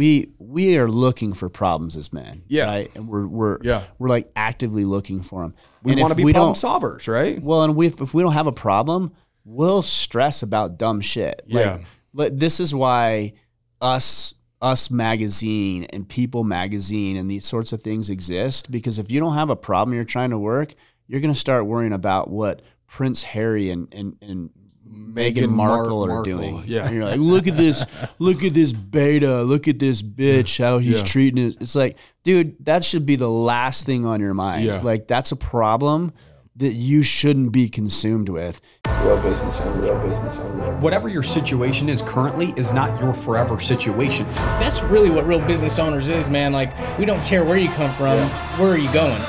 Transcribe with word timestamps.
we 0.00 0.32
we 0.38 0.78
are 0.78 0.88
looking 0.88 1.34
for 1.34 1.50
problems 1.50 1.94
as 1.94 2.10
men. 2.10 2.42
Yeah. 2.48 2.64
Right. 2.64 2.90
And 2.94 3.06
we're 3.06 3.26
we're 3.26 3.58
Yeah. 3.60 3.84
we're 3.98 4.08
like 4.08 4.30
actively 4.34 4.86
looking 4.86 5.20
for 5.20 5.42
them. 5.42 5.54
We 5.82 5.94
want 5.94 6.10
to 6.10 6.14
be 6.14 6.32
problem 6.32 6.54
solvers, 6.54 7.06
right? 7.06 7.42
Well, 7.42 7.64
and 7.64 7.76
we, 7.76 7.88
if 7.88 8.14
we 8.14 8.22
don't 8.22 8.32
have 8.32 8.46
a 8.46 8.52
problem, 8.52 9.12
we'll 9.44 9.82
stress 9.82 10.42
about 10.42 10.78
dumb 10.78 11.02
shit. 11.02 11.42
Yeah. 11.46 11.60
Like, 11.60 11.84
like, 12.14 12.38
this 12.38 12.60
is 12.60 12.74
why 12.74 13.34
us 13.82 14.32
us 14.62 14.90
magazine 14.90 15.84
and 15.92 16.08
people 16.08 16.44
magazine 16.44 17.18
and 17.18 17.30
these 17.30 17.44
sorts 17.44 17.70
of 17.74 17.82
things 17.82 18.08
exist 18.08 18.70
because 18.70 18.98
if 18.98 19.10
you 19.10 19.20
don't 19.20 19.34
have 19.34 19.50
a 19.50 19.56
problem 19.56 19.94
you're 19.94 20.04
trying 20.04 20.30
to 20.30 20.38
work, 20.38 20.74
you're 21.08 21.20
going 21.20 21.34
to 21.34 21.38
start 21.38 21.66
worrying 21.66 21.92
about 21.92 22.30
what 22.30 22.62
Prince 22.86 23.22
Harry 23.22 23.68
and 23.68 23.92
and, 23.92 24.16
and 24.22 24.48
Meghan 24.92 25.48
Markle, 25.50 26.06
Mar- 26.06 26.20
are 26.20 26.22
doing. 26.22 26.62
yeah. 26.66 26.86
And 26.86 26.94
you're 26.94 27.04
like, 27.04 27.18
look 27.20 27.46
at 27.46 27.56
this, 27.56 27.84
look 28.18 28.42
at 28.44 28.54
this 28.54 28.72
beta, 28.72 29.42
look 29.42 29.68
at 29.68 29.78
this 29.78 30.02
bitch, 30.02 30.62
how 30.62 30.78
he's 30.78 31.00
Yeah. 31.00 31.06
treating 31.06 31.46
it. 31.48 31.56
It's 31.60 31.74
like, 31.74 31.96
dude, 32.24 32.56
that 32.64 32.84
should 32.84 33.06
be 33.06 33.16
the 33.16 33.30
last 33.30 33.86
thing 33.86 34.04
on 34.06 34.20
your 34.20 34.34
mind. 34.34 34.64
Yeah. 34.64 34.80
Like 34.80 35.06
that's 35.08 35.32
a 35.32 35.36
problem 35.36 36.12
that 36.56 36.72
you 36.74 37.02
shouldn't 37.02 37.52
be 37.52 37.68
consumed 37.68 38.28
with. 38.28 38.60
Real 39.02 39.20
business 39.22 39.60
owner, 39.62 39.80
real 39.80 39.98
business 40.08 40.36
owner. 40.38 40.76
Whatever 40.78 41.08
your 41.08 41.22
situation 41.22 41.88
is 41.88 42.02
currently 42.02 42.52
is 42.56 42.72
not 42.72 43.00
your 43.00 43.14
forever 43.14 43.58
situation. 43.60 44.26
That's 44.58 44.82
really 44.82 45.08
what 45.10 45.26
real 45.26 45.40
business 45.40 45.78
owners 45.78 46.08
is, 46.08 46.28
man. 46.28 46.52
Like, 46.52 46.72
we 46.98 47.04
don't 47.06 47.22
care 47.24 47.44
where 47.44 47.56
you 47.56 47.70
come 47.70 47.92
from, 47.94 48.18
where 48.58 48.72
are 48.72 48.76
you 48.76 48.92
going? 48.92 49.20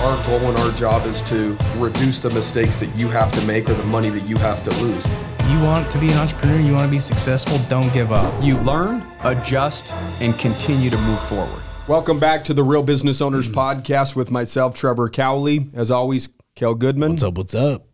Our 0.00 0.24
goal 0.24 0.38
and 0.38 0.56
our 0.56 0.70
job 0.78 1.04
is 1.04 1.20
to 1.24 1.58
reduce 1.76 2.20
the 2.20 2.30
mistakes 2.30 2.78
that 2.78 2.88
you 2.96 3.08
have 3.08 3.30
to 3.32 3.46
make 3.46 3.68
or 3.68 3.74
the 3.74 3.84
money 3.84 4.08
that 4.08 4.26
you 4.26 4.38
have 4.38 4.62
to 4.62 4.70
lose. 4.82 5.06
You 5.50 5.62
want 5.62 5.90
to 5.92 5.98
be 5.98 6.08
an 6.08 6.16
entrepreneur, 6.16 6.58
you 6.58 6.72
want 6.72 6.84
to 6.84 6.90
be 6.90 6.98
successful, 6.98 7.58
don't 7.68 7.92
give 7.92 8.10
up. 8.10 8.42
You 8.42 8.56
learn, 8.60 9.06
adjust, 9.24 9.94
and 10.22 10.38
continue 10.38 10.88
to 10.88 10.96
move 10.96 11.20
forward. 11.24 11.62
Welcome 11.86 12.18
back 12.18 12.44
to 12.44 12.54
the 12.54 12.62
Real 12.62 12.82
Business 12.82 13.20
Owners 13.20 13.46
mm. 13.46 13.52
Podcast 13.52 14.16
with 14.16 14.30
myself, 14.30 14.74
Trevor 14.74 15.10
Cowley. 15.10 15.68
As 15.74 15.90
always, 15.90 16.30
Kale 16.54 16.76
Goodman. 16.76 17.10
What's 17.10 17.22
up? 17.22 17.34
What's 17.34 17.54
up? 17.54 17.86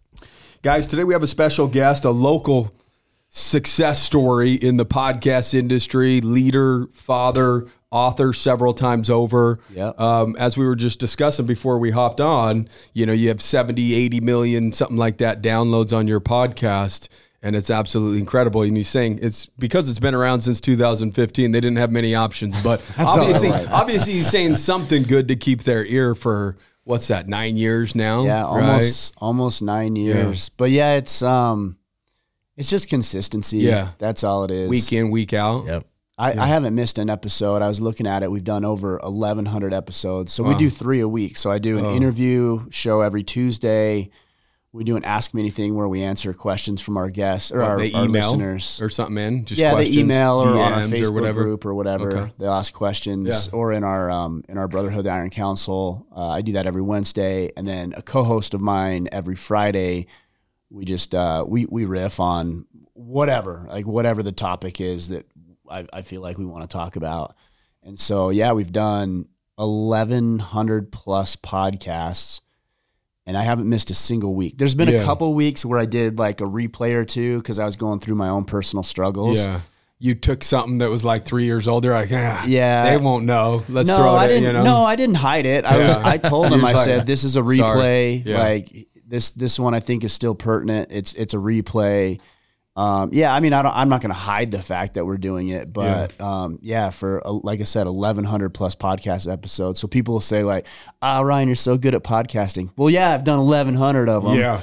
Guys, 0.63 0.87
today 0.87 1.03
we 1.03 1.13
have 1.13 1.25
a 1.25 1.27
special 1.27 1.67
guest, 1.67 2.05
a 2.05 2.11
local 2.11 2.73
success 3.37 4.03
story 4.03 4.55
in 4.55 4.79
the 4.79 4.87
podcast 4.87 5.53
industry, 5.53 6.23
leader, 6.23 6.87
father, 6.95 7.67
author 7.91 8.33
several 8.33 8.73
times 8.73 9.11
over. 9.11 9.59
Yep. 9.75 10.01
Um, 10.01 10.37
as 10.39 10.57
we 10.57 10.65
were 10.65 10.75
just 10.75 10.99
discussing 10.99 11.45
before 11.45 11.79
we 11.79 11.91
hopped 11.91 12.19
on, 12.19 12.67
you 12.95 13.05
know, 13.05 13.13
you 13.13 13.29
have 13.29 13.43
70, 13.43 13.93
80 13.93 14.21
million, 14.21 14.73
something 14.73 14.97
like 14.97 15.19
that 15.19 15.43
downloads 15.43 15.95
on 15.95 16.09
your 16.09 16.19
podcast. 16.19 17.09
And 17.43 17.55
it's 17.55 17.69
absolutely 17.69 18.21
incredible. 18.21 18.63
And 18.63 18.75
he's 18.75 18.89
saying 18.89 19.19
it's 19.21 19.45
because 19.59 19.91
it's 19.91 20.01
been 20.01 20.15
around 20.15 20.41
since 20.41 20.59
2015. 20.59 21.53
They 21.53 21.61
didn't 21.61 21.77
have 21.77 21.93
many 21.93 22.15
options, 22.15 22.61
but 22.63 22.83
obviously, 22.99 23.51
right. 23.51 23.71
obviously, 23.71 24.15
he's 24.15 24.31
saying 24.31 24.57
something 24.57 25.03
good 25.03 25.29
to 25.29 25.37
keep 25.37 25.65
their 25.65 25.85
ear 25.85 26.15
for 26.15 26.57
what's 26.85 27.09
that? 27.09 27.29
Nine 27.29 27.59
years 27.59 27.95
now. 27.95 28.25
Yeah, 28.25 28.45
right? 28.45 28.65
almost 28.65 29.15
almost 29.19 29.63
nine 29.63 29.95
years. 29.95 30.49
But 30.49 30.71
yeah, 30.71 30.95
it's 30.95 31.23
um 31.23 31.77
it's 32.57 32.71
just 32.71 32.89
consistency. 32.89 33.59
Yeah. 33.59 33.91
That's 33.99 34.25
all 34.25 34.45
it 34.45 34.51
is. 34.51 34.69
week 34.69 34.93
in, 34.93 35.11
week 35.11 35.33
out. 35.33 35.67
Yep. 35.67 35.87
I, 36.19 36.33
I 36.33 36.47
haven't 36.47 36.75
missed 36.75 36.97
an 36.99 37.11
episode. 37.11 37.61
I 37.61 37.69
was 37.69 37.79
looking 37.81 38.07
at 38.07 38.23
it. 38.23 38.31
We've 38.31 38.43
done 38.43 38.65
over 38.65 38.99
1,100 39.03 39.75
episodes. 39.75 40.33
So 40.33 40.43
we 40.45 40.55
do 40.55 40.71
three 40.71 41.01
a 41.01 41.09
week. 41.09 41.37
So 41.37 41.51
I 41.51 41.59
do 41.59 41.77
an 41.79 41.85
Oh. 41.85 41.95
interview 41.95 42.67
show 42.71 43.03
every 43.03 43.23
Tuesday. 43.23 44.09
We 44.73 44.85
do 44.85 44.97
an 44.97 45.05
Ask 45.05 45.33
Me 45.35 45.41
Anything 45.43 45.75
where 45.75 45.89
we 45.89 46.03
answer 46.03 46.33
questions 46.35 46.81
from 46.83 46.97
our 46.99 47.09
guests 47.11 47.51
or 47.53 47.63
our, 47.63 47.79
they 47.79 47.93
our 47.93 48.05
listeners. 48.07 48.79
or 48.81 48.89
something 48.91 49.17
in. 49.19 49.45
Just 49.45 49.61
yeah, 49.61 49.73
questions, 49.73 49.95
they 49.97 50.03
email 50.03 50.37
or 50.43 50.49
on 50.49 50.73
our 50.73 50.81
Facebook 50.87 51.09
or 51.09 51.13
whatever. 51.13 51.43
group 51.45 51.65
or 51.67 51.75
whatever. 51.75 52.11
Okay. 52.17 52.33
They'll 52.39 52.53
ask 52.53 52.73
questions 52.75 53.29
Yeah. 53.53 53.59
or 53.59 53.73
in 53.75 53.85
our 53.85 54.11
um, 54.11 54.43
in 54.49 54.57
our 54.59 54.69
Brotherhood 54.69 55.05
the 55.07 55.11
Iron 55.11 55.31
Council. 55.31 56.07
Uh, 56.15 56.29
I 56.29 56.41
do 56.43 56.53
that 56.53 56.67
every 56.67 56.83
Wednesday, 56.83 57.51
and 57.57 57.67
then 57.69 57.93
a 57.97 58.03
co-host 58.03 58.53
of 58.55 58.61
mine 58.63 59.09
every 59.13 59.35
Friday. 59.37 60.07
We 60.71 60.85
just 60.85 61.15
uh, 61.15 61.45
we 61.47 61.67
we 61.67 61.85
riff 61.85 62.19
on 62.21 62.67
whatever 62.95 63.67
like 63.69 63.87
whatever 63.87 64.23
the 64.23 64.33
topic 64.33 64.81
is 64.81 65.09
that 65.11 65.27
I, 65.71 65.87
I 65.93 66.03
feel 66.03 66.21
like 66.21 66.39
we 66.39 66.45
want 66.47 66.63
to 66.63 66.69
talk 66.69 66.97
about. 66.97 67.37
And 67.83 67.99
so 67.99 68.31
yeah, 68.31 68.53
we've 68.53 68.73
done 68.73 69.27
eleven 69.59 70.39
hundred 70.39 70.91
plus 70.93 71.37
podcasts. 71.37 72.41
And 73.29 73.37
I 73.37 73.43
haven't 73.43 73.69
missed 73.69 73.91
a 73.91 73.95
single 73.95 74.35
week. 74.37 74.57
There's 74.57 74.77
been 74.77 74.89
Yeah. 74.89 75.01
a 75.01 75.05
couple 75.05 75.35
weeks 75.35 75.65
where 75.65 75.81
I 75.81 75.85
did 75.85 76.17
like 76.17 76.41
a 76.41 76.45
replay 76.45 76.95
or 76.95 77.05
two 77.05 77.39
because 77.39 77.59
I 77.59 77.67
was 77.67 77.75
going 77.75 77.99
through 77.99 78.15
my 78.15 78.29
own 78.29 78.45
personal 78.45 78.85
struggles. 78.85 79.45
Yeah. 79.45 79.63
You 79.99 80.15
took 80.15 80.45
something 80.45 80.79
that 80.79 80.91
was 80.91 81.05
like 81.05 81.25
three 81.25 81.45
years 81.45 81.67
old. 81.67 81.83
They're 81.83 81.93
like, 81.93 82.13
ah, 82.13 82.45
Yeah. 82.47 82.89
they 82.89 82.99
won't 82.99 83.25
know. 83.25 83.65
Let's 83.69 83.89
no, 83.89 83.97
throw 83.97 84.15
it 84.15 84.19
I 84.19 84.27
didn't. 84.29 84.43
you 84.45 84.53
know? 84.53 84.63
No, 84.63 84.85
I 84.85 84.95
didn't 84.95 85.17
hide 85.17 85.45
it. 85.45 85.65
I 85.65 85.77
was. 85.79 85.97
I 85.97 86.19
told 86.19 86.47
them. 86.53 86.65
I 86.65 86.75
like, 86.75 86.85
said, 86.85 87.05
"This 87.07 87.25
is 87.25 87.37
a 87.37 87.41
replay. 87.41 88.25
Yeah. 88.25 88.39
Like 88.39 88.87
this. 89.07 89.31
This 89.31 89.59
one 89.59 89.75
I 89.75 89.81
think 89.81 90.05
is 90.05 90.13
still 90.13 90.35
pertinent. 90.35 90.89
It's 90.91 91.13
it's 91.15 91.35
a 91.35 91.39
replay. 91.39 92.21
Um, 92.79 93.09
yeah, 93.11 93.33
I 93.35 93.41
mean, 93.41 93.55
I 93.55 93.63
don't, 93.63 93.75
I'm 93.75 93.89
not 93.89 94.03
going 94.03 94.11
to 94.11 94.15
hide 94.15 94.51
the 94.51 94.61
fact 94.61 94.95
that 94.95 95.07
we're 95.07 95.17
doing 95.17 95.49
it, 95.49 95.73
but 95.73 96.13
yeah, 96.21 96.43
um, 96.43 96.59
yeah 96.61 96.91
for 96.91 97.27
uh, 97.27 97.33
like 97.33 97.61
I 97.61 97.63
said, 97.63 97.87
1,100 97.87 98.51
plus 98.51 98.75
podcast 98.77 99.33
episodes. 99.33 99.81
So 99.81 99.89
people 99.89 100.13
will 100.13 100.21
say 100.21 100.43
like, 100.45 100.67
"Ah, 101.01 101.23
Ryan, 101.23 101.49
you're 101.49 101.55
so 101.55 101.79
good 101.79 101.95
at 101.95 102.03
podcasting." 102.05 102.69
Well, 102.77 102.91
yeah, 102.91 103.15
I've 103.15 103.25
done 103.25 103.39
1,100 103.47 104.11
of 104.11 104.25
them. 104.25 104.35
yeah. 104.35 104.61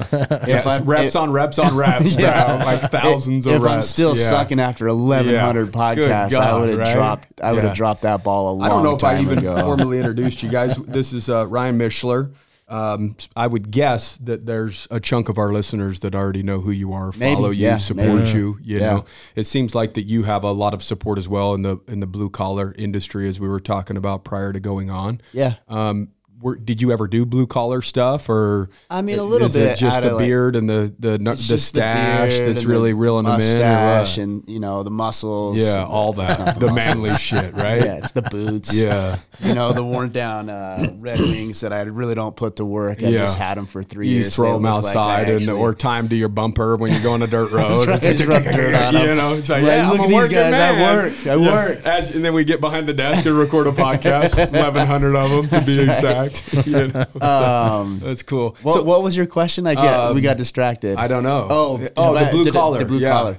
yeah 0.48 0.80
reps 0.84 1.08
if- 1.08 1.16
on 1.16 1.32
reps 1.32 1.58
on 1.58 1.76
reps, 1.76 2.16
Yeah. 2.20 2.56
bro. 2.58 2.64
Like 2.64 2.92
thousands 2.92 3.48
if 3.48 3.56
of 3.56 3.64
reps. 3.64 3.74
I'm 3.74 3.82
still 3.82 4.16
Yeah. 4.16 4.30
sucking 4.30 4.60
after 4.60 4.86
1,100 4.94 5.66
Yeah. 5.66 5.72
podcasts, 5.72 6.30
Good 6.30 6.40
I 6.40 6.60
would 6.60 6.70
have 6.70 6.78
right? 6.78 6.94
dropped. 6.94 7.42
I 7.42 7.52
would 7.52 7.64
have 7.64 7.76
dropped 7.76 8.04
that 8.04 8.24
ball 8.24 8.52
a 8.52 8.54
long 8.54 8.60
time 8.60 8.68
ago. 8.70 8.76
I 8.76 8.84
don't 8.84 8.84
know 8.84 8.96
if 8.96 9.04
I 9.04 9.22
even 9.22 9.38
ago. 9.40 9.60
formally 9.64 9.98
introduced 9.98 10.44
you 10.44 10.50
guys. 10.50 10.76
This 10.76 11.14
is 11.14 11.30
uh, 11.30 11.48
Ryan 11.48 11.80
Michler. 11.80 12.32
Um, 12.68 13.16
I 13.36 13.48
would 13.48 13.72
guess 13.72 14.18
that 14.18 14.46
there's 14.46 14.88
a 14.90 15.00
chunk 15.00 15.30
of 15.30 15.38
our 15.38 15.52
listeners 15.52 16.00
that 16.00 16.16
already 16.16 16.44
know 16.44 16.62
who 16.62 16.72
you 16.72 16.94
are, 16.94 17.12
Maybe, 17.18 17.36
follow 17.36 17.50
you, 17.50 17.64
yeah, 17.66 17.78
support 17.78 18.08
maybe. 18.24 18.32
you. 18.38 18.58
You 18.64 18.80
Yeah. 18.80 18.90
know, 18.92 19.06
it 19.36 19.44
seems 19.44 19.76
like 19.76 19.94
that 19.96 20.04
you 20.04 20.24
have 20.24 20.44
a 20.44 20.52
lot 20.52 20.74
of 20.74 20.82
support 20.82 21.18
as 21.18 21.28
well 21.28 21.54
in 21.54 21.62
the 21.62 21.78
in 21.88 22.00
the 22.00 22.08
blue 22.08 22.30
collar 22.30 22.74
industry, 22.78 23.28
as 23.28 23.40
we 23.40 23.48
were 23.48 23.60
talking 23.60 23.98
about 23.98 24.24
prior 24.24 24.54
to 24.54 24.60
going 24.60 24.90
on. 24.90 25.22
yeah. 25.34 25.56
Um, 25.68 26.10
were, 26.44 26.56
did 26.58 26.82
you 26.82 26.92
ever 26.92 27.08
do 27.08 27.26
blue 27.26 27.48
collar 27.48 27.82
stuff, 27.82 28.30
or 28.30 28.70
I 28.90 29.02
mean, 29.02 29.18
a 29.18 29.24
little 29.24 29.48
is 29.48 29.54
bit 29.54 29.72
It 29.72 29.78
just 29.78 30.02
the 30.02 30.12
like- 30.14 30.26
beard 30.26 30.56
and 30.56 30.70
the 30.70 30.94
the 31.00 31.18
the 31.18 31.58
stash 31.58 32.38
beard 32.40 32.50
that's 32.56 32.66
really 32.66 32.92
the 32.92 32.98
reeling 32.98 33.26
them 33.26 33.36
in, 33.36 33.40
mustache 33.40 34.18
and 34.18 34.44
you 34.48 34.60
know 34.60 34.84
the 34.84 34.92
muscles. 34.92 35.58
yeah, 35.58 35.86
all 35.86 36.14
that, 36.14 36.60
the 36.60 36.72
manly 36.72 37.10
shit, 37.12 37.54
right? 37.56 37.82
Yeah, 37.84 37.96
it's 37.96 38.12
the 38.12 38.22
boots. 38.22 38.76
Yeah. 38.76 39.18
you 39.40 39.54
know 39.54 39.72
the 39.74 39.84
worn 39.84 40.10
down 40.10 40.50
uh, 40.50 40.94
red 41.00 41.20
wings 41.22 41.62
that 41.62 41.72
I 41.74 41.82
really 41.84 42.16
don't 42.16 42.36
put 42.36 42.58
to 42.58 42.66
work. 42.66 43.02
I 43.02 43.08
Yeah. 43.08 43.20
just 43.20 43.38
had 43.38 43.58
them 43.58 43.66
for 43.66 43.82
three 43.84 44.10
You 44.10 44.16
years. 44.18 44.36
throw 44.36 44.54
them 44.54 44.64
look 44.64 44.84
like 44.84 44.86
outside 44.96 45.30
and 45.30 45.38
actually- 45.44 45.60
or 45.60 45.74
time 45.74 46.10
to 46.10 46.16
your 46.16 46.30
bumper 46.30 46.76
when 46.76 46.92
you're 46.92 47.02
going 47.04 47.22
a 47.22 47.28
dirt 47.28 47.52
road. 47.52 47.88
right, 47.88 48.02
just 48.02 48.26
rub 48.26 48.44
dirt 48.44 48.76
on 48.76 48.94
you 48.94 49.16
know, 49.16 49.34
it's 49.36 49.50
like, 49.50 49.64
Like, 49.64 49.72
yeah, 49.72 49.90
look 49.90 50.00
I'm 50.02 50.06
at 50.06 50.10
these 50.10 50.28
guys, 50.30 50.54
I 50.54 50.96
work, 50.96 51.14
I 51.28 51.36
Yeah. 51.36 51.52
work. 51.54 51.86
As, 51.86 52.14
and 52.14 52.24
then 52.26 52.34
we 52.34 52.44
get 52.44 52.60
behind 52.60 52.88
the 52.88 52.94
desk 52.94 53.26
and 53.26 53.38
record 53.38 53.68
a 53.68 53.72
podcast, 53.72 54.38
1,100 54.38 55.16
of 55.16 55.30
them 55.30 55.48
to 55.50 55.66
be 55.66 55.80
exact. 55.82 56.33
You 56.66 56.88
know, 56.88 57.06
so 57.14 57.22
Um, 57.22 58.00
that's 58.04 58.24
cool. 58.24 58.56
what, 58.62 58.74
so 58.74 58.84
what 58.84 59.04
was 59.04 59.16
your 59.18 59.26
question? 59.26 59.68
I 59.68 59.76
can't. 59.76 59.88
Um, 60.10 60.16
we 60.16 60.22
got 60.22 60.38
distracted. 60.38 60.98
I 60.98 61.08
don't 61.08 61.24
know. 61.24 61.48
Oh, 61.50 61.88
oh, 61.98 62.14
the 62.18 62.30
blue 62.32 62.44
did 62.44 62.50
it- 62.56 62.58
collar. 62.58 62.80
The 62.80 62.86
blue 62.86 63.00
yeah. 63.00 63.10
collar. 63.12 63.38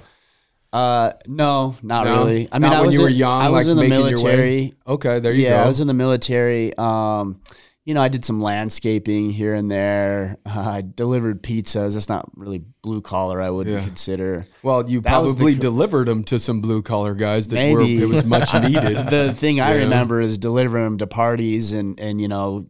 Uh, 0.72 1.12
no, 1.28 1.76
not 1.82 2.04
No? 2.04 2.16
really. 2.24 2.48
I 2.50 2.58
mean, 2.58 2.70
Not 2.70 2.78
I 2.78 2.80
when 2.80 2.86
was 2.86 2.94
you 2.96 3.02
were 3.02 3.08
in- 3.08 3.14
young, 3.14 3.42
I 3.42 3.48
was 3.48 3.66
like 3.68 3.70
in 3.72 3.76
the 3.76 3.88
making 3.88 4.08
your 4.08 4.18
way? 4.18 4.22
military. 4.24 4.74
Okay, 4.88 5.20
there 5.20 5.32
you 5.32 5.44
yeah, 5.44 5.50
go. 5.50 5.56
Yeah, 5.56 5.64
I 5.64 5.68
was 5.68 5.78
in 5.80 5.86
the 5.86 5.94
military. 5.94 6.76
Um, 6.76 7.40
you 7.84 7.92
know, 7.94 8.00
I 8.02 8.08
did 8.08 8.24
some 8.24 8.40
landscaping 8.40 9.30
here 9.30 9.54
and 9.54 9.70
there. 9.70 10.36
Uh, 10.46 10.60
I 10.78 10.82
delivered 10.82 11.42
pizzas. 11.42 11.92
That's 11.94 12.08
not 12.08 12.30
really 12.34 12.62
blue 12.82 13.00
collar. 13.02 13.42
I 13.42 13.50
wouldn't 13.50 13.76
Yeah. 13.76 13.84
consider. 13.84 14.46
well, 14.62 14.88
you 14.88 15.00
That 15.02 15.22
was 15.22 15.34
the 15.34 15.38
probably 15.40 15.54
delivered 15.56 16.08
them 16.08 16.24
to 16.24 16.38
some 16.38 16.60
blue 16.62 16.80
collar 16.82 17.14
guys 17.14 17.48
that 17.48 17.56
Maybe 17.56 17.98
were 17.98 18.04
it 18.04 18.08
was 18.08 18.24
much 18.24 18.54
needed. 18.62 19.10
the 19.10 19.34
thing 19.34 19.60
I 19.60 19.74
Yeah. 19.74 19.82
remember 19.82 20.20
is 20.22 20.38
delivering 20.38 20.84
them 20.84 20.98
to 20.98 21.06
parties 21.06 21.72
and 21.72 21.98
and 22.00 22.20
you 22.20 22.28
know. 22.28 22.66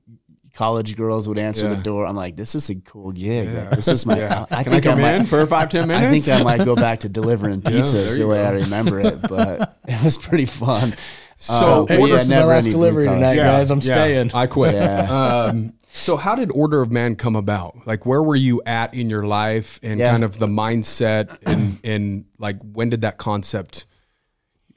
College 0.57 0.95
girls 0.95 1.27
would 1.27 1.37
answer 1.37 1.67
Yeah. 1.67 1.75
the 1.75 1.83
door. 1.83 2.07
I'm 2.07 2.15
like, 2.15 2.37
this 2.37 2.55
is 2.55 2.71
a 2.71 2.77
cool 2.77 3.11
gig. 3.11 3.53
Like, 3.53 3.71
this 3.73 3.89
is 3.89 4.07
my. 4.07 4.23
I 4.53 4.63
Can 4.63 4.73
think 4.75 4.87
I 4.87 4.91
come 4.91 5.01
might, 5.01 5.15
in 5.17 5.27
for 5.27 5.45
five 5.49 5.69
ten 5.69 5.89
minutes? 5.89 6.29
I 6.29 6.31
think 6.31 6.41
I 6.41 6.45
might 6.45 6.65
go 6.65 6.77
back 6.77 7.01
to 7.01 7.09
delivering 7.09 7.61
pizzas 7.61 8.17
the 8.17 8.25
way 8.25 8.37
go. 8.37 8.45
I 8.45 8.51
remember 8.53 9.01
it, 9.01 9.21
but 9.23 9.81
it 9.89 10.05
was 10.05 10.17
pretty 10.17 10.45
fun. 10.45 10.95
So, 11.37 11.83
Um, 11.83 11.87
Hey, 11.89 12.01
but 12.01 12.07
this 12.09 12.23
is 12.23 12.29
my 12.31 12.45
last 12.45 12.65
delivery 12.71 13.07
collar. 13.07 13.19
tonight. 13.19 13.37
guys, 13.37 13.71
I'm 13.71 13.81
staying. 13.81 14.31
I 14.35 14.47
quit. 14.47 14.75
Yeah. 14.75 15.47
Um, 15.51 15.73
so, 15.89 16.17
how 16.17 16.35
did 16.35 16.51
Order 16.53 16.83
of 16.83 16.91
Man 16.91 17.15
come 17.17 17.37
about? 17.37 17.87
Like, 17.87 18.05
where 18.05 18.23
were 18.23 18.35
you 18.37 18.61
at 18.67 18.95
in 18.95 19.09
your 19.11 19.25
life, 19.25 19.79
and 19.83 20.01
Yeah. 20.01 20.11
kind 20.11 20.25
of 20.25 20.39
the 20.39 20.47
mindset, 20.49 21.37
and 21.47 21.79
and 21.85 22.25
like 22.39 22.57
when 22.63 22.91
did 22.91 23.03
that 23.03 23.17
concept? 23.19 23.87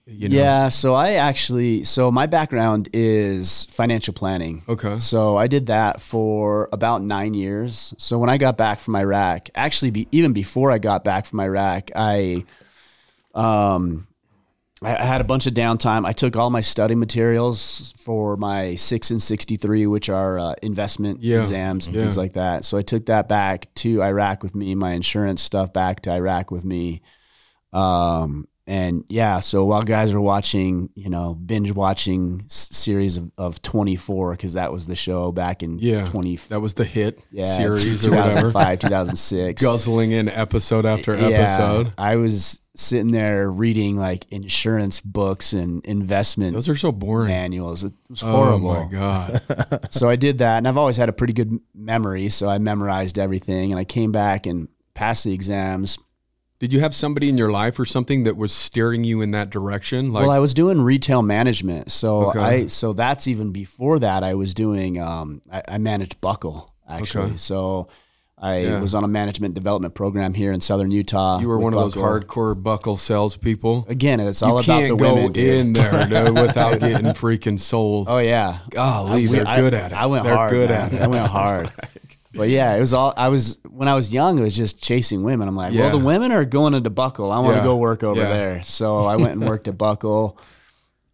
You 0.10 0.30
know, 0.30 0.38
Yeah, 0.38 0.70
so 0.70 0.94
I 0.94 1.14
actually 1.14 1.84
so 1.84 2.12
my 2.12 2.28
background 2.28 2.88
is 2.94 3.66
financial 3.70 4.14
planning. 4.14 4.64
Okay. 4.70 5.00
So 5.00 5.36
I 5.36 5.48
did 5.48 5.66
that 5.66 6.00
for 6.00 6.70
about 6.72 7.04
9 7.04 7.34
years. 7.34 7.94
So 7.98 8.18
when 8.18 8.30
I 8.30 8.38
got 8.38 8.56
back 8.58 8.80
from 8.80 8.96
Iraq, 8.96 9.50
actually 9.54 9.92
be, 9.92 10.08
even 10.14 10.32
before 10.32 10.72
I 10.72 10.78
got 10.78 11.04
back 11.04 11.26
from 11.26 11.42
Iraq, 11.42 11.92
I 11.94 12.46
um 13.36 14.08
I, 14.84 14.96
I 14.96 15.04
had 15.06 15.22
a 15.22 15.24
bunch 15.24 15.48
of 15.48 15.54
downtime. 15.54 16.06
I 16.06 16.12
took 16.12 16.36
all 16.38 16.50
my 16.50 16.62
study 16.62 16.94
materials 16.96 17.94
for 17.98 18.38
my 18.38 18.76
six 18.76 19.10
and 19.12 19.22
sixty 19.22 19.56
three, 19.58 19.88
which 19.88 20.10
are 20.10 20.38
uh, 20.40 20.54
investment 20.62 21.22
Yeah. 21.24 21.40
exams 21.40 21.88
and 21.88 21.96
Yeah. 21.96 22.04
things 22.04 22.18
like 22.18 22.34
that. 22.34 22.64
So 22.66 22.78
I 22.78 22.82
took 22.84 23.08
that 23.08 23.28
back 23.28 23.74
to 23.76 24.04
Iraq 24.04 24.44
with 24.44 24.54
me. 24.56 24.76
My 24.76 24.92
insurance 24.92 25.42
stuff 25.42 25.74
back 25.74 26.02
to 26.02 26.12
Iraq 26.12 26.52
with 26.52 26.64
me. 26.66 27.02
Um, 27.74 28.48
and 28.68 29.06
yeah, 29.08 29.40
so 29.40 29.64
while 29.66 29.82
guys 29.84 30.12
are 30.14 30.20
watching, 30.22 30.90
you 30.94 31.10
know, 31.10 31.34
binge 31.36 31.72
watching 31.72 32.42
s- 32.46 32.70
series 32.74 33.16
of, 33.18 33.32
of 33.38 33.62
24, 33.62 34.32
because 34.34 34.54
that 34.54 34.74
was 34.74 34.88
the 34.88 34.96
show 34.96 35.32
back 35.32 35.64
in 35.64 35.80
Yeah. 35.80 36.06
20, 36.10 36.36
That 36.50 36.60
was 36.60 36.74
the 36.74 36.84
hit 36.84 37.20
yeah, 37.32 37.56
series 37.56 38.06
or 38.06 38.12
whatever. 38.12 38.52
2005, 38.52 38.80
2006. 38.82 39.62
Guzzling 39.64 40.12
in 40.12 40.28
episode 40.28 40.86
after 40.86 41.16
Yeah, 41.16 41.28
episode. 41.30 41.94
I 41.98 42.18
was 42.18 42.60
sitting 42.76 43.12
there 43.12 43.50
reading 43.50 43.96
like 43.98 44.32
insurance 44.32 45.00
books 45.02 45.54
and 45.54 45.84
investment 45.86 46.54
Those 46.54 46.70
are 46.70 46.76
so 46.76 46.92
boring. 46.92 47.30
manuals. 47.30 47.84
It 47.86 47.94
was 48.10 48.22
oh, 48.22 48.28
horrible. 48.28 48.70
Oh 48.70 48.84
my 48.86 48.92
god. 48.92 49.88
so 49.94 50.10
I 50.10 50.16
did 50.18 50.40
that, 50.40 50.58
and 50.58 50.68
I've 50.68 50.78
always 50.78 50.98
had 50.98 51.10
a 51.10 51.14
pretty 51.14 51.34
good 51.34 51.58
memory. 51.74 52.30
So 52.30 52.48
I 52.50 52.58
memorized 52.60 53.18
everything, 53.18 53.72
and 53.72 53.80
I 53.80 53.84
came 53.86 54.12
back 54.12 54.46
and 54.46 54.68
passed 54.94 55.24
the 55.24 55.32
exams. 55.34 55.98
Did 56.60 56.74
you 56.74 56.80
have 56.80 56.96
somebody 56.96 57.30
in 57.30 57.38
your 57.38 57.52
life 57.52 57.78
or 57.80 57.86
something 57.86 58.24
that 58.24 58.36
was 58.36 58.52
steering 58.52 59.04
you 59.04 59.22
in 59.22 59.32
that 59.32 59.50
direction? 59.52 60.12
Like 60.12 60.24
well, 60.24 60.32
I 60.32 60.40
was 60.40 60.54
doing 60.56 60.82
retail 60.82 61.22
management, 61.22 61.92
so 61.92 62.30
Okay. 62.30 62.40
I 62.40 62.68
so 62.68 62.94
that's 62.94 63.28
even 63.28 63.52
before 63.52 64.00
that. 64.00 64.24
I 64.24 64.34
was 64.34 64.54
doing 64.56 65.00
um, 65.00 65.42
I, 65.52 65.62
I 65.68 65.78
managed 65.78 66.20
Buckle 66.20 66.74
actually, 66.90 67.26
Okay. 67.26 67.38
so 67.38 67.90
I 68.40 68.60
Yeah. 68.60 68.80
was 68.82 68.96
on 68.96 69.04
a 69.04 69.08
management 69.08 69.54
development 69.56 69.94
program 69.94 70.34
here 70.34 70.52
in 70.52 70.62
Southern 70.62 70.90
Utah. 70.92 71.40
you 71.40 71.48
were 71.48 71.60
one 71.60 71.74
of 71.76 71.80
those 71.80 71.96
hardcore 71.96 72.60
buckle 72.62 72.96
salespeople. 72.98 73.86
Again, 73.88 74.20
it's 74.20 74.42
all 74.42 74.54
you 74.54 74.56
about 74.58 74.66
can't 74.66 74.90
the 74.90 74.96
go 74.96 75.14
women. 75.16 75.32
dude. 75.34 75.56
in 75.60 75.74
there 75.74 76.08
dude, 76.08 76.34
without 76.42 76.80
getting 76.80 77.08
freaking 77.14 77.60
sold. 77.60 78.08
Oh 78.10 78.18
yeah, 78.20 78.60
Golly, 78.72 79.28
I- 79.28 79.32
they're 79.32 79.48
I- 79.48 79.60
good 79.60 79.74
at 79.76 79.92
it. 79.92 79.96
I 79.98 80.06
went 80.08 80.24
They're 80.24 80.36
hard. 80.36 80.52
good 80.52 80.70
man. 80.72 80.82
at 80.82 80.94
it. 80.94 81.02
I 81.02 81.08
went 81.08 81.28
hard. 81.28 81.72
But 82.38 82.50
yeah, 82.50 82.76
it 82.76 82.80
was 82.80 82.94
all 82.94 83.14
I 83.18 83.28
was 83.30 83.58
when 83.70 83.88
I 83.88 83.96
was 83.96 84.14
young. 84.14 84.38
It 84.38 84.44
was 84.44 84.56
just 84.56 84.82
chasing 84.82 85.24
women. 85.24 85.48
I'm 85.48 85.56
like, 85.56 85.74
Yeah. 85.74 85.90
well, 85.90 85.98
the 86.00 86.06
women 86.06 86.32
are 86.32 86.46
going 86.46 86.74
into 86.74 86.90
Buckle. 86.90 87.32
I 87.32 87.40
want 87.40 87.54
to 87.56 87.58
Yeah. 87.60 87.64
go 87.64 87.78
work 87.78 88.04
over 88.04 88.22
Yeah. 88.22 88.28
there. 88.34 88.64
So 88.64 89.00
I 89.00 89.16
went 89.16 89.32
and 89.32 89.42
worked 89.46 89.68
at 89.68 89.78
Buckle. 89.88 90.38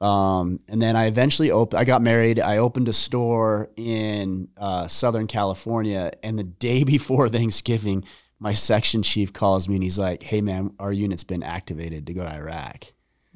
Um, 0.01 0.59
and 0.67 0.81
then 0.81 0.95
I 0.97 1.05
eventually 1.05 1.49
opened. 1.51 1.79
I 1.79 1.85
got 1.85 2.01
married. 2.01 2.39
I 2.39 2.57
opened 2.57 2.89
a 2.89 2.93
store 2.93 3.69
in 3.77 4.49
uh, 4.57 4.87
Southern 4.87 5.27
California. 5.27 6.11
And 6.21 6.37
the 6.37 6.43
day 6.43 6.83
before 6.95 7.29
Thanksgiving, 7.29 8.03
my 8.39 8.53
section 8.53 9.01
chief 9.03 9.31
calls 9.31 9.69
me 9.69 9.75
and 9.75 9.83
he's 9.83 9.97
like, 9.97 10.21
"Hey 10.23 10.41
man, 10.41 10.71
our 10.77 10.91
unit's 10.91 11.23
been 11.23 11.43
activated 11.43 12.07
to 12.07 12.13
go 12.13 12.23
to 12.23 12.33
Iraq." 12.35 12.85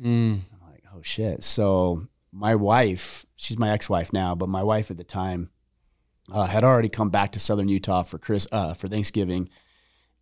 Mm. 0.03 0.41
I'm 0.51 0.69
like, 0.71 0.83
oh 0.93 1.01
shit. 1.01 1.41
So 1.43 2.07
my 2.33 2.55
wife, 2.55 3.25
she's 3.37 3.57
my 3.57 3.71
ex-wife 3.71 4.11
now, 4.11 4.35
but 4.35 4.49
my 4.49 4.63
wife 4.63 4.91
at 4.91 4.97
the 4.97 5.03
time 5.05 5.49
uh, 6.31 6.45
had 6.45 6.63
already 6.63 6.89
come 6.89 7.09
back 7.09 7.31
to 7.33 7.39
Southern 7.39 7.67
Utah 7.67 8.03
for 8.03 8.17
Chris 8.17 8.47
uh, 8.51 8.73
for 8.73 8.87
Thanksgiving, 8.87 9.49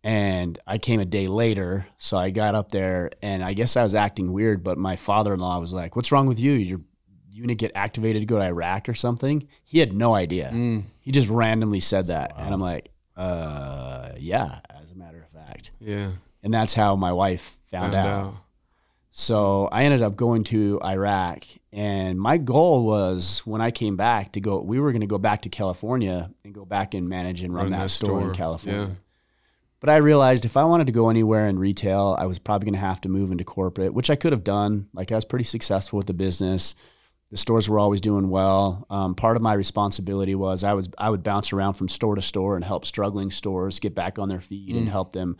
and 0.04 0.58
I 0.66 0.78
came 0.78 1.00
a 1.00 1.04
day 1.04 1.26
later. 1.28 1.86
So 1.98 2.16
I 2.16 2.30
got 2.30 2.54
up 2.54 2.70
there, 2.70 3.10
and 3.22 3.42
I 3.42 3.52
guess 3.54 3.76
I 3.76 3.82
was 3.82 3.94
acting 3.94 4.32
weird. 4.32 4.62
But 4.62 4.78
my 4.78 4.96
father-in-law 4.96 5.58
was 5.60 5.72
like, 5.72 5.96
"What's 5.96 6.12
wrong 6.12 6.26
with 6.26 6.38
you? 6.40 6.52
Your 6.52 6.80
unit 7.30 7.58
get 7.58 7.72
activated 7.74 8.22
to 8.22 8.26
go 8.26 8.38
to 8.38 8.44
Iraq 8.44 8.88
or 8.88 8.94
something?" 8.94 9.48
He 9.64 9.78
had 9.80 9.92
no 9.92 10.14
idea. 10.14 10.50
Mm. 10.52 10.84
He 11.00 11.10
just 11.12 11.28
randomly 11.28 11.80
said 11.80 12.06
that, 12.06 12.32
and 12.36 12.54
I'm 12.54 12.60
like, 12.60 12.90
"Uh, 13.16 14.12
yeah." 14.18 14.60
As 14.82 14.92
a 14.92 14.94
matter 14.96 15.18
of 15.22 15.28
fact, 15.28 15.72
Yeah. 15.80 16.10
and 16.42 16.54
that's 16.54 16.74
how 16.74 16.94
my 16.96 17.12
wife 17.12 17.58
found, 17.70 17.94
out. 17.94 18.34
So 19.18 19.66
I 19.72 19.84
ended 19.84 20.02
up 20.02 20.14
going 20.14 20.44
to 20.44 20.78
Iraq, 20.84 21.44
and 21.72 22.20
my 22.20 22.36
goal 22.36 22.84
was 22.84 23.40
when 23.46 23.62
I 23.62 23.70
came 23.70 23.96
back 23.96 24.32
to 24.32 24.42
go. 24.42 24.60
We 24.60 24.78
were 24.78 24.92
going 24.92 25.00
to 25.00 25.06
go 25.06 25.16
back 25.16 25.40
to 25.42 25.48
California 25.48 26.30
and 26.44 26.52
go 26.52 26.66
back 26.66 26.92
and 26.92 27.08
manage 27.08 27.42
and 27.42 27.54
run, 27.54 27.64
Run 27.64 27.72
that, 27.72 27.78
that 27.84 27.88
store, 27.88 28.20
in 28.20 28.32
California. 28.34 28.80
yeah. 28.82 28.94
But 29.80 29.88
I 29.88 29.96
realized 29.96 30.44
if 30.44 30.54
I 30.58 30.64
wanted 30.64 30.86
to 30.88 30.92
go 30.92 31.08
anywhere 31.08 31.48
in 31.48 31.58
retail, 31.58 32.14
I 32.18 32.26
was 32.26 32.38
probably 32.38 32.66
going 32.66 32.74
to 32.74 32.86
have 32.86 33.00
to 33.02 33.08
move 33.08 33.30
into 33.30 33.42
corporate, 33.42 33.94
which 33.94 34.10
I 34.10 34.16
could 34.16 34.32
have 34.34 34.44
done. 34.44 34.88
Like 34.92 35.10
I 35.10 35.14
was 35.14 35.24
pretty 35.24 35.44
successful 35.46 35.96
with 35.96 36.06
the 36.08 36.12
business. 36.14 36.74
The 37.30 37.38
stores 37.38 37.70
were 37.70 37.78
always 37.78 38.02
doing 38.02 38.28
well. 38.28 38.84
Um, 38.90 39.14
part 39.14 39.36
of 39.36 39.42
my 39.42 39.54
responsibility 39.54 40.34
was 40.34 40.62
I 40.62 40.74
was 40.74 40.90
I 40.98 41.08
would 41.08 41.22
bounce 41.22 41.54
around 41.54 41.72
from 41.74 41.88
store 41.88 42.16
to 42.16 42.22
store 42.22 42.54
and 42.54 42.64
help 42.64 42.84
struggling 42.84 43.30
stores 43.30 43.80
get 43.80 43.94
back 43.94 44.18
on 44.18 44.28
their 44.28 44.40
feet 44.42 44.74
Mm. 44.74 44.78
and 44.80 44.88
help 44.90 45.12
them 45.12 45.38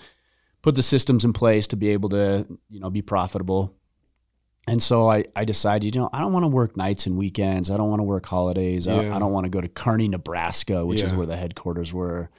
put 0.66 0.74
the 0.74 0.82
systems 0.82 1.24
in 1.24 1.32
place 1.32 1.68
to 1.68 1.76
be 1.76 1.90
able 1.90 2.08
to 2.08 2.44
you 2.68 2.80
know 2.80 2.90
be 2.90 3.00
profitable. 3.00 3.72
And 4.66 4.82
so 4.82 5.08
I, 5.08 5.24
I 5.36 5.44
decided, 5.44 5.94
you 5.94 6.00
know, 6.00 6.10
I 6.12 6.20
don't 6.20 6.32
want 6.32 6.42
to 6.42 6.48
work 6.48 6.76
nights 6.76 7.06
and 7.06 7.16
weekends. 7.16 7.70
I 7.70 7.76
don't 7.76 7.88
want 7.88 8.00
to 8.00 8.04
work 8.04 8.26
holidays. 8.26 8.88
I, 8.88 8.96
don't, 8.96 9.06
Yeah. 9.06 9.14
I 9.14 9.20
don't 9.20 9.30
want 9.30 9.44
to 9.44 9.48
go 9.48 9.60
to 9.60 9.68
Kearney, 9.68 10.08
Nebraska, 10.08 10.84
which 10.84 11.02
is 11.02 11.14
where 11.14 11.24
the 11.24 11.36
headquarters 11.36 11.92
were. 11.92 12.30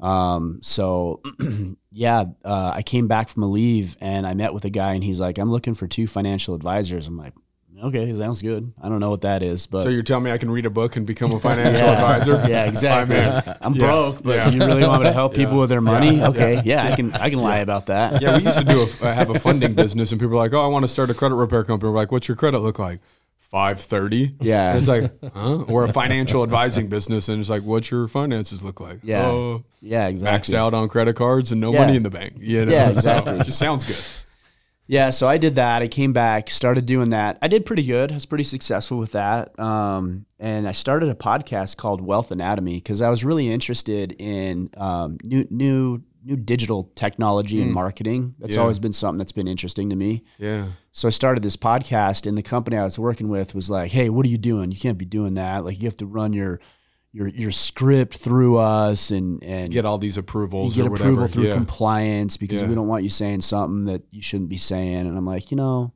Um, 0.00 0.60
so 0.62 1.20
yeah, 1.90 2.24
uh, 2.42 2.72
I 2.74 2.82
came 2.82 3.06
back 3.06 3.28
from 3.28 3.42
a 3.42 3.48
leave 3.50 3.98
and 4.00 4.26
I 4.26 4.32
met 4.32 4.54
with 4.54 4.64
a 4.64 4.70
guy 4.70 4.94
and 4.94 5.04
he's 5.04 5.20
like, 5.20 5.36
I'm 5.36 5.50
looking 5.50 5.74
for 5.74 5.86
two 5.86 6.06
financial 6.06 6.54
advisors. 6.54 7.06
I'm 7.06 7.18
like, 7.18 7.34
okay, 7.82 8.12
sounds 8.14 8.40
good. 8.42 8.72
I 8.80 8.88
don't 8.88 9.00
know 9.00 9.10
what 9.10 9.22
that 9.22 9.42
is, 9.42 9.66
but 9.66 9.82
So 9.82 9.88
you're 9.88 10.02
telling 10.02 10.24
me 10.24 10.30
I 10.32 10.38
can 10.38 10.50
read 10.50 10.66
a 10.66 10.70
book 10.70 10.96
and 10.96 11.04
become 11.06 11.32
a 11.32 11.40
financial 11.48 11.86
Yeah. 11.86 11.92
advisor? 11.92 12.44
Yeah, 12.48 12.64
exactly. 12.64 13.16
I'm. 13.18 13.56
I'm 13.60 13.74
Yeah. 13.74 13.86
broke, 13.86 14.22
but 14.22 14.36
Yeah. 14.36 14.48
you 14.50 14.60
really 14.60 14.86
want 14.86 15.02
me 15.02 15.08
to 15.08 15.12
help 15.22 15.34
people 15.34 15.58
with 15.58 15.68
their 15.70 15.80
money? 15.80 16.22
Okay, 16.22 16.62
yeah, 16.64 16.84
I 16.84 16.96
can 16.96 17.12
I 17.14 17.30
can 17.30 17.38
lie 17.40 17.58
about 17.58 17.86
that. 17.86 18.22
Yeah, 18.22 18.36
we 18.38 18.44
used 18.44 18.58
to 18.58 18.64
do 18.64 18.86
a, 19.02 19.12
have 19.14 19.30
a 19.30 19.38
funding 19.38 19.74
business, 19.74 20.12
and 20.12 20.20
people 20.20 20.34
are 20.34 20.38
like, 20.38 20.52
"Oh, 20.52 20.60
I 20.64 20.68
want 20.68 20.84
to 20.84 20.88
start 20.88 21.10
a 21.10 21.14
credit 21.14 21.34
repair 21.36 21.64
company." 21.64 21.90
We're 21.90 21.96
like, 21.96 22.12
"What's 22.12 22.28
your 22.28 22.36
credit 22.36 22.58
look 22.60 22.78
like?" 22.78 23.00
Five 23.38 23.80
thirty. 23.80 24.34
Yeah. 24.40 24.76
it's 24.76 24.88
like, 24.88 25.12
huh? 25.34 25.62
Or 25.68 25.84
a 25.84 25.92
financial 25.92 26.42
advising 26.42 26.88
business, 26.88 27.28
and 27.28 27.38
it's 27.38 27.50
like, 27.50 27.62
"What's 27.62 27.90
your 27.90 28.08
finances 28.08 28.64
look 28.64 28.80
like?" 28.80 29.00
Yeah. 29.02 29.26
oh, 29.26 29.64
Yeah, 29.82 30.06
exactly. 30.08 30.54
maxed 30.54 30.56
out 30.56 30.72
on 30.72 30.88
credit 30.88 31.16
cards 31.16 31.52
and 31.52 31.60
no 31.60 31.70
money 31.70 31.94
in 31.96 32.02
the 32.02 32.08
bank. 32.10 32.34
You 32.38 32.64
know, 32.64 32.72
Yeah, 32.72 32.86
So 32.86 32.90
exactly. 32.92 33.38
it 33.40 33.44
just 33.44 33.58
sounds 33.58 33.84
good. 33.84 34.02
Yeah, 34.88 35.10
so 35.10 35.28
I 35.28 35.38
did 35.38 35.54
that. 35.54 35.80
I 35.80 35.88
came 35.88 36.12
back, 36.12 36.50
started 36.50 36.86
doing 36.86 37.10
that. 37.10 37.38
I 37.40 37.48
did 37.48 37.64
pretty 37.64 37.84
good. 37.84 38.10
I 38.10 38.14
was 38.14 38.26
pretty 38.26 38.44
successful 38.44 38.98
with 38.98 39.12
that. 39.12 39.58
Um, 39.58 40.26
and 40.38 40.68
I 40.68 40.72
started 40.72 41.08
a 41.08 41.14
podcast 41.14 41.76
called 41.76 42.00
Wealth 42.00 42.30
Anatomy 42.30 42.74
because 42.74 43.00
I 43.00 43.08
was 43.08 43.24
really 43.24 43.48
interested 43.50 44.14
in 44.18 44.70
um, 44.76 45.18
new 45.22 45.46
new 45.50 46.02
new 46.24 46.36
digital 46.36 46.88
technology 46.94 47.60
and 47.60 47.72
marketing. 47.72 48.34
That's 48.38 48.52
Mm. 48.52 48.56
Yeah. 48.56 48.62
always 48.62 48.78
been 48.78 48.92
something 48.92 49.18
that's 49.18 49.32
been 49.32 49.48
interesting 49.48 49.90
to 49.90 49.96
me. 49.96 50.22
Yeah, 50.38 50.66
So 50.92 51.08
I 51.08 51.10
started 51.10 51.42
this 51.42 51.56
podcast, 51.56 52.28
and 52.28 52.38
the 52.38 52.42
company 52.44 52.76
I 52.76 52.84
was 52.84 52.96
working 52.96 53.28
with 53.28 53.56
was 53.56 53.68
like, 53.68 53.90
"Hey, 53.90 54.08
what 54.08 54.24
are 54.24 54.28
you 54.28 54.38
doing? 54.38 54.70
You 54.70 54.78
can't 54.78 54.98
be 54.98 55.04
doing 55.04 55.34
that. 55.34 55.64
Like, 55.64 55.80
you 55.80 55.86
have 55.88 55.96
to 55.96 56.06
run 56.06 56.32
your 56.32 56.60
your 57.12 57.28
your 57.28 57.50
script 57.52 58.16
through 58.16 58.56
us, 58.58 59.10
and 59.10 59.42
and 59.44 59.70
get 59.72 59.84
all 59.84 59.98
these 59.98 60.16
approvals. 60.16 60.76
you 60.76 60.82
get 60.82 60.90
or 60.90 60.94
approval 60.94 61.14
whatever. 61.22 61.28
through 61.32 61.48
yeah. 61.48 61.54
compliance 61.54 62.36
because 62.36 62.62
Yeah. 62.62 62.68
we 62.68 62.74
don't 62.74 62.88
want 62.88 63.04
you 63.04 63.10
saying 63.10 63.42
something 63.42 63.84
that 63.84 64.02
you 64.10 64.22
shouldn't 64.22 64.48
be 64.48 64.56
saying. 64.58 65.06
And 65.06 65.16
I'm 65.16 65.26
like, 65.26 65.50
you 65.50 65.56
know, 65.56 65.92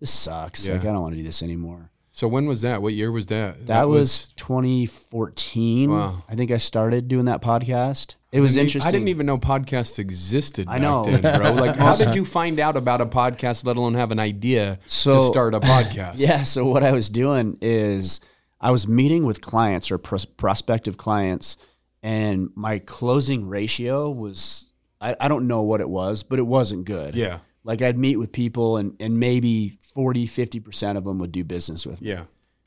this 0.00 0.10
sucks. 0.12 0.68
Like, 0.68 0.82
I 0.82 0.92
don't 0.92 1.02
want 1.02 1.14
to 1.14 1.18
do 1.18 1.24
this 1.24 1.42
anymore. 1.42 1.90
So 2.12 2.26
when 2.26 2.46
was 2.46 2.62
that? 2.62 2.82
What 2.82 2.94
year 2.94 3.12
was 3.12 3.26
that? 3.26 3.68
That, 3.68 3.88
was, 3.88 4.32
2014. 4.34 5.90
Wow. 5.90 6.22
I 6.28 6.34
think 6.34 6.50
I 6.50 6.56
started 6.58 7.06
doing 7.08 7.26
that 7.26 7.40
podcast. 7.40 8.16
It 8.32 8.40
was 8.40 8.56
I 8.56 8.60
e- 8.60 8.64
interesting. 8.64 8.88
I 8.88 8.92
didn't 8.92 9.08
even 9.08 9.24
know 9.26 9.38
podcasts 9.38 9.98
existed. 10.00 10.66
I 10.68 10.78
know. 10.78 11.04
then, 11.04 11.20
bro. 11.20 11.52
Like, 11.58 11.76
how 11.76 11.94
did 11.94 12.14
you 12.14 12.24
find 12.24 12.58
out 12.58 12.76
about 12.76 13.00
a 13.00 13.06
podcast, 13.06 13.64
let 13.66 13.76
alone 13.76 13.94
have 13.94 14.10
an 14.10 14.18
idea 14.18 14.78
So- 14.86 15.20
to 15.20 15.26
start 15.28 15.54
a 15.54 15.60
podcast? 15.74 16.14
Yeah. 16.16 16.42
So 16.44 16.64
what 16.66 16.82
I 16.82 16.92
was 16.92 17.08
doing 17.08 17.56
is 17.60 18.20
I 18.60 18.70
was 18.70 18.88
meeting 18.88 19.24
with 19.24 19.40
clients 19.40 19.90
or 19.90 19.98
pros- 19.98 20.24
prospective 20.24 20.96
clients, 20.96 21.56
and 22.02 22.50
my 22.54 22.78
closing 22.80 23.48
ratio 23.48 24.10
was 24.10 24.66
I, 25.00 25.14
I 25.20 25.28
don't 25.28 25.46
know 25.46 25.62
what 25.62 25.80
it 25.80 25.88
was, 25.88 26.22
but 26.22 26.38
it 26.38 26.46
wasn't 26.46 26.84
good. 26.84 27.14
yeah, 27.14 27.38
Like 27.64 27.82
I'd 27.82 27.98
meet 27.98 28.16
with 28.16 28.32
people, 28.32 28.76
and 28.76 28.96
and 29.00 29.18
maybe 29.20 29.78
40, 29.94 30.26
50 30.26 30.60
percent 30.60 30.98
of 30.98 31.04
them 31.04 31.18
would 31.18 31.32
do 31.32 31.44
business 31.44 31.86
with 31.86 32.00
me. 32.02 32.10
yeah. 32.10 32.24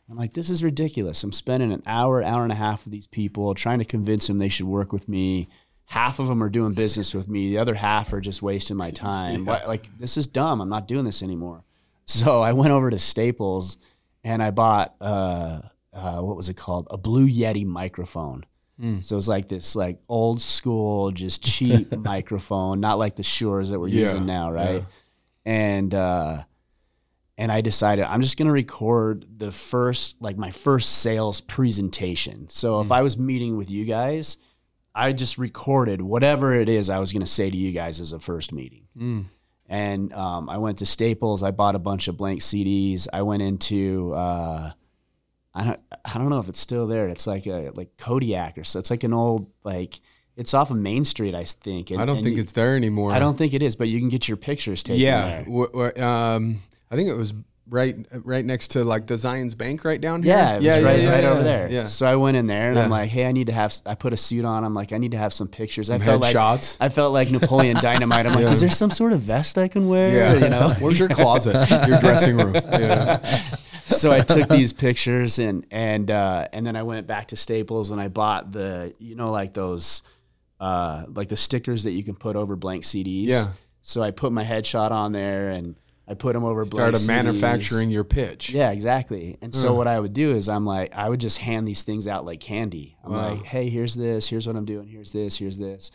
I'm 0.10 0.18
like, 0.18 0.34
this 0.34 0.50
is 0.50 0.62
ridiculous. 0.62 1.24
I'm 1.24 1.32
spending 1.32 1.72
an 1.72 1.84
hour, 1.86 2.22
hour 2.22 2.44
and 2.44 2.52
a 2.52 2.56
half 2.56 2.84
with 2.84 2.92
these 2.92 3.08
people 3.08 3.54
trying 3.56 3.80
to 3.80 3.86
convince 3.86 4.28
them 4.28 4.40
they 4.40 4.50
should 4.50 4.66
work 4.66 4.92
with 4.92 5.08
me. 5.08 5.48
Half 5.86 6.20
of 6.20 6.28
them 6.28 6.44
are 6.44 6.50
doing 6.50 6.74
business 6.74 7.14
with 7.14 7.30
me. 7.30 7.50
The 7.50 7.60
other 7.60 7.76
half 7.76 8.12
are 8.12 8.20
just 8.20 8.42
wasting 8.42 8.76
my 8.76 8.92
time. 8.92 9.46
What, 9.52 9.68
like, 9.70 9.88
this 9.98 10.18
is 10.18 10.28
dumb. 10.28 10.60
I'm 10.60 10.68
not 10.68 10.86
doing 10.88 11.06
this 11.06 11.24
anymore. 11.24 11.64
So 12.06 12.42
I 12.42 12.52
went 12.52 12.72
over 12.74 12.90
to 12.90 13.00
Staples 13.00 13.78
and 14.22 14.44
I 14.44 14.52
bought, 14.52 14.96
uh, 15.00 15.62
uh, 15.94 16.22
what 16.22 16.36
was 16.38 16.50
it 16.50 16.56
called? 16.58 16.88
A 16.92 16.98
Blue 16.98 17.28
Yeti 17.28 17.66
microphone. 17.66 18.46
So 19.02 19.14
it 19.14 19.16
was 19.16 19.28
like 19.28 19.48
this, 19.48 19.76
like 19.76 20.00
old 20.10 20.42
school, 20.42 21.12
just 21.12 21.44
cheap 21.44 21.96
microphone, 21.98 22.80
not 22.80 22.98
like 22.98 23.16
the 23.16 23.22
Shures 23.22 23.70
that 23.70 23.80
we're 23.80 23.90
Yeah, 23.90 24.00
using 24.00 24.26
now, 24.26 24.52
right? 24.52 24.80
yeah. 24.82 24.86
And 25.46 25.94
uh, 25.94 26.44
and 27.38 27.52
I 27.52 27.62
decided 27.62 28.06
I'm 28.06 28.22
just 28.22 28.38
gonna 28.38 28.52
record 28.52 29.28
the 29.38 29.52
first, 29.52 30.16
like 30.20 30.36
my 30.36 30.50
first 30.50 30.98
sales 30.98 31.42
presentation. 31.42 32.48
So 32.50 32.76
Mm. 32.82 32.86
if 32.86 32.92
I 32.92 33.04
was 33.04 33.20
meeting 33.20 33.56
with 33.56 33.70
you 33.70 33.86
guys, 33.86 34.40
I 34.96 35.14
just 35.14 35.38
recorded 35.38 36.02
whatever 36.02 36.52
it 36.54 36.68
is 36.68 36.90
I 36.90 36.98
was 36.98 37.14
gonna 37.14 37.28
say 37.28 37.52
to 37.52 37.58
you 37.58 37.72
guys 37.74 38.00
as 38.00 38.14
a 38.14 38.20
first 38.20 38.52
meeting. 38.52 38.88
Mm. 38.98 39.26
And 39.70 40.12
um, 40.14 40.50
I 40.50 40.58
went 40.58 40.80
to 40.80 40.88
Staples. 40.88 41.44
I 41.44 41.52
bought 41.52 41.76
a 41.76 41.80
bunch 41.80 42.08
of 42.08 42.18
blank 42.18 42.42
CDs. 42.42 43.08
I 43.14 43.22
went 43.22 43.44
into 43.44 44.12
uh, 44.16 44.72
I 45.54 45.64
don't 45.66 45.80
I 46.06 46.18
don't 46.18 46.30
know 46.30 46.40
if 46.40 46.48
it's 46.50 46.60
still 46.60 46.88
there. 46.88 47.08
It's 47.10 47.28
like 47.28 47.46
a 47.48 47.72
like 47.74 47.98
Kodiak 47.98 48.58
or 48.58 48.64
so. 48.64 48.80
It's 48.80 48.90
like 48.90 49.04
an 49.04 49.14
old 49.14 49.52
like 49.64 50.00
it's 50.38 50.54
off 50.54 50.72
of 50.72 50.78
Main 50.78 51.04
Street, 51.04 51.36
I 51.36 51.44
think. 51.44 51.92
And- 51.92 52.02
I 52.02 52.06
don't 52.06 52.24
think 52.24 52.36
you- 52.38 52.42
it's 52.42 52.54
there 52.54 52.76
anymore. 52.76 53.12
I 53.12 53.20
don't 53.20 53.38
think 53.38 53.54
it 53.54 53.62
is, 53.62 53.76
but 53.76 53.90
you 53.90 54.00
can 54.00 54.10
get 54.10 54.28
your 54.28 54.38
pictures 54.38 54.82
taken 54.82 55.02
Yeah, 55.02 55.26
there. 55.28 55.44
w- 55.44 55.68
w- 55.72 56.04
um, 56.04 56.62
I 56.90 56.96
think 56.96 57.10
it 57.10 57.16
was 57.16 57.34
right 57.70 57.96
right 58.26 58.44
next 58.44 58.70
to 58.70 58.84
like 58.84 59.08
the 59.08 59.14
Zions 59.16 59.58
Bank 59.58 59.86
right 59.86 60.00
down 60.02 60.24
here. 60.24 60.34
Yeah, 60.36 60.54
it 60.54 60.58
was 60.58 60.84
right, 60.84 61.08
right 61.08 61.24
over 61.26 61.44
there. 61.44 61.70
Yeah, 61.70 61.88
So 61.88 62.06
I 62.06 62.16
went 62.16 62.36
in 62.38 62.48
there 62.48 62.70
and 62.72 62.80
I'm 62.80 62.90
like, 62.90 63.10
hey, 63.10 63.26
I 63.26 63.32
need 63.34 63.48
to 63.48 63.54
have. 63.54 63.74
I 63.86 63.96
put 63.96 64.14
a 64.14 64.18
suit 64.18 64.46
on. 64.46 64.64
I'm 64.64 64.74
like, 64.74 64.94
I 64.94 64.98
need 64.98 65.12
to 65.12 65.18
have 65.18 65.32
some 65.34 65.48
pictures. 65.50 65.90
I 65.90 65.96
Some 65.98 66.06
felt 66.06 66.22
like 66.22 66.36
headshots. 66.36 66.78
I 66.80 66.88
felt 66.90 67.14
like 67.14 67.30
Napoleon 67.30 67.76
Dynamite. 67.82 68.26
I'm 68.26 68.34
like, 68.36 68.44
Yeah. 68.46 68.52
is 68.52 68.62
there 68.62 68.70
some 68.70 68.92
sort 68.92 69.12
of 69.14 69.20
vest 69.22 69.58
I 69.58 69.68
can 69.68 69.88
wear? 69.90 70.14
yeah. 70.16 70.34
You 70.34 70.50
know. 70.50 70.76
where's 70.80 70.98
your 71.00 71.10
closet? 71.10 71.70
Your 71.88 72.00
dressing 72.00 72.38
room. 72.38 72.56
Yeah. 72.72 73.20
So 74.02 74.12
I 74.12 74.22
took 74.22 74.50
these 74.50 74.74
pictures 74.74 75.40
and 75.40 75.66
and 75.72 76.10
uh, 76.12 76.48
and 76.54 76.66
then 76.66 76.76
I 76.76 76.84
went 76.84 77.08
back 77.08 77.28
to 77.30 77.36
Staples 77.36 77.92
and 77.92 78.02
I 78.02 78.08
bought 78.08 78.52
the 78.52 78.94
you 79.00 79.16
know 79.16 79.32
like 79.32 79.54
those 79.54 80.04
uh, 80.60 81.06
like 81.08 81.30
the 81.30 81.38
stickers 81.38 81.84
that 81.84 81.92
you 81.92 82.04
can 82.04 82.16
put 82.16 82.36
over 82.36 82.56
blank 82.56 82.84
CDs. 82.84 83.28
Yeah. 83.28 83.48
So 83.82 84.02
I 84.02 84.12
put 84.12 84.32
my 84.32 84.44
headshot 84.44 84.92
on 84.92 85.12
there 85.12 85.50
and 85.50 85.76
I 86.08 86.14
put 86.14 86.34
them 86.34 86.44
over 86.44 86.66
blank 86.66 86.96
Started 86.96 86.98
CDs. 86.98 87.08
manufacturing 87.08 87.90
your 87.90 88.04
pitch. 88.04 88.50
Yeah, 88.52 88.72
exactly. 88.72 89.38
And 89.42 89.56
so 89.56 89.74
what 89.74 89.88
I 89.88 90.00
would 90.00 90.14
do 90.14 90.36
is 90.36 90.50
I'm 90.50 90.66
like, 90.66 90.94
I 90.94 91.10
would 91.10 91.20
just 91.20 91.38
hand 91.40 91.68
these 91.68 91.84
things 91.84 92.08
out 92.08 92.26
like 92.26 92.40
candy. 92.42 92.96
I'm 93.04 93.12
Wow. 93.12 93.30
like, 93.30 93.44
hey, 93.46 93.70
here's 93.70 93.96
this, 93.96 94.28
here's 94.28 94.46
what 94.46 94.56
I'm 94.56 94.66
doing, 94.66 94.88
here's 94.88 95.12
this, 95.14 95.38
here's 95.38 95.58
this. 95.58 95.90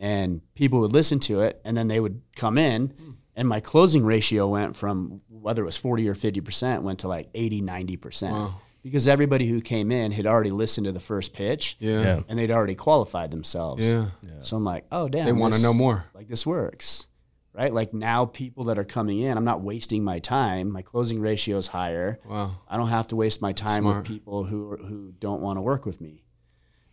And 0.00 0.40
people 0.54 0.80
would 0.80 0.92
listen 0.92 1.18
to 1.20 1.40
it 1.40 1.60
and 1.64 1.76
then 1.76 1.88
they 1.88 1.98
would 2.00 2.22
come 2.36 2.56
in 2.56 2.94
and 3.34 3.46
my 3.48 3.60
closing 3.60 4.04
ratio 4.04 4.48
went 4.48 4.74
from 4.76 5.20
whether 5.40 5.62
it 5.62 5.66
was 5.66 5.76
40 5.76 6.08
or 6.08 6.14
50% 6.14 6.82
went 6.82 7.00
to 7.00 7.08
like 7.08 7.28
80, 7.34 7.62
90%. 7.62 8.52
Because 8.82 9.08
everybody 9.08 9.46
who 9.48 9.60
came 9.60 9.90
in 9.90 10.12
had 10.12 10.24
already 10.26 10.50
listened 10.50 10.86
to 10.86 10.92
the 10.92 11.00
first 11.00 11.32
pitch 11.32 11.76
Yeah. 11.80 12.00
Yeah. 12.00 12.20
and 12.28 12.38
they'd 12.38 12.50
already 12.50 12.74
qualified 12.76 13.30
themselves. 13.30 13.84
Yeah. 13.86 14.06
So 14.40 14.56
I'm 14.56 14.64
like, 14.64 14.84
oh 14.92 15.08
damn, 15.08 15.26
They 15.26 15.32
wanna 15.32 15.58
know 15.58 15.74
more. 15.74 16.04
Like 16.14 16.28
this 16.28 16.46
works, 16.46 17.06
right? 17.52 17.74
Like 17.74 17.92
now, 17.92 18.24
people 18.26 18.64
that 18.64 18.78
are 18.78 18.84
coming 18.84 19.18
in, 19.18 19.36
I'm 19.36 19.44
not 19.44 19.62
wasting 19.62 20.04
my 20.04 20.20
time. 20.20 20.70
My 20.70 20.82
closing 20.82 21.20
ratio 21.20 21.58
is 21.58 21.66
higher. 21.66 22.20
Wow. 22.24 22.52
I 22.68 22.76
don't 22.76 22.88
have 22.88 23.08
to 23.08 23.16
waste 23.16 23.42
my 23.42 23.52
time 23.52 23.82
Smart. 23.82 23.96
with 23.96 24.06
people 24.06 24.44
who 24.44 24.76
who 24.76 25.12
don't 25.18 25.42
want 25.42 25.56
to 25.56 25.60
work 25.62 25.84
with 25.84 26.00
me. 26.00 26.22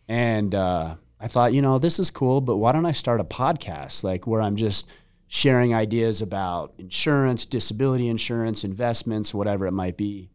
And 0.08 0.54
uh, 0.56 0.96
I 1.20 1.28
thought, 1.28 1.54
you 1.54 1.62
know, 1.62 1.78
this 1.80 2.00
is 2.00 2.10
cool, 2.10 2.42
but 2.42 2.58
why 2.58 2.72
don't 2.72 2.86
I 2.86 2.92
start 2.94 3.20
a 3.22 3.24
podcast 3.24 4.04
like 4.04 4.25
where 4.28 4.42
I'm 4.42 4.56
just 4.56 4.88
sharing 5.36 5.75
ideas 5.75 6.22
about 6.22 6.74
insurance, 6.77 7.46
disability 7.46 8.08
insurance, 8.08 8.63
investments, 8.63 9.34
whatever 9.34 9.68
it 9.68 9.74
might 9.74 9.98
be. 9.98 10.30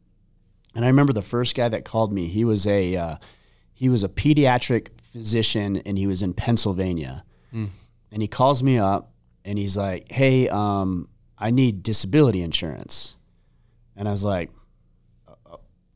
And 0.74 0.84
I 0.84 0.88
remember 0.88 1.14
the 1.14 1.22
first 1.22 1.54
guy 1.56 1.70
that 1.70 1.86
called 1.86 2.12
me. 2.12 2.26
He 2.26 2.44
was 2.44 2.66
a 2.66 2.94
uh, 2.96 3.16
he 3.72 3.88
was 3.88 4.04
a 4.04 4.10
pediatric 4.10 4.88
physician, 5.02 5.78
and 5.86 5.96
he 5.96 6.06
was 6.06 6.22
in 6.22 6.34
Pennsylvania. 6.34 7.24
And 8.12 8.20
he 8.20 8.28
calls 8.28 8.62
me 8.62 8.78
up, 8.78 9.12
and 9.42 9.58
he's 9.58 9.74
like, 9.74 10.12
"Hey, 10.12 10.50
um, 10.50 11.08
I 11.38 11.50
need 11.50 11.82
disability 11.82 12.42
insurance." 12.42 13.16
And 13.96 14.06
I 14.06 14.12
was 14.12 14.22
like, 14.22 14.50
"Uh, 14.50 14.59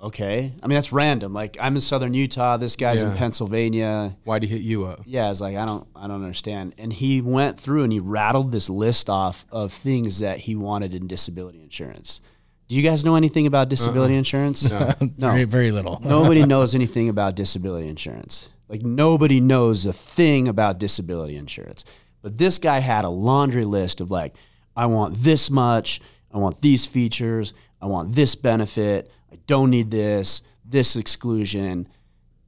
"Okay." 0.00 0.52
I 0.62 0.66
mean, 0.66 0.74
that's 0.74 0.92
random. 0.92 1.32
Like, 1.32 1.56
I'm 1.60 1.74
in 1.74 1.80
Southern 1.80 2.14
Utah. 2.14 2.56
This 2.56 2.76
guy's 2.76 3.02
in 3.02 3.14
Pennsylvania. 3.16 4.16
Why'd 4.24 4.42
he 4.42 4.48
hit 4.48 4.62
you 4.62 4.86
up? 4.86 5.02
Yeah, 5.06 5.26
I 5.26 5.28
was 5.28 5.40
like, 5.40 5.56
I 5.56 5.64
don't, 5.64 5.86
I 5.94 6.06
don't 6.06 6.22
understand. 6.22 6.74
And 6.78 6.92
he 6.92 7.20
went 7.20 7.58
through 7.58 7.84
and 7.84 7.92
he 7.92 8.00
rattled 8.00 8.52
this 8.52 8.68
list 8.68 9.08
off 9.08 9.46
of 9.50 9.72
things 9.72 10.18
that 10.20 10.38
he 10.40 10.56
wanted 10.56 10.94
in 10.94 11.06
disability 11.06 11.62
insurance. 11.62 12.20
Do 12.66 12.76
you 12.76 12.82
guys 12.82 13.04
know 13.04 13.14
anything 13.14 13.46
about 13.46 13.68
disability 13.68 14.14
uh-uh. 14.14 14.18
insurance? 14.18 14.70
No. 14.72 14.94
Very, 15.18 15.44
very 15.44 15.70
little. 15.70 16.00
Nobody 16.04 16.44
knows 16.46 16.74
anything 16.74 17.08
about 17.08 17.36
disability 17.36 17.88
insurance. 17.88 18.48
Like 18.68 18.82
nobody 18.82 19.40
knows 19.40 19.86
a 19.86 19.92
thing 19.92 20.48
about 20.48 20.78
disability 20.78 21.36
insurance. 21.36 21.84
But 22.22 22.38
this 22.38 22.58
guy 22.58 22.78
had 22.78 23.04
a 23.04 23.10
laundry 23.10 23.64
list 23.64 24.00
of 24.00 24.10
like, 24.10 24.34
I 24.76 24.86
want 24.86 25.16
this 25.16 25.50
much, 25.50 26.00
I 26.32 26.38
want 26.38 26.60
these 26.62 26.86
features, 26.86 27.52
I 27.80 27.86
want 27.86 28.14
this 28.14 28.34
benefit, 28.34 29.10
I 29.34 29.38
don't 29.46 29.70
need 29.70 29.90
this, 29.90 30.42
this 30.64 30.96
exclusion. 30.96 31.88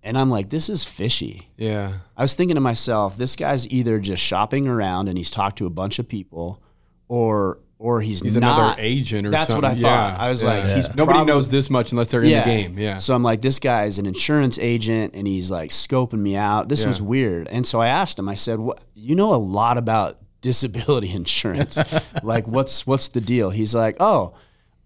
And 0.03 0.17
I'm 0.17 0.31
like, 0.31 0.51
this 0.51 0.69
is 0.69 0.85
fishy. 0.85 1.49
Yeah. 1.57 1.93
I 2.17 2.23
was 2.23 2.35
thinking 2.35 2.55
to 2.55 2.61
myself, 2.61 3.17
this 3.19 3.35
guy's 3.35 3.69
either 3.69 3.99
just 3.99 4.23
shopping 4.23 4.69
around 4.69 5.09
and 5.09 5.19
he's 5.19 5.31
talked 5.31 5.59
to 5.59 5.67
a 5.67 5.71
bunch 5.71 5.99
of 5.99 6.09
people, 6.09 6.63
or 7.09 7.59
or 7.79 8.01
he's, 8.01 8.21
He's 8.23 8.37
not. 8.39 8.59
another 8.59 8.77
agent 8.81 9.27
or 9.27 9.31
That's 9.31 9.51
something. 9.51 9.69
what 9.69 9.77
I 9.79 9.81
thought. 9.81 10.15
Yeah, 10.15 10.25
I 10.25 10.29
was 10.31 10.43
yeah. 10.43 10.49
like, 10.49 10.65
he's 10.77 10.89
Nobody 10.95 11.19
prob- 11.19 11.27
knows 11.27 11.51
this 11.51 11.69
much 11.69 11.93
unless 11.93 12.09
they're 12.09 12.23
in 12.23 12.31
the 12.31 12.43
game. 12.43 12.79
Yeah. 12.79 12.97
So 12.97 13.15
I'm 13.15 13.23
like, 13.23 13.43
this 13.43 13.59
guy's 13.59 13.99
an 13.99 14.07
insurance 14.07 14.59
agent 14.59 15.15
and 15.15 15.27
he's 15.27 15.51
like 15.51 15.69
scoping 15.71 16.21
me 16.21 16.37
out. 16.37 16.71
This 16.71 16.83
Yeah. 16.83 16.89
was 16.89 17.03
weird. 17.03 17.49
And 17.49 17.67
so 17.67 17.79
I 17.81 17.89
asked 17.89 18.19
him, 18.19 18.31
I 18.31 18.35
said, 18.35 18.61
what, 18.61 18.81
you 18.95 19.15
know 19.15 19.35
a 19.35 19.37
lot 19.37 19.77
about 19.77 20.17
disability 20.41 21.13
insurance. 21.15 21.77
like, 22.23 22.47
what's, 22.49 22.87
what's 22.87 23.11
the 23.11 23.21
deal? 23.21 23.51
He's 23.51 23.75
like, 23.75 23.97
oh, 24.01 24.33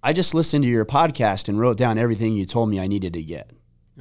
I 0.03 0.13
just 0.13 0.35
listened 0.35 0.65
to 0.65 0.71
your 0.71 0.85
podcast 0.85 1.49
and 1.49 1.59
wrote 1.61 1.77
down 1.77 1.99
everything 1.99 2.35
you 2.37 2.47
told 2.47 2.71
me 2.71 2.81
I 2.81 2.87
needed 2.87 3.13
to 3.15 3.23
get. 3.23 3.51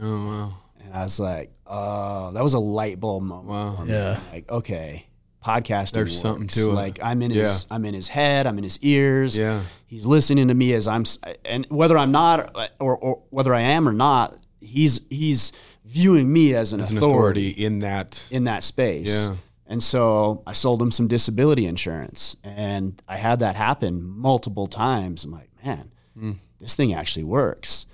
oh 0.02 0.26
wow. 0.28 0.54
And 0.84 0.94
I 0.94 1.04
was 1.04 1.20
like, 1.20 1.52
oh, 1.68 2.32
that 2.32 2.42
was 2.44 2.54
a 2.54 2.60
light 2.60 3.00
bulb 3.00 3.24
moment. 3.24 3.48
Wow. 3.50 3.76
For 3.76 3.86
me. 3.86 3.92
Yeah. 3.94 4.20
Like, 4.32 4.50
okay, 4.50 5.06
podcasting. 5.46 5.92
There's 5.92 6.20
something 6.20 6.44
works. 6.44 6.56
to 6.56 6.70
it. 6.70 6.74
Like 6.74 7.00
I'm 7.04 7.22
in 7.22 7.32
his, 7.32 7.68
I'm 7.70 7.86
in 7.86 7.94
his 7.94 8.08
head. 8.08 8.48
I'm 8.48 8.58
in 8.58 8.64
his 8.64 8.80
ears. 8.82 9.38
Yeah. 9.38 9.62
He's 9.88 10.06
listening 10.06 10.48
to 10.48 10.54
me 10.54 10.74
as 10.74 10.88
I'm, 10.88 11.04
and 11.46 11.66
whether 11.70 11.98
I'm 11.98 12.12
not, 12.12 12.56
or, 12.80 12.98
or 12.98 13.24
whether 13.30 13.54
I 13.54 13.62
am 13.62 13.88
or 13.88 13.94
not, 13.94 14.38
he's 14.62 15.02
he's 15.10 15.52
viewing 15.86 16.32
me 16.32 16.56
as 16.56 16.74
an, 16.74 16.80
As 16.82 16.92
an 16.92 16.98
authority, 16.98 17.50
authority 17.52 17.66
in 17.66 17.80
that. 17.80 18.26
in 18.32 18.46
that 18.46 18.64
space. 18.64 19.30
Yeah. 19.30 19.36
And 19.68 19.84
so 19.84 20.42
I 20.48 20.54
sold 20.54 20.82
him 20.82 20.92
some 20.92 21.08
disability 21.08 21.68
insurance, 21.68 22.36
and 22.44 23.00
I 23.08 23.18
had 23.18 23.40
that 23.42 23.56
happen 23.56 24.02
multiple 24.04 24.66
times. 24.66 25.24
I'm 25.24 25.32
like, 25.32 25.49
man, 25.66 25.92
Hmm. 26.18 26.32
this 26.60 26.76
thing 26.76 26.94
actually 26.94 27.24
works. 27.24 27.86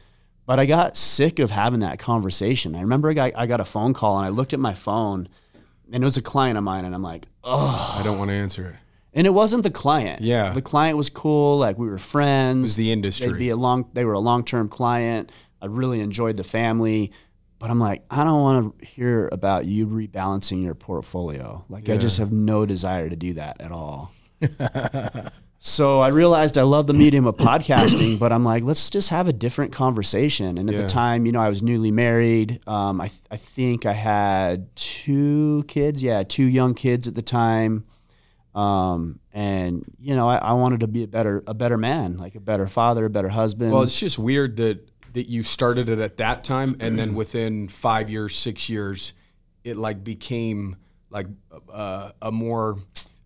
But 0.46 0.60
I 0.60 0.66
got 0.68 0.96
sick 0.96 1.40
of 1.40 1.50
having 1.52 1.80
that 1.80 1.98
conversation. 2.00 2.76
I 2.76 2.82
remember 2.82 3.10
I 3.10 3.14
got, 3.14 3.32
I 3.36 3.48
got 3.48 3.60
a 3.62 3.66
phone 3.66 3.94
call, 3.94 4.18
and 4.18 4.26
I 4.26 4.30
looked 4.30 4.54
at 4.54 4.60
my 4.60 4.74
phone, 4.76 5.28
and 5.92 6.04
it 6.04 6.06
was 6.06 6.18
a 6.18 6.22
client 6.22 6.58
of 6.58 6.64
mine, 6.64 6.86
and 6.86 6.94
I'm 6.94 7.02
like, 7.02 7.28
oh. 7.44 7.96
I 8.00 8.04
don't 8.04 8.20
want 8.20 8.30
to 8.30 8.36
answer 8.36 8.68
it. 8.68 8.76
And 9.18 9.26
it 9.26 9.32
wasn't 9.32 9.64
the 9.64 9.72
client. 9.72 10.22
Yeah. 10.22 10.52
the 10.52 10.62
client 10.62 10.98
was 10.98 11.10
cool. 11.10 11.58
Like 11.58 11.78
we 11.80 11.88
were 11.88 11.98
friends. 11.98 12.58
It 12.58 12.62
was 12.64 12.76
the 12.76 12.92
industry. 12.92 13.28
They'd 13.32 13.40
be 13.40 13.50
a 13.50 13.56
long. 13.56 13.90
They 13.94 14.04
were 14.04 14.12
a 14.14 14.20
long 14.20 14.44
term 14.44 14.68
client. 14.68 15.32
I 15.62 15.68
really 15.68 16.02
enjoyed 16.02 16.36
the 16.36 16.44
family, 16.44 17.14
but 17.58 17.70
I'm 17.72 17.80
like, 17.80 18.04
I 18.12 18.26
don't 18.26 18.42
want 18.42 18.78
to 18.80 18.86
hear 18.86 19.30
about 19.32 19.66
you 19.68 19.88
rebalancing 19.88 20.62
your 20.64 20.76
portfolio. 20.76 21.64
Like 21.70 21.88
I 21.90 21.96
just 21.96 22.18
have 22.18 22.34
no 22.34 22.66
desire 22.66 23.10
to 23.10 23.16
do 23.16 23.34
that 23.36 23.62
at 23.62 23.72
all. 23.72 24.12
so 25.68 26.00
I 26.00 26.10
realized 26.10 26.60
I 26.60 26.62
love 26.62 26.86
the 26.86 26.94
medium 26.94 27.26
of 27.26 27.38
podcasting, 27.38 28.20
but 28.20 28.32
I'm 28.32 28.44
like, 28.46 28.64
let's 28.64 28.88
just 28.92 29.10
have 29.10 29.28
a 29.28 29.34
different 29.34 29.72
conversation. 29.72 30.60
And 30.60 30.70
at 30.70 30.76
Yeah. 30.76 30.82
the 30.84 30.88
time, 30.88 31.26
you 31.26 31.32
know, 31.32 31.40
I 31.40 31.50
was 31.50 31.64
newly 31.64 31.92
married. 31.92 32.60
Um, 32.68 33.02
I 33.02 33.10
I 33.32 33.38
think 33.38 33.88
I 33.88 33.94
had 33.94 34.74
two 34.76 35.66
kids. 35.68 36.04
Yeah, 36.04 36.22
two 36.22 36.46
young 36.46 36.76
kids 36.76 37.08
at 37.08 37.16
the 37.16 37.24
time. 37.24 37.84
Um, 38.54 39.20
and 39.34 39.84
you 40.00 40.16
know, 40.16 40.30
I, 40.30 40.38
I 40.38 40.54
wanted 40.54 40.82
to 40.82 40.88
be 40.88 41.02
a 41.04 41.08
better 41.08 41.44
a 41.48 41.56
better 41.56 41.80
man, 41.80 42.18
like 42.18 42.36
a 42.36 42.40
better 42.40 42.68
father, 42.68 43.06
a 43.06 43.10
better 43.10 43.30
husband. 43.30 43.72
Well, 43.72 43.82
it's 43.82 44.00
just 44.00 44.20
weird 44.20 44.58
that 44.58 44.88
that 45.14 45.28
you 45.28 45.42
started 45.42 45.90
it 45.90 46.00
at 46.00 46.18
that 46.18 46.44
time, 46.44 46.78
and 46.80 47.00
then 47.00 47.16
within 47.16 47.70
five 47.70 48.08
years, 48.08 48.36
six 48.38 48.70
years, 48.70 49.16
it 49.64 49.78
like 49.78 50.04
became 50.04 50.76
like 51.10 51.26
uh, 51.74 52.12
a 52.22 52.32
more 52.32 52.78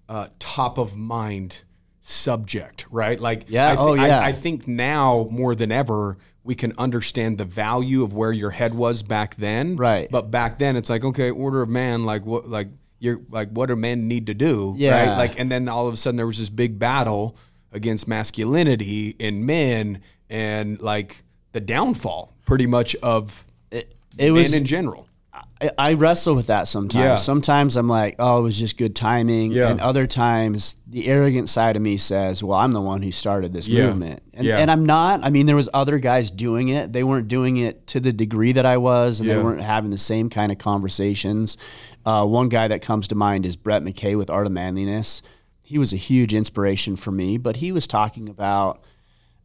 uh, 0.08 0.30
top 0.40 0.78
of 0.78 0.96
mind 0.96 1.64
subject, 2.10 2.86
right? 2.92 3.20
Like, 3.20 3.46
Yeah. 3.50 3.68
I 3.72 3.76
thi- 3.76 3.82
Oh, 3.82 3.94
yeah. 3.94 4.20
I, 4.20 4.28
I 4.28 4.32
think 4.32 4.68
now 4.68 5.28
more 5.32 5.56
than 5.56 5.72
ever 5.72 6.18
we 6.44 6.56
can 6.56 6.74
understand 6.78 7.38
the 7.38 7.46
value 7.46 8.04
of 8.04 8.14
where 8.14 8.32
your 8.32 8.50
head 8.52 8.74
was 8.74 9.04
back 9.04 9.36
then, 9.36 9.76
Right. 9.76 10.10
But 10.10 10.32
back 10.32 10.58
then, 10.58 10.76
it's 10.76 10.90
like 10.90 11.04
okay, 11.04 11.30
order 11.30 11.62
of 11.62 11.70
man, 11.70 12.06
like 12.06 12.26
what, 12.26 12.50
like 12.50 12.70
you're 13.00 13.22
like 13.30 13.50
what 13.52 13.68
do 13.68 13.76
men 13.76 14.08
need 14.08 14.26
to 14.28 14.34
do, 14.34 14.74
Yeah. 14.78 15.10
right? 15.10 15.18
Like, 15.18 15.40
and 15.40 15.52
then 15.52 15.70
all 15.70 15.88
of 15.88 15.94
a 15.94 15.98
sudden 15.98 16.18
there 16.18 16.28
was 16.28 16.40
this 16.40 16.50
big 16.50 16.80
battle 16.80 17.36
against 17.72 18.08
masculinity 18.08 19.16
in 19.20 19.46
men 19.46 20.02
and 20.30 20.82
like 20.82 21.24
the 21.52 21.60
downfall 21.60 22.34
pretty 22.46 22.66
much 22.66 22.96
of 23.04 23.46
it 23.72 23.94
men 24.18 24.34
was 24.34 24.54
in 24.54 24.66
general. 24.66 25.08
I, 25.62 25.72
I 25.78 25.94
wrestle 25.94 26.36
with 26.36 26.48
that 26.48 26.68
sometimes. 26.68 27.04
Yeah. 27.04 27.16
Sometimes 27.18 27.76
I'm 27.76 27.88
like, 27.88 28.16
oh, 28.20 28.40
it 28.40 28.42
was 28.44 28.58
just 28.58 28.78
good 28.78 28.96
timing. 28.96 29.52
Yeah. 29.52 29.70
And 29.70 29.82
other 29.82 30.08
times 30.08 30.76
the 30.88 31.08
arrogant 31.08 31.50
side 31.50 31.76
of 31.76 31.82
me 31.82 31.98
says, 31.98 32.42
well, 32.44 32.58
I'm 32.58 32.72
the 32.72 32.82
one 32.82 33.02
who 33.02 33.12
started 33.12 33.52
this 33.54 33.68
Yeah. 33.68 33.88
movement. 33.88 34.22
And, 34.34 34.48
and 34.48 34.72
I'm 34.72 34.86
not. 34.86 35.22
I 35.24 35.30
mean, 35.30 35.46
there 35.48 35.56
was 35.56 35.68
other 35.74 36.00
guys 36.00 36.32
doing 36.32 36.70
it. 36.70 36.94
They 36.94 37.04
weren't 37.04 37.28
doing 37.28 37.58
it 37.58 37.88
to 37.88 38.00
the 38.00 38.14
degree 38.14 38.54
that 38.54 38.66
I 38.66 38.78
was, 38.78 39.20
and 39.20 39.30
they 39.30 39.38
weren't 39.38 39.62
having 39.62 39.90
the 39.92 39.98
same 39.98 40.30
kind 40.30 40.52
of 40.52 40.58
conversations. 40.58 41.58
Uh, 42.06 42.26
one 42.26 42.48
guy 42.50 42.68
that 42.70 42.82
comes 42.82 43.08
to 43.10 43.16
mind 43.16 43.46
is 43.46 43.56
Brett 43.58 43.84
McKay 43.84 44.18
with 44.18 44.30
Art 44.30 44.46
of 44.48 44.54
Manliness. 44.54 45.22
he 45.62 45.78
was 45.78 45.94
a 45.94 45.98
huge 45.98 46.34
inspiration 46.34 46.96
for 46.96 47.12
me. 47.12 47.38
But 47.38 47.58
he 47.58 47.72
was 47.72 47.86
talking 47.86 48.28
about, 48.30 48.82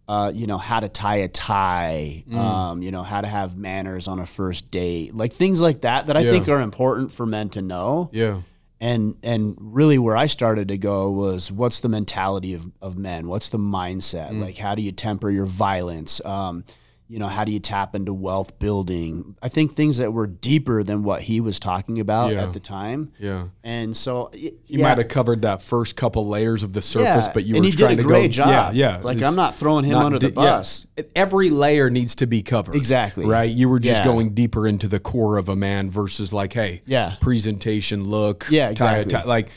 uh, 0.08 0.30
you 0.34 0.46
know, 0.46 0.58
how 0.58 0.80
to 0.80 0.88
tie 0.88 1.16
a 1.16 1.28
tie, 1.28 2.24
Mm. 2.28 2.36
um, 2.36 2.82
you 2.82 2.90
know, 2.90 3.02
how 3.02 3.20
to 3.20 3.26
have 3.28 3.56
manners 3.56 4.06
on 4.08 4.18
a 4.18 4.26
first 4.26 4.70
date, 4.70 5.14
like 5.14 5.32
things 5.32 5.60
like 5.62 5.80
that 5.82 6.08
that 6.08 6.16
I 6.16 6.20
Yeah. 6.20 6.30
think 6.32 6.48
are 6.48 6.60
important 6.60 7.10
for 7.12 7.24
men 7.26 7.48
to 7.50 7.62
know. 7.62 8.10
Yeah. 8.12 8.40
And 8.80 9.14
and 9.22 9.56
really, 9.58 9.98
where 9.98 10.16
I 10.16 10.26
started 10.26 10.68
to 10.68 10.76
go 10.76 11.10
was, 11.10 11.50
what's 11.50 11.80
the 11.80 11.88
mentality 11.88 12.52
of 12.52 12.66
of 12.82 12.98
men? 12.98 13.28
What's 13.28 13.48
the 13.48 13.58
mindset? 13.58 14.30
Mm. 14.32 14.40
Like, 14.40 14.58
how 14.58 14.74
do 14.74 14.82
you 14.82 14.92
temper 14.92 15.30
your 15.30 15.46
violence? 15.46 16.20
Um, 16.24 16.64
you 17.06 17.18
know, 17.18 17.26
how 17.26 17.44
do 17.44 17.52
you 17.52 17.60
tap 17.60 17.94
into 17.94 18.14
wealth 18.14 18.58
building? 18.58 19.36
I 19.42 19.48
think 19.50 19.74
things 19.74 19.98
that 19.98 20.12
were 20.14 20.26
deeper 20.26 20.82
than 20.82 21.02
what 21.04 21.20
he 21.22 21.38
was 21.40 21.60
talking 21.60 22.00
about 22.00 22.32
Yeah. 22.32 22.44
at 22.44 22.54
the 22.54 22.60
time. 22.60 23.12
Yeah. 23.18 23.48
And 23.62 23.94
so 23.94 24.30
He 24.32 24.54
yeah. 24.66 24.82
might 24.88 24.96
have 24.98 25.08
covered 25.08 25.42
that 25.42 25.60
first 25.62 25.96
couple 25.96 26.26
layers 26.26 26.62
of 26.62 26.72
the 26.72 26.80
surface, 26.80 27.26
Yeah, 27.26 27.32
but 27.34 27.44
you 27.44 27.56
and 27.56 27.60
were 27.62 27.64
he 27.66 27.70
did 27.72 27.78
trying 27.78 27.98
a 27.98 28.02
to 28.02 28.08
great 28.08 28.28
go. 28.28 28.44
job. 28.44 28.48
Yeah, 28.74 28.94
yeah. 28.96 29.00
Like, 29.02 29.16
It's 29.18 29.24
I'm 29.24 29.36
not 29.36 29.54
throwing 29.54 29.84
him 29.84 29.92
not 29.92 30.06
under 30.06 30.18
the 30.18 30.30
di- 30.30 30.42
yeah. 30.42 30.50
bus. 30.56 30.86
Every 31.14 31.50
layer 31.50 31.90
needs 31.90 32.14
to 32.16 32.26
be 32.26 32.42
covered. 32.42 32.74
Exactly. 32.74 33.26
Right. 33.26 33.50
You 33.50 33.68
were 33.68 33.80
just 33.80 34.02
going 34.02 34.30
deeper 34.34 34.66
into 34.66 34.88
the 34.88 34.98
core 34.98 35.36
of 35.36 35.48
a 35.50 35.56
man 35.56 35.90
versus 35.90 36.32
like, 36.32 36.54
hey, 36.54 36.80
Yeah. 36.86 37.16
presentation, 37.20 38.04
look, 38.04 38.46
Yeah, 38.50 38.68
tie 38.72 38.98
exactly. 39.00 39.12
tie. 39.12 39.24
Like, 39.24 39.48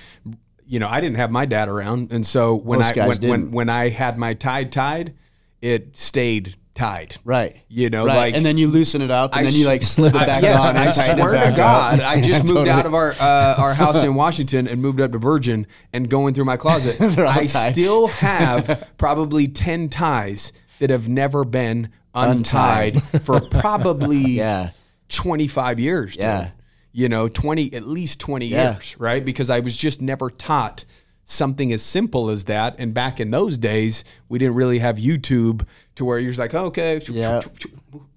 you 0.65 0.79
know, 0.79 0.89
I 0.89 0.99
didn't 0.99 1.15
have 1.15 1.31
my 1.31 1.45
dad 1.45 1.69
around, 1.69 2.11
and 2.11 2.25
so 2.27 2.55
when 2.57 2.79
Most 2.79 2.97
I 2.97 3.07
when, 3.07 3.17
when 3.29 3.51
when 3.51 3.69
I 3.69 3.87
had 3.87 4.17
my 4.17 4.33
tie 4.33 4.65
tied, 4.65 5.13
it 5.61 5.95
stayed 5.95 6.55
tied. 6.77 7.15
Right. 7.25 7.57
You 7.67 7.89
know, 7.89 8.05
right. 8.05 8.15
like 8.15 8.35
and 8.35 8.45
then 8.45 8.57
you 8.57 8.67
loosen 8.67 9.01
it 9.01 9.11
up, 9.11 9.31
and 9.35 9.41
I 9.41 9.43
then 9.43 9.53
you 9.59 9.65
like 9.65 9.83
slip 9.83 10.13
it 10.15 10.21
I- 10.21 10.25
back 10.25 10.43
yes, 10.43 10.63
on. 10.63 10.77
I 10.77 10.91
swear 10.91 11.31
to 11.49 11.53
God, 11.57 11.99
up. 11.99 12.07
I 12.07 12.21
just 12.21 12.43
moved 12.43 12.49
Totally. 12.49 12.69
out 12.69 12.85
of 12.85 12.93
our 12.93 13.11
uh, 13.13 13.55
our 13.57 13.73
house 13.73 14.03
in 14.03 14.15
Washington 14.15 14.67
and 14.67 14.81
moved 14.81 15.01
up 15.01 15.11
to 15.11 15.17
Virgin. 15.17 15.67
And 15.91 16.09
going 16.09 16.33
through 16.33 16.45
my 16.45 16.57
closet, 16.57 17.01
I 17.01 17.47
tied. 17.47 17.73
still 17.73 18.07
have 18.23 18.89
probably 18.97 19.47
ten 19.47 19.89
ties 19.89 20.53
that 20.79 20.89
have 20.89 21.09
never 21.09 21.43
been 21.43 21.89
untied, 22.13 23.01
for 23.23 23.41
probably 23.41 24.17
Yeah. 24.17 24.69
twenty 25.09 25.47
five 25.47 25.79
years. 25.79 26.13
dude. 26.13 26.23
Yeah. 26.23 26.49
you 26.91 27.09
know, 27.09 27.27
twenty 27.27 27.73
at 27.73 27.83
least 27.87 28.19
twenty 28.19 28.47
Yeah. 28.47 28.73
years, 28.73 28.95
right? 28.99 29.23
Because 29.23 29.49
I 29.49 29.59
was 29.61 29.75
just 29.75 30.01
never 30.01 30.29
taught 30.29 30.85
something 31.29 31.73
as 31.73 31.83
simple 31.83 32.29
as 32.29 32.45
that. 32.45 32.73
And 32.79 32.93
back 32.93 33.19
in 33.19 33.31
those 33.31 33.57
days, 33.57 34.05
we 34.29 34.39
didn't 34.39 34.55
really 34.55 34.79
have 34.79 34.95
YouTube 34.95 35.67
to 35.95 36.05
where 36.05 36.17
you're 36.19 36.31
just 36.31 36.39
like, 36.39 36.53
okay, 36.55 37.01
Yeah. 37.09 37.41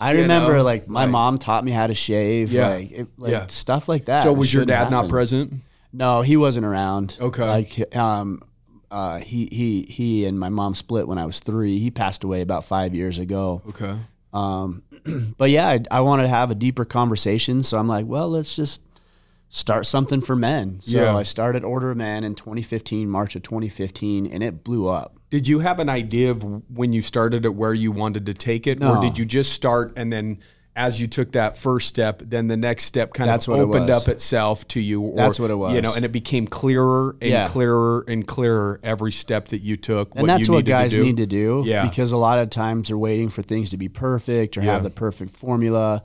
I 0.01 0.13
remember 0.13 0.59
know, 0.59 0.63
like 0.63 0.87
my 0.89 1.03
like- 1.03 1.11
mom 1.11 1.37
taught 1.39 1.65
me 1.65 1.73
how 1.73 1.89
to 1.89 1.95
shave, 1.95 2.53
Yeah. 2.53 2.69
like, 2.69 2.91
it, 2.93 3.09
like 3.19 3.33
Yeah. 3.33 3.47
stuff 3.49 3.89
like 3.89 4.05
that. 4.05 4.23
So 4.23 4.33
was 4.33 4.55
your 4.55 4.65
dad 4.65 4.91
not 4.93 5.09
present? 5.09 5.55
No, 5.93 6.23
he 6.23 6.37
wasn't 6.37 6.65
around. 6.67 7.17
Okay. 7.21 7.43
Like 7.47 7.97
um 7.97 8.43
uh 8.93 9.19
he 9.19 9.49
he 9.51 9.83
he 9.89 10.25
and 10.27 10.39
my 10.39 10.49
mom 10.49 10.75
split 10.77 11.09
when 11.09 11.19
I 11.19 11.25
was 11.27 11.41
3. 11.41 11.79
He 11.81 11.91
passed 11.91 12.23
away 12.23 12.43
about 12.43 12.65
5 12.65 12.95
years 12.95 13.19
ago. 13.19 13.63
Okay. 13.71 13.97
Um 14.33 14.83
but 15.37 15.51
yeah, 15.51 15.67
I, 15.67 15.81
I 15.91 16.01
wanted 16.03 16.23
to 16.25 16.29
have 16.29 16.51
a 16.53 16.55
deeper 16.55 16.85
conversation, 16.85 17.65
so 17.65 17.77
I'm 17.79 17.89
like, 17.89 18.07
well, 18.07 18.29
let's 18.31 18.55
just 18.55 18.83
start 19.51 19.85
something 19.85 20.21
for 20.21 20.37
men. 20.37 20.77
So 20.81 20.97
Yeah. 21.03 21.17
I 21.17 21.25
started 21.25 21.65
Order 21.65 21.91
of 21.91 21.97
Man 21.97 22.23
in 22.25 22.35
2015, 22.35 23.11
March 23.11 23.35
of 23.37 23.43
2015, 23.43 24.27
and 24.27 24.43
it 24.43 24.63
blew 24.65 24.87
up. 24.87 25.17
Did 25.29 25.47
you 25.49 25.59
have 25.59 25.79
an 25.81 25.89
idea 25.89 26.31
of 26.31 26.45
when 26.75 26.93
you 26.93 27.03
started 27.03 27.45
it 27.45 27.55
where 27.55 27.75
you 27.75 27.93
wanted 27.93 28.27
to 28.27 28.35
take 28.35 28.67
it, 28.67 28.83
or 28.83 29.01
did 29.01 29.19
you 29.19 29.25
just 29.25 29.53
start 29.53 29.93
and 29.97 30.13
then 30.13 30.39
as 30.77 31.01
you 31.01 31.09
took 31.09 31.33
that 31.33 31.59
first 31.59 31.89
step, 31.89 32.23
then 32.25 32.47
the 32.47 32.57
next 32.57 32.85
step 32.85 33.13
kind 33.13 33.29
That's 33.29 33.49
of 33.49 33.53
what 33.55 33.61
it 33.61 33.63
opened 33.65 33.91
up 33.91 34.07
itself 34.07 34.67
to 34.69 34.81
you? 34.81 35.03
Or, 35.03 35.17
That's 35.17 35.41
what 35.41 35.51
it 35.51 35.57
was. 35.57 35.75
You 35.75 35.83
know, 35.83 35.93
and 35.95 36.05
it 36.05 36.13
became 36.13 36.47
clearer 36.47 37.17
and 37.21 37.31
Yeah. 37.31 37.47
clearer 37.49 38.05
and 38.07 38.25
clearer 38.25 38.79
every 38.85 39.11
step 39.11 39.49
that 39.49 39.63
you 39.63 39.77
took. 39.77 40.13
and 40.15 40.29
that's 40.29 40.47
you 40.47 40.55
what 40.55 40.65
guys 40.65 40.93
to 40.93 41.03
need 41.03 41.17
to 41.17 41.27
do 41.27 41.65
Yeah. 41.67 41.87
because 41.89 42.13
a 42.13 42.17
lot 42.17 42.39
of 42.39 42.51
times 42.51 42.87
they're 42.89 42.97
waiting 42.97 43.29
for 43.31 43.43
things 43.43 43.71
to 43.71 43.77
be 43.77 43.89
perfect 43.89 44.57
or 44.57 44.63
Yeah. 44.63 44.75
have 44.75 44.85
the 44.85 44.91
perfect 44.91 45.33
formula 45.33 46.03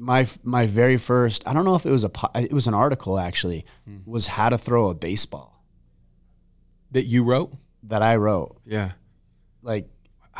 my 0.00 0.26
my 0.44 0.64
very 0.66 0.96
first 0.96 1.42
i 1.46 1.52
don't 1.52 1.64
know 1.64 1.74
if 1.74 1.84
it 1.84 1.90
was 1.90 2.04
a 2.04 2.10
it 2.36 2.52
was 2.52 2.66
an 2.68 2.74
article 2.74 3.18
actually 3.18 3.64
Hmm. 3.84 3.96
was 4.06 4.28
how 4.28 4.48
to 4.48 4.56
throw 4.56 4.88
a 4.90 4.94
baseball 4.94 5.64
that 6.92 7.04
you 7.04 7.24
wrote. 7.24 7.52
that 7.82 8.00
i 8.02 8.16
wrote 8.16 8.56
Yeah. 8.64 8.92
like 9.62 9.88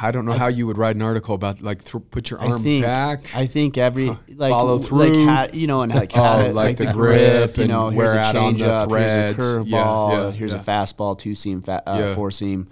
I 0.00 0.12
don't 0.12 0.26
know 0.26 0.32
how 0.32 0.46
you 0.46 0.64
would 0.68 0.78
write 0.78 0.94
an 0.94 1.02
article 1.02 1.34
about 1.34 1.60
like 1.60 1.82
th- 1.82 2.04
put 2.12 2.30
your 2.30 2.40
I 2.40 2.46
arm 2.52 2.62
think 2.62 2.84
back. 2.84 3.34
I 3.34 3.46
think 3.48 3.76
every 3.76 4.06
like 4.28 4.52
follow 4.52 4.76
like 4.76 4.86
through. 4.86 5.26
how, 5.26 5.48
you 5.52 5.66
know 5.66 5.80
and 5.82 5.92
like 5.92 6.12
how 6.12 6.38
Oh, 6.38 6.42
to, 6.44 6.52
like 6.52 6.54
like, 6.54 6.76
the 6.76 6.84
the, 6.84 6.92
grip 6.92 7.54
grip, 7.54 7.58
you 7.58 7.66
know 7.66 7.90
here's 7.90 8.12
a 8.14 8.20
at 8.20 8.36
on 8.36 8.54
the 8.56 8.64
here's 8.64 8.82
a 8.84 8.86
threads. 8.86 9.38
curve 9.38 9.66
Yeah, 9.66 10.10
yeah, 10.12 10.30
here's 10.30 10.52
yeah. 10.54 10.60
a 10.60 10.62
fastball 10.62 11.18
two 11.18 11.34
seam 11.34 11.62
fa- 11.62 11.82
uh, 11.84 12.14
four 12.14 12.30
seam 12.30 12.68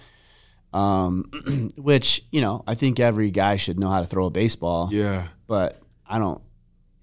um 0.72 1.24
which 1.76 2.24
you 2.30 2.40
know 2.40 2.62
I 2.64 2.76
think 2.76 3.00
every 3.00 3.32
guy 3.32 3.56
should 3.56 3.76
know 3.80 3.88
how 3.88 4.00
to 4.02 4.06
throw 4.06 4.26
a 4.26 4.30
baseball 4.30 4.90
yeah. 4.92 5.26
but 5.48 5.80
I 6.06 6.20
don't 6.20 6.40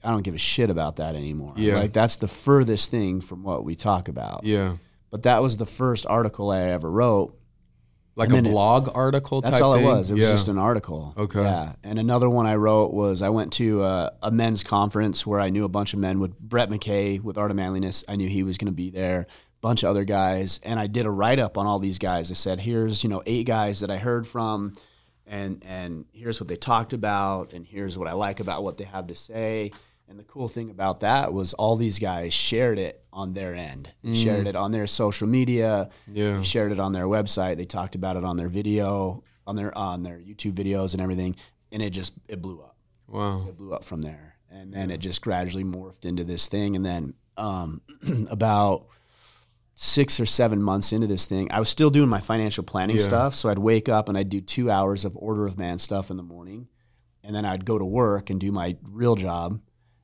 I 0.04 0.12
don't 0.12 0.22
give 0.24 0.36
a 0.36 0.40
shit 0.40 0.70
about 0.70 0.98
that 0.98 1.16
anymore. 1.16 1.54
Yeah. 1.58 1.78
Like 1.80 1.94
that's 1.94 2.18
the 2.18 2.28
furthest 2.28 2.92
thing 2.92 3.22
from 3.22 3.44
what 3.44 3.64
we 3.64 3.76
talk 3.76 4.08
about. 4.08 4.44
Yeah. 4.44 4.78
But 5.12 5.24
that 5.24 5.42
was 5.42 5.58
the 5.58 5.66
first 5.66 6.06
article 6.08 6.50
I 6.52 6.62
ever 6.62 6.90
wrote. 6.90 7.38
Like 8.16 8.28
And 8.30 8.34
a 8.34 8.42
then 8.42 8.46
it- 8.48 8.52
blog 8.52 8.90
article 8.94 9.42
That's 9.42 9.60
all 9.60 9.74
thing? 9.76 9.84
it 9.84 9.88
was. 9.88 10.12
It 10.12 10.16
was 10.16 10.28
just 10.28 10.48
an 10.48 10.58
article. 10.60 11.14
Okay. 11.18 11.42
Yeah. 11.42 11.74
And 11.84 11.98
another 11.98 12.30
one 12.30 12.46
I 12.46 12.56
wrote 12.56 12.94
was 12.94 13.22
I 13.24 13.30
went 13.30 13.54
to 13.54 13.84
a, 13.84 14.12
a 14.22 14.30
men's 14.32 14.62
conference 14.64 15.26
where 15.26 15.40
I 15.40 15.50
knew 15.50 15.64
a 15.64 15.70
bunch 15.70 15.94
of 15.94 16.00
men 16.00 16.20
with 16.20 16.38
Brett 16.40 16.70
McKay 16.70 17.20
with 17.22 17.38
Art 17.40 17.50
of 17.50 17.58
Manliness. 17.58 18.04
I 18.08 18.16
knew 18.16 18.28
he 18.30 18.44
was 18.44 18.58
going 18.60 18.68
to 18.68 18.72
be 18.72 18.90
there. 18.92 19.22
A 19.22 19.26
Bunch 19.62 19.82
of 19.84 19.90
other 19.90 20.04
guys, 20.04 20.60
and 20.64 20.78
I 20.80 20.88
did 20.88 21.06
a 21.06 21.10
write 21.10 21.40
up 21.40 21.58
on 21.58 21.66
all 21.66 21.80
these 21.80 21.98
guys. 21.98 22.30
I 22.30 22.34
said, 22.34 22.60
"Here's 22.60 23.02
you 23.02 23.10
know 23.10 23.24
eight 23.26 23.46
guys 23.48 23.80
that 23.80 23.90
I 23.90 23.96
heard 23.98 24.28
from, 24.28 24.74
and 25.26 25.64
and 25.66 26.04
here's 26.12 26.42
what 26.42 26.50
they 26.50 26.58
talked 26.58 26.92
about, 26.92 27.54
and 27.54 27.66
here's 27.66 27.98
what 27.98 28.10
I 28.10 28.14
like 28.14 28.42
about 28.42 28.62
what 28.62 28.76
they 28.78 28.84
have 28.84 29.08
to 29.08 29.16
say." 29.16 29.72
And 30.14 30.20
the 30.20 30.24
cool 30.26 30.48
thing 30.48 30.70
about 30.70 31.00
that 31.00 31.34
was 31.34 31.56
all 31.56 31.76
these 31.76 31.98
guys 31.98 32.36
shared 32.36 32.78
it 32.78 33.04
on 33.12 33.34
their 33.34 33.56
end. 33.56 33.92
They 34.04 34.14
shared 34.14 34.46
it 34.46 34.56
on 34.56 34.72
their 34.72 34.86
social 34.86 35.28
media. 35.28 35.90
Yeah. 36.08 36.44
Shared 36.44 36.72
it 36.72 36.80
on 36.80 36.94
their 36.94 37.06
website. 37.08 37.58
They 37.58 37.66
talked 37.66 37.96
about 37.96 38.16
it 38.16 38.24
on 38.24 38.38
their 38.38 38.48
video, 38.48 39.24
on 39.48 39.56
their 39.56 39.76
on 39.76 40.04
their 40.04 40.20
YouTube 40.20 40.54
videos 40.54 40.94
and 40.94 41.02
everything. 41.02 41.36
And 41.72 41.82
it 41.82 41.90
just 41.90 42.14
it 42.28 42.44
blew 42.44 42.62
up. 42.62 42.76
Wow. 43.08 43.48
It 43.50 43.58
blew 43.58 43.74
up 43.74 43.84
from 43.84 44.04
there. 44.04 44.36
And 44.52 44.72
then 44.72 44.92
it 44.92 45.00
just 45.00 45.20
gradually 45.24 45.64
morphed 45.64 46.06
into 46.06 46.24
this 46.24 46.46
thing. 46.46 46.76
And 46.76 46.86
then 46.86 47.16
um, 47.36 47.82
about 48.30 48.86
six 49.74 50.20
or 50.20 50.28
seven 50.28 50.62
months 50.62 50.94
into 50.94 51.08
this 51.08 51.26
thing, 51.26 51.52
I 51.52 51.58
was 51.60 51.70
still 51.70 51.90
doing 51.90 52.08
my 52.08 52.20
financial 52.20 52.64
planning 52.64 52.98
Yeah. 52.98 53.04
stuff. 53.04 53.34
So 53.34 53.50
I'd 53.50 53.58
wake 53.58 53.90
up 53.90 54.10
and 54.10 54.16
I'd 54.16 54.30
do 54.30 54.42
two 54.42 54.70
hours 54.70 55.06
of 55.06 55.18
order 55.18 55.48
of 55.48 55.58
man 55.58 55.80
stuff 55.80 56.12
in 56.12 56.18
the 56.18 56.24
morning. 56.24 56.68
And 57.24 57.36
then 57.36 57.46
I'd 57.46 57.66
go 57.66 57.80
to 57.80 57.86
work 57.86 58.30
and 58.30 58.40
do 58.40 58.52
my 58.52 58.78
real 58.84 59.16
job. 59.16 59.60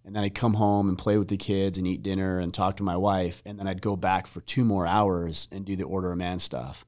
And 0.05 0.15
then 0.15 0.23
I'd 0.23 0.33
come 0.35 0.55
home 0.55 0.89
and 0.89 0.97
play 0.97 1.17
with 1.17 1.27
the 1.27 1.37
kids 1.37 1.77
and 1.77 1.85
eat 1.85 2.01
dinner 2.01 2.39
and 2.39 2.53
talk 2.53 2.77
to 2.77 2.83
my 2.83 2.97
wife. 2.97 3.41
And 3.45 3.59
then 3.59 3.67
I'd 3.67 3.81
go 3.81 3.95
back 3.95 4.27
for 4.27 4.41
two 4.41 4.63
more 4.63 4.87
hours 4.87 5.47
and 5.51 5.65
do 5.65 5.75
the 5.75 5.83
order 5.83 6.11
of 6.11 6.17
man 6.17 6.39
stuff. 6.39 6.85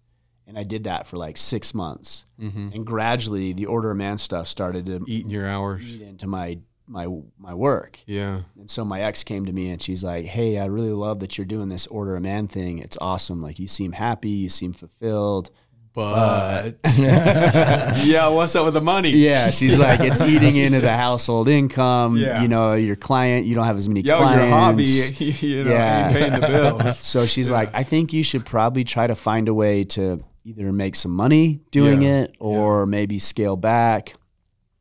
And 0.48 0.58
I 0.58 0.64
did 0.64 0.86
that 0.86 1.08
for 1.08 1.18
like 1.18 1.38
six 1.38 1.74
months. 1.74 2.26
Mm-hmm. 2.40 2.70
And 2.74 2.86
gradually, 2.86 3.54
the 3.54 3.68
order 3.68 3.92
of 3.92 3.98
man 3.98 4.18
stuff 4.18 4.48
started 4.48 4.86
to 4.88 5.04
Eating 5.08 5.30
your 5.30 5.48
hours. 5.48 5.96
eat 5.96 6.02
into 6.02 6.28
my 6.28 6.60
my 6.88 7.08
my 7.38 7.54
work. 7.54 8.00
Yeah. 8.06 8.42
And 8.60 8.70
so 8.70 8.84
my 8.84 9.02
ex 9.02 9.24
came 9.24 9.46
to 9.46 9.54
me 9.54 9.70
and 9.70 9.82
she's 9.82 10.04
like, 10.04 10.26
"Hey, 10.26 10.60
I 10.60 10.66
really 10.66 10.92
love 10.92 11.20
that 11.22 11.38
you're 11.38 11.46
doing 11.46 11.70
this 11.70 11.88
order 11.88 12.16
a 12.16 12.22
man 12.22 12.48
thing. 12.48 12.80
It's 12.80 12.98
awesome. 13.00 13.42
Like 13.42 13.60
you 13.60 13.68
seem 13.68 13.94
happy, 13.94 14.30
you 14.30 14.50
seem 14.50 14.74
fulfilled." 14.74 15.52
But 15.94 16.78
yeah, 16.98 18.28
what's 18.30 18.56
up 18.56 18.66
with 18.66 18.74
the 18.74 18.82
money? 18.82 19.10
Yeah, 19.12 19.50
she's 19.52 19.78
like, 19.78 20.00
"It's 20.00 20.22
eating 20.34 20.56
into 20.56 20.80
the 20.80 20.96
household 20.96 21.48
income. 21.50 22.16
Yeah. 22.18 22.42
You 22.42 22.48
know, 22.48 22.76
your 22.76 22.96
client, 22.96 23.46
you 23.46 23.56
don't 23.56 23.66
have 23.66 23.76
as 23.78 23.90
many 23.90 24.02
Yo, 24.02 24.18
clients. 24.18 24.46
your 24.46 24.54
hobby, 24.54 25.46
you 25.48 25.64
know, 25.66 25.72
Yeah. 25.72 26.06
ain't 26.08 26.14
paying 26.18 26.40
the 26.40 26.48
bills. 26.48 26.98
So 27.00 27.26
she's 27.26 27.50
like, 27.52 27.70
"I 27.74 27.84
think 27.84 28.14
you 28.14 28.24
should 28.24 28.46
probably 28.46 28.84
try 28.84 29.06
to 29.08 29.16
find 29.16 29.48
a 29.50 29.54
way 29.54 29.84
to 29.86 30.24
either 30.46 30.72
make 30.72 30.96
some 30.96 31.12
money 31.12 31.60
doing 31.72 32.02
Yeah. 32.04 32.22
it 32.22 32.36
or 32.40 32.86
maybe 32.86 33.20
scale 33.20 33.56
back." 33.58 34.14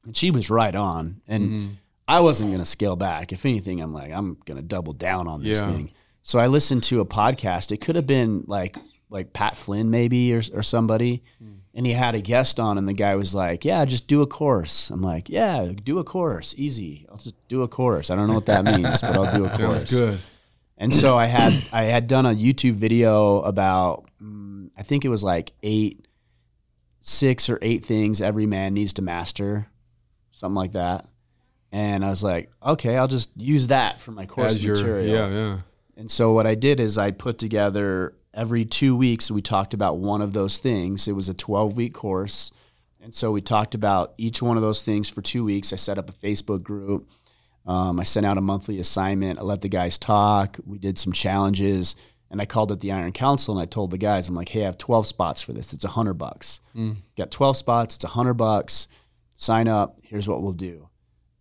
And 0.06 0.16
she 0.16 0.30
was 0.30 0.48
right 0.48 0.74
on. 0.74 1.20
And 1.26 1.42
Mm-hmm. 1.44 1.68
I 2.08 2.20
wasn't 2.20 2.50
going 2.50 2.58
to 2.60 2.66
scale 2.66 2.96
back. 2.96 3.30
If 3.32 3.46
anything, 3.46 3.80
I'm 3.80 3.92
like, 3.92 4.10
I'm 4.10 4.36
going 4.44 4.56
to 4.56 4.62
double 4.66 4.92
down 4.92 5.28
on 5.28 5.44
this 5.44 5.60
Yeah. 5.60 5.70
thing. 5.72 5.90
So 6.22 6.40
I 6.40 6.48
listened 6.48 6.82
to 6.84 7.00
a 7.00 7.04
podcast. 7.04 7.70
It 7.70 7.80
could 7.80 7.94
have 7.94 8.06
been 8.06 8.42
like 8.48 8.76
like 9.10 9.32
Pat 9.32 9.56
Flynn 9.56 9.90
maybe 9.90 10.32
or 10.34 10.42
or 10.54 10.62
somebody. 10.62 11.22
Hmm. 11.38 11.54
And 11.72 11.86
he 11.86 11.92
had 11.92 12.14
a 12.16 12.20
guest 12.20 12.58
on 12.58 12.78
and 12.78 12.88
the 12.88 12.92
guy 12.94 13.14
was 13.14 13.34
like, 13.34 13.64
"Yeah, 13.64 13.84
just 13.84 14.06
do 14.08 14.22
a 14.22 14.26
course." 14.26 14.90
I'm 14.90 15.02
like, 15.02 15.28
"Yeah, 15.28 15.70
do 15.84 15.98
a 15.98 16.04
course. 16.04 16.54
Easy. 16.56 17.06
I'll 17.10 17.16
just 17.16 17.36
do 17.48 17.62
a 17.62 17.68
course. 17.68 18.10
I 18.10 18.16
don't 18.16 18.26
know 18.26 18.34
what 18.34 18.46
that 18.46 18.64
means, 18.64 19.00
but 19.00 19.14
I'll 19.14 19.36
do 19.36 19.44
a 19.44 19.48
course." 19.56 19.88
Sounds 19.88 19.90
good. 19.90 20.18
And 20.76 20.94
so 20.94 21.16
I 21.16 21.26
had 21.26 21.62
I 21.72 21.84
had 21.84 22.08
done 22.08 22.26
a 22.26 22.34
YouTube 22.34 22.74
video 22.74 23.40
about 23.42 24.06
mm, 24.20 24.70
I 24.76 24.82
think 24.82 25.04
it 25.04 25.10
was 25.10 25.22
like 25.22 25.52
eight, 25.62 26.08
six 27.02 27.48
or 27.48 27.58
eight 27.62 27.84
things 27.84 28.20
every 28.20 28.46
man 28.46 28.74
needs 28.74 28.92
to 28.94 29.02
master, 29.02 29.68
something 30.32 30.56
like 30.56 30.72
that. 30.72 31.06
And 31.72 32.04
I 32.04 32.10
was 32.10 32.22
like, 32.22 32.50
okay, 32.64 32.96
I'll 32.96 33.08
just 33.08 33.30
use 33.36 33.68
that 33.68 34.00
for 34.00 34.10
my 34.10 34.26
course 34.26 34.52
As 34.52 34.64
your, 34.64 34.74
material. 34.74 35.06
yeah, 35.14 35.28
yeah. 35.28 35.58
And 35.96 36.10
so 36.10 36.32
what 36.32 36.46
I 36.46 36.54
did 36.56 36.80
is 36.80 36.98
I 36.98 37.12
put 37.12 37.38
together 37.38 38.14
every 38.34 38.64
two 38.64 38.96
weeks 38.96 39.30
we 39.30 39.42
talked 39.42 39.74
about 39.74 39.98
one 39.98 40.22
of 40.22 40.32
those 40.32 40.58
things. 40.58 41.08
It 41.08 41.12
was 41.12 41.28
a 41.28 41.34
12 41.34 41.76
week 41.76 41.94
course. 41.94 42.52
And 43.02 43.14
so 43.14 43.32
we 43.32 43.40
talked 43.40 43.74
about 43.74 44.12
each 44.18 44.42
one 44.42 44.56
of 44.56 44.62
those 44.62 44.82
things 44.82 45.08
for 45.08 45.22
two 45.22 45.42
weeks. 45.44 45.72
I 45.72 45.76
set 45.76 45.98
up 45.98 46.10
a 46.10 46.12
Facebook 46.12 46.62
group. 46.62 47.08
Um, 47.66 47.98
I 47.98 48.02
sent 48.04 48.26
out 48.26 48.38
a 48.38 48.42
monthly 48.42 48.78
assignment. 48.78 49.38
I 49.38 49.42
let 49.42 49.62
the 49.62 49.68
guys 49.68 49.96
talk. 49.98 50.58
We 50.66 50.78
did 50.78 50.98
some 50.98 51.12
challenges, 51.12 51.94
and 52.30 52.40
I 52.40 52.46
called 52.46 52.72
it 52.72 52.80
the 52.80 52.92
Iron 52.92 53.12
Council. 53.12 53.54
And 53.54 53.62
I 53.62 53.66
told 53.66 53.90
the 53.90 53.98
guys, 53.98 54.28
I'm 54.28 54.34
like, 54.34 54.48
"Hey, 54.50 54.62
I 54.62 54.66
have 54.66 54.78
12 54.78 55.06
spots 55.06 55.40
for 55.42 55.52
this. 55.52 55.72
It's 55.72 55.84
a 55.84 55.88
hundred 55.88 56.14
bucks. 56.14 56.60
Got 57.16 57.30
12 57.30 57.56
spots. 57.56 57.96
It's 57.96 58.04
a 58.04 58.08
hundred 58.08 58.34
bucks. 58.34 58.86
Sign 59.34 59.68
up. 59.68 59.98
Here's 60.02 60.28
what 60.28 60.42
we'll 60.42 60.52
do." 60.52 60.88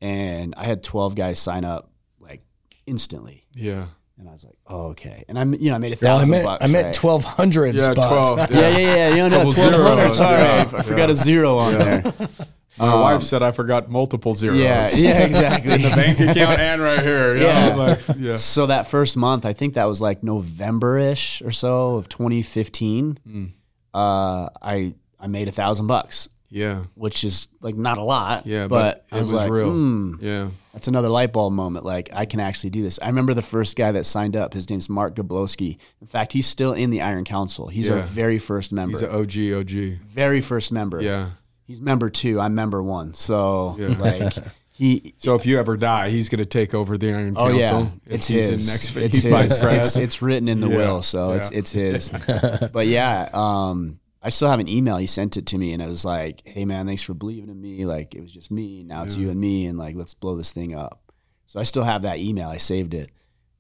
And 0.02 0.54
I 0.56 0.64
had 0.66 0.82
12 0.84 1.16
guys 1.16 1.40
sign 1.40 1.66
up 1.66 1.92
like 2.20 2.42
instantly, 2.86 3.46
Yeah. 3.54 3.88
And 4.20 4.28
I 4.30 4.32
was 4.34 4.44
like, 4.44 4.56
"Oh, 4.68 4.88
okay." 4.90 5.24
And 5.28 5.40
I'm, 5.40 5.54
you 5.56 5.70
know, 5.70 5.76
I 5.76 5.80
made 5.80 5.94
a 5.94 5.96
Yeah, 6.02 6.14
I 6.16 6.18
thousand 6.18 6.32
meant 6.32 6.46
bucks. 6.46 6.64
I 6.64 6.68
meant 6.72 6.86
right? 6.88 6.94
twelve 6.94 7.24
hundred 7.24 7.76
Yeah, 7.76 7.94
spots. 7.94 8.28
12. 8.30 8.52
Yeah, 8.52 8.60
yeah, 8.70 8.78
yeah. 8.78 9.10
You 9.10 9.18
know, 9.18 9.30
no, 9.30 9.46
1200. 9.46 10.14
Sorry, 10.14 10.42
yeah. 10.42 10.70
I 10.78 10.82
forgot 10.84 11.10
a 11.10 11.16
zero 11.16 11.58
on 11.58 11.74
there. 11.74 12.14
My 12.78 12.96
wife 12.96 13.24
said 13.24 13.44
I 13.44 13.52
forgot 13.52 13.90
multiple 13.90 14.34
zeros. 14.36 14.58
Yeah, 14.58 14.90
yeah, 14.94 15.20
exactly. 15.26 15.74
In 15.74 15.82
the 15.82 15.90
bank 15.90 16.20
account 16.20 16.60
and 16.62 16.82
right 16.82 17.02
here. 17.02 17.36
Yeah. 17.36 17.68
Yeah. 17.68 17.76
Like, 17.76 18.00
yeah. 18.18 18.38
So 18.38 18.68
that 18.68 18.88
first 18.88 19.18
month, 19.18 19.46
I 19.46 19.52
think 19.52 19.74
that 19.74 19.84
was 19.86 20.00
like 20.02 20.24
November-ish 20.24 21.42
or 21.42 21.52
so 21.52 21.96
of 21.96 22.08
2015. 22.10 23.20
Mm. 23.28 23.52
Uh, 23.94 24.50
I 24.62 24.94
I 25.20 25.28
made 25.28 25.48
a 25.50 25.52
thousand 25.52 25.88
bucks, 25.88 26.30
Yeah. 26.50 26.84
which 26.96 27.24
is 27.24 27.48
like 27.62 27.76
not 27.76 27.98
a 27.98 28.04
lot. 28.04 28.46
Yeah. 28.46 28.68
but, 28.68 29.06
But, 29.10 29.16
I 29.16 29.18
it 29.18 29.20
was, 29.22 29.32
was, 29.32 29.42
like, 29.42 29.52
real. 29.52 29.72
hmm, 29.72 30.14
Yeah. 30.20 30.50
that's 30.74 30.88
another 30.88 31.10
light 31.10 31.32
bulb 31.32 31.54
moment. 31.54 31.86
Like 31.86 32.10
I 32.14 32.26
can 32.26 32.40
actually 32.40 32.72
do 32.72 32.82
this. 32.82 33.00
I 33.02 33.08
remember 33.08 33.34
the 33.34 33.42
first 33.42 33.76
guy 33.76 33.92
that 33.92 34.06
signed 34.06 34.36
up. 34.36 34.54
His 34.54 34.70
name's 34.70 34.90
Mark 34.90 35.16
Gablowski. 35.16 35.78
In 36.02 36.08
fact, 36.08 36.34
he's 36.34 36.48
still 36.48 36.74
in 36.74 36.90
the 36.90 37.02
Iron 37.02 37.26
Council. 37.26 37.68
He's 37.68 37.90
our 37.90 38.02
very 38.02 38.40
first 38.40 38.72
member. 38.72 38.94
He's 38.98 39.02
an 39.04 39.12
OG, 39.12 39.60
OG. 39.60 40.00
very 40.08 40.42
first 40.42 40.72
member. 40.72 41.02
Yeah. 41.02 41.30
He's 41.66 41.82
member 41.82 42.10
two. 42.10 42.40
I'm 42.40 42.56
member 42.56 42.82
one. 42.82 43.14
So 43.14 43.76
Yeah. 43.78 43.88
like 44.00 44.34
he 44.72 45.14
So 45.18 45.36
if 45.36 45.46
you 45.46 45.60
ever 45.60 45.78
die, 45.78 46.10
he's 46.10 46.30
going 46.30 46.40
to 46.40 46.46
take 46.46 46.74
over 46.74 46.98
the 46.98 47.14
Iron 47.14 47.36
Council. 47.36 47.56
Oh 47.56 47.60
yeah, 47.60 47.88
it's 48.08 48.28
he's 48.28 48.50
his. 48.50 48.50
In 48.50 48.74
next, 48.74 48.96
it's 48.96 49.16
he's 49.18 49.24
his. 49.24 49.62
It's, 49.62 49.96
it's 49.96 50.22
written 50.24 50.48
in 50.48 50.62
the 50.62 50.70
Yeah, 50.70 50.78
will, 50.78 51.02
so 51.04 51.34
it's 51.34 51.52
it's 51.52 51.72
his. 51.72 52.10
but 52.74 52.88
yeah, 52.88 53.30
um, 53.34 54.00
I 54.22 54.30
still 54.30 54.50
have 54.50 54.60
an 54.60 54.68
email. 54.68 54.98
He 54.98 55.08
sent 55.08 55.38
it 55.38 55.46
to 55.48 55.58
me, 55.58 55.72
and 55.74 55.82
it 55.82 55.88
was 55.88 56.04
like, 56.04 56.42
"Hey 56.46 56.66
man, 56.66 56.86
thanks 56.86 57.04
for 57.04 57.14
believing 57.14 57.50
in 57.50 57.62
me. 57.62 57.86
Like 57.86 58.16
it 58.16 58.22
was 58.22 58.32
just 58.32 58.52
me. 58.52 58.84
Now 58.84 59.04
it's 59.04 59.16
you 59.16 59.30
and 59.30 59.40
me, 59.40 59.66
and 59.66 59.78
like 59.78 59.96
let's 59.96 60.14
blow 60.14 60.36
this 60.36 60.52
thing 60.52 60.76
up." 60.76 61.14
So 61.46 61.60
I 61.60 61.64
still 61.64 61.84
have 61.84 62.02
that 62.02 62.20
email. 62.20 62.50
I 62.50 62.58
saved 62.58 62.94
it, 62.94 63.12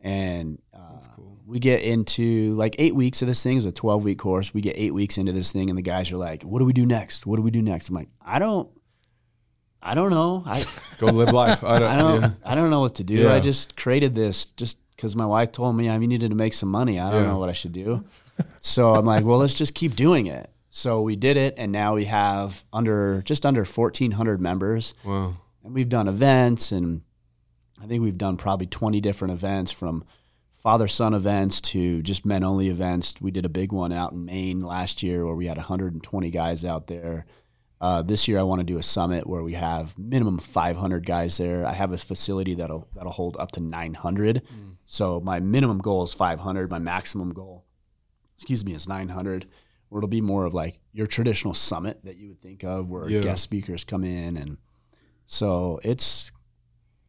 and 0.01 0.61
uh, 0.73 0.99
we 1.45 1.59
get 1.59 1.81
into 1.81 2.53
like 2.55 2.75
eight 2.77 2.93
weeks 2.93 3.21
of 3.21 3.27
this 3.27 3.41
thing. 3.41 3.57
It's 3.57 3.65
a 3.65 3.71
twelve 3.71 4.03
week 4.03 4.19
course. 4.19 4.53
We 4.53 4.61
get 4.61 4.75
eight 4.77 4.93
weeks 4.93 5.17
into 5.17 5.31
this 5.31 5.51
thing, 5.51 5.69
and 5.69 5.77
the 5.77 5.81
guys 5.81 6.11
are 6.11 6.17
like, 6.17 6.43
"What 6.43 6.59
do 6.59 6.65
we 6.65 6.73
do 6.73 6.85
next? 6.85 7.25
What 7.25 7.37
do 7.37 7.41
we 7.41 7.51
do 7.51 7.61
next?" 7.61 7.89
I'm 7.89 7.95
like, 7.95 8.09
"I 8.21 8.39
don't." 8.39 8.69
I 9.81 9.95
don't 9.95 10.09
know. 10.11 10.43
I 10.45 10.65
Go 10.97 11.07
live 11.07 11.31
life. 11.31 11.63
I 11.63 11.79
don't, 11.79 11.89
I 11.89 11.97
don't 11.97 12.21
yeah. 12.21 12.31
I 12.43 12.53
don't 12.55 12.69
know 12.69 12.81
what 12.81 12.95
to 12.95 13.03
do. 13.05 13.15
Yeah. 13.15 13.33
I 13.33 13.39
just 13.39 13.77
created 13.77 14.13
this 14.13 14.45
just 14.45 14.77
because 14.93 15.15
my 15.15 15.25
wife 15.25 15.53
told 15.53 15.77
me 15.77 15.89
I 15.89 15.97
needed 15.97 16.29
to 16.31 16.35
make 16.35 16.53
some 16.53 16.67
money. 16.67 16.99
I 16.99 17.09
don't 17.09 17.25
know 17.25 17.37
what 17.39 17.47
I 17.47 17.53
should 17.53 17.71
do. 17.71 18.03
So 18.59 18.93
I'm 18.93 19.05
like, 19.05 19.23
well, 19.25 19.39
let's 19.39 19.53
just 19.53 19.73
keep 19.73 19.95
doing 19.95 20.27
it. 20.27 20.49
So 20.69 21.01
we 21.01 21.15
did 21.15 21.35
it, 21.37 21.55
and 21.57 21.71
now 21.71 21.95
we 21.95 22.05
have 22.05 22.63
under 22.71 23.21
just 23.23 23.45
under 23.45 23.63
1,400 23.65 24.39
members, 24.39 24.93
Wow. 25.03 25.35
and 25.63 25.73
we've 25.73 25.89
done 25.89 26.07
events, 26.07 26.71
and 26.71 27.01
I 27.81 27.85
think 27.87 28.03
we've 28.03 28.17
done 28.17 28.37
probably 28.37 28.67
20 28.67 29.01
different 29.01 29.33
events 29.33 29.71
from 29.71 30.03
father 30.53 30.87
son 30.87 31.13
events 31.13 31.59
to 31.61 32.01
just 32.03 32.25
men 32.25 32.43
only 32.43 32.67
events. 32.67 33.15
We 33.21 33.31
did 33.31 33.45
a 33.45 33.49
big 33.49 33.71
one 33.71 33.91
out 33.91 34.11
in 34.11 34.25
Maine 34.25 34.59
last 34.59 35.01
year 35.01 35.25
where 35.25 35.33
we 35.35 35.47
had 35.47 35.57
120 35.57 36.29
guys 36.29 36.63
out 36.65 36.87
there. 36.87 37.25
Uh, 37.81 38.01
this 38.01 38.27
year, 38.27 38.37
I 38.37 38.43
want 38.43 38.59
to 38.59 38.65
do 38.65 38.77
a 38.77 38.83
summit 38.83 39.25
where 39.25 39.41
we 39.41 39.53
have 39.53 39.97
minimum 39.97 40.37
500 40.37 41.05
guys 41.05 41.37
there. 41.37 41.65
I 41.65 41.71
have 41.71 41.93
a 41.93 41.97
facility 41.97 42.53
that'll 42.55 42.89
that'll 42.93 43.13
hold 43.13 43.37
up 43.39 43.51
to 43.53 43.61
900. 43.61 44.41
So 44.85 45.21
my 45.21 45.39
minimum 45.39 45.79
goal 45.79 46.03
is 46.03 46.13
500. 46.13 46.69
My 46.69 46.77
maximum 46.79 47.31
goal, 47.31 47.63
excuse 48.39 48.63
me, 48.65 48.73
is 48.73 48.87
900. 48.87 49.45
Where 49.89 49.99
it'll 49.99 50.07
be 50.07 50.21
more 50.21 50.45
of 50.45 50.53
like 50.53 50.79
your 50.93 51.07
traditional 51.07 51.53
summit 51.55 51.99
that 52.05 52.15
you 52.17 52.29
would 52.29 52.41
think 52.41 52.63
of, 52.63 52.89
where 52.89 53.09
Yeah. 53.09 53.21
guest 53.21 53.41
speakers 53.43 53.83
come 53.83 54.03
in, 54.03 54.37
and 54.37 54.57
so 55.25 55.79
it's 55.83 56.31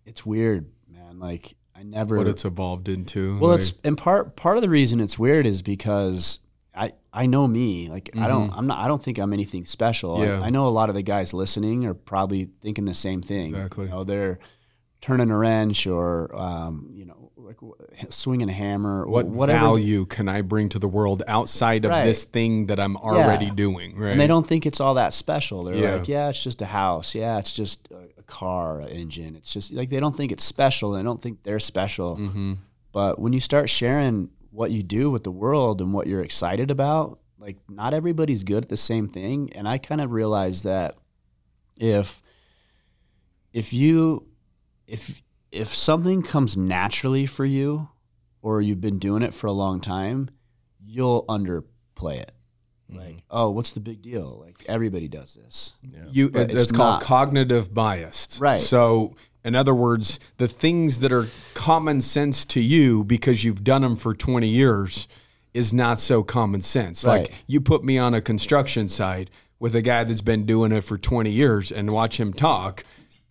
it's 0.06 0.24
weird, 0.24 0.70
man. 0.90 1.18
Like 1.18 1.54
I 1.76 1.82
never 1.82 2.16
What 2.16 2.26
it's 2.26 2.44
evolved 2.44 2.88
into. 2.88 3.38
well, 3.38 3.50
like- 3.50 3.60
it's 3.60 3.74
and 3.84 3.96
part 3.98 4.34
part 4.34 4.56
of 4.56 4.62
the 4.62 4.70
reason 4.70 4.98
it's 5.00 5.18
weird 5.18 5.46
is 5.46 5.60
because 5.62 6.38
I 6.74 6.92
I 7.12 7.26
know 7.26 7.46
me. 7.46 7.88
Like 7.90 8.08
I 8.16 8.28
don't 8.28 8.50
I'm 8.56 8.66
not 8.66 8.78
I 8.78 8.88
don't 8.88 9.02
think 9.02 9.18
I'm 9.18 9.34
anything 9.34 9.66
special. 9.66 10.16
I- 10.16 10.20
Mm-hmm. 10.20 10.40
Yeah. 10.40 10.46
I, 10.46 10.48
know 10.50 10.66
a 10.66 10.68
lot 10.70 10.88
of 10.88 10.94
the 10.94 11.02
guys 11.02 11.34
listening 11.34 11.84
are 11.84 11.92
probably 11.94 12.48
thinking 12.62 12.86
the 12.86 12.94
same 12.94 13.20
thing. 13.20 13.54
Exactly. 13.54 13.84
You 13.86 13.90
know, 13.90 14.04
they're 14.04 14.38
turning 15.02 15.30
a 15.30 15.36
wrench 15.36 15.86
or 15.86 16.34
um, 16.34 16.88
you 16.94 17.04
know 17.04 17.19
like 17.50 18.12
swinging 18.12 18.48
a 18.48 18.52
hammer. 18.52 19.06
what 19.06 19.26
whatever. 19.26 19.58
value 19.66 20.06
can 20.06 20.28
I 20.28 20.42
bring 20.42 20.68
to 20.70 20.78
the 20.78 20.88
world 20.88 21.22
outside 21.26 21.84
of 21.84 21.90
Right. 21.90 22.04
this 22.04 22.24
thing 22.24 22.66
that 22.66 22.78
I'm 22.78 22.96
already 22.96 23.50
doing? 23.50 23.96
Right. 23.96 24.12
And 24.12 24.20
they 24.20 24.26
don't 24.26 24.46
think 24.46 24.66
it's 24.66 24.80
all 24.80 24.94
that 24.94 25.12
special. 25.12 25.64
They're 25.64 25.74
Yeah. 25.74 25.94
like, 25.96 26.08
yeah, 26.08 26.28
it's 26.28 26.42
just 26.42 26.62
a 26.62 26.66
house. 26.66 27.14
Yeah, 27.14 27.38
it's 27.38 27.52
just 27.52 27.88
a, 27.90 28.22
car, 28.30 28.80
engine. 28.82 29.34
It's 29.34 29.52
just 29.52 29.72
like 29.72 29.88
they 29.88 29.98
don't 29.98 30.14
think 30.14 30.30
it's 30.30 30.44
special. 30.44 30.92
They 30.92 31.02
don't 31.02 31.20
think 31.20 31.42
they're 31.42 31.58
special. 31.58 32.16
Mm-hmm. 32.16 32.52
But 32.92 33.18
when 33.18 33.32
you 33.32 33.40
start 33.40 33.68
sharing 33.68 34.30
what 34.52 34.70
you 34.70 34.84
do 34.84 35.10
with 35.10 35.24
the 35.24 35.32
world 35.32 35.80
and 35.80 35.92
what 35.92 36.06
you're 36.06 36.22
excited 36.22 36.70
about, 36.70 37.18
like 37.40 37.56
not 37.68 37.92
everybody's 37.92 38.44
good 38.44 38.62
at 38.62 38.68
the 38.68 38.76
same 38.76 39.08
thing. 39.08 39.50
And 39.52 39.66
I 39.66 39.78
kind 39.78 40.00
of 40.00 40.12
realized 40.12 40.62
that 40.62 40.96
if 41.76 42.22
if 43.52 43.72
you 43.72 44.24
if 44.86 45.22
if 45.52 45.68
something 45.68 46.22
comes 46.22 46.56
naturally 46.56 47.26
for 47.26 47.44
you 47.44 47.88
or 48.42 48.60
you've 48.60 48.80
been 48.80 48.98
doing 48.98 49.22
it 49.22 49.34
for 49.34 49.46
a 49.46 49.52
long 49.52 49.80
time, 49.80 50.30
you'll 50.84 51.24
underplay 51.26 52.20
it. 52.20 52.32
Mm-hmm. 52.90 52.98
Like, 52.98 53.22
oh, 53.30 53.50
what's 53.50 53.72
the 53.72 53.80
big 53.80 54.02
deal? 54.02 54.42
Like 54.44 54.64
everybody 54.66 55.08
does 55.08 55.34
this. 55.34 55.74
you 56.10 56.30
But 56.30 56.50
it's, 56.50 56.64
it's 56.64 56.72
called 56.72 56.94
not. 56.94 57.02
cognitive 57.02 57.72
bias 57.74 58.38
Right. 58.40 58.58
so 58.58 59.14
in 59.44 59.54
other 59.54 59.74
words 59.74 60.18
the 60.38 60.48
things 60.48 60.98
that 61.00 61.12
are 61.12 61.26
common 61.54 62.00
sense 62.00 62.44
to 62.46 62.60
you 62.60 63.04
because 63.04 63.42
you've 63.44 63.64
done 63.64 63.82
them 63.82 63.96
for 63.96 64.12
20 64.14 64.46
years 64.46 65.08
is 65.54 65.72
not 65.72 65.98
so 66.00 66.22
common 66.22 66.60
sense 66.60 67.04
Right. 67.04 67.22
like 67.22 67.32
you 67.46 67.60
put 67.60 67.82
me 67.84 67.96
on 67.96 68.12
a 68.14 68.20
construction 68.20 68.86
site 68.88 69.30
with 69.58 69.74
a 69.74 69.82
guy 69.82 70.04
that's 70.04 70.20
been 70.20 70.44
doing 70.44 70.72
it 70.72 70.82
for 70.84 70.98
20 70.98 71.30
years 71.30 71.70
and 71.72 71.90
watch 71.90 72.18
him 72.20 72.32
talk 72.32 72.84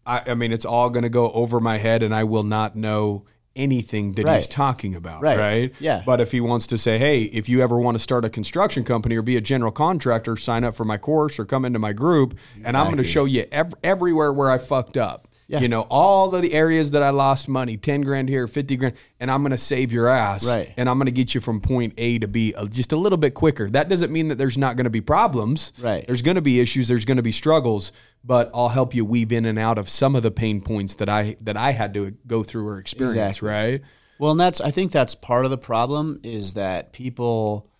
i, 0.10 0.22
I 0.32 0.34
mean 0.36 0.52
it's 0.52 0.66
all 0.66 0.90
going 0.90 1.04
to 1.04 1.10
go 1.10 1.32
over 1.32 1.60
my 1.60 1.78
head 1.78 2.04
and 2.04 2.14
i 2.14 2.24
will 2.24 2.44
not 2.44 2.76
know 2.76 3.26
anything 3.56 4.14
that 4.14 4.26
he's 4.36 4.48
talking 4.48 4.96
about 4.96 5.22
Right. 5.22 5.38
right 5.38 5.74
Yeah. 5.80 6.04
but 6.06 6.22
if 6.22 6.32
he 6.32 6.40
wants 6.40 6.66
to 6.68 6.78
say, 6.78 6.98
hey, 6.98 7.24
if 7.24 7.50
you 7.50 7.62
ever 7.62 7.78
want 7.80 7.96
to 7.96 8.00
start 8.00 8.24
a 8.24 8.30
construction 8.30 8.84
company 8.86 9.18
or 9.18 9.22
be 9.22 9.36
a 9.36 9.42
general 9.42 9.72
contractor, 9.72 10.38
sign 10.38 10.64
up 10.64 10.76
for 10.76 10.86
my 10.86 10.98
course 10.98 11.40
or 11.40 11.46
come 11.46 11.66
into 11.66 11.80
my 11.80 11.92
group, 11.92 12.38
and 12.64 12.78
I'm 12.78 12.86
going 12.86 12.98
to 12.98 13.04
show 13.04 13.26
you 13.26 13.46
ev- 13.52 13.74
everywhere 13.84 14.32
where 14.32 14.50
I 14.50 14.60
fucked 14.60 14.96
up. 14.98 15.28
Yeah. 15.50 15.62
You 15.62 15.68
know, 15.68 15.88
all 15.90 16.36
of 16.36 16.44
the 16.44 16.54
areas 16.54 16.92
that 16.92 17.02
I 17.02 17.10
lost 17.10 17.50
money, 17.50 17.76
10 17.76 18.02
grand 18.02 18.30
here, 18.30 18.48
50 18.48 18.78
grand, 18.78 18.96
and 19.20 19.32
I'm 19.32 19.42
going 19.42 19.50
to 19.50 19.58
save 19.58 19.92
your 19.92 20.08
ass. 20.08 20.46
Right. 20.48 20.72
And 20.78 20.88
I'm 20.88 21.00
going 21.00 21.08
to 21.08 21.12
get 21.12 21.34
you 21.34 21.42
from 21.42 21.60
point 21.60 21.96
A 21.98 22.20
to 22.20 22.28
B 22.28 22.54
uh, 22.56 22.68
just 22.68 22.92
a 22.92 22.96
little 22.96 23.18
bit 23.18 23.34
quicker. 23.34 23.68
That 23.68 23.90
doesn't 23.90 24.12
mean 24.12 24.28
that 24.28 24.36
there's 24.36 24.60
not 24.60 24.76
going 24.76 24.84
to 24.84 24.92
be 24.92 25.02
problems. 25.02 25.74
Right. 25.82 26.06
There's 26.06 26.22
going 26.22 26.36
to 26.36 26.42
be 26.44 26.60
issues, 26.60 26.88
there's 26.88 27.04
going 27.04 27.18
to 27.18 27.24
be 27.24 27.32
struggles, 27.32 27.92
but 28.24 28.52
I'll 28.54 28.70
help 28.70 28.94
you 28.94 29.04
weave 29.04 29.32
in 29.32 29.46
and 29.46 29.58
out 29.58 29.80
of 29.80 29.90
some 29.90 30.16
of 30.16 30.22
the 30.22 30.30
pain 30.30 30.62
points 30.62 30.94
that 30.96 31.10
I 31.10 31.36
that 31.42 31.58
I 31.58 31.72
had 31.72 31.96
to 31.96 32.12
go 32.28 32.44
through 32.44 32.68
or 32.68 32.78
experience, 32.78 33.16
Exactly. 33.38 33.50
right? 33.50 33.82
Well, 34.20 34.32
and 34.34 34.40
that's 34.40 34.62
I 34.62 34.70
think 34.70 34.92
that's 34.92 35.16
part 35.16 35.46
of 35.46 35.52
the 35.52 35.58
problem 35.58 36.20
is 36.24 36.54
that 36.54 36.94
people 36.94 37.72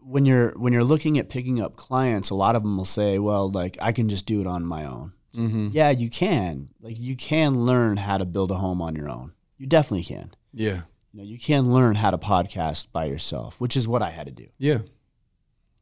when 0.00 0.26
you're 0.26 0.50
when 0.58 0.74
you're 0.74 0.84
looking 0.84 1.18
at 1.18 1.30
picking 1.30 1.62
up 1.62 1.76
clients, 1.76 2.28
a 2.28 2.34
lot 2.34 2.56
of 2.56 2.62
them 2.62 2.76
will 2.76 2.84
say, 2.84 3.18
"Well, 3.18 3.50
like 3.50 3.78
I 3.80 3.92
can 3.92 4.10
just 4.10 4.26
do 4.26 4.42
it 4.42 4.46
on 4.46 4.66
my 4.66 4.84
own." 4.84 5.12
Mm-hmm. 5.34 5.68
Yeah, 5.72 5.90
you 5.90 6.08
can. 6.10 6.68
Like 6.80 6.98
you 6.98 7.16
can 7.16 7.64
learn 7.66 7.96
how 7.98 8.18
to 8.18 8.24
build 8.24 8.50
a 8.50 8.54
home 8.56 8.80
on 8.80 8.94
your 8.96 9.08
own. 9.08 9.32
You 9.58 9.66
definitely 9.66 10.04
can. 10.04 10.30
Yeah. 10.52 10.82
You 11.12 11.18
know, 11.20 11.24
you 11.24 11.38
can 11.38 11.72
learn 11.72 11.96
how 11.96 12.10
to 12.10 12.18
podcast 12.18 12.92
by 12.92 13.06
yourself, 13.06 13.60
which 13.60 13.76
is 13.76 13.86
what 13.88 14.02
I 14.02 14.10
had 14.10 14.26
to 14.26 14.32
do. 14.32 14.48
Yeah. 14.58 14.80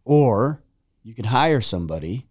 Or 0.04 0.62
you 1.02 1.14
can 1.14 1.26
hire 1.26 1.60
somebody 1.60 2.26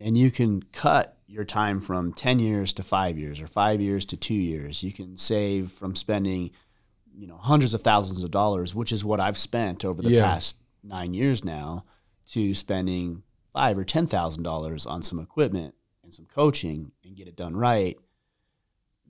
and 0.00 0.16
you 0.16 0.30
can 0.30 0.62
cut 0.72 1.18
your 1.26 1.44
time 1.44 1.80
from 1.80 2.12
10 2.12 2.38
years 2.40 2.72
to 2.74 2.82
5 2.82 3.18
years 3.18 3.40
or 3.40 3.46
5 3.46 3.80
years 3.80 4.04
to 4.06 4.16
2 4.16 4.34
years. 4.34 4.82
You 4.82 4.92
can 4.92 5.16
save 5.16 5.70
from 5.70 5.96
spending 5.96 6.50
you 7.14 7.26
know 7.26 7.36
hundreds 7.36 7.74
of 7.74 7.82
thousands 7.82 8.24
of 8.24 8.30
dollars, 8.30 8.74
which 8.74 8.90
is 8.92 9.04
what 9.04 9.20
I've 9.20 9.38
spent 9.38 9.84
over 9.84 10.00
the 10.02 10.10
Yeah. 10.10 10.24
past 10.24 10.56
9 10.82 11.12
years 11.14 11.44
now 11.44 11.84
to 12.30 12.54
spending 12.54 13.22
5 13.52 13.76
or 13.78 13.84
10,000 13.84 14.42
dollars 14.42 14.86
on 14.86 15.02
some 15.02 15.18
equipment 15.18 15.74
and 16.12 16.14
some 16.14 16.26
coaching 16.34 16.92
and 17.04 17.16
get 17.16 17.26
it 17.26 17.36
done 17.36 17.56
right. 17.56 17.96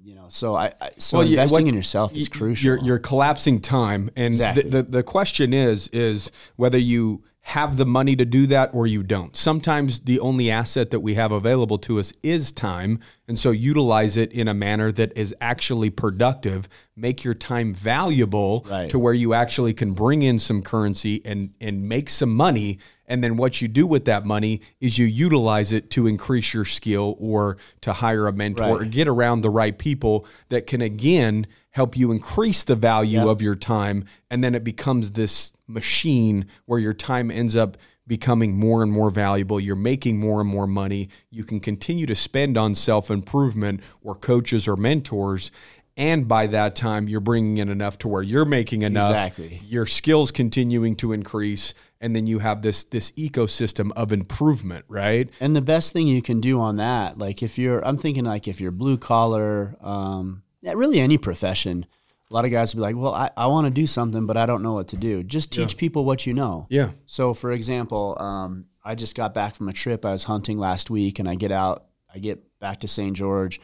you 0.04 0.14
know, 0.14 0.26
so 0.28 0.54
I, 0.54 0.72
I 0.80 0.90
so 0.98 1.18
Well, 1.18 1.26
you- 1.26 1.32
investing 1.34 1.64
what- 1.64 1.68
in 1.68 1.74
yourself 1.74 2.16
is 2.16 2.28
y- 2.30 2.38
crucial. 2.38 2.64
You're, 2.66 2.78
you're 2.84 2.98
collapsing 2.98 3.60
time, 3.60 4.10
and 4.16 4.28
Exactly. 4.34 4.64
the, 4.64 4.82
the 4.82 4.90
the 4.98 5.02
question 5.02 5.52
is 5.54 5.88
is 5.88 6.30
whether 6.56 6.78
you 6.78 7.22
have 7.46 7.76
the 7.76 7.84
money 7.86 8.14
to 8.16 8.24
do 8.24 8.46
that 8.46 8.70
or 8.72 8.86
you 8.86 9.02
don't. 9.02 9.36
Sometimes 9.36 10.00
the 10.00 10.20
only 10.20 10.48
asset 10.50 10.90
that 10.92 11.00
we 11.00 11.14
have 11.14 11.32
available 11.32 11.76
to 11.78 11.98
us 12.00 12.12
is 12.22 12.50
time, 12.52 12.98
and 13.28 13.36
so 13.38 13.50
utilize 13.50 14.16
it 14.16 14.32
in 14.32 14.46
a 14.48 14.54
manner 14.54 14.90
that 14.92 15.16
is 15.16 15.34
actually 15.40 15.90
productive. 15.90 16.68
Make 16.96 17.22
your 17.24 17.34
time 17.34 17.72
valuable 17.74 18.64
Right. 18.70 18.88
to 18.90 18.98
where 18.98 19.14
you 19.14 19.34
actually 19.34 19.74
can 19.74 19.92
bring 19.92 20.22
in 20.22 20.38
some 20.40 20.62
currency 20.62 21.20
and 21.24 21.50
and 21.60 21.88
make 21.88 22.08
some 22.10 22.34
money. 22.34 22.78
And 23.12 23.22
then 23.22 23.37
what 23.37 23.61
you 23.61 23.68
do 23.68 23.87
with 23.87 24.07
that 24.07 24.25
money 24.25 24.62
is 24.81 24.96
you 24.96 25.05
utilize 25.05 25.70
it 25.70 25.90
to 25.90 26.07
increase 26.07 26.55
your 26.55 26.64
skill 26.64 27.14
or 27.18 27.59
to 27.83 27.92
hire 27.92 28.27
a 28.27 28.33
mentor 28.33 28.62
Right. 28.62 28.81
or 28.81 28.85
get 28.87 29.07
around 29.07 29.42
the 29.42 29.51
right 29.51 29.77
people 29.77 30.25
that 30.48 30.66
can 30.66 30.81
again 30.81 31.46
help 31.72 31.94
you 31.94 32.11
increase 32.11 32.64
the 32.64 32.75
value 32.75 33.29
of 33.29 33.42
your 33.42 33.55
time. 33.55 34.05
And 34.31 34.42
then 34.42 34.55
it 34.55 34.64
becomes 34.64 35.12
this 35.12 35.53
machine 35.68 36.46
where 36.64 36.79
your 36.79 36.94
time 36.94 37.31
ends 37.31 37.55
up 37.55 37.77
becoming 38.07 38.57
more 38.59 38.83
and 38.83 38.90
more 38.90 39.11
valuable. 39.11 39.61
You're 39.61 39.77
making 39.77 40.18
more 40.18 40.40
and 40.40 40.48
more 40.48 40.66
money. 40.66 41.11
You 41.31 41.44
can 41.44 41.61
continue 41.61 42.07
to 42.07 42.14
spend 42.16 42.57
on 42.57 42.75
self-improvement 42.75 43.81
or 44.01 44.14
coaches 44.14 44.66
or 44.66 44.75
mentors 44.77 45.51
and 45.96 46.26
by 46.26 46.46
that 46.46 46.74
time 46.74 47.09
you're 47.09 47.20
bringing 47.20 47.59
in 47.59 47.68
enough 47.68 47.98
to 47.98 48.09
where 48.09 48.22
you're 48.22 48.44
making 48.44 48.83
enough 48.83 49.11
Exactly. 49.11 49.61
your 49.66 49.87
skills 49.87 50.31
continuing 50.31 50.96
to 50.96 51.12
increase 51.12 51.74
and 52.00 52.16
then 52.16 52.26
you 52.26 52.38
have 52.40 52.62
this 52.62 52.85
this 52.85 53.11
ecosystem 53.12 53.90
of 53.94 54.11
improvement 54.12 54.85
right 54.88 55.31
And 55.40 55.55
the 55.55 55.61
best 55.61 55.92
thing 55.92 56.09
you 56.09 56.22
can 56.22 56.40
do 56.40 56.59
on 56.61 56.76
that, 56.76 57.18
like 57.18 57.42
if 57.42 57.59
you're, 57.59 57.87
I'm 57.87 57.98
thinking 57.98 58.24
like 58.24 58.48
if 58.48 58.61
you're 58.61 58.72
blue 58.72 58.96
collar, 58.98 59.76
um, 59.81 60.42
yeah, 60.62 60.72
really 60.74 61.00
any 61.00 61.18
profession, 61.18 61.87
a 62.31 62.35
lot 62.35 62.44
of 62.44 62.50
guys 62.50 62.74
will 62.74 62.81
be 62.81 62.83
like, 62.83 62.96
well, 62.96 63.14
I, 63.14 63.31
I 63.37 63.46
want 63.46 63.66
to 63.66 63.70
do 63.70 63.87
something, 63.87 64.26
but 64.26 64.37
I 64.37 64.46
don't 64.46 64.62
know 64.62 64.72
what 64.72 64.88
to 64.88 64.96
do. 64.96 65.22
Just 65.22 65.52
teach 65.52 65.76
people 65.76 66.05
what 66.05 66.24
you 66.26 66.33
know. 66.33 66.66
yeah 66.70 66.92
So, 67.07 67.35
for 67.35 67.52
example, 67.52 68.16
um, 68.18 68.64
I 68.85 68.94
just 68.94 69.14
got 69.14 69.35
back 69.35 69.55
from 69.55 69.68
a 69.68 69.72
trip. 69.72 70.05
I 70.05 70.12
was 70.12 70.24
hunting 70.24 70.57
last 70.59 70.88
week, 70.90 71.18
and 71.18 71.28
I 71.28 71.35
get 71.35 71.52
out. 71.52 71.85
I 72.12 72.18
get 72.18 72.42
back 72.59 72.81
to 72.81 72.88
St. 72.88 73.14
George, 73.16 73.61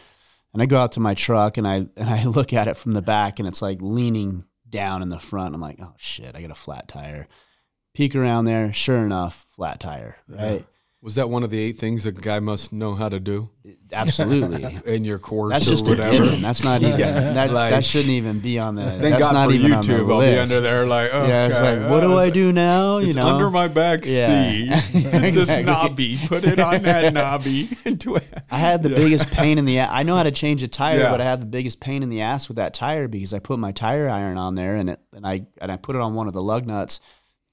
and 0.52 0.62
I 0.62 0.66
go 0.66 0.78
out 0.78 0.92
to 0.92 1.00
my 1.00 1.14
truck, 1.14 1.56
and 1.56 1.66
I 1.66 1.86
and 1.96 2.08
I 2.08 2.24
look 2.26 2.52
at 2.52 2.68
it 2.68 2.76
from 2.76 2.92
the 2.92 3.02
back, 3.02 3.38
and 3.38 3.48
it's 3.48 3.62
like 3.62 3.78
leaning 3.80 4.44
down 4.68 5.02
in 5.02 5.08
the 5.08 5.18
front. 5.18 5.54
I'm 5.54 5.60
like, 5.60 5.78
oh 5.80 5.94
shit, 5.96 6.34
I 6.34 6.40
got 6.40 6.50
a 6.50 6.56
flat 6.56 6.88
tire. 6.88 7.28
Peek 7.94 8.14
around 8.14 8.44
there, 8.44 8.72
sure 8.72 8.98
enough, 8.98 9.46
flat 9.54 9.80
tire. 9.80 10.16
Right? 10.28 10.66
Was 11.00 11.14
that 11.14 11.30
one 11.30 11.44
of 11.44 11.50
the 11.50 11.58
eight 11.60 11.78
things 11.78 12.04
a 12.06 12.12
guy 12.12 12.40
must 12.40 12.72
know 12.72 12.94
how 12.96 13.08
to 13.08 13.20
do 13.20 13.50
Absolutely. 13.92 14.78
in 14.94 15.04
your 15.04 15.18
course 15.18 15.52
That's 15.52 15.66
or 15.66 15.70
just 15.70 15.86
a 15.86 15.90
whatever 15.90 16.24
given. 16.24 16.42
That's 16.42 16.64
not 16.64 16.82
even. 16.82 16.98
That, 16.98 17.52
Like- 17.52 17.70
that 17.70 17.84
shouldn't 17.84 18.10
even 18.10 18.40
be 18.40 18.58
on 18.58 18.74
the. 18.74 18.82
Thank 18.82 19.00
that's 19.02 19.20
God 19.20 19.32
not 19.32 19.48
for 19.48 19.54
even 19.54 19.72
on 19.72 19.80
the 19.82 19.92
YouTube. 19.92 20.10
I'll 20.10 20.18
list. 20.18 20.34
be 20.34 20.38
under 20.56 20.60
there 20.60 20.86
like, 20.86 21.14
okay, 21.14 21.28
Yeah, 21.28 21.46
it's 21.46 21.60
like, 21.60 21.80
what 21.90 22.02
uh, 22.04 22.08
do 22.08 22.12
I 22.18 22.22
it's- 22.22 22.34
do 22.34 22.52
now? 22.52 22.98
You 22.98 23.06
It's 23.08 23.16
know, 23.16 23.26
under 23.28 23.50
my 23.50 23.68
back 23.68 24.00
Yeah. 24.04 24.50
seat. 24.80 24.92
this 24.92 25.24
Exactly. 25.38 25.64
knobby. 25.64 26.18
Put 26.26 26.44
it 26.44 26.58
on 26.58 26.82
that 26.82 27.12
knobby. 27.14 27.68
I 28.50 28.58
had 28.58 28.82
the 28.82 28.90
biggest 28.90 29.30
pain 29.30 29.58
in 29.58 29.64
the. 29.64 29.78
ass. 29.78 29.90
I 29.92 30.02
know 30.02 30.16
how 30.16 30.24
to 30.24 30.30
change 30.32 30.62
a 30.62 30.68
tire, 30.68 30.98
Yeah. 31.00 31.10
but 31.10 31.20
I 31.20 31.24
had 31.24 31.40
the 31.40 31.46
biggest 31.46 31.80
pain 31.80 32.02
in 32.02 32.08
the 32.08 32.20
ass 32.22 32.48
with 32.48 32.56
that 32.56 32.74
tire 32.74 33.08
because 33.08 33.32
I 33.32 33.38
put 33.38 33.58
my 33.58 33.72
tire 33.72 34.08
iron 34.08 34.36
on 34.36 34.54
there 34.56 34.76
and 34.76 34.90
it 34.90 35.00
and 35.14 35.26
I 35.26 35.46
and 35.60 35.70
I 35.72 35.76
put 35.76 35.94
it 35.96 36.02
on 36.02 36.14
one 36.14 36.26
of 36.26 36.32
the 36.34 36.42
lug 36.42 36.66
nuts 36.66 37.00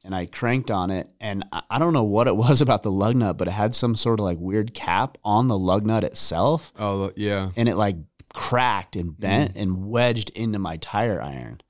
and 0.05 0.15
I 0.15 0.27
cranked 0.27 0.71
on 0.71 0.91
it 0.91 1.09
and 1.19 1.43
I, 1.51 1.79
don't 1.79 1.91
know 1.93 2.03
what 2.03 2.27
it 2.27 2.35
was 2.45 2.61
about 2.61 2.83
the 2.83 2.91
lug 2.91 3.15
nut, 3.15 3.37
but 3.37 3.47
it 3.47 3.51
had 3.51 3.75
some 3.75 3.95
sort 3.95 4.19
of 4.19 4.23
like 4.25 4.37
weird 4.39 4.73
cap 4.73 5.17
on 5.23 5.47
the 5.47 5.57
lug 5.57 5.85
nut 5.85 6.03
itself 6.03 6.71
Oh 6.79 7.11
yeah. 7.15 7.49
and 7.57 7.67
it 7.67 7.75
like 7.75 7.97
cracked 8.33 8.95
and 8.95 9.17
bent 9.19 9.55
Mm. 9.55 9.61
and 9.61 9.87
wedged 9.87 10.29
into 10.31 10.59
my 10.59 10.77
tire 10.77 11.21
iron. 11.21 11.61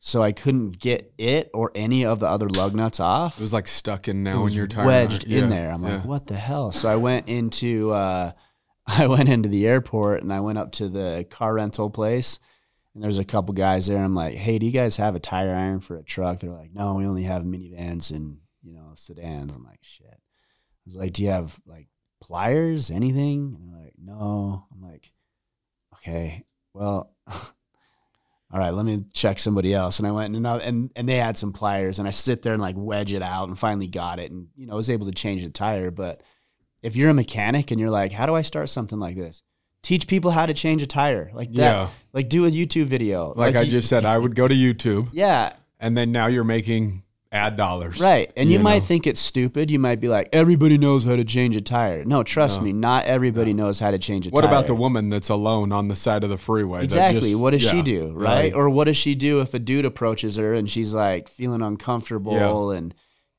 So 0.00 0.22
I 0.22 0.30
couldn't 0.32 0.78
get 0.78 1.12
it 1.18 1.50
or 1.52 1.72
any 1.74 2.04
of 2.04 2.20
the 2.20 2.28
other 2.28 2.48
lug 2.48 2.74
nuts 2.74 3.00
off 3.00 3.38
It 3.38 3.42
was 3.42 3.52
like 3.52 3.66
stuck 3.66 4.06
in 4.08 4.22
now 4.22 4.46
in 4.46 4.52
your 4.52 4.66
tire. 4.68 4.86
wedged 4.86 5.26
Yeah, 5.26 5.40
in 5.44 5.50
there. 5.50 5.70
I'm 5.70 5.82
yeah. 5.82 5.96
like, 5.96 6.04
what 6.04 6.26
the 6.26 6.36
hell? 6.36 6.70
So 6.72 6.88
I 6.88 6.96
went 6.96 7.28
into 7.28 7.90
uh, 7.92 8.32
I 8.86 9.06
went 9.06 9.28
into 9.28 9.48
the 9.48 9.66
airport 9.66 10.22
and 10.22 10.32
I 10.32 10.40
went 10.40 10.58
up 10.58 10.72
to 10.72 10.88
the 10.88 11.26
car 11.30 11.54
rental 11.54 11.90
place 11.90 12.38
and 12.94 13.04
there's 13.04 13.18
a 13.18 13.24
couple 13.24 13.54
guys 13.54 13.86
there. 13.86 14.02
I'm 14.02 14.14
like, 14.14 14.34
hey, 14.34 14.58
do 14.58 14.66
you 14.66 14.72
guys 14.72 14.96
have 14.96 15.14
a 15.14 15.20
tire 15.20 15.54
iron 15.54 15.80
for 15.80 15.98
a 15.98 16.02
truck? 16.02 16.40
They're 16.40 16.50
like, 16.50 16.72
no, 16.72 16.94
we 16.94 17.06
only 17.06 17.24
have 17.24 17.42
minivans 17.42 18.10
and 18.10 18.38
you 18.62 18.72
know 18.72 18.92
sedans. 18.94 19.52
I'm 19.52 19.64
like, 19.64 19.80
shit. 19.82 20.06
I 20.08 20.84
was 20.84 20.96
like, 20.96 21.12
do 21.12 21.22
you 21.22 21.30
have 21.30 21.60
like 21.66 21.88
pliers, 22.20 22.90
anything? 22.90 23.56
And 23.58 23.72
they're 23.72 23.84
like, 23.84 23.94
no. 24.02 24.66
I'm 24.72 24.82
like, 24.82 25.12
okay, 25.94 26.44
well. 26.74 27.14
All 28.50 28.58
right, 28.58 28.72
let 28.72 28.86
me 28.86 29.04
check 29.12 29.38
somebody 29.38 29.74
else. 29.74 29.98
And 29.98 30.08
I 30.08 30.10
went 30.10 30.34
and 30.34 30.46
uh, 30.46 30.56
and 30.62 30.90
and 30.96 31.06
they 31.06 31.16
had 31.16 31.36
some 31.36 31.52
pliers, 31.52 31.98
and 31.98 32.08
I 32.08 32.12
sit 32.12 32.40
there 32.40 32.54
and 32.54 32.62
like 32.62 32.76
wedge 32.78 33.12
it 33.12 33.20
out, 33.20 33.48
and 33.48 33.58
finally 33.58 33.88
got 33.88 34.18
it, 34.18 34.30
and 34.30 34.48
you 34.56 34.66
know 34.66 34.74
was 34.74 34.88
able 34.88 35.04
to 35.04 35.12
change 35.12 35.44
the 35.44 35.50
tire. 35.50 35.90
But 35.90 36.22
if 36.82 36.96
you're 36.96 37.10
a 37.10 37.14
mechanic 37.14 37.70
and 37.70 37.78
you're 37.78 37.90
like, 37.90 38.10
how 38.10 38.24
do 38.24 38.34
I 38.34 38.40
start 38.40 38.70
something 38.70 38.98
like 38.98 39.16
this? 39.16 39.42
Teach 39.82 40.06
people 40.06 40.30
how 40.32 40.44
to 40.46 40.54
change 40.54 40.82
a 40.82 40.86
tire, 40.86 41.30
like 41.32 41.50
that. 41.52 41.62
Yeah. 41.62 41.88
Like 42.12 42.28
do 42.28 42.44
a 42.44 42.50
YouTube 42.50 42.86
video, 42.86 43.32
Like, 43.36 43.54
I 43.54 43.62
you- 43.62 43.70
just 43.70 43.88
said, 43.88 44.04
I 44.04 44.18
would 44.18 44.34
go 44.34 44.48
to 44.48 44.54
YouTube, 44.54 45.08
yeah, 45.12 45.52
and 45.78 45.96
then 45.96 46.10
now 46.12 46.26
you're 46.26 46.44
making 46.44 47.04
ad 47.30 47.56
dollars. 47.56 48.00
right. 48.00 48.32
And 48.36 48.48
you, 48.50 48.56
You 48.58 48.64
might 48.64 48.78
know. 48.78 48.84
think 48.86 49.06
it's 49.06 49.20
stupid. 49.20 49.70
You 49.70 49.78
might 49.78 50.00
be 50.00 50.08
like, 50.08 50.30
everybody 50.32 50.78
knows 50.78 51.04
how 51.04 51.14
to 51.14 51.24
change 51.24 51.54
a 51.56 51.60
tire. 51.60 52.04
No, 52.04 52.22
trust 52.22 52.60
me, 52.62 52.72
not 52.72 53.04
everybody 53.04 53.52
knows 53.52 53.78
how 53.78 53.90
to 53.90 53.98
change 53.98 54.26
a 54.26 54.30
What 54.30 54.40
tire. 54.40 54.50
What 54.50 54.54
about 54.56 54.66
the 54.66 54.74
woman 54.74 55.10
that's 55.10 55.28
alone 55.28 55.70
on 55.70 55.88
the 55.88 55.96
side 55.96 56.24
of 56.24 56.30
the 56.30 56.38
freeway? 56.38 56.82
Exactly. 56.84 57.20
just- 57.30 57.40
what 57.40 57.50
does 57.50 57.64
yeah, 57.64 57.70
she 57.70 57.82
do, 57.82 58.12
right? 58.16 58.52
Or 58.54 58.68
what 58.70 58.84
does 58.84 58.96
she 58.96 59.14
do 59.14 59.40
if 59.42 59.52
a 59.54 59.58
dude 59.58 59.84
approaches 59.84 60.36
her 60.36 60.54
and 60.54 60.70
she's 60.70 60.92
like 60.94 61.28
feeling 61.28 61.60
uncomfortable 61.62 62.70
and 62.70 62.94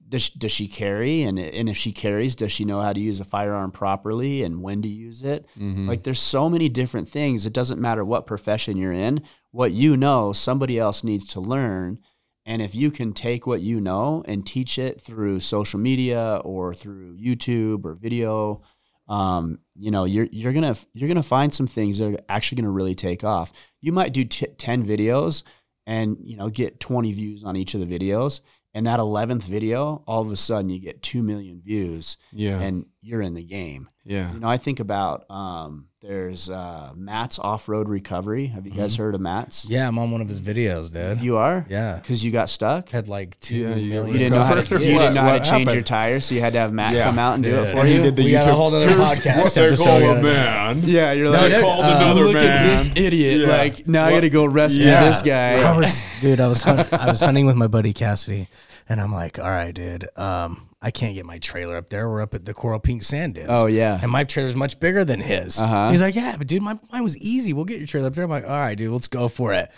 does 0.09 0.23
she, 0.23 0.39
does 0.39 0.51
she 0.51 0.67
carry 0.67 1.21
and 1.21 1.39
and 1.39 1.69
if 1.69 1.77
she 1.77 1.91
carries, 1.91 2.35
does 2.35 2.51
she 2.51 2.65
know 2.65 2.81
how 2.81 2.91
to 2.91 2.99
use 2.99 3.19
a 3.19 3.23
firearm 3.23 3.71
properly 3.71 4.43
and 4.43 4.61
when 4.61 4.81
to 4.81 4.87
use 4.87 5.23
it? 5.23 5.45
Mm-hmm. 5.57 5.87
Like 5.87 6.03
there's 6.03 6.19
so 6.19 6.49
many 6.49 6.67
different 6.67 7.07
things. 7.07 7.45
It 7.45 7.53
doesn't 7.53 7.79
matter 7.79 8.03
what 8.03 8.25
profession 8.25 8.75
you're 8.75 8.91
in. 8.91 9.21
What 9.51 9.71
you 9.71 9.95
know, 9.95 10.33
somebody 10.33 10.79
else 10.79 11.03
needs 11.03 11.25
to 11.29 11.39
learn. 11.39 11.99
And 12.45 12.61
if 12.61 12.73
you 12.73 12.89
can 12.89 13.13
take 13.13 13.45
what 13.45 13.61
you 13.61 13.79
know 13.79 14.23
and 14.27 14.45
teach 14.45 14.79
it 14.79 14.99
through 14.99 15.41
social 15.41 15.79
media 15.79 16.41
or 16.43 16.73
through 16.73 17.17
YouTube 17.17 17.85
or 17.85 17.93
video, 17.93 18.63
um, 19.07 19.59
you 19.75 19.91
know, 19.91 20.05
you're 20.05 20.27
you're 20.31 20.53
gonna 20.53 20.75
you're 20.93 21.07
gonna 21.07 21.23
find 21.23 21.53
some 21.53 21.67
things 21.67 21.99
that 21.99 22.13
are 22.13 22.19
actually 22.29 22.61
gonna 22.61 22.71
really 22.71 22.95
take 22.95 23.23
off. 23.23 23.51
You 23.81 23.91
might 23.91 24.13
do 24.13 24.23
t- 24.23 24.47
ten 24.57 24.83
videos 24.85 25.43
and 25.85 26.17
you 26.23 26.37
know 26.37 26.49
get 26.49 26.79
twenty 26.79 27.11
views 27.11 27.43
on 27.43 27.55
each 27.55 27.73
of 27.73 27.87
the 27.87 27.99
videos, 27.99 28.41
and 28.73 28.85
that 28.85 28.99
eleventh 28.99 29.43
video, 29.45 30.03
all 30.07 30.21
of 30.21 30.31
a 30.31 30.35
sudden 30.35 30.69
you 30.69 30.79
get 30.79 31.01
two 31.01 31.23
million 31.23 31.61
views, 31.61 32.17
Yeah. 32.31 32.59
and 32.59 32.85
you're 33.01 33.21
in 33.21 33.33
the 33.33 33.43
game. 33.43 33.89
yeah. 34.03 34.33
You 34.33 34.39
know, 34.39 34.49
I 34.49 34.57
think 34.57 34.79
about 34.81 35.23
um, 35.29 35.85
there's 36.01 36.49
uh, 36.49 36.91
Matt's 36.95 37.39
off 37.39 37.69
road 37.69 37.87
recovery. 37.87 38.47
Have 38.47 38.65
you 38.65 38.73
guys 38.73 38.95
heard 38.97 39.15
of 39.15 39.21
Matt's? 39.21 39.69
Yeah, 39.69 39.87
I'm 39.87 39.97
on 39.97 40.11
one 40.11 40.19
of 40.21 40.27
his 40.27 40.41
videos, 40.41 40.91
dude. 40.91 41.21
You 41.21 41.37
are? 41.37 41.65
Yeah. 41.69 41.95
Because 41.95 42.25
you 42.25 42.31
got 42.31 42.49
stuck? 42.49 42.89
Had 42.89 43.07
like 43.07 43.39
two 43.39 43.55
Yeah, 43.57 43.75
you- 43.75 43.89
million. 43.89 44.13
You 44.13 44.19
didn't 44.19 44.37
know 44.39 44.43
how 44.43 44.55
to, 44.55 44.61
you 44.61 44.79
didn't 44.99 45.13
know 45.13 45.21
how 45.21 45.31
to 45.33 45.39
change 45.39 45.65
your 45.67 45.75
happened? 45.75 45.85
tires, 45.85 46.25
so 46.25 46.35
you 46.35 46.41
had 46.41 46.53
to 46.53 46.59
have 46.59 46.73
Matt 46.73 46.93
Yeah. 46.93 47.05
come 47.05 47.19
out 47.19 47.35
and 47.35 47.43
do 47.43 47.55
it 47.61 47.71
for 47.71 47.79
And 47.79 47.87
he 47.87 47.95
you. 47.95 48.01
did 48.03 48.15
the 48.17 48.23
We 48.25 48.31
got 48.31 48.43
a 48.43 48.47
YouTube. 48.47 48.53
whole 48.55 48.75
other 48.75 48.79
Here's 48.89 48.99
podcast 48.99 49.43
what 49.43 49.53
they 49.53 49.75
call 49.77 50.01
a 50.17 50.21
man. 50.21 50.81
Yeah, 50.83 51.11
you're 51.13 51.31
No, 51.31 51.37
like, 51.39 51.51
dude, 51.53 51.61
called 51.61 51.85
uh, 51.85 51.97
another 52.01 52.23
look 52.25 52.33
man. 52.35 52.45
at 52.45 52.65
this 52.77 52.89
idiot. 52.97 53.41
Yeah. 53.41 53.47
Like 53.47 53.87
now 53.87 54.05
I 54.07 54.11
got 54.11 54.19
to 54.21 54.29
go 54.29 54.45
rescue 54.45 54.85
Yeah. 54.85 55.05
this 55.05 55.21
guy. 55.21 55.61
I 55.61 55.77
was, 55.77 56.01
dude. 56.21 56.41
I 56.41 56.47
was, 56.47 56.61
hunt, 56.63 56.91
I 56.93 57.05
was 57.05 57.21
hunting 57.21 57.45
with 57.45 57.55
my 57.55 57.67
buddy 57.67 57.93
Cassidy, 57.93 58.49
and 58.89 58.99
I'm 58.99 59.13
like, 59.13 59.39
all 59.39 59.49
right, 59.49 59.73
dude. 59.73 60.07
Um, 60.17 60.68
I 60.81 60.91
can't 60.91 61.13
get 61.13 61.25
my 61.25 61.39
trailer 61.39 61.75
up 61.75 61.89
there. 61.89 62.07
We're 62.09 62.21
up 62.21 62.33
at 62.33 62.45
the 62.45 62.53
Coral 62.53 62.79
Pink 62.79 63.03
Sand 63.03 63.35
Dunes. 63.35 63.49
Oh, 63.49 63.67
yeah. 63.67 63.99
and 64.01 64.09
my 64.09 64.23
trailer's 64.23 64.55
much 64.55 64.79
bigger 64.79 65.03
than 65.03 65.19
his. 65.19 65.59
Uh-huh. 65.59 65.91
He's 65.91 66.01
like, 66.01 66.15
yeah, 66.15 66.37
but 66.37 66.47
dude, 66.47 66.61
my 66.61 66.79
mine 66.91 67.03
was 67.03 67.17
easy. 67.17 67.51
We'll 67.51 67.65
get 67.65 67.79
your 67.79 67.87
trailer 67.87 68.07
up 68.07 68.15
there. 68.15 68.23
I'm 68.23 68.29
like, 68.29 68.45
all 68.45 68.49
right, 68.51 68.77
dude, 68.77 68.91
let's 68.91 69.09
go 69.09 69.27
for 69.27 69.51
it. 69.53 69.69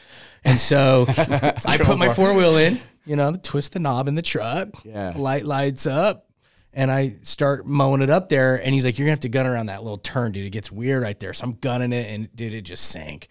And 0.43 0.59
so 0.59 1.05
I 1.17 1.79
put 1.81 1.97
my 1.97 2.13
four 2.13 2.33
wheel 2.33 2.55
in. 2.57 2.79
You 3.03 3.15
know, 3.15 3.33
twist 3.33 3.73
the 3.73 3.79
knob 3.79 4.07
in 4.07 4.13
the 4.13 4.21
truck. 4.21 4.69
Yeah. 4.85 5.13
light 5.15 5.43
lights 5.43 5.87
up. 5.87 6.27
And 6.73 6.89
I 6.89 7.15
start 7.21 7.65
mowing 7.65 8.01
it 8.01 8.09
up 8.09 8.29
there, 8.29 8.55
and 8.55 8.73
he's 8.73 8.85
like, 8.85 8.97
"You're 8.97 9.07
gonna 9.07 9.11
have 9.11 9.19
to 9.21 9.29
gun 9.29 9.45
around 9.45 9.65
that 9.65 9.83
little 9.83 9.97
turn, 9.97 10.31
dude. 10.31 10.45
It 10.45 10.51
gets 10.51 10.71
weird 10.71 11.03
right 11.03 11.19
there." 11.19 11.33
So 11.33 11.43
I'm 11.43 11.55
gunning 11.55 11.91
it, 11.91 12.09
and 12.09 12.33
dude, 12.33 12.53
it 12.53 12.61
just 12.61 12.85
sank. 12.85 13.27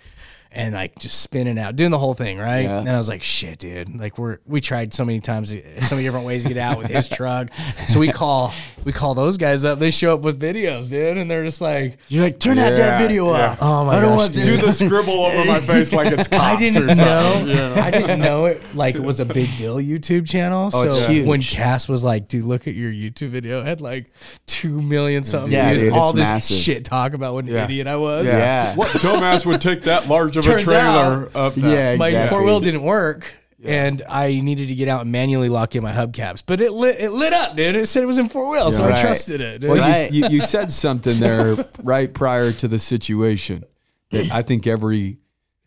And 0.53 0.75
like 0.75 0.99
just 0.99 1.21
spinning 1.21 1.59
out, 1.59 1.77
doing 1.77 1.91
the 1.93 1.99
whole 1.99 2.15
thing, 2.15 2.37
right? 2.39 2.63
Yeah. 2.63 2.81
And 2.81 2.89
I 2.89 2.97
was 2.97 3.09
like, 3.09 3.23
shit, 3.23 3.61
dude. 3.61 3.99
Like 3.99 4.19
we're 4.19 4.39
we 4.47 4.61
tried 4.61 4.93
so 4.93 5.05
many 5.05 5.21
times, 5.21 5.51
so 5.51 5.95
many 5.95 6.03
different 6.07 6.27
ways 6.27 6.43
to 6.43 6.49
get 6.49 6.59
out 6.59 6.79
with 6.79 6.89
his 6.89 7.09
truck. 7.17 7.51
So 7.89 8.01
we 8.01 8.11
call 8.11 8.53
we 8.85 8.93
call 8.93 9.15
those 9.15 9.37
guys 9.37 9.65
up. 9.65 9.79
They 9.79 9.91
show 9.91 10.15
up 10.15 10.23
with 10.23 10.41
videos, 10.41 10.91
dude, 10.91 11.19
and 11.19 11.31
they're 11.31 11.45
just 11.45 11.61
like, 11.61 11.99
You're 12.09 12.25
like, 12.25 12.41
turn 12.41 12.57
that 12.57 12.77
damn 12.77 13.01
video 13.01 13.27
yeah. 13.33 13.51
off. 13.53 13.59
Oh 13.63 13.85
my 13.85 13.97
I 13.97 14.01
don't 14.01 14.11
gosh, 14.11 14.19
want 14.19 14.33
dude. 14.33 14.43
this. 14.47 14.59
Do 14.61 14.67
the 14.67 14.73
scribble 14.73 15.13
over 15.25 15.45
my 15.51 15.61
face 15.67 15.93
like 15.93 16.13
it's 16.13 16.27
cops 16.29 16.43
I 16.43 16.57
didn't 16.57 16.83
or 16.83 16.87
know. 16.87 16.95
something. 16.95 17.59
I 17.79 17.91
didn't 17.91 18.21
know 18.21 18.47
it 18.47 18.61
like 18.75 18.97
it 18.97 19.03
was 19.03 19.21
a 19.21 19.25
big 19.25 19.57
deal 19.57 19.77
YouTube 19.77 20.29
channel. 20.29 20.71
Oh, 20.73 20.83
so 20.83 20.87
it's 20.89 21.07
huge. 21.07 21.27
when 21.27 21.43
Cass 21.43 21.89
was 21.89 22.03
like, 22.03 22.27
"Dude, 22.29 22.45
look 22.45 22.67
at 22.67 22.75
your 22.75 22.91
YouTube 22.91 23.31
video," 23.31 23.61
it 23.61 23.67
had 23.67 23.81
like 23.81 24.11
two 24.47 24.83
million 24.83 25.23
something 25.25 25.53
Yeah, 25.53 25.69
views. 25.71 25.83
dude, 25.83 25.93
all 25.93 26.11
it's 26.11 26.19
this 26.19 26.29
massive. 26.29 26.57
shit 26.57 26.85
talk 26.85 27.13
about 27.13 27.35
what 27.35 27.45
an 27.45 27.53
Yeah. 27.53 27.65
idiot 27.65 27.87
I 27.87 27.97
was. 27.97 28.27
Yeah. 28.27 28.75
What 28.75 28.89
dumbass 28.89 29.47
would 29.47 29.61
take 29.61 29.83
that 29.83 30.09
large 30.09 30.37
of 30.47 30.53
a 30.53 30.57
Turns 30.57 30.65
trailer 30.69 31.29
out- 31.29 31.37
up? 31.37 31.57
Yeah, 31.57 31.97
My 31.97 32.27
four 32.29 32.43
wheel 32.43 32.61
didn't 32.61 32.83
work. 32.83 33.33
And 33.63 34.01
I 34.09 34.41
needed 34.41 34.69
to 34.69 34.75
get 34.75 34.89
out 34.89 35.03
and 35.03 35.13
manually 35.13 35.51
lock 35.51 35.77
in 35.77 35.83
my 35.83 35.93
hubcaps, 35.93 36.43
but 36.47 36.63
it 36.63 36.73
lit 36.73 36.99
it 36.99 37.13
lit 37.13 37.35
up, 37.35 37.57
dude. 37.57 37.77
It 37.77 37.87
said 37.89 38.03
it 38.03 38.07
was 38.07 38.19
in 38.19 38.31
four 38.31 38.49
wheel, 38.49 38.73
so 38.73 38.83
Right. 38.87 38.97
I 38.97 39.01
trusted 39.03 39.43
it. 39.43 39.61
dude. 39.61 39.69
Well, 39.71 39.79
Right. 39.81 40.11
you, 40.11 40.23
you, 40.25 40.37
you 40.37 40.41
said 40.57 40.73
something 40.73 41.21
there 41.21 41.57
right 41.83 42.11
prior 42.13 42.53
to 42.53 42.69
the 42.69 42.79
situation 42.79 43.65
that 44.13 44.31
I 44.33 44.41
think 44.41 44.67
every 44.67 45.19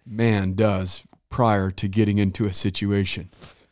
man 0.08 0.54
does 0.56 1.04
prior 1.30 1.70
to 1.70 1.88
getting 1.88 2.18
into 2.18 2.46
a 2.46 2.54
situation. 2.54 3.30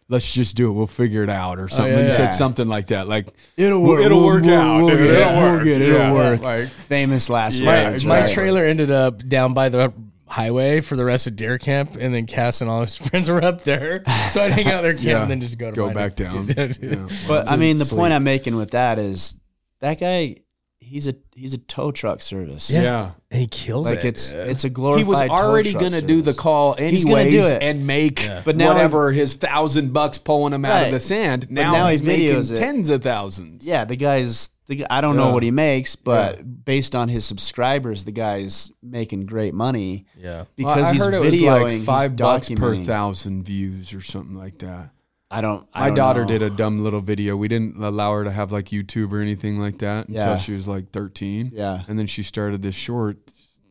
Let's 0.07 0.31
just 0.31 0.55
do 0.55 0.69
it. 0.69 0.73
We'll 0.73 0.85
figure 0.85 1.23
it 1.23 1.29
out, 1.29 1.57
or 1.57 1.63
oh, 1.63 1.67
something. 1.69 1.93
yeah, 1.97 2.01
you 2.03 2.07
yeah. 2.09 2.15
said 2.17 2.29
something 2.31 2.67
like 2.67 2.87
that. 2.87 3.07
Like 3.07 3.25
It'll 3.57 3.81
work. 3.81 4.01
It'll 4.05 4.23
work 4.23 4.43
we'll- 4.43 4.53
out. 4.53 4.77
we'll 4.83 4.89
dude. 4.89 4.97
get 4.99 5.09
it. 5.09 5.19
It'll 5.19 5.33
We'll 5.33 5.51
work. 5.53 5.63
get 5.63 5.81
it. 5.81 5.89
It'll 5.89 6.13
work. 6.13 6.41
Like 6.41 6.67
Famous 6.67 7.27
last 7.27 7.57
Yeah, 7.59 7.91
words. 7.91 8.05
my 8.05 8.19
exactly. 8.19 8.33
trailer 8.35 8.65
ended 8.65 8.91
up 8.91 9.27
down 9.27 9.55
by 9.55 9.69
the 9.69 9.91
highway 10.31 10.81
for 10.81 10.95
the 10.95 11.05
rest 11.05 11.27
of 11.27 11.35
deer 11.35 11.57
camp, 11.57 11.97
and 11.99 12.13
then 12.15 12.25
Cass 12.25 12.61
and 12.61 12.69
all 12.69 12.81
his 12.81 12.95
friends 13.09 13.29
were 13.29 13.43
up 13.43 13.61
there, 13.63 14.03
so 14.31 14.43
I'd 14.43 14.53
hang 14.53 14.67
out 14.67 14.81
there 14.81 14.93
camp 14.93 15.03
Yeah. 15.05 15.21
and 15.23 15.31
then 15.31 15.41
just 15.41 15.57
go 15.57 15.69
to 15.69 15.75
go 15.75 15.93
back 15.93 16.15
down. 16.15 16.45
Dude. 16.47 16.77
Yeah. 16.81 17.07
But 17.27 17.51
I 17.51 17.55
mean, 17.57 17.77
the 17.77 17.85
Sleep. 17.85 17.99
point 17.99 18.13
I'm 18.13 18.23
making 18.23 18.55
with 18.55 18.71
that 18.71 18.97
is 18.99 19.35
that 19.79 19.99
guy. 19.99 20.37
He's 20.83 21.07
a 21.07 21.13
he's 21.35 21.53
a 21.53 21.57
tow 21.57 21.91
truck 21.93 22.21
service. 22.21 22.69
Yeah. 22.69 23.11
and 23.29 23.39
he 23.39 23.47
kills 23.47 23.85
like 23.89 23.99
it. 23.99 24.05
it's 24.05 24.31
dude. 24.33 24.47
it's 24.49 24.63
a 24.65 24.69
glorified. 24.69 25.05
He 25.05 25.09
was 25.09 25.21
already 25.29 25.71
going 25.71 25.93
to 25.93 26.01
do 26.01 26.17
the 26.17 26.31
service. 26.33 26.39
call 26.41 26.73
He's 26.73 27.05
anyways 27.05 27.31
do 27.31 27.45
it. 27.45 27.63
and 27.63 27.87
make 27.87 28.27
But 28.43 28.57
now 28.57 28.73
whatever 28.73 29.13
his 29.13 29.35
thousand 29.35 29.93
bucks 29.93 30.17
pulling 30.17 30.51
him 30.53 30.65
out 30.65 30.87
of 30.87 30.91
the 30.91 30.99
sand. 30.99 31.47
Now, 31.49 31.71
now 31.71 31.87
he's 31.87 32.01
he 32.01 32.07
making 32.07 32.37
it. 32.39 32.57
tens 32.57 32.89
of 32.89 33.03
thousands. 33.03 33.65
Yeah, 33.65 33.85
the 33.85 33.95
guy's. 33.95 34.49
The, 34.77 34.85
I 34.89 35.01
don't 35.01 35.15
Yeah. 35.17 35.25
know 35.25 35.33
what 35.33 35.43
he 35.43 35.51
makes, 35.51 35.97
but 35.97 36.63
based 36.65 36.95
on 36.95 37.09
his 37.09 37.25
subscribers, 37.25 38.05
the 38.05 38.11
guy's 38.13 38.71
making 38.81 39.25
great 39.25 39.53
money. 39.53 40.05
yeah. 40.17 40.45
because 40.55 40.75
Well, 40.77 40.85
I 40.85 40.91
he's 40.93 41.01
heard 41.01 41.13
it 41.13 41.21
videoing, 41.33 41.63
was 41.63 41.73
like 41.73 41.81
five 41.83 42.15
bucks 42.15 42.49
per 42.49 42.75
thousand 42.77 43.43
views 43.43 43.93
or 43.93 43.99
something 44.01 44.35
like 44.35 44.59
that. 44.59 44.91
I 45.29 45.41
don't. 45.41 45.67
I 45.73 45.81
My 45.81 45.85
don't 45.87 45.95
daughter 45.95 46.21
know. 46.21 46.27
did 46.27 46.41
a 46.41 46.49
dumb 46.49 46.79
little 46.79 46.99
video. 47.01 47.35
We 47.37 47.47
didn't 47.47 47.77
allow 47.81 48.13
her 48.13 48.23
to 48.23 48.31
have 48.31 48.51
like 48.51 48.65
YouTube 48.65 49.11
or 49.11 49.19
anything 49.21 49.59
like 49.59 49.77
that 49.79 50.07
until 50.07 50.23
Yeah. 50.23 50.37
she 50.37 50.53
was 50.53 50.67
like 50.67 50.91
13. 50.91 51.51
Yeah. 51.53 51.83
And 51.87 51.97
then 51.99 52.07
she 52.07 52.23
started 52.23 52.61
this 52.61 52.75
short 52.75 53.17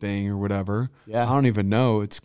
thing 0.01 0.29
or 0.29 0.37
whatever. 0.39 0.91
Yeah. 1.07 1.25
I 1.31 1.33
don't 1.35 1.47
even 1.47 1.69
know. 1.69 2.01
It's 2.03 2.21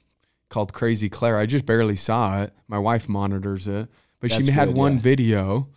called 0.49 0.73
Crazy 0.73 1.09
Claire. 1.09 1.38
I 1.38 1.45
just 1.45 1.65
barely 1.65 1.95
saw 1.97 2.43
it. 2.43 2.53
My 2.67 2.77
wife 2.79 3.07
monitors 3.09 3.67
it. 3.67 3.89
But 4.21 4.31
That's 4.31 4.45
she 4.47 4.51
had 4.51 4.69
good, 4.69 4.77
one 4.77 4.93
yeah. 4.95 4.99
video 5.01 5.69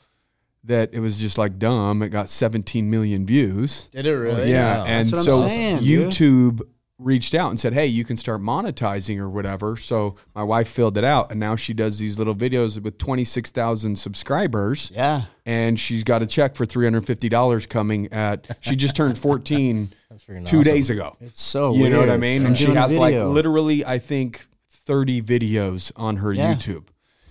that 0.68 0.90
it 0.92 1.00
was 1.00 1.18
just 1.18 1.36
like 1.36 1.58
dumb. 1.58 2.02
It 2.02 2.08
got 2.10 2.30
17 2.30 2.88
million 2.88 3.26
views. 3.26 3.88
Did 3.92 4.06
it 4.06 4.14
really? 4.14 4.50
Yeah, 4.50 4.84
and 4.86 5.06
That's 5.08 5.12
what 5.12 5.18
I'm 5.34 5.40
so 5.40 5.48
saying, 5.48 5.78
dude. 5.82 6.10
YouTube 6.12 6.60
reached 7.00 7.32
out 7.34 7.50
and 7.50 7.60
said, 7.60 7.74
"Hey, 7.74 7.86
you 7.86 8.04
can 8.04 8.16
start 8.16 8.40
monetizing 8.42 9.18
or 9.18 9.28
whatever." 9.28 9.76
So 9.76 10.16
my 10.34 10.42
wife 10.42 10.68
filled 10.68 10.98
it 10.98 11.04
out, 11.04 11.30
and 11.30 11.38
now 11.38 11.54
she 11.56 11.72
does 11.74 11.98
these 11.98 12.18
little 12.18 12.34
videos 12.34 12.80
with 12.82 12.98
twenty 12.98 13.24
six 13.24 13.50
thousand 13.50 13.96
subscribers, 13.98 14.90
Yeah. 14.94 15.22
and 15.46 15.78
she's 15.78 16.02
got 16.04 16.22
a 16.22 16.26
check 16.26 16.56
for 16.56 16.66
three 16.66 16.84
hundred 16.86 17.06
fifty 17.06 17.28
dollars 17.28 17.66
coming 17.66 18.12
at. 18.12 18.56
She 18.60 18.74
just 18.76 18.96
turned 18.96 19.16
fourteen 19.26 19.90
two 20.26 20.58
awesome. 20.58 20.62
days 20.62 20.90
ago. 20.90 21.16
It's 21.20 21.40
so 21.42 21.72
you 21.74 21.88
know 21.88 22.00
what 22.00 22.10
I 22.10 22.16
mean? 22.16 22.44
And 22.44 22.58
she 22.58 22.64
doing 22.66 22.76
has 22.76 22.94
like 22.94 23.14
literally, 23.14 23.84
I 23.84 23.98
think, 23.98 24.46
thirty 24.68 25.22
videos 25.22 25.92
on 25.96 26.16
her 26.16 26.32
Yeah. 26.32 26.54
YouTube. 26.54 26.84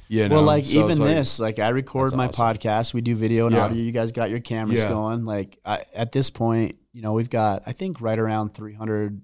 You 0.10 0.30
know, 0.30 0.36
Well, 0.36 0.44
like 0.44 0.66
So 0.66 0.84
even 0.86 1.00
like- 1.00 1.10
this, 1.16 1.40
like 1.40 1.60
I 1.60 1.70
record 1.70 2.16
my 2.16 2.28
podcast, 2.30 2.94
we 2.94 3.02
do 3.02 3.16
video 3.16 3.46
and 3.48 3.56
Yeah. 3.56 3.66
audio. 3.66 3.78
You 3.82 3.92
guys 3.92 4.12
got 4.12 4.30
your 4.30 4.40
cameras 4.40 4.80
Yeah. 4.84 4.90
going. 4.90 5.26
Like 5.26 5.60
I, 5.66 5.84
at 5.94 6.12
this 6.12 6.30
point, 6.30 6.76
you 6.94 7.02
know, 7.02 7.14
we've 7.14 7.30
got 7.30 7.64
I 7.66 7.74
think 7.74 8.00
right 8.02 8.18
around 8.18 8.54
300, 8.54 9.22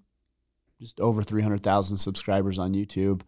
just 0.80 1.00
over 1.00 1.24
300,000 1.24 1.98
subscribers 1.98 2.60
on 2.60 2.74
YouTube, 2.74 3.22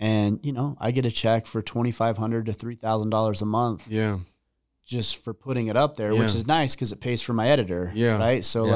and 0.00 0.40
you 0.42 0.52
know, 0.52 0.76
I 0.80 0.90
get 0.90 1.04
a 1.04 1.10
check 1.10 1.46
for 1.46 1.60
2,500 1.62 2.46
to 2.46 2.52
3,000 2.52 3.10
dollars 3.10 3.42
a 3.42 3.46
month 3.46 3.88
Yeah, 3.90 4.20
just 4.86 5.22
for 5.22 5.34
putting 5.34 5.66
it 5.66 5.76
up 5.76 5.96
there, 5.96 6.14
which 6.14 6.34
is 6.34 6.46
nice 6.46 6.74
because 6.74 6.92
it 6.92 7.00
pays 7.00 7.20
for 7.22 7.32
my 7.34 7.48
editor. 7.48 7.92
Yeah. 7.94 8.16
Right. 8.16 8.44
So 8.44 8.66
Yeah. 8.66 8.72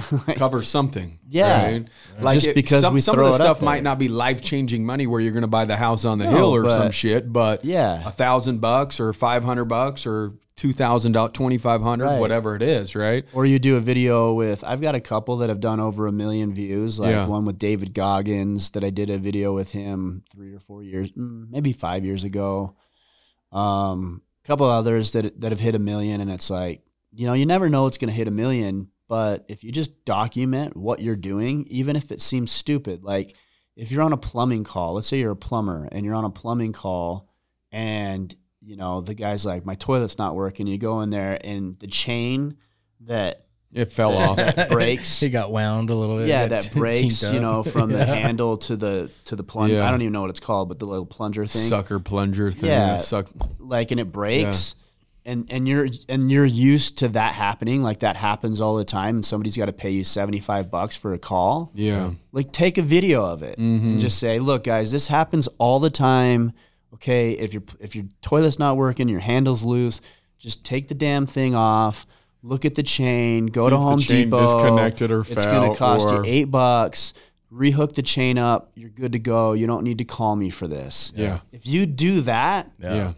like, 0.26 0.36
cover 0.36 0.62
something. 0.62 1.18
Yeah. 1.28 1.64
right? 1.66 1.88
Like, 2.20 2.40
just 2.40 2.54
because 2.54 2.82
some, 2.82 2.94
we 2.94 3.00
some 3.00 3.18
of 3.18 3.24
the 3.24 3.30
it 3.32 3.34
stuff 3.34 3.62
might 3.62 3.82
not 3.82 3.98
be 3.98 4.08
life 4.08 4.40
changing 4.42 4.84
money 4.84 5.06
where 5.06 5.20
you're 5.20 5.32
going 5.32 5.42
to 5.42 5.48
buy 5.48 5.64
the 5.64 5.76
house 5.76 6.04
on 6.04 6.18
the 6.18 6.24
No, 6.24 6.30
hill 6.30 6.54
or 6.54 6.68
some 6.68 6.90
shit, 6.90 7.32
but 7.32 7.64
Yeah. 7.64 8.06
a 8.06 8.10
thousand 8.10 8.60
bucks 8.60 9.00
or 9.00 9.12
five 9.12 9.44
hundred 9.44 9.66
bucks 9.66 10.06
or 10.06 10.34
two 10.56 10.72
thousand 10.74 11.12
dollars, 11.12 11.32
twenty 11.32 11.56
five 11.56 11.80
hundred, 11.82 12.04
Right. 12.04 12.20
whatever 12.20 12.54
it 12.54 12.60
is, 12.62 12.94
right? 12.94 13.24
Or 13.32 13.46
you 13.46 13.58
do 13.58 13.76
a 13.76 13.80
video 13.80 14.34
with 14.34 14.62
I've 14.62 14.80
got 14.82 14.94
a 14.94 15.00
couple 15.00 15.38
that 15.38 15.48
have 15.48 15.60
done 15.60 15.80
over 15.80 16.06
a 16.06 16.12
million 16.12 16.52
views, 16.52 17.00
like 17.00 17.12
Yeah. 17.12 17.26
one 17.26 17.44
with 17.46 17.58
David 17.58 17.94
Goggins 17.94 18.70
that 18.70 18.84
I 18.84 18.90
did 18.90 19.08
a 19.08 19.16
video 19.18 19.54
with 19.54 19.70
him 19.70 20.22
three 20.30 20.52
or 20.54 20.60
four 20.60 20.82
years, 20.82 21.10
mm, 21.12 21.48
maybe 21.50 21.72
five 21.72 22.04
years 22.04 22.24
ago. 22.24 22.74
Um, 23.52 24.22
a 24.44 24.46
couple 24.46 24.66
others 24.66 25.12
that 25.12 25.40
that 25.40 25.50
have 25.52 25.60
hit 25.60 25.74
a 25.74 25.78
million, 25.78 26.20
and 26.20 26.30
it's 26.30 26.50
like 26.50 26.82
you 27.14 27.26
know 27.26 27.32
you 27.34 27.46
never 27.46 27.68
know 27.68 27.86
it's 27.86 27.98
going 27.98 28.10
to 28.10 28.14
hit 28.14 28.28
a 28.28 28.30
million, 28.32 28.88
but 29.10 29.44
if 29.48 29.64
you 29.64 29.72
just 29.72 30.04
document 30.04 30.76
what 30.76 31.00
you're 31.02 31.16
doing, 31.16 31.66
even 31.68 31.96
if 31.96 32.12
it 32.12 32.20
seems 32.20 32.52
stupid, 32.52 33.02
like 33.02 33.34
if 33.76 33.90
you're 33.90 34.02
on 34.04 34.12
a 34.12 34.16
plumbing 34.16 34.62
call, 34.62 34.94
let's 34.94 35.08
say 35.08 35.18
you're 35.18 35.32
a 35.32 35.36
plumber 35.36 35.88
and 35.90 36.04
you're 36.06 36.14
on 36.14 36.24
a 36.24 36.30
plumbing 36.30 36.72
call, 36.72 37.28
and 37.72 38.32
you 38.62 38.76
know 38.76 39.00
the 39.00 39.14
guy's 39.14 39.44
like 39.44 39.66
my 39.66 39.74
toilet's 39.74 40.16
not 40.16 40.36
working, 40.36 40.66
you 40.68 40.78
go 40.78 41.00
in 41.00 41.10
there 41.10 41.38
and 41.42 41.76
the 41.80 41.88
chain 41.88 42.56
that 43.00 43.46
It 43.72 43.86
fell 43.90 44.16
off. 44.16 44.36
that 44.56 44.68
breaks. 44.70 45.18
He 45.26 45.28
got 45.28 45.50
wound 45.50 45.90
a 45.90 45.94
little 45.96 46.18
bit. 46.18 46.28
yeah, 46.28 46.46
that 46.46 46.70
breaks, 46.74 47.22
you 47.22 47.40
know, 47.40 47.62
from 47.64 47.90
the 47.90 47.98
Yeah. 47.98 48.14
handle 48.14 48.58
to 48.58 48.76
the 48.76 49.10
to 49.24 49.34
the 49.34 49.42
plunger. 49.42 49.74
Yeah. 49.74 49.88
I 49.88 49.90
don't 49.90 50.02
even 50.02 50.12
know 50.12 50.20
what 50.22 50.30
it's 50.30 50.40
called, 50.40 50.68
but 50.68 50.78
the 50.78 50.86
little 50.86 51.06
plunger 51.06 51.46
thing. 51.46 51.68
Sucker 51.68 51.98
plunger 51.98 52.52
thing. 52.52 52.68
Yeah. 52.70 52.92
Yeah. 52.92 52.96
Suck. 52.98 53.26
Like 53.58 53.90
and 53.90 53.98
it 53.98 54.12
breaks. 54.12 54.76
And 55.30 55.46
and 55.50 55.68
you're 55.68 55.88
and 56.08 56.30
you're 56.30 56.44
used 56.44 56.98
to 56.98 57.08
that 57.08 57.32
happening, 57.34 57.82
like 57.82 58.00
that 58.00 58.16
happens 58.16 58.60
all 58.60 58.76
the 58.76 58.84
time, 58.84 59.16
and 59.16 59.24
somebody's 59.24 59.56
got 59.56 59.66
to 59.66 59.72
pay 59.72 59.90
you 59.90 60.02
seventy 60.04 60.40
five 60.40 60.70
bucks 60.70 60.96
for 60.96 61.14
a 61.14 61.18
call. 61.18 61.70
Yeah. 61.74 62.10
Like 62.32 62.52
take 62.52 62.78
a 62.78 62.82
video 62.82 63.24
of 63.24 63.42
it 63.42 63.56
Mm-hmm. 63.58 63.86
and 63.92 64.00
just 64.00 64.18
say, 64.18 64.38
"Look, 64.40 64.64
guys, 64.64 64.90
this 64.92 65.06
happens 65.06 65.48
all 65.58 65.78
the 65.78 65.90
time. 65.90 66.52
Okay, 66.94 67.32
if 67.32 67.54
your 67.54 67.62
if 67.78 67.94
your 67.94 68.06
toilet's 68.22 68.58
not 68.58 68.76
working, 68.76 69.08
your 69.08 69.20
handle's 69.20 69.62
loose, 69.62 70.00
just 70.38 70.64
take 70.64 70.88
the 70.88 70.94
damn 70.94 71.26
thing 71.26 71.54
off. 71.54 72.06
Look 72.42 72.64
at 72.64 72.74
the 72.74 72.82
chain. 72.82 73.46
Go 73.46 73.66
See 73.66 73.70
to 73.70 73.76
Home 73.78 73.98
chain 74.00 74.24
Depot. 74.30 74.42
disconnected 74.46 75.10
or 75.12 75.20
it's 75.20 75.46
gonna 75.46 75.74
cost 75.74 76.10
or- 76.10 76.16
you 76.16 76.22
eight 76.26 76.50
bucks. 76.50 77.14
Rehook 77.52 77.94
the 77.94 78.02
chain 78.02 78.38
up. 78.38 78.70
You're 78.74 78.90
good 78.90 79.12
to 79.12 79.18
go. 79.18 79.52
You 79.52 79.66
don't 79.66 79.84
need 79.84 79.98
to 79.98 80.04
call 80.04 80.34
me 80.36 80.50
for 80.50 80.66
this. 80.68 81.12
Yeah. 81.16 81.40
If 81.52 81.66
you 81.66 81.84
do 81.86 82.20
that, 82.22 82.70
Yeah. 82.80 83.12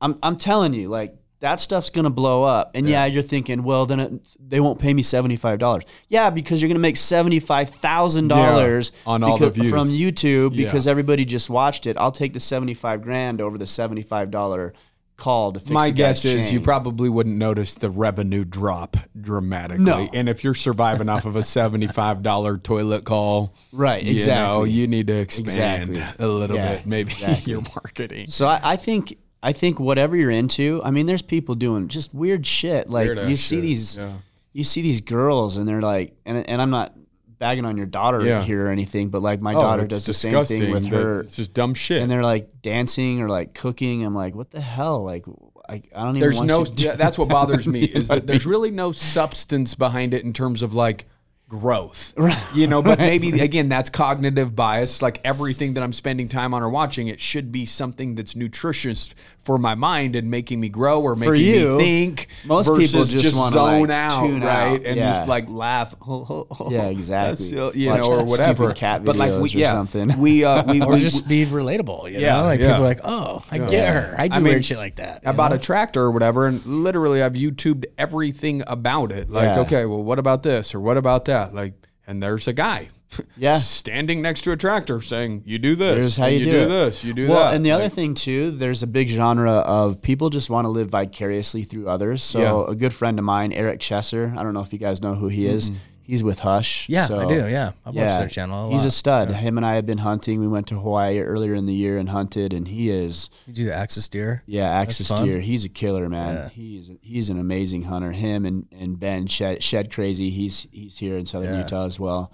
I'm 0.00 0.18
I'm 0.22 0.36
telling 0.36 0.72
you, 0.74 0.88
like 0.88 1.14
that 1.42 1.60
stuff's 1.60 1.90
gonna 1.90 2.08
blow 2.10 2.42
up. 2.44 2.70
And 2.74 2.88
yeah, 2.88 3.04
you're 3.04 3.22
thinking, 3.22 3.62
well, 3.62 3.84
then 3.84 4.00
it, 4.00 4.36
they 4.40 4.58
won't 4.60 4.78
pay 4.78 4.94
me 4.94 5.02
seventy 5.02 5.36
five 5.36 5.58
dollars. 5.58 5.84
Yeah, 6.08 6.30
because 6.30 6.62
you're 6.62 6.68
gonna 6.68 6.78
make 6.78 6.96
seventy 6.96 7.38
five 7.40 7.68
thousand 7.68 8.28
dollars 8.28 8.90
Yeah, 9.04 9.12
on 9.12 9.22
all 9.22 9.36
the 9.36 9.50
views. 9.50 9.70
from 9.70 9.88
YouTube 9.88 10.52
Yeah. 10.54 10.64
because 10.64 10.86
everybody 10.86 11.24
just 11.24 11.50
watched 11.50 11.86
it. 11.86 11.96
I'll 11.98 12.10
take 12.12 12.32
the 12.32 12.40
seventy 12.40 12.74
five 12.74 13.02
grand 13.02 13.40
over 13.40 13.58
the 13.58 13.66
seventy 13.66 14.02
five 14.02 14.30
dollar 14.30 14.72
call 15.16 15.52
to 15.52 15.60
fix. 15.60 15.70
My 15.70 15.90
guess 15.90 16.24
is 16.24 16.46
chain. 16.46 16.54
you 16.54 16.60
probably 16.60 17.08
wouldn't 17.08 17.36
notice 17.36 17.74
the 17.74 17.90
revenue 17.90 18.44
drop 18.44 18.96
dramatically. 19.20 19.84
No. 19.84 20.08
And 20.12 20.28
if 20.28 20.42
you're 20.42 20.54
surviving 20.54 21.08
off 21.08 21.26
of 21.26 21.36
a 21.36 21.40
$75 21.40 22.62
toilet 22.62 23.04
call, 23.04 23.54
Right, 23.72 24.02
You 24.02 24.12
know, 24.14 24.16
exactly. 24.16 24.70
you 24.70 24.86
need 24.88 25.06
to 25.08 25.14
expand 25.18 25.90
Exactly. 25.90 26.24
a 26.24 26.28
little 26.28 26.56
Yeah, 26.56 26.76
bit, 26.76 26.86
maybe 26.86 27.12
exactly. 27.20 27.52
your 27.52 27.60
marketing. 27.62 28.26
So 28.28 28.46
I, 28.46 28.60
I 28.64 28.76
think 28.76 29.16
I 29.42 29.52
think 29.52 29.80
whatever 29.80 30.16
you're 30.16 30.30
into, 30.30 30.80
I 30.84 30.90
mean, 30.90 31.06
there's 31.06 31.22
people 31.22 31.54
doing 31.54 31.88
just 31.88 32.14
weird 32.14 32.46
shit. 32.46 32.88
Like 32.88 33.06
Weird 33.06 33.28
you 33.28 33.36
see 33.36 33.56
shit, 33.56 33.62
these, 33.62 33.96
yeah. 33.98 34.12
you 34.52 34.62
see 34.64 34.82
these 34.82 35.00
girls, 35.00 35.56
and 35.56 35.66
they're 35.66 35.82
like, 35.82 36.14
and 36.24 36.48
and 36.48 36.62
I'm 36.62 36.70
not 36.70 36.94
bagging 37.38 37.64
on 37.64 37.76
your 37.76 37.86
daughter 37.86 38.24
Yeah. 38.24 38.42
here 38.44 38.66
or 38.66 38.70
anything, 38.70 39.08
but 39.08 39.20
like 39.20 39.40
my 39.40 39.52
Oh, 39.54 39.60
daughter 39.60 39.84
does 39.84 40.06
the 40.06 40.12
same 40.12 40.44
thing 40.44 40.70
with 40.70 40.86
her, 40.86 41.22
It's 41.22 41.34
just 41.34 41.52
dumb 41.54 41.74
shit. 41.74 42.00
and 42.00 42.08
they're 42.08 42.22
like 42.22 42.62
dancing 42.62 43.20
or 43.20 43.28
like 43.28 43.52
cooking. 43.52 44.04
I'm 44.04 44.14
like, 44.14 44.36
what 44.36 44.52
the 44.52 44.60
hell? 44.60 45.02
Like, 45.02 45.24
I, 45.68 45.82
I 45.94 46.04
don't 46.04 46.10
even. 46.16 46.20
there's 46.20 46.36
want 46.36 46.46
no 46.48 46.64
yeah, 46.76 46.94
that's 46.94 47.18
what 47.18 47.28
bothers 47.28 47.66
me 47.66 47.82
is 48.00 48.06
that 48.08 48.28
there's 48.28 48.46
really 48.46 48.70
no 48.70 48.92
substance 48.92 49.74
behind 49.74 50.14
it 50.14 50.22
in 50.24 50.32
terms 50.32 50.62
of 50.62 50.72
like 50.72 51.06
growth. 51.48 52.14
You 52.54 52.66
know, 52.66 52.82
but 52.82 52.98
maybe 52.98 53.40
again 53.40 53.68
that's 53.70 53.88
cognitive 53.90 54.54
bias. 54.54 55.00
Like 55.02 55.20
everything 55.24 55.72
that 55.74 55.82
I'm 55.82 55.92
spending 55.94 56.28
time 56.28 56.52
on 56.54 56.62
or 56.62 56.68
watching, 56.68 57.08
it 57.08 57.18
should 57.18 57.50
be 57.50 57.64
something 57.66 58.14
that's 58.14 58.36
nutritious 58.36 59.14
for 59.44 59.58
my 59.58 59.74
mind 59.74 60.14
and 60.16 60.30
making 60.30 60.60
me 60.60 60.68
grow 60.68 61.00
or 61.02 61.16
making 61.16 61.44
you, 61.44 61.76
me 61.78 61.84
think. 61.84 62.28
most 62.44 62.66
people 62.66 63.00
versus 63.00 63.12
just 63.22 63.36
wanna, 63.36 63.52
zone 63.52 63.80
like, 63.82 63.90
out, 63.90 64.20
tune 64.26 64.40
right? 64.40 64.72
out. 64.80 64.84
And 64.86 64.96
Yeah. 64.96 65.12
just 65.12 65.28
like 65.28 65.48
laugh. 65.48 65.94
Yeah, 66.70 66.86
exactly. 66.86 67.46
You 67.48 67.90
Watch 67.90 68.02
know, 68.02 68.20
or 68.20 68.24
whatever. 68.24 68.72
cat 68.72 69.04
but 69.04 69.16
like 69.16 69.32
we, 69.40 69.48
videos 69.50 69.54
or 69.54 69.58
yeah, 69.58 69.72
something. 69.72 70.18
we 70.20 70.44
uh, 70.44 70.64
we, 70.72 70.80
or 70.82 70.92
we 70.92 71.00
just 71.00 71.26
be 71.28 71.44
relatable. 71.44 72.10
You 72.12 72.20
Yeah, 72.20 72.36
know, 72.40 72.42
like 72.44 72.60
yeah. 72.60 72.68
people 72.68 72.84
are 72.84 72.88
like, 72.88 73.00
oh, 73.04 73.42
I 73.50 73.58
get 73.58 73.92
her. 73.92 74.14
I 74.18 74.28
do 74.28 74.34
I 74.34 74.38
mean, 74.38 74.52
weird 74.52 74.64
shit 74.64 74.78
like 74.78 74.96
that. 74.96 75.22
I 75.26 75.30
you 75.30 75.36
bought 75.36 75.50
know? 75.50 75.56
a 75.56 75.60
tractor 75.60 76.02
or 76.02 76.10
whatever, 76.12 76.46
and 76.46 76.64
literally 76.64 77.22
I've 77.22 77.32
YouTubed 77.34 77.84
everything 77.98 78.62
about 78.66 79.12
it. 79.12 79.28
Like, 79.30 79.54
Yeah. 79.56 79.60
okay, 79.62 79.84
well, 79.86 80.02
what 80.02 80.18
about 80.18 80.42
this 80.42 80.74
or 80.74 80.80
what 80.80 80.96
about 80.96 81.24
that? 81.26 81.52
Like, 81.54 81.74
and 82.06 82.22
there's 82.22 82.46
a 82.48 82.52
guy, 82.52 82.88
Yeah. 83.36 83.58
standing 83.58 84.22
next 84.22 84.42
to 84.42 84.52
a 84.52 84.56
tractor 84.56 85.00
saying, 85.00 85.42
"You 85.46 85.58
do 85.58 85.74
this, 85.74 85.98
Here's 85.98 86.16
how 86.16 86.26
you, 86.26 86.38
you 86.38 86.44
do, 86.46 86.58
it. 86.62 86.68
this, 86.68 87.04
you 87.04 87.12
do 87.14 87.28
well, 87.28 87.44
that." 87.50 87.54
and 87.56 87.64
the 87.64 87.70
other 87.72 87.88
thing 87.88 88.14
too, 88.14 88.50
there's 88.50 88.82
a 88.82 88.86
big 88.86 89.08
genre 89.08 89.50
of 89.50 90.00
people 90.02 90.30
just 90.30 90.50
want 90.50 90.64
to 90.64 90.70
live 90.70 90.90
vicariously 90.90 91.62
through 91.64 91.88
others. 91.88 92.22
So 92.22 92.38
Yeah. 92.66 92.72
a 92.72 92.74
good 92.74 92.92
friend 92.92 93.18
of 93.18 93.24
mine, 93.24 93.52
Eric 93.52 93.80
Chesser, 93.80 94.36
I 94.36 94.42
don't 94.42 94.54
know 94.54 94.60
if 94.62 94.72
you 94.72 94.78
guys 94.78 95.02
know 95.02 95.14
who 95.14 95.28
he 95.28 95.46
is. 95.46 95.70
He's 96.04 96.24
with 96.24 96.40
Hush. 96.40 96.88
Yeah, 96.88 97.06
so- 97.06 97.20
I 97.20 97.28
do. 97.28 97.48
Yeah, 97.48 97.72
I 97.86 97.90
watch 97.90 97.94
their 98.18 98.28
channel. 98.28 98.68
A 98.68 98.72
he's 98.72 98.82
a 98.82 98.86
lot. 98.86 98.92
stud. 98.92 99.30
Him 99.30 99.56
and 99.56 99.64
I 99.64 99.76
have 99.76 99.86
been 99.86 99.98
hunting. 99.98 100.40
We 100.40 100.48
went 100.48 100.66
to 100.66 100.74
Hawaii 100.80 101.20
earlier 101.20 101.54
in 101.54 101.64
the 101.66 101.72
year 101.72 101.96
and 101.96 102.08
hunted, 102.08 102.52
and 102.52 102.66
he 102.66 102.90
is 102.90 103.30
You 103.46 103.52
do 103.52 103.64
the 103.66 103.74
axis 103.74 104.08
deer. 104.08 104.42
yeah, 104.46 104.68
Axis. 104.68 105.08
Deer. 105.08 105.38
He's 105.38 105.64
a 105.64 105.68
killer, 105.68 106.08
man. 106.08 106.34
Yeah. 106.34 106.48
He's 106.48 106.90
he's 107.02 107.30
an 107.30 107.38
amazing 107.38 107.82
hunter. 107.82 108.10
Him 108.10 108.44
and, 108.44 108.66
and 108.76 108.98
Ben 108.98 109.28
Shed, 109.28 109.62
Shed 109.62 109.92
Crazy. 109.92 110.28
He's 110.30 110.66
he's 110.72 110.98
here 110.98 111.16
in 111.16 111.24
Southern 111.24 111.54
Yeah. 111.54 111.60
Utah 111.60 111.86
as 111.86 112.00
well. 112.00 112.32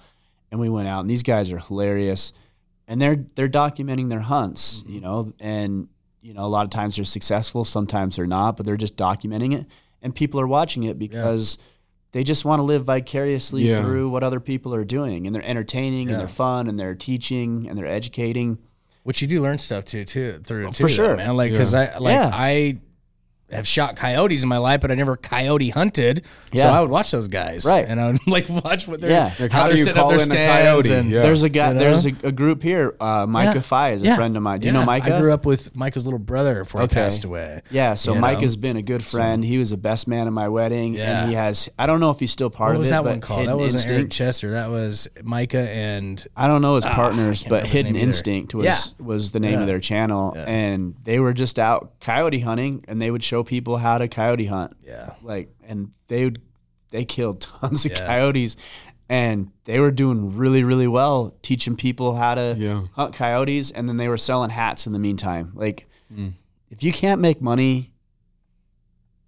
And 0.50 0.60
we 0.60 0.68
went 0.68 0.88
out, 0.88 1.00
and 1.00 1.10
these 1.10 1.22
guys 1.22 1.52
are 1.52 1.58
hilarious, 1.58 2.32
and 2.86 3.00
they're 3.02 3.24
they're 3.34 3.48
documenting 3.48 4.08
their 4.08 4.20
hunts, 4.20 4.80
Mm-hmm. 4.82 4.92
you 4.92 5.00
know, 5.00 5.32
and 5.40 5.88
you 6.22 6.32
know 6.34 6.44
a 6.44 6.48
lot 6.48 6.64
of 6.64 6.70
times 6.70 6.96
they're 6.96 7.04
successful, 7.04 7.64
sometimes 7.64 8.16
they're 8.16 8.26
not, 8.26 8.56
but 8.56 8.64
they're 8.66 8.76
just 8.76 8.96
documenting 8.96 9.52
it, 9.58 9.66
and 10.02 10.14
people 10.14 10.40
are 10.40 10.46
watching 10.48 10.84
it 10.84 10.98
because. 10.98 11.58
They 12.12 12.24
just 12.24 12.42
want 12.46 12.60
to 12.60 12.62
live 12.64 12.84
vicariously 12.84 13.68
Yeah. 13.68 13.82
through 13.82 14.08
what 14.08 14.24
other 14.24 14.40
people 14.40 14.74
are 14.74 14.82
doing, 14.82 15.26
and 15.26 15.36
they're 15.36 15.44
entertaining, 15.44 16.06
Yeah. 16.08 16.12
and 16.14 16.20
they're 16.22 16.26
fun, 16.26 16.66
and 16.66 16.80
they're 16.80 16.94
teaching, 16.94 17.68
and 17.68 17.76
they're 17.78 17.86
educating. 17.86 18.56
Which 19.02 19.20
you 19.20 19.28
do 19.28 19.42
learn 19.42 19.58
stuff 19.58 19.84
too, 19.84 20.06
too 20.06 20.40
through 20.42 20.68
for 20.68 20.72
too, 20.72 20.82
though, 20.84 20.88
sure. 20.88 21.16
man. 21.18 21.36
Like 21.36 21.52
because 21.52 21.74
I 21.74 21.98
like 21.98 22.14
Yeah. 22.14 22.30
I 22.32 22.78
have 23.50 23.66
shot 23.66 23.96
coyotes 23.96 24.42
in 24.42 24.48
my 24.48 24.58
life, 24.58 24.80
but 24.80 24.90
I 24.90 24.94
never 24.94 25.16
coyote 25.16 25.70
hunted. 25.70 26.24
So 26.54 26.62
I 26.66 26.80
would 26.80 26.90
watch 26.90 27.10
those 27.10 27.28
guys, 27.28 27.64
Right. 27.64 27.84
And 27.88 28.00
I 28.00 28.08
would 28.12 28.20
like 28.26 28.48
watch 28.48 28.86
what 28.88 29.00
they're 29.00 29.10
Yeah. 29.10 29.32
Like, 29.38 29.50
how, 29.52 29.62
how 29.62 29.68
do 29.68 29.76
they're 29.76 29.84
you 29.84 29.90
up 29.90 29.96
call 29.96 30.08
their 30.08 30.16
in 30.18 30.22
a 30.22 30.24
stands. 30.24 30.62
coyote? 30.88 30.92
And, 31.00 31.10
Yeah. 31.10 31.22
There's 31.22 31.42
a 31.42 31.48
guy. 31.48 31.68
You 31.68 31.74
know? 31.74 31.80
There's 31.80 32.06
a, 32.06 32.12
a 32.24 32.32
group 32.32 32.62
here. 32.62 32.94
Uh, 33.00 33.26
Micah 33.26 33.52
Yeah. 33.56 33.60
Fi 33.60 33.92
is 33.92 34.02
a 34.02 34.06
Yeah. 34.06 34.16
friend 34.16 34.36
of 34.36 34.42
mine. 34.42 34.60
Do 34.60 34.66
you 34.66 34.72
Yeah, 34.72 34.80
know 34.80 34.86
Micah? 34.86 35.14
I 35.16 35.20
grew 35.20 35.32
up 35.32 35.46
with 35.46 35.74
Micah's 35.76 36.04
little 36.06 36.18
brother 36.18 36.64
before 36.64 36.82
Okay. 36.82 36.94
he 36.94 37.00
passed 37.04 37.24
away. 37.24 37.62
Yeah, 37.70 37.94
so 37.94 38.14
You 38.14 38.20
Mike 38.20 38.38
know? 38.38 38.42
has 38.44 38.56
been 38.56 38.76
a 38.76 38.82
good 38.82 39.04
friend. 39.04 39.44
he 39.44 39.58
was 39.58 39.70
the 39.70 39.76
best 39.76 40.08
man 40.08 40.26
at 40.26 40.32
my 40.32 40.48
wedding, 40.48 40.94
Yeah. 40.94 41.22
and 41.22 41.28
he 41.30 41.34
has. 41.36 41.68
I 41.78 41.86
don't 41.86 42.00
know 42.00 42.10
if 42.10 42.20
he's 42.20 42.32
still 42.32 42.50
part 42.50 42.70
What 42.70 42.74
of 42.76 42.78
was 42.80 42.88
it. 42.88 42.90
that 42.92 43.04
but 43.04 43.10
one 43.10 43.20
called? 43.20 43.46
That 43.48 43.56
wasn't 43.58 43.90
Eric 43.90 44.08
Chesser. 44.10 44.50
That 44.50 44.70
was 44.70 45.08
Micah 45.22 45.68
and 45.70 46.24
I 46.36 46.48
don't 46.48 46.62
know 46.62 46.74
his 46.76 46.84
Ah, 46.86 46.94
partners, 46.94 47.44
I 47.46 47.48
but 47.48 47.62
his 47.64 47.72
Hidden. 47.72 47.96
Instinct 47.96 48.54
was 48.54 48.64
Yeah. 48.66 49.04
was 49.04 49.30
the 49.32 49.40
name 49.40 49.54
Yeah. 49.54 49.60
of 49.60 49.66
their 49.66 49.80
channel, 49.80 50.34
and 50.36 50.94
they 51.04 51.18
were 51.18 51.32
just 51.32 51.58
out 51.58 51.92
coyote 52.00 52.40
hunting, 52.40 52.84
and 52.88 53.00
they 53.00 53.10
would 53.10 53.22
show 53.24 53.37
people 53.44 53.76
how 53.78 53.98
to 53.98 54.08
coyote 54.08 54.46
hunt. 54.46 54.76
yeah. 54.84 55.14
like, 55.22 55.54
and 55.66 55.90
they 56.08 56.24
would 56.24 56.40
they 56.90 57.04
killed 57.04 57.40
tons 57.60 57.84
of 57.84 57.92
Yeah. 57.92 58.06
coyotes. 58.06 58.56
And 59.10 59.50
they 59.64 59.80
were 59.80 59.90
doing 59.90 60.36
really, 60.36 60.64
really 60.64 60.86
well, 60.86 61.34
teaching 61.42 61.76
people 61.76 62.14
how 62.14 62.34
to 62.34 62.54
Yeah. 62.58 62.86
hunt 62.92 63.14
coyotes, 63.14 63.70
and 63.70 63.88
then 63.88 63.96
they 63.96 64.08
were 64.08 64.18
selling 64.18 64.50
hats 64.50 64.86
in 64.86 64.92
the 64.92 64.98
meantime. 64.98 65.52
Like, 65.54 65.86
Mm. 66.14 66.32
if 66.70 66.82
you 66.82 66.92
can't 66.92 67.20
make 67.20 67.40
money, 67.42 67.92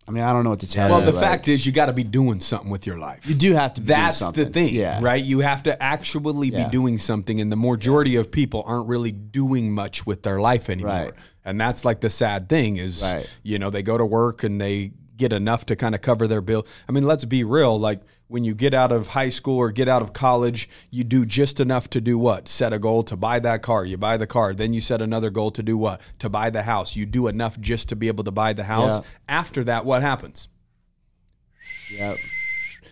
I 0.09 0.13
mean, 0.13 0.25
I 0.25 0.33
don't 0.33 0.43
know 0.45 0.51
what 0.51 0.61
to 0.61 0.69
tell 0.71 0.89
well, 0.89 0.99
you. 1.01 1.05
Well, 1.05 1.13
the 1.13 1.19
like, 1.21 1.25
fact 1.31 1.49
is, 1.49 1.65
you 1.65 1.73
got 1.73 1.87
to 1.87 1.93
be 1.93 2.03
doing 2.03 2.41
something 2.41 2.69
with 2.69 2.85
your 2.87 2.99
life. 2.99 3.29
you 3.29 3.35
do 3.35 3.53
have 3.55 3.75
to. 3.75 3.81
Be 3.81 3.87
doing 3.89 3.99
That's 4.01 4.19
the 4.33 4.47
thing, 4.47 4.75
yeah. 4.75 4.99
right? 5.01 5.23
You 5.23 5.41
have 5.41 5.63
to 5.65 5.81
actually 5.83 6.49
Yeah. 6.51 6.65
be 6.65 6.71
doing 6.71 6.99
something, 6.99 7.41
and 7.41 7.53
the 7.53 7.57
majority 7.57 8.17
of 8.17 8.31
people 8.31 8.65
aren't 8.67 8.89
really 8.89 9.13
doing 9.13 9.71
much 9.73 10.07
with 10.07 10.23
their 10.25 10.41
life 10.41 10.69
anymore. 10.69 10.91
Right. 10.93 11.13
And 11.51 11.61
that's 11.61 11.85
like 11.85 12.01
the 12.01 12.11
sad 12.11 12.49
thing 12.49 12.77
is, 12.77 13.03
Right. 13.03 13.29
you 13.43 13.59
know, 13.59 13.69
they 13.71 13.83
go 13.83 13.99
to 13.99 14.07
work 14.07 14.43
and 14.43 14.61
they 14.61 14.93
get 15.17 15.33
enough 15.35 15.67
to 15.67 15.77
kind 15.77 15.95
of 15.95 16.01
cover 16.01 16.27
their 16.27 16.41
bill. 16.41 16.67
I 16.89 16.93
mean, 16.93 17.05
let's 17.07 17.27
be 17.27 17.45
real. 17.45 17.79
Like 17.79 18.01
when 18.29 18.43
you 18.43 18.55
get 18.55 18.73
out 18.73 18.91
of 18.91 19.09
high 19.09 19.29
school 19.29 19.59
or 19.59 19.71
get 19.71 19.87
out 19.87 20.01
of 20.01 20.15
college, 20.15 20.67
you 20.91 21.05
do 21.05 21.27
just 21.27 21.61
enough 21.61 21.91
to 21.91 22.01
do 22.01 22.17
what? 22.19 22.49
Set 22.49 22.73
a 22.73 22.79
goal 22.79 23.03
to 23.05 23.17
buy 23.17 23.39
that 23.41 23.61
car. 23.61 23.85
You 23.85 23.99
buy 23.99 24.17
the 24.17 24.27
car. 24.27 24.55
Then 24.55 24.73
you 24.73 24.81
set 24.81 25.03
another 25.03 25.29
goal 25.29 25.51
to 25.51 25.63
do 25.63 25.77
what? 25.77 26.01
To 26.21 26.31
buy 26.31 26.49
the 26.49 26.63
house. 26.63 26.97
You 26.97 27.05
do 27.05 27.27
enough 27.27 27.61
just 27.61 27.91
to 27.91 27.97
be 27.97 28.09
able 28.09 28.25
to 28.25 28.31
buy 28.31 28.55
the 28.55 28.65
house. 28.65 29.01
Yeah. 29.01 29.05
After 29.29 29.63
that, 29.65 29.85
what 29.85 30.01
happens? 30.01 30.49
Yep. 31.93 32.19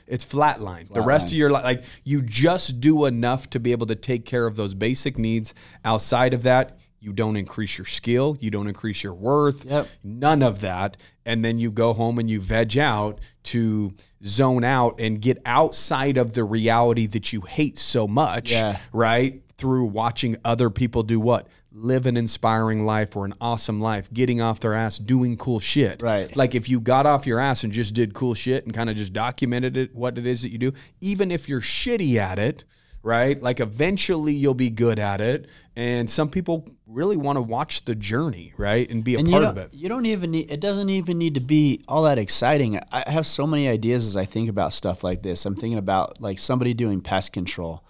It's 0.06 0.24
flatline. 0.24 0.92
The 0.92 1.02
rest 1.02 1.26
of 1.26 1.32
your 1.34 1.50
life, 1.50 1.64
like 1.64 1.84
you 2.02 2.22
just 2.22 2.80
do 2.80 3.04
enough 3.04 3.48
to 3.50 3.60
be 3.60 3.72
able 3.72 3.86
to 3.86 3.94
take 3.94 4.24
care 4.24 4.46
of 4.46 4.56
those 4.56 4.74
basic 4.74 5.18
needs. 5.18 5.54
Outside 5.84 6.32
of 6.34 6.42
that, 6.44 6.78
you 7.00 7.12
don't 7.12 7.36
increase 7.36 7.78
your 7.78 7.84
skill, 7.84 8.36
you 8.40 8.50
don't 8.50 8.66
increase 8.66 9.02
your 9.04 9.14
worth, 9.14 9.64
Yep. 9.64 9.88
none 10.02 10.42
of 10.42 10.60
that. 10.60 10.96
And 11.24 11.44
then 11.44 11.58
you 11.58 11.70
go 11.70 11.92
home 11.92 12.18
and 12.18 12.28
you 12.30 12.40
veg 12.40 12.76
out 12.78 13.20
to 13.44 13.92
zone 14.24 14.64
out 14.64 14.98
and 14.98 15.20
get 15.20 15.40
outside 15.46 16.16
of 16.18 16.34
the 16.34 16.42
reality 16.44 17.06
that 17.06 17.32
you 17.32 17.42
hate 17.42 17.78
so 17.78 18.08
much, 18.08 18.50
Yeah. 18.52 18.78
right? 18.92 19.42
Through 19.56 19.86
watching 19.86 20.36
other 20.44 20.70
people 20.70 21.02
do 21.02 21.20
what? 21.20 21.46
Live 21.70 22.06
an 22.06 22.16
inspiring 22.16 22.84
life 22.84 23.14
or 23.14 23.24
an 23.24 23.34
awesome 23.40 23.80
life, 23.80 24.12
getting 24.12 24.40
off 24.40 24.58
their 24.58 24.74
ass, 24.74 24.98
doing 24.98 25.36
cool 25.36 25.60
shit. 25.60 26.02
Right. 26.02 26.34
Like 26.34 26.54
if 26.56 26.68
you 26.68 26.80
got 26.80 27.06
off 27.06 27.26
your 27.26 27.38
ass 27.38 27.62
and 27.62 27.72
just 27.72 27.94
did 27.94 28.14
cool 28.14 28.34
shit 28.34 28.64
and 28.64 28.74
kind 28.74 28.90
of 28.90 28.96
just 28.96 29.12
documented 29.12 29.76
it, 29.76 29.94
what 29.94 30.18
it 30.18 30.26
is 30.26 30.42
that 30.42 30.50
you 30.50 30.58
do, 30.58 30.72
even 31.00 31.30
if 31.30 31.48
you're 31.48 31.60
shitty 31.60 32.16
at 32.16 32.38
it, 32.40 32.64
right? 33.02 33.40
Like 33.42 33.60
eventually 33.60 34.32
you'll 34.32 34.54
be 34.54 34.70
good 34.70 34.98
at 34.98 35.20
it. 35.20 35.46
And 35.76 36.10
some 36.10 36.28
people 36.28 36.68
really 36.86 37.16
want 37.16 37.36
to 37.36 37.42
watch 37.42 37.84
the 37.84 37.94
journey, 37.94 38.52
right? 38.56 38.90
And 38.90 39.04
be 39.04 39.14
a 39.14 39.18
and 39.20 39.30
part 39.30 39.44
of 39.44 39.56
it. 39.58 39.72
you 39.72 39.88
don't 39.88 40.06
even 40.06 40.30
need 40.32 40.50
it 40.50 40.60
doesn't 40.60 40.88
even 40.88 41.18
need 41.18 41.34
to 41.34 41.40
be 41.40 41.84
all 41.86 42.02
that 42.04 42.18
exciting 42.18 42.80
i 42.90 43.08
have 43.10 43.26
so 43.26 43.46
many 43.46 43.68
ideas 43.68 44.06
as 44.06 44.16
i 44.16 44.24
think 44.24 44.48
about 44.48 44.72
stuff 44.72 45.04
like 45.04 45.22
this 45.22 45.44
i'm 45.46 45.54
thinking 45.54 45.78
about 45.78 46.20
like 46.20 46.38
somebody 46.38 46.72
doing 46.74 47.00
pest 47.00 47.32
control 47.32 47.84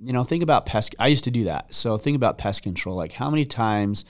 you 0.00 0.12
know 0.12 0.24
think 0.24 0.42
about 0.42 0.64
pest 0.66 0.94
i 0.98 1.06
used 1.06 1.24
to 1.24 1.30
do 1.30 1.44
that 1.44 1.72
so 1.74 1.98
think 1.98 2.16
about 2.16 2.38
pest 2.38 2.62
control 2.62 2.96
like 2.96 3.12
how 3.12 3.28
many 3.30 3.44
times 3.44 4.04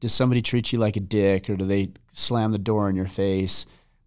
does 0.00 0.12
somebody 0.12 0.42
treat 0.42 0.72
you 0.72 0.78
like 0.78 0.96
a 0.96 1.00
dick 1.00 1.48
or 1.48 1.56
do 1.56 1.64
they 1.64 1.90
slam 2.12 2.52
the 2.52 2.58
door 2.58 2.88
in 2.90 2.94
your 2.96 3.08
face 3.08 3.64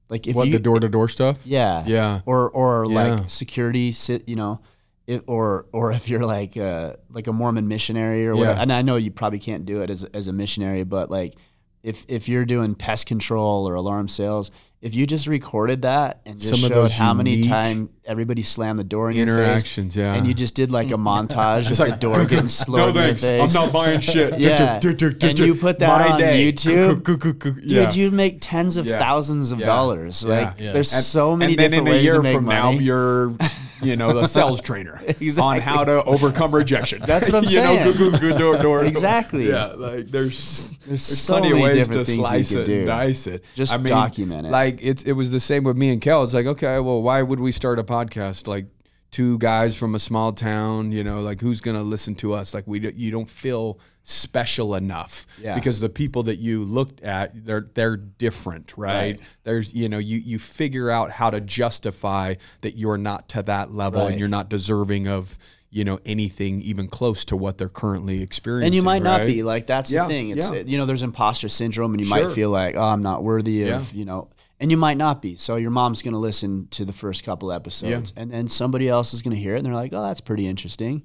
like 0.10 0.28
if 0.28 0.36
What, 0.36 0.48
you 0.48 0.54
the 0.54 0.60
door 0.60 0.80
to 0.80 0.88
door 0.88 1.10
stuff? 1.10 1.40
yeah 1.46 1.84
Yeah. 1.88 2.22
or 2.28 2.50
or 2.52 2.86
Yeah. 2.86 3.16
like 3.16 3.30
security 3.30 3.92
sit 3.92 4.30
you 4.30 4.36
know 4.36 4.62
it, 5.08 5.24
or 5.28 5.66
or 5.74 5.92
if 5.92 6.08
you're 6.10 6.26
like 6.26 6.56
uh 6.58 6.94
like 7.10 7.28
a 7.28 7.34
Mormon 7.34 7.68
missionary 7.68 8.26
or 8.28 8.36
whatever 8.36 8.56
Yeah. 8.58 8.62
and 8.62 8.72
I 8.72 8.82
know 8.82 8.96
you 8.96 9.12
probably 9.12 9.40
can't 9.40 9.66
do 9.66 9.82
it 9.82 9.90
as 9.90 10.04
as 10.06 10.28
a 10.28 10.34
missionary 10.34 10.84
but 10.84 11.12
like 11.12 11.36
if 11.84 12.06
if 12.08 12.30
you're 12.30 12.46
doing 12.46 12.76
pest 12.76 13.06
control 13.08 13.68
or 13.68 13.76
alarm 13.76 14.08
sales 14.08 14.50
if 14.82 14.96
you 14.96 15.08
just 15.08 15.28
recorded 15.28 15.82
that 15.84 16.22
and 16.26 16.38
just 16.40 16.62
Some 16.62 16.70
showed 16.70 16.92
how 16.92 17.14
many 17.14 17.42
times 17.44 17.90
everybody 18.06 18.42
slammed 18.44 18.78
the 18.80 18.84
door 18.84 19.10
in 19.10 19.16
your 19.16 19.28
face 19.28 19.38
Interactions, 19.46 19.96
yeah. 19.96 20.14
and 20.14 20.28
you 20.28 20.34
just 20.34 20.56
did 20.56 20.72
like 20.72 20.92
a 20.92 20.96
montage 20.96 21.70
of 21.72 21.78
the 21.78 21.96
door 21.98 22.26
getting 22.34 22.50
slow 22.50 22.88
in 22.90 22.94
thanks. 22.94 23.24
your 23.24 23.32
face 23.32 23.56
I'm 23.56 23.64
not 23.66 23.74
buying 23.74 24.00
shit. 24.02 24.40
yeah 24.40 24.80
and 24.84 25.40
you 25.40 25.56
put 25.56 25.80
that 25.80 25.88
My 25.88 26.12
on 26.14 26.20
day. 26.20 26.52
YouTube 26.52 27.60
Yeah. 27.64 27.86
Dude, 27.86 27.96
you'd 27.96 28.14
make 28.14 28.38
tens 28.42 28.76
of 28.78 28.86
Yeah. 28.86 29.00
thousands 29.00 29.52
of 29.54 29.60
Yeah. 29.60 29.66
dollars. 29.66 30.24
Yeah. 30.26 30.30
Like, 30.34 30.58
there's 30.58 30.92
so 30.92 31.36
many 31.38 31.54
and 31.54 31.60
then 31.60 31.72
different 31.72 31.88
in 31.88 31.94
a 31.94 31.96
ways 31.98 32.04
year 32.04 32.16
from 32.24 32.46
money. 32.46 32.60
now, 32.60 32.72
you're, 32.72 33.36
you 33.84 33.96
know, 33.96 34.14
the 34.14 34.28
sales 34.28 34.62
trainer 34.62 35.02
Exactly. 35.08 35.42
on 35.42 35.60
how 35.62 35.84
to 35.84 36.04
overcome 36.04 36.54
rejection. 36.54 37.02
That's 37.06 37.30
what 37.32 37.36
I'm 37.36 37.44
you 37.44 37.50
saying. 37.50 37.86
know, 37.86 37.94
good, 37.94 38.12
good, 38.12 38.20
good 38.22 38.38
door, 38.38 38.58
door. 38.58 38.84
Exactly. 38.86 39.50
Yeah, 39.50 39.68
like 39.68 40.08
there's 40.08 40.72
there's, 40.86 41.04
so 41.04 41.34
plenty 41.34 41.50
of 41.50 41.58
many 41.58 41.64
ways 41.64 41.88
to 41.88 41.94
different 41.94 42.08
things 42.08 42.18
you 42.18 42.24
slice 42.24 42.52
it 42.54 42.66
do. 42.66 42.86
dice 42.86 43.28
it. 43.28 43.46
Just 43.56 43.84
document 43.84 44.48
it. 44.48 44.50
Like 44.52 44.80
it's 44.82 45.04
it 45.04 45.14
was 45.14 45.32
the 45.32 45.40
same 45.40 45.64
with 45.64 45.78
me 45.78 45.92
and 45.92 46.02
Kale. 46.02 46.24
It's 46.24 46.34
like 46.34 46.46
okay, 46.46 46.80
well, 46.80 47.02
why 47.02 47.22
would 47.22 47.40
we 47.40 47.52
start 47.52 47.80
a 47.80 47.84
podcast? 47.84 48.48
Like 48.48 48.68
two 49.12 49.38
guys 49.38 49.78
from 49.78 49.94
a 49.94 50.00
small 50.00 50.34
town, 50.34 50.92
you 50.92 51.04
know, 51.04 51.22
like 51.22 51.40
who's 51.40 51.62
gonna 51.62 51.84
listen 51.84 52.16
to 52.16 52.34
us? 52.34 52.54
Like 52.54 52.66
we 52.68 52.80
you 52.92 53.12
don't 53.12 53.30
feel 53.30 53.80
special 54.04 54.76
enough 54.76 55.26
Yeah. 55.42 55.56
because 55.56 55.80
the 55.80 55.90
people 55.90 56.24
that 56.24 56.38
you 56.38 56.64
looked 56.64 57.02
at 57.02 57.46
they're 57.46 57.70
they're 57.74 57.96
different 57.96 58.74
right? 58.78 58.94
Right. 59.18 59.20
there's 59.44 59.74
you 59.74 59.88
know 59.88 59.98
you 59.98 60.18
you 60.18 60.40
figure 60.40 60.90
out 60.90 61.12
how 61.12 61.30
to 61.30 61.40
justify 61.42 62.36
that 62.62 62.76
you're 62.78 62.98
not 62.98 63.30
to 63.30 63.44
that 63.44 63.74
level 63.74 64.02
Right. 64.02 64.12
and 64.12 64.20
you're 64.20 64.28
not 64.30 64.50
deserving 64.50 65.08
of 65.08 65.38
you 65.70 65.86
know 65.86 66.00
anything 66.06 66.62
even 66.62 66.88
close 66.88 67.24
to 67.26 67.38
what 67.38 67.58
they're 67.58 67.70
currently 67.70 68.22
experiencing 68.22 68.68
and 68.68 68.76
you 68.76 68.84
might 68.84 69.02
not 69.04 69.26
be 69.26 69.42
like 69.42 69.68
that's 69.68 69.90
Yeah, 69.92 70.04
the 70.04 70.10
thing 70.10 70.30
it's 70.32 70.52
yeah. 70.52 70.64
you 70.66 70.78
know 70.78 70.86
there's 70.86 71.02
imposter 71.04 71.48
syndrome 71.50 71.94
and 71.94 72.02
you 72.02 72.08
Sure. 72.08 72.26
might 72.26 72.34
feel 72.34 72.50
like 72.50 72.76
oh 72.76 72.82
i'm 72.84 73.02
not 73.02 73.24
worthy 73.24 73.64
of 73.64 73.70
Yeah. 73.94 74.00
you 74.00 74.06
know 74.06 74.30
and 74.60 74.72
you 74.72 74.78
might 74.78 74.96
not 74.98 75.22
be. 75.22 75.36
So 75.36 75.58
your 75.58 75.72
mom's 75.72 76.02
going 76.02 76.14
to 76.14 76.20
listen 76.20 76.68
to 76.72 76.86
the 76.86 76.94
first 76.94 77.26
couple 77.26 77.52
episodes, 77.52 78.14
and 78.16 78.32
then 78.32 78.48
somebody 78.48 78.88
else 78.88 79.14
is 79.14 79.22
going 79.22 79.36
to 79.36 79.42
hear 79.42 79.56
it, 79.56 79.58
and 79.58 79.66
they're 79.66 79.74
like, 79.74 79.92
"Oh, 79.94 80.02
that's 80.02 80.22
pretty 80.22 80.48
interesting." 80.48 81.04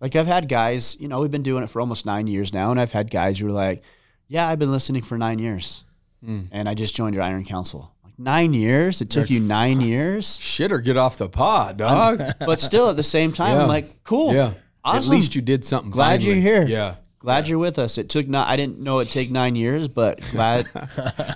Like 0.00 0.14
I've 0.16 0.26
had 0.26 0.48
guys, 0.48 0.96
you 1.00 1.08
know, 1.08 1.20
we've 1.20 1.30
been 1.30 1.42
doing 1.42 1.62
it 1.64 1.70
for 1.70 1.80
almost 1.80 2.06
nine 2.06 2.26
years 2.26 2.52
now, 2.54 2.70
and 2.70 2.80
I've 2.80 2.92
had 2.92 3.10
guys 3.10 3.38
who 3.38 3.48
are 3.48 3.52
like, 3.52 3.82
"Yeah, 4.28 4.46
I've 4.48 4.58
been 4.58 4.70
listening 4.70 5.02
for 5.02 5.18
nine 5.18 5.38
years, 5.38 5.84
hmm. 6.24 6.42
and 6.52 6.68
I 6.68 6.74
just 6.74 6.94
joined 6.94 7.14
your 7.14 7.24
Iron 7.24 7.44
Council." 7.44 7.92
Like 8.04 8.18
nine 8.18 8.54
years? 8.54 9.00
It 9.00 9.10
took 9.10 9.28
you 9.28 9.40
nine 9.40 9.80
years, 9.92 10.38
Shit 10.38 10.70
or 10.70 10.78
get 10.78 10.96
off 10.96 11.16
the 11.18 11.28
pod, 11.28 11.78
dog. 11.78 12.22
but 12.38 12.60
still 12.60 12.90
at 12.90 12.96
the 12.96 13.02
same 13.02 13.32
time, 13.32 13.56
Yeah. 13.56 13.62
I'm 13.62 13.68
like, 13.68 14.04
"Cool, 14.04 14.34
yeah. 14.34 14.52
awesome." 14.84 15.10
At 15.12 15.16
least 15.16 15.34
you 15.34 15.42
did 15.42 15.64
something. 15.64 15.90
Glad 15.90 16.22
you're 16.22 16.36
here. 16.36 16.64
Yeah. 16.64 16.96
Glad 17.20 17.48
you're 17.48 17.58
with 17.58 17.80
us. 17.80 17.98
It 17.98 18.08
took 18.08 18.28
not. 18.28 18.46
I 18.46 18.56
didn't 18.56 18.78
know 18.78 19.00
it'd 19.00 19.12
take 19.12 19.28
nine 19.32 19.56
years, 19.56 19.88
but 19.88 20.20
glad 20.30 20.68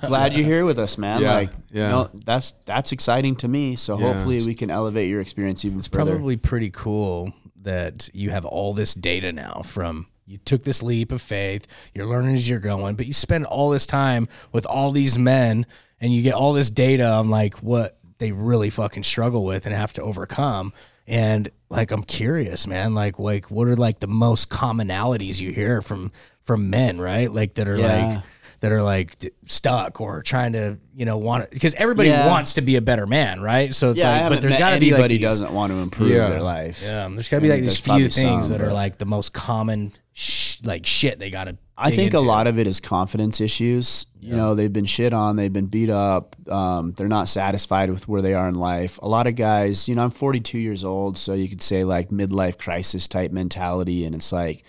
glad 0.07 0.35
you're 0.35 0.47
here 0.47 0.65
with 0.65 0.79
us, 0.79 0.97
man. 0.97 1.21
Yeah, 1.21 1.35
Like, 1.35 1.51
yeah. 1.73 1.87
you 1.87 1.91
know, 1.93 2.11
that's 2.25 2.55
that's 2.65 2.93
exciting 2.93 3.35
to 3.37 3.49
me. 3.49 3.75
So 3.75 3.99
Yeah. 3.99 4.13
hopefully 4.13 4.47
we 4.47 4.55
can 4.55 4.71
elevate 4.71 5.09
your 5.11 5.21
experience 5.21 5.65
even 5.65 5.83
further. 5.83 6.13
probably 6.13 6.37
pretty 6.37 6.71
cool 6.71 7.33
that 7.63 8.09
you 8.13 8.31
have 8.31 8.45
all 8.45 8.75
this 8.75 8.95
data 8.95 9.33
now 9.33 9.63
from 9.65 10.07
you 10.27 10.37
took 10.39 10.63
this 10.63 10.83
leap 10.83 11.11
of 11.13 11.21
faith 11.23 11.67
you're 11.95 12.07
learning 12.07 12.35
as 12.35 12.49
you're 12.49 12.59
going 12.59 12.95
but 12.97 13.07
you 13.07 13.13
spend 13.13 13.45
all 13.47 13.71
this 13.71 13.87
time 13.87 14.29
with 14.53 14.65
all 14.67 14.93
these 14.93 15.19
men 15.19 15.67
and 16.01 16.13
you 16.15 16.23
get 16.23 16.35
all 16.35 16.53
this 16.53 16.71
data 16.71 17.05
on 17.07 17.29
like 17.31 17.55
what 17.57 17.99
they 18.19 18.33
really 18.33 18.71
fucking 18.71 19.03
struggle 19.03 19.45
with 19.45 19.67
and 19.67 19.75
have 19.75 19.93
to 19.93 20.03
overcome 20.03 20.73
and 21.07 21.51
like 21.69 21.91
i'm 21.91 22.05
curious 22.05 22.67
man 22.67 22.95
like 22.95 23.19
like 23.19 23.51
what 23.51 23.67
are 23.69 23.77
like 23.77 23.99
the 24.01 24.07
most 24.07 24.49
commonalities 24.49 25.41
you 25.41 25.51
hear 25.51 25.83
from 25.83 26.11
from 26.41 26.71
men 26.71 27.01
right 27.01 27.33
like 27.33 27.55
that 27.55 27.69
are 27.69 27.77
Yeah. 27.77 28.07
like 28.15 28.23
that 28.63 28.73
are 28.73 28.83
like 28.83 29.19
d- 29.19 29.31
stuck 29.47 30.01
or 30.01 30.23
trying 30.23 30.55
to 30.55 30.79
you 30.97 31.05
know 31.05 31.19
want 31.19 31.51
because 31.51 31.75
everybody 31.75 32.09
Yeah. 32.09 32.27
wants 32.29 32.55
to 32.55 32.63
be 32.63 32.77
a 32.77 32.81
better 32.81 33.07
man 33.07 33.41
right 33.41 33.75
so 33.75 33.91
it's 33.91 33.99
yeah, 34.01 34.09
I 34.09 34.13
like 34.13 34.23
haven't 34.23 34.37
but 34.39 34.43
there's 34.43 34.57
got 34.57 34.71
to 34.75 34.81
be 34.81 34.87
like 34.91 34.95
anybody 35.01 35.19
these- 35.19 35.27
doesn't 35.27 35.53
want 35.53 35.73
to 35.73 35.79
improve 35.79 36.11
Yeah. 36.11 36.31
their 36.31 36.41
life. 36.43 36.83
yeah, 36.83 37.07
there's 37.09 37.29
got 37.29 37.37
to 37.39 37.41
be 37.43 37.49
I 37.49 37.51
like 37.55 37.57
mean, 37.59 37.65
these 37.65 37.75
there's 37.75 37.81
probably 37.81 38.03
few 38.09 38.23
things 38.23 38.49
some, 38.49 38.59
that 38.59 38.65
are 38.65 38.69
but- 38.69 38.75
like 38.75 38.99
the 38.99 39.05
most 39.05 39.33
common, 39.33 39.93
sh- 40.15 40.57
like 40.65 40.87
shit 40.87 41.19
they 41.19 41.29
got 41.31 41.45
to. 41.45 41.57
I 41.77 41.91
think 41.91 42.15
a 42.15 42.21
lot 42.21 42.47
of 42.47 42.59
it 42.61 42.67
is 42.69 42.79
confidence 42.79 43.41
issues. 43.41 44.07
You 44.21 44.37
know, 44.37 44.55
they've 44.55 44.73
been 44.73 44.85
shit 44.85 45.13
on, 45.13 45.35
they've 45.35 45.53
been 45.53 45.67
beat 45.67 45.91
up, 45.91 46.37
um, 46.49 46.93
they're 46.97 47.09
not 47.09 47.29
satisfied 47.29 47.91
with 47.91 48.07
where 48.07 48.23
they 48.23 48.35
are 48.35 48.49
in 48.49 48.55
life. 48.55 49.01
A 49.03 49.09
lot 49.09 49.27
of 49.27 49.35
guys, 49.35 49.89
you 49.89 49.97
know, 49.97 50.05
I'm 50.05 50.11
42 50.11 50.59
years 50.61 50.85
old, 50.85 51.19
so 51.19 51.33
you 51.35 51.49
could 51.49 51.61
say 51.63 51.83
like 51.83 52.11
midlife 52.11 52.57
crisis 52.57 53.09
type 53.09 53.33
mentality, 53.33 54.05
and 54.05 54.15
it's 54.15 54.31
like 54.31 54.63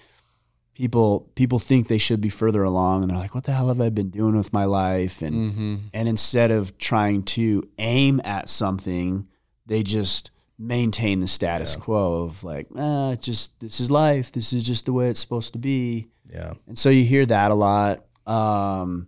people 0.74 1.30
people 1.36 1.60
think 1.60 1.88
they 1.88 1.98
should 1.98 2.22
be 2.22 2.30
further 2.30 2.64
along, 2.64 3.04
and 3.04 3.12
they're 3.12 3.18
like, 3.18 3.36
"What 3.36 3.44
the 3.46 3.54
hell 3.54 3.68
have 3.68 3.82
I 3.82 3.90
been 3.90 4.10
doing 4.10 4.36
with 4.36 4.54
my 4.54 4.66
life?" 4.66 5.22
And 5.22 5.90
and 5.94 6.08
instead 6.10 6.52
of 6.52 6.78
trying 6.78 7.24
to 7.24 7.64
aim 7.78 8.22
at 8.24 8.50
something, 8.50 9.28
they 9.66 9.84
just 9.84 10.32
maintain 10.60 11.20
the 11.20 11.28
status 11.28 11.76
quo 11.76 12.24
of 12.24 12.44
like, 12.44 12.68
ah, 12.78 13.16
just 13.16 13.60
this 13.60 13.80
is 13.80 13.90
life. 13.90 14.32
This 14.32 14.54
is 14.54 14.64
just 14.64 14.86
the 14.86 14.94
way 14.94 15.10
it's 15.10 15.20
supposed 15.20 15.54
to 15.54 15.60
be. 15.60 16.08
Yeah, 16.32 16.54
And 16.68 16.78
so 16.78 16.90
you 16.90 17.04
hear 17.04 17.26
that 17.26 17.52
a 17.52 17.56
lot. 17.56 18.06
Um, 18.26 19.08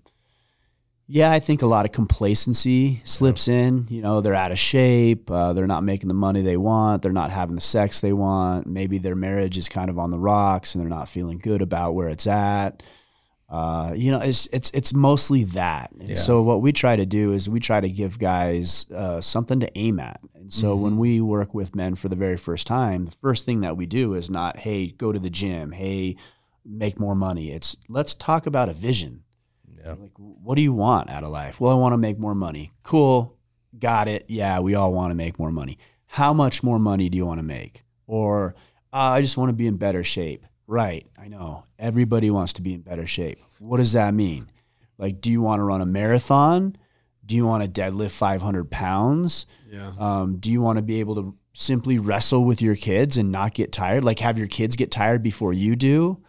yeah, 1.08 1.32
I 1.32 1.40
think 1.40 1.62
a 1.62 1.68
lot 1.68 1.86
of 1.86 1.92
complacency 1.92 3.02
slips 3.04 3.48
in. 3.48 3.86
You 3.90 4.02
know, 4.02 4.22
they're 4.22 4.34
out 4.34 4.52
of 4.52 4.58
shape. 4.58 5.30
Uh, 5.30 5.54
they're 5.54 5.68
not 5.68 5.84
making 5.84 6.08
the 6.08 6.16
money 6.16 6.42
they 6.42 6.58
want. 6.58 7.04
They're 7.04 7.12
not 7.12 7.32
having 7.32 7.56
the 7.56 7.62
sex 7.62 8.00
they 8.00 8.14
want. 8.14 8.66
Maybe 8.66 8.98
their 8.98 9.16
marriage 9.16 9.58
is 9.58 9.70
kind 9.70 9.90
of 9.90 10.00
on 10.00 10.10
the 10.10 10.20
rocks 10.20 10.74
and 10.74 10.82
they're 10.82 10.90
not 10.90 11.08
feeling 11.08 11.38
good 11.38 11.62
about 11.62 11.94
where 11.94 12.10
it's 12.10 12.26
at. 12.26 12.82
Uh, 13.48 13.94
you 13.96 14.12
know, 14.12 14.20
it's 14.20 14.48
it's 14.48 14.72
it's 14.72 14.94
mostly 14.94 15.44
that. 15.44 15.92
And 16.00 16.18
so 16.18 16.42
what 16.42 16.64
we 16.64 16.72
try 16.72 16.96
to 16.96 17.06
do 17.06 17.32
is 17.32 17.48
we 17.48 17.60
try 17.60 17.80
to 17.80 17.90
give 17.90 18.18
guys 18.18 18.88
uh, 18.92 19.22
something 19.22 19.60
to 19.60 19.78
aim 19.78 20.00
at. 20.00 20.20
And 20.34 20.52
so 20.52 20.76
when 20.76 20.98
we 20.98 21.22
work 21.22 21.54
with 21.54 21.76
men 21.76 21.94
for 21.94 22.10
the 22.10 22.16
very 22.16 22.38
first 22.38 22.66
time, 22.66 23.06
the 23.06 23.12
first 23.12 23.46
thing 23.46 23.62
that 23.62 23.78
we 23.78 23.86
do 23.86 24.16
is 24.16 24.32
not, 24.32 24.58
hey, 24.58 24.88
go 24.88 25.12
to 25.12 25.20
the 25.20 25.30
gym. 25.30 25.72
Hey, 25.72 26.16
make 26.66 27.00
more 27.00 27.14
money. 27.14 27.52
It's 27.52 27.78
let's 27.88 28.16
talk 28.16 28.48
about 28.48 28.70
a 28.70 28.74
vision. 28.74 29.25
Yeah. 29.86 29.96
Like, 30.00 30.12
what 30.18 30.56
do 30.56 30.62
you 30.62 30.74
want 30.74 31.10
out 31.10 31.24
of 31.24 31.30
life? 31.30 31.62
Well, 31.62 31.72
I 31.72 31.76
want 31.76 31.94
to 31.94 31.98
make 31.98 32.18
more 32.18 32.36
money. 32.36 32.72
Cool. 32.84 33.38
Got 33.78 34.08
it. 34.08 34.26
Yeah, 34.28 34.60
we 34.60 34.74
all 34.74 34.94
want 34.94 35.12
to 35.12 35.16
make 35.16 35.38
more 35.38 35.52
money. 35.52 35.78
How 36.08 36.34
much 36.34 36.64
more 36.64 36.80
money 36.80 37.08
do 37.10 37.18
you 37.18 37.26
want 37.26 37.40
to 37.40 37.44
make? 37.44 37.84
Or 38.08 38.56
uh, 38.92 38.98
I 38.98 39.22
just 39.22 39.38
want 39.38 39.50
to 39.50 39.54
be 39.54 39.68
in 39.68 39.78
better 39.78 40.04
shape. 40.04 40.46
Right. 40.68 41.06
I 41.20 41.28
know. 41.28 41.66
Everybody 41.78 42.32
wants 42.32 42.54
to 42.54 42.62
be 42.62 42.74
in 42.74 42.82
better 42.82 43.06
shape. 43.06 43.40
What 43.60 43.78
does 43.78 43.94
that 43.94 44.14
mean? 44.14 44.50
Like, 44.98 45.22
do 45.22 45.30
you 45.30 45.42
want 45.42 45.60
to 45.60 45.64
run 45.64 45.82
a 45.82 45.86
marathon? 45.86 46.76
Do 47.26 47.36
you 47.36 47.46
want 47.46 47.64
to 47.64 47.70
deadlift 47.82 48.12
500 48.12 48.72
pounds? 48.72 49.46
Yeah. 49.70 49.92
Um, 50.00 50.38
do 50.38 50.52
you 50.52 50.62
want 50.62 50.78
to 50.78 50.84
be 50.84 51.00
able 51.00 51.16
to 51.16 51.36
simply 51.54 51.98
wrestle 51.98 52.44
with 52.46 52.62
your 52.62 52.76
kids 52.76 53.18
and 53.18 53.32
not 53.32 53.54
get 53.54 53.72
tired? 53.72 54.04
Like 54.04 54.20
have 54.20 54.38
your 54.38 54.48
kids 54.48 54.76
get 54.76 54.92
tired 54.92 55.22
before 55.22 55.54
you 55.54 55.76
do? 55.76 56.24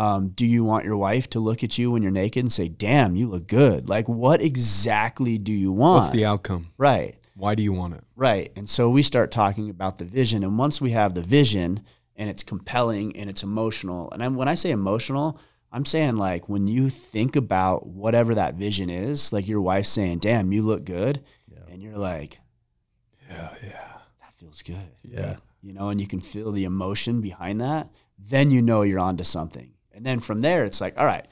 Um, 0.00 0.28
do 0.30 0.46
you 0.46 0.64
want 0.64 0.84
your 0.86 0.96
wife 0.96 1.28
to 1.30 1.40
look 1.40 1.62
at 1.62 1.76
you 1.76 1.90
when 1.90 2.02
you're 2.02 2.10
naked 2.12 2.42
and 2.42 2.52
say, 2.52 2.68
"Damn, 2.68 3.16
you 3.16 3.26
look 3.28 3.46
good"? 3.46 3.88
Like 3.88 4.08
what 4.08 4.40
exactly 4.40 5.36
do 5.36 5.52
you 5.52 5.72
want? 5.72 6.02
What's 6.04 6.10
the 6.10 6.24
outcome? 6.24 6.68
right? 6.78 7.16
Why 7.36 7.54
do 7.54 7.62
you 7.62 7.72
want 7.72 7.94
it? 7.94 8.04
Right. 8.16 8.52
And 8.56 8.68
so 8.68 8.90
we 8.90 9.02
start 9.02 9.30
talking 9.30 9.70
about 9.70 9.98
the 9.98 10.04
vision. 10.04 10.42
And 10.44 10.58
once 10.58 10.80
we 10.80 10.90
have 10.90 11.14
the 11.14 11.22
vision 11.22 11.80
and 12.16 12.28
it's 12.28 12.42
compelling 12.42 13.16
and 13.16 13.30
it's 13.30 13.42
emotional, 13.42 14.10
and 14.12 14.22
I'm, 14.22 14.34
when 14.36 14.48
I 14.48 14.54
say 14.54 14.70
emotional, 14.70 15.38
I'm 15.72 15.86
saying 15.86 16.16
like 16.16 16.48
when 16.50 16.66
you 16.66 16.90
think 16.90 17.36
about 17.36 17.86
whatever 17.86 18.34
that 18.34 18.56
vision 18.56 18.90
is, 18.90 19.32
like 19.32 19.48
your 19.48 19.62
wife 19.62 19.86
saying, 19.86 20.18
damn, 20.18 20.52
you 20.52 20.62
look 20.62 20.84
good. 20.84 21.22
And 21.70 21.82
you're 21.82 21.96
like, 21.96 22.40
Yeah, 23.28 23.54
yeah. 23.62 23.92
that 24.20 24.34
feels 24.36 24.60
good. 24.62 24.90
Yeah. 25.02 25.36
You 25.62 25.72
know, 25.72 25.88
and 25.88 26.00
you 26.00 26.06
can 26.06 26.20
feel 26.20 26.52
the 26.52 26.64
emotion 26.64 27.20
behind 27.20 27.60
that. 27.60 27.88
Then 28.18 28.50
you 28.50 28.60
know 28.60 28.82
you're 28.82 28.98
onto 28.98 29.24
something. 29.24 29.72
And 30.00 30.06
then 30.06 30.20
from 30.20 30.40
there, 30.40 30.64
it's 30.64 30.80
like, 30.80 30.96
all 30.96 31.04
right, 31.04 31.26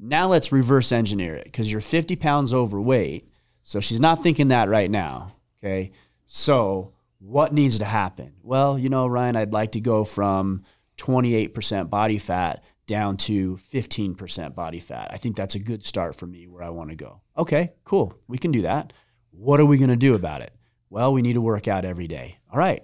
now 0.00 0.26
let's 0.26 0.50
reverse 0.50 0.90
engineer 0.90 1.36
it 1.36 1.44
because 1.44 1.70
you're 1.70 1.80
50 1.80 2.16
pounds 2.16 2.52
overweight. 2.52 3.28
So 3.62 3.78
she's 3.78 4.00
not 4.00 4.24
thinking 4.24 4.48
that 4.48 4.68
right 4.68 4.90
now. 4.90 5.36
Okay. 5.62 5.92
So 6.26 6.94
what 7.20 7.52
needs 7.52 7.78
to 7.78 7.84
happen? 7.84 8.32
Well, 8.42 8.76
you 8.76 8.88
know, 8.88 9.06
Ryan, 9.06 9.36
I'd 9.36 9.52
like 9.52 9.70
to 9.72 9.80
go 9.80 10.02
from 10.02 10.64
28% 10.96 11.90
body 11.90 12.18
fat 12.18 12.64
down 12.88 13.18
to 13.18 13.54
15% 13.54 14.52
body 14.52 14.80
fat. 14.80 15.10
I 15.12 15.16
think 15.16 15.36
that's 15.36 15.54
a 15.54 15.60
good 15.60 15.84
start 15.84 16.16
for 16.16 16.26
me 16.26 16.48
where 16.48 16.64
I 16.64 16.70
want 16.70 16.90
to 16.90 16.96
go. 16.96 17.20
Okay, 17.36 17.74
cool. 17.84 18.14
We 18.26 18.38
can 18.38 18.50
do 18.50 18.62
that. 18.62 18.92
What 19.30 19.60
are 19.60 19.64
we 19.64 19.78
going 19.78 19.90
to 19.90 19.96
do 19.96 20.16
about 20.16 20.42
it? 20.42 20.52
Well, 20.90 21.12
we 21.12 21.22
need 21.22 21.34
to 21.34 21.40
work 21.40 21.68
out 21.68 21.84
every 21.84 22.08
day. 22.08 22.38
All 22.52 22.58
right. 22.58 22.82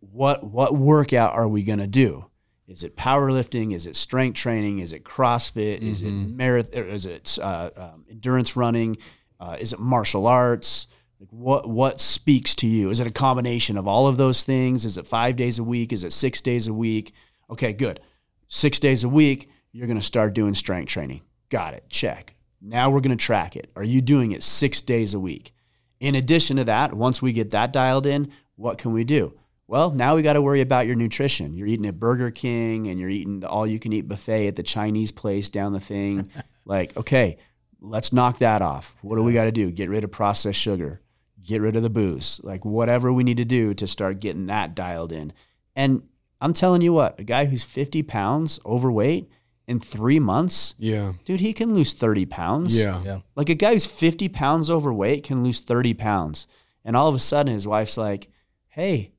What 0.00 0.42
what 0.42 0.74
workout 0.74 1.34
are 1.34 1.46
we 1.46 1.62
going 1.62 1.78
to 1.78 1.86
do? 1.86 2.24
Is 2.66 2.82
it 2.82 2.96
powerlifting? 2.96 3.72
Is 3.72 3.86
it 3.86 3.94
strength 3.94 4.36
training? 4.36 4.80
Is 4.80 4.92
it 4.92 5.04
CrossFit? 5.04 5.82
Is 5.82 6.02
it 6.02 6.10
marathon? 6.10 6.84
Is 6.88 7.06
it 7.06 7.38
uh, 7.40 7.70
um, 7.76 8.04
endurance 8.10 8.56
running? 8.56 8.96
Uh, 9.38 9.56
is 9.58 9.72
it 9.72 9.78
martial 9.78 10.26
arts? 10.26 10.88
Like 11.20 11.28
what 11.30 11.68
what 11.68 12.00
speaks 12.00 12.54
to 12.56 12.66
you? 12.66 12.90
Is 12.90 13.00
it 13.00 13.06
a 13.06 13.12
combination 13.12 13.78
of 13.78 13.86
all 13.86 14.06
of 14.06 14.16
those 14.16 14.42
things? 14.42 14.84
Is 14.84 14.98
it 14.98 15.06
five 15.06 15.36
days 15.36 15.58
a 15.58 15.64
week? 15.64 15.92
Is 15.92 16.02
it 16.04 16.12
six 16.12 16.40
days 16.40 16.66
a 16.66 16.74
week? 16.74 17.12
Okay, 17.48 17.72
good. 17.72 18.00
Six 18.48 18.78
days 18.80 19.04
a 19.04 19.08
week, 19.08 19.48
you're 19.72 19.86
going 19.86 20.00
to 20.00 20.04
start 20.04 20.34
doing 20.34 20.54
strength 20.54 20.88
training. 20.88 21.22
Got 21.48 21.74
it. 21.74 21.88
Check. 21.88 22.34
Now 22.60 22.90
we're 22.90 23.00
going 23.00 23.16
to 23.16 23.24
track 23.24 23.54
it. 23.56 23.70
Are 23.76 23.84
you 23.84 24.00
doing 24.00 24.32
it 24.32 24.42
six 24.42 24.80
days 24.80 25.14
a 25.14 25.20
week? 25.20 25.52
In 26.00 26.14
addition 26.14 26.56
to 26.56 26.64
that, 26.64 26.94
once 26.94 27.22
we 27.22 27.32
get 27.32 27.50
that 27.50 27.72
dialed 27.72 28.06
in, 28.06 28.30
what 28.56 28.78
can 28.78 28.92
we 28.92 29.04
do? 29.04 29.34
Well, 29.68 29.90
now 29.90 30.14
we 30.14 30.22
got 30.22 30.34
to 30.34 30.42
worry 30.42 30.60
about 30.60 30.86
your 30.86 30.94
nutrition. 30.94 31.56
You're 31.56 31.66
eating 31.66 31.86
at 31.86 31.98
Burger 31.98 32.30
King 32.30 32.86
and 32.86 33.00
you're 33.00 33.08
eating 33.08 33.40
the 33.40 33.48
all 33.48 33.66
you 33.66 33.78
can 33.80 33.92
eat 33.92 34.06
buffet 34.08 34.46
at 34.46 34.54
the 34.56 34.62
Chinese 34.62 35.10
place 35.10 35.48
down 35.48 35.72
the 35.72 35.80
thing. 35.80 36.30
like, 36.64 36.96
okay, 36.96 37.38
let's 37.80 38.12
knock 38.12 38.38
that 38.38 38.62
off. 38.62 38.94
What 39.02 39.16
do 39.16 39.22
we 39.24 39.32
got 39.32 39.44
to 39.44 39.52
do? 39.52 39.70
Get 39.72 39.90
rid 39.90 40.04
of 40.04 40.12
processed 40.12 40.60
sugar, 40.60 41.00
get 41.42 41.60
rid 41.62 41.74
of 41.74 41.82
the 41.82 41.90
booze, 41.90 42.40
like 42.44 42.64
whatever 42.64 43.12
we 43.12 43.24
need 43.24 43.38
to 43.38 43.44
do 43.44 43.74
to 43.74 43.86
start 43.88 44.20
getting 44.20 44.46
that 44.46 44.74
dialed 44.76 45.10
in. 45.12 45.32
And 45.74 46.02
I'm 46.40 46.52
telling 46.52 46.82
you 46.82 46.92
what, 46.92 47.18
a 47.18 47.24
guy 47.24 47.46
who's 47.46 47.64
50 47.64 48.02
pounds 48.04 48.60
overweight 48.64 49.28
in 49.66 49.80
three 49.80 50.20
months, 50.20 50.76
Yeah. 50.78 51.14
dude, 51.24 51.40
he 51.40 51.52
can 51.52 51.74
lose 51.74 51.92
30 51.92 52.24
pounds. 52.26 52.78
Yeah. 52.78 53.02
Yeah. 53.02 53.18
Like 53.34 53.48
a 53.48 53.54
guy 53.56 53.72
who's 53.72 53.86
50 53.86 54.28
pounds 54.28 54.70
overweight 54.70 55.24
can 55.24 55.42
lose 55.42 55.58
30 55.60 55.92
pounds. 55.94 56.46
And 56.84 56.94
all 56.94 57.08
of 57.08 57.16
a 57.16 57.18
sudden 57.18 57.52
his 57.52 57.66
wife's 57.66 57.96
like, 57.96 58.28
hey, 58.68 59.12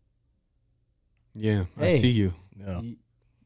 Yeah. 1.38 1.66
I 1.78 1.98
see 1.98 2.10
you. 2.10 2.34
Yeah. 2.60 2.82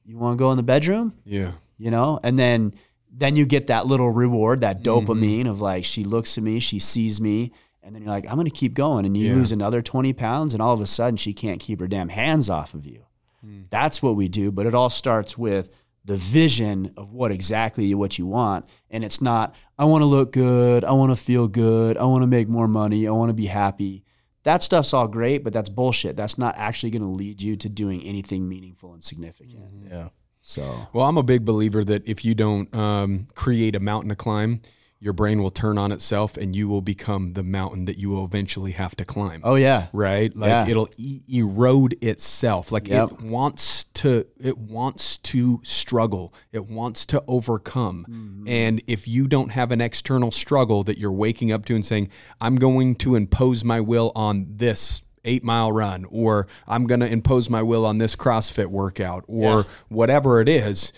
you 0.06 0.18
want 0.18 0.38
to 0.38 0.42
go 0.42 0.52
in 0.52 0.58
the 0.58 0.64
bedroom? 0.64 1.14
Yeah. 1.26 1.54
You 1.78 1.92
know? 1.92 2.20
And 2.24 2.38
then 2.40 2.74
then 3.14 3.36
you 3.36 3.46
get 3.46 3.68
that 3.68 3.86
little 3.86 4.10
reward, 4.10 4.62
that 4.62 4.82
mm-hmm. 4.82 5.12
dopamine 5.12 5.50
of 5.50 5.60
like 5.60 5.84
she 5.84 6.04
looks 6.04 6.38
at 6.38 6.44
me, 6.44 6.60
she 6.60 6.80
sees 6.80 7.20
me, 7.20 7.52
and 7.84 7.94
then 7.94 8.04
you're 8.04 8.12
like, 8.12 8.26
I'm 8.26 8.38
gonna 8.38 8.50
keep 8.50 8.74
going. 8.74 9.06
And 9.06 9.18
you 9.18 9.28
Yeah. 9.28 9.36
lose 9.36 9.52
another 9.52 9.82
20 9.82 10.14
pounds, 10.14 10.54
and 10.54 10.62
all 10.62 10.74
of 10.74 10.82
a 10.82 10.86
sudden 10.86 11.18
she 11.18 11.34
can't 11.34 11.60
keep 11.60 11.80
her 11.80 11.88
damn 11.88 12.10
hands 12.10 12.50
off 12.50 12.74
of 12.74 12.88
you. 12.88 13.04
Hmm. 13.42 13.64
That's 13.70 14.02
what 14.02 14.16
we 14.16 14.28
do, 14.30 14.52
but 14.52 14.66
it 14.66 14.74
all 14.74 14.90
starts 14.90 15.38
with 15.38 15.70
the 16.04 16.18
vision 16.18 16.94
of 16.98 17.14
what 17.14 17.32
exactly 17.32 17.94
what 17.94 18.18
you 18.18 18.26
want. 18.26 18.66
And 18.90 19.04
it's 19.04 19.22
not, 19.22 19.54
I 19.78 19.86
want 19.86 20.02
to 20.02 20.08
look 20.08 20.32
good, 20.32 20.84
I 20.84 20.94
want 20.94 21.12
to 21.12 21.16
feel 21.16 21.48
good, 21.48 21.98
I 21.98 22.06
want 22.06 22.24
to 22.24 22.28
make 22.28 22.48
more 22.48 22.68
money, 22.68 23.08
I 23.08 23.12
want 23.12 23.30
to 23.30 23.34
be 23.34 23.46
happy. 23.46 24.04
That 24.44 24.64
stuff's 24.64 24.94
all 24.94 25.08
great, 25.08 25.44
but 25.44 25.54
that's 25.54 25.70
bullshit. 25.70 26.16
That's 26.16 26.38
not 26.38 26.56
actually 26.58 26.90
going 26.90 27.04
to 27.04 27.08
lead 27.08 27.42
you 27.42 27.56
to 27.58 27.70
doing 27.70 28.02
anything 28.04 28.50
meaningful 28.50 28.94
and 28.94 29.04
significant. 29.04 29.88
Yeah. 29.90 30.10
So, 30.42 30.88
Well, 30.92 31.06
I'm 31.06 31.18
a 31.18 31.24
big 31.24 31.46
believer 31.46 31.84
that 31.84 32.08
if 32.08 32.26
you 32.26 32.34
don't 32.34 32.74
um, 32.74 33.28
create 33.36 33.76
a 33.76 33.80
mountain 33.80 34.10
to 34.10 34.16
climb, 34.16 34.62
your 35.04 35.14
brain 35.14 35.42
will 35.42 35.50
turn 35.50 35.78
on 35.80 35.92
itself 35.92 36.38
and 36.38 36.56
you 36.56 36.70
will 36.70 36.82
become 36.82 37.34
the 37.34 37.42
mountain 37.44 37.86
that 37.86 37.98
you 37.98 38.10
will 38.12 38.24
eventually 38.24 38.72
have 38.72 38.96
to 38.96 39.04
climb. 39.04 39.42
oh 39.44 39.56
yeah, 39.56 39.88
Right? 39.92 40.34
Like 40.36 40.50
Yeah. 40.50 40.68
it'll 40.70 40.90
e- 40.96 41.22
erode 41.28 41.96
itself. 42.04 42.72
Like 42.72 42.88
Yep. 42.88 43.12
it 43.14 43.22
wants 43.22 43.86
to 43.96 44.26
it 44.40 44.58
wants 44.60 45.18
to 45.18 45.60
struggle. 45.64 46.34
It 46.52 46.70
wants 46.70 47.06
to 47.08 47.24
overcome. 47.28 48.06
Mm-hmm. 48.08 48.48
And 48.48 48.82
if 48.88 49.08
you 49.08 49.28
don't 49.28 49.52
have 49.52 49.72
an 49.72 49.82
external 49.82 50.30
struggle 50.32 50.84
that 50.84 50.98
you're 51.00 51.12
waking 51.12 51.52
up 51.52 51.66
to 51.66 51.76
and 51.76 51.84
saying, 51.86 52.10
I'm 52.40 52.56
going 52.58 52.94
to 52.98 53.16
impose 53.16 53.64
my 53.64 53.80
will 53.82 54.12
on 54.16 54.46
this 54.50 55.02
eight 55.26 55.44
mile 55.44 55.72
run, 55.72 56.06
or 56.10 56.48
I'm 56.68 56.88
going 56.88 57.00
to 57.02 57.08
impose 57.12 57.50
my 57.50 57.62
will 57.62 57.86
on 57.86 57.98
this 58.00 58.16
CrossFit 58.16 58.68
workout, 58.68 59.24
or 59.28 59.66
whatever 59.88 60.42
it 60.42 60.50
is, 60.50 60.92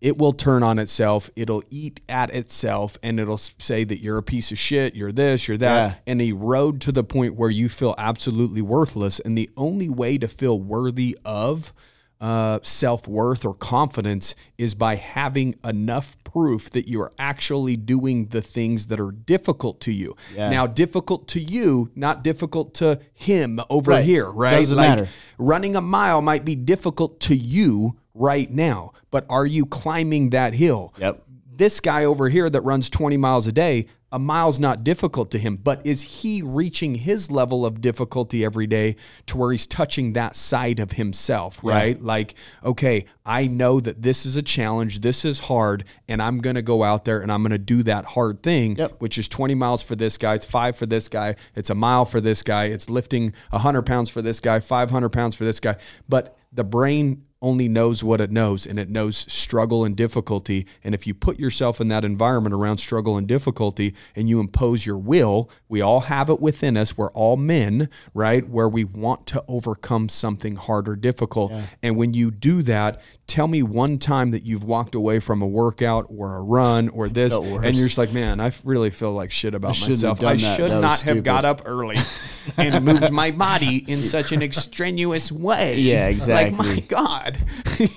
it 0.00 0.16
will 0.18 0.32
turn 0.32 0.62
on 0.62 0.78
itself. 0.78 1.28
It'll 1.36 1.62
eat 1.70 2.00
at 2.08 2.30
itself 2.34 2.96
and 3.02 3.20
it'll 3.20 3.36
say 3.38 3.84
that 3.84 3.98
you're 4.02 4.18
a 4.18 4.22
piece 4.22 4.50
of 4.50 4.58
shit, 4.58 4.94
you're 4.94 5.12
this, 5.12 5.46
you're 5.46 5.58
that, 5.58 5.74
Yeah. 5.90 5.94
and 6.12 6.22
erode 6.22 6.80
to 6.82 6.92
the 6.92 7.04
point 7.04 7.34
where 7.36 7.50
you 7.50 7.68
feel 7.68 7.94
absolutely 7.98 8.62
worthless. 8.62 9.20
And 9.20 9.36
the 9.36 9.50
only 9.56 9.88
way 9.90 10.16
to 10.18 10.26
feel 10.28 10.60
worthy 10.60 11.18
of 11.24 11.72
uh, 12.20 12.58
self 12.62 13.08
worth 13.08 13.46
or 13.46 13.54
confidence 13.54 14.34
is 14.58 14.74
by 14.74 14.94
having 14.96 15.54
enough 15.64 16.22
proof 16.22 16.68
that 16.68 16.86
you 16.86 17.00
are 17.00 17.12
actually 17.18 17.76
doing 17.76 18.26
the 18.26 18.42
things 18.42 18.88
that 18.88 19.00
are 19.00 19.10
difficult 19.10 19.80
to 19.80 19.90
you. 19.90 20.14
Yeah. 20.36 20.50
Now, 20.50 20.66
difficult 20.66 21.28
to 21.28 21.40
you, 21.40 21.90
not 21.94 22.22
difficult 22.22 22.74
to 22.74 23.00
him 23.14 23.58
over 23.70 23.92
Right. 23.92 24.04
here, 24.04 24.30
right? 24.30 24.56
Doesn't 24.56 24.76
matter. 24.76 25.08
running 25.38 25.76
a 25.76 25.80
mile 25.80 26.20
might 26.20 26.44
be 26.44 26.54
difficult 26.54 27.20
to 27.20 27.34
you 27.34 27.96
right 28.20 28.50
now, 28.50 28.92
but 29.10 29.24
are 29.28 29.46
you 29.46 29.64
climbing 29.66 30.30
that 30.30 30.54
hill? 30.54 30.94
Yep. 30.98 31.24
This 31.56 31.80
guy 31.80 32.04
over 32.04 32.28
here 32.28 32.48
that 32.48 32.60
runs 32.62 32.88
20 32.88 33.16
miles 33.16 33.46
a 33.46 33.52
day, 33.52 33.86
a 34.12 34.18
mile's 34.18 34.58
not 34.58 34.82
difficult 34.82 35.30
to 35.30 35.38
him, 35.38 35.56
but 35.56 35.86
is 35.86 36.02
he 36.02 36.42
reaching 36.42 36.96
his 36.96 37.30
level 37.30 37.64
of 37.64 37.80
difficulty 37.80 38.44
every 38.44 38.66
day 38.66 38.96
to 39.26 39.36
where 39.36 39.52
he's 39.52 39.66
touching 39.66 40.14
that 40.14 40.34
side 40.36 40.80
of 40.80 40.92
himself, 40.92 41.60
right? 41.62 42.00
Like, 42.00 42.34
okay, 42.64 43.04
I 43.24 43.46
know 43.46 43.78
that 43.78 44.02
this 44.02 44.26
is 44.26 44.36
a 44.36 44.42
challenge, 44.42 45.00
this 45.02 45.24
is 45.24 45.40
hard, 45.40 45.84
and 46.08 46.20
I'm 46.20 46.38
going 46.40 46.56
to 46.56 46.62
go 46.62 46.82
out 46.82 47.04
there 47.04 47.20
and 47.20 47.30
I'm 47.30 47.42
going 47.42 47.52
to 47.52 47.58
do 47.58 47.82
that 47.84 48.04
hard 48.04 48.42
thing, 48.42 48.76
Yep. 48.76 49.00
which 49.00 49.16
is 49.18 49.28
20 49.28 49.54
miles 49.54 49.82
for 49.82 49.94
this 49.96 50.16
guy, 50.18 50.34
it's 50.34 50.46
five 50.46 50.76
for 50.76 50.86
this 50.86 51.08
guy, 51.08 51.36
it's 51.54 51.70
a 51.70 51.74
mile 51.74 52.04
for 52.04 52.20
this 52.20 52.42
guy, 52.42 52.64
it's 52.64 52.90
lifting 52.90 53.32
100 53.50 53.82
pounds 53.82 54.10
for 54.10 54.22
this 54.22 54.40
guy, 54.40 54.60
500 54.60 55.10
pounds 55.10 55.36
for 55.36 55.44
this 55.44 55.60
guy. 55.60 55.76
But 56.08 56.36
the 56.52 56.64
brain 56.64 57.24
only 57.42 57.68
knows 57.68 58.04
what 58.04 58.20
it 58.20 58.30
knows 58.30 58.66
and 58.66 58.78
it 58.78 58.90
knows 58.90 59.16
struggle 59.32 59.84
and 59.84 59.96
difficulty. 59.96 60.66
And 60.84 60.94
if 60.94 61.06
you 61.06 61.14
put 61.14 61.38
yourself 61.38 61.80
in 61.80 61.88
that 61.88 62.04
environment 62.04 62.54
around 62.54 62.78
struggle 62.78 63.16
and 63.16 63.26
difficulty 63.26 63.94
and 64.14 64.28
you 64.28 64.40
impose 64.40 64.84
your 64.84 64.98
will, 64.98 65.50
we 65.68 65.80
all 65.80 66.00
have 66.00 66.28
it 66.28 66.40
within 66.40 66.76
us. 66.76 66.96
We're 66.96 67.10
all 67.12 67.36
men, 67.36 67.88
right? 68.14 68.46
Where 68.46 68.68
we 68.68 68.84
want 68.84 69.26
to 69.28 69.44
overcome 69.48 70.08
something 70.08 70.56
hard 70.56 70.88
or 70.88 70.96
difficult. 70.96 71.52
And 71.82 71.96
when 71.96 72.12
you 72.14 72.30
do 72.30 72.62
that, 72.62 73.00
tell 73.30 73.46
me 73.46 73.62
one 73.62 73.98
time 73.98 74.32
that 74.32 74.42
you've 74.44 74.64
walked 74.64 74.96
away 74.96 75.20
from 75.20 75.40
a 75.40 75.46
workout 75.46 76.06
or 76.08 76.36
a 76.36 76.42
run 76.42 76.88
or 76.88 77.08
this, 77.08 77.32
and 77.32 77.76
you're 77.76 77.86
just 77.86 77.96
like, 77.96 78.12
man, 78.12 78.40
I 78.40 78.50
really 78.64 78.90
feel 78.90 79.12
like 79.12 79.30
shit 79.30 79.54
about 79.54 79.76
shouldn't 79.76 80.02
myself. 80.02 80.24
I 80.24 80.34
that. 80.36 80.56
should 80.56 80.70
That 80.72 80.80
not 80.80 81.00
have 81.02 81.22
got 81.22 81.44
up 81.44 81.62
early 81.64 81.96
and 82.56 82.84
moved 82.84 83.12
my 83.12 83.30
body 83.30 83.84
in 83.86 83.98
such 83.98 84.32
an 84.32 84.42
extraneous 84.42 85.30
way. 85.30 85.76
Yeah, 85.78 86.08
exactly. 86.08 86.58
Like, 86.58 86.66
my 86.66 86.80
God. 86.88 87.38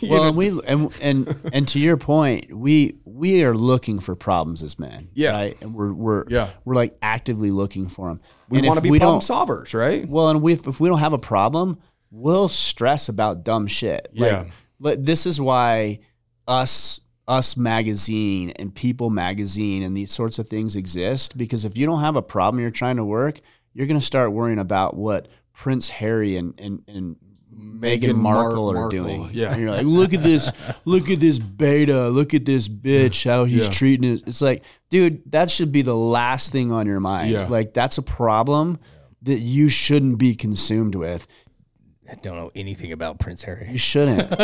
Well, 0.01 0.27
and 0.27 0.37
we 0.37 0.47
and 0.65 0.93
and 1.01 1.35
and 1.51 1.67
to 1.69 1.79
your 1.79 1.97
point, 1.97 2.53
we 2.55 2.95
we 3.03 3.43
are 3.43 3.55
looking 3.55 3.99
for 3.99 4.15
problems 4.15 4.63
as 4.63 4.77
men. 4.79 5.09
Yeah. 5.13 5.31
right. 5.31 5.57
And 5.61 5.73
we're 5.73 5.91
we're 5.91 6.23
Yeah. 6.29 6.51
we're 6.63 6.75
like 6.75 6.95
actively 7.01 7.51
looking 7.51 7.87
for 7.89 8.07
them. 8.09 8.21
we 8.49 8.61
want 8.61 8.77
to 8.77 8.81
be 8.81 8.91
we 8.91 8.99
problem 8.99 9.21
solvers, 9.21 9.73
right? 9.73 10.07
Well, 10.07 10.29
and 10.29 10.41
we 10.41 10.53
if 10.53 10.79
we 10.79 10.87
don't 10.87 10.99
have 10.99 11.13
a 11.13 11.17
problem, 11.19 11.79
we'll 12.11 12.47
stress 12.47 13.09
about 13.09 13.43
dumb 13.43 13.67
shit. 13.67 14.07
Yeah. 14.13 14.25
Like, 14.25 14.33
like, 14.45 14.53
this 14.79 15.25
is 15.25 15.39
why 15.41 15.99
us 16.47 16.99
us 17.27 17.55
magazine 17.55 18.49
and 18.59 18.75
people 18.75 19.09
magazine 19.09 19.81
and 19.81 19.95
these 19.95 20.11
sorts 20.11 20.39
of 20.39 20.47
things 20.49 20.75
exist 20.75 21.37
because 21.37 21.63
if 21.63 21.77
you 21.77 21.85
don't 21.85 22.01
have 22.01 22.17
a 22.17 22.21
problem 22.21 22.59
you're 22.59 22.69
trying 22.69 22.97
to 22.97 23.05
work, 23.05 23.39
you're 23.73 23.87
going 23.87 23.99
to 23.99 24.05
start 24.05 24.33
worrying 24.33 24.59
about 24.59 24.95
what 24.97 25.27
Prince 25.53 25.89
Harry 25.89 26.35
and 26.35 26.53
and, 26.59 26.83
and 26.87 27.15
Meghan 27.55 28.15
Mar- 28.15 28.43
Markle 28.43 28.77
are 28.77 28.89
doing. 28.89 29.29
yeah. 29.31 29.51
And 29.53 29.61
you're 29.61 29.71
like, 29.71 29.85
look 29.85 30.13
at 30.13 30.23
this, 30.23 30.51
look 30.85 31.09
at 31.09 31.19
this 31.19 31.37
beta, 31.39 32.09
look 32.09 32.33
at 32.33 32.45
this 32.45 32.67
bitch, 32.67 33.29
how 33.29 33.45
he's 33.45 33.65
Yeah. 33.65 33.71
treating 33.71 34.11
it. 34.13 34.23
It's 34.27 34.41
like, 34.41 34.63
dude, 34.89 35.21
that 35.31 35.49
should 35.51 35.71
be 35.71 35.81
the 35.81 35.95
last 35.95 36.51
thing 36.51 36.71
on 36.71 36.87
your 36.87 36.99
mind. 36.99 37.31
Yeah. 37.31 37.45
Like 37.47 37.73
that's 37.73 37.97
a 37.97 38.01
problem 38.01 38.79
that 39.21 39.39
you 39.39 39.69
shouldn't 39.69 40.17
be 40.17 40.35
consumed 40.35 40.95
with. 40.95 41.25
I 42.09 42.15
don't 42.15 42.35
know 42.35 42.51
anything 42.53 42.91
about 42.91 43.17
Prince 43.17 43.43
Harry. 43.43 43.69
You 43.71 43.77
shouldn't. 43.77 44.29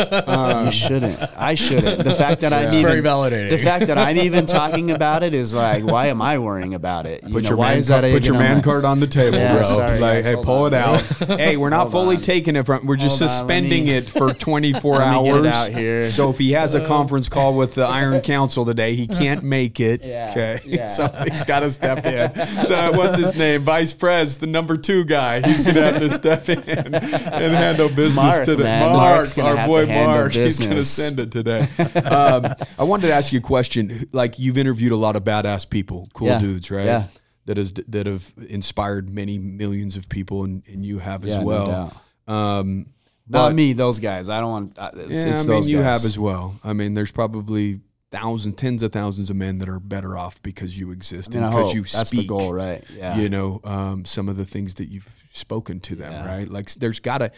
you 0.66 0.72
shouldn't. 0.72 1.20
I 1.36 1.54
shouldn't. 1.54 2.02
The 2.04 2.14
fact 2.14 2.40
that 2.40 2.52
I'm 2.54 2.68
even 2.72 2.82
very 2.82 3.02
validating. 3.02 3.50
The 3.50 3.58
fact 3.58 3.86
that 3.88 3.98
I'm 3.98 4.16
even 4.16 4.46
talking 4.46 4.90
about 4.90 5.22
it 5.22 5.34
is 5.34 5.52
like, 5.52 5.84
why 5.84 6.06
am 6.06 6.22
I 6.22 6.38
worrying 6.38 6.72
about 6.74 7.04
it? 7.06 7.22
You 7.22 7.34
Put 7.34 7.42
know, 7.44 7.48
your, 7.50 7.58
why 7.58 7.70
man, 7.70 7.78
is 7.78 7.88
that 7.88 8.00
card, 8.00 8.12
put 8.14 8.24
your 8.24 8.36
on 8.36 8.42
man 8.42 8.56
my- 8.56 8.62
card 8.62 8.84
on 8.86 8.98
the 9.00 9.06
table, 9.20 9.36
Yeah, 9.36 9.54
bro. 9.56 9.62
sorry, 9.64 9.98
like, 9.98 10.24
guys, 10.24 10.26
hey, 10.26 10.36
pull 10.36 10.64
on. 10.64 10.72
it 10.72 10.76
out. 10.76 11.00
hey, 11.38 11.56
we're 11.58 11.68
not 11.68 11.90
fully 11.90 12.16
on. 12.16 12.22
taking 12.22 12.56
it 12.56 12.64
from. 12.64 12.86
We're 12.86 12.96
just 12.96 13.18
Hold 13.18 13.30
on, 13.30 13.36
suspending 13.38 13.84
me- 13.84 13.92
it 13.92 14.08
for 14.08 14.32
24 14.32 14.96
Let 14.96 14.98
me 15.10 15.16
hours. 15.16 15.26
get 15.26 15.44
it 15.44 15.46
out 15.54 15.68
here. 15.78 16.10
So 16.10 16.30
if 16.30 16.38
he 16.38 16.52
has 16.52 16.74
a 16.74 16.84
conference 16.86 17.28
call 17.28 17.54
with 17.56 17.74
the 17.74 17.84
Iron 17.84 18.22
Council 18.22 18.64
today, 18.64 18.94
he 18.96 19.06
can't 19.06 19.44
make 19.44 19.78
it. 19.80 20.02
Yeah, 20.02 20.28
okay, 20.30 20.60
yeah. 20.64 21.24
he's 21.30 21.44
got 21.44 21.60
to 21.60 21.70
step 21.70 21.98
in. 22.06 22.32
The- 22.32 22.92
what's 22.96 23.18
his 23.18 23.34
name? 23.36 23.60
Vice 23.62 23.92
Pres, 23.92 24.38
the 24.38 24.46
number 24.46 24.78
two 24.78 25.04
guy. 25.04 25.46
He's 25.46 25.62
gonna 25.62 25.92
have 25.92 25.98
to 26.00 26.10
step 26.10 26.48
in 26.48 26.60
and 26.94 27.49
handle 27.54 27.88
business 27.88 28.16
Mark, 28.16 28.44
today. 28.44 28.62
man. 28.62 28.92
Mark, 28.92 29.38
our 29.38 29.66
boy 29.66 29.86
Mark, 29.86 30.32
he's 30.32 30.58
gonna 30.58 30.84
send 30.84 31.20
it 31.20 31.30
today. 31.32 31.68
Um, 32.04 32.54
I 32.78 32.84
wanted 32.84 33.08
to 33.08 33.12
ask 33.12 33.32
you 33.32 33.38
a 33.38 33.42
question. 33.42 34.08
Like 34.12 34.38
you've 34.38 34.58
interviewed 34.58 34.92
a 34.92 34.96
lot 34.96 35.16
of 35.16 35.24
badass 35.24 35.68
people, 35.68 36.08
cool 36.12 36.28
Yeah, 36.28 36.38
dudes, 36.40 36.70
right? 36.70 36.84
yeah. 36.86 37.04
That 37.46 37.56
has 37.56 37.72
that 37.88 38.06
have 38.06 38.32
inspired 38.48 39.08
many 39.12 39.38
millions 39.38 39.96
of 39.96 40.08
people, 40.08 40.44
and, 40.44 40.62
and 40.68 40.84
you 40.84 40.98
have 40.98 41.24
as 41.24 41.30
Yeah, 41.36 41.42
well. 41.42 41.66
doubt. 41.66 42.32
Um, 42.34 42.86
Not 43.28 43.48
but- 43.50 43.54
me, 43.56 43.72
those 43.72 43.98
guys. 43.98 44.28
I 44.28 44.40
don't 44.40 44.50
want. 44.50 44.78
Uh, 44.78 44.90
it's, 44.94 45.24
yeah, 45.26 45.34
it's 45.34 45.44
I 45.46 45.48
mean, 45.48 45.62
you 45.64 45.76
guys. 45.78 45.84
have 46.02 46.04
as 46.04 46.18
well. 46.18 46.54
I 46.62 46.72
mean, 46.74 46.94
there's 46.94 47.10
probably 47.12 47.80
thousands, 48.12 48.56
tens 48.56 48.82
of 48.82 48.92
thousands 48.92 49.30
of 49.30 49.36
men 49.36 49.58
that 49.58 49.68
are 49.68 49.80
better 49.80 50.16
off 50.18 50.42
because 50.42 50.78
you 50.78 50.90
exist 50.90 51.34
I 51.34 51.38
mean, 51.38 51.44
and 51.44 51.52
because 51.56 51.74
you 51.74 51.82
That's 51.82 52.08
speak. 52.10 52.22
the 52.22 52.26
goal, 52.26 52.52
right? 52.52 52.84
Yeah. 52.96 53.16
You 53.18 53.28
know, 53.28 53.60
um, 53.64 54.04
some 54.04 54.28
of 54.28 54.36
the 54.36 54.44
things 54.44 54.74
that 54.74 54.86
you've 54.86 55.08
spoken 55.30 55.80
to 55.80 55.94
them, 55.94 56.12
Yeah. 56.12 56.26
right? 56.26 56.48
Like, 56.48 56.70
there's 56.74 57.00
gotta. 57.00 57.32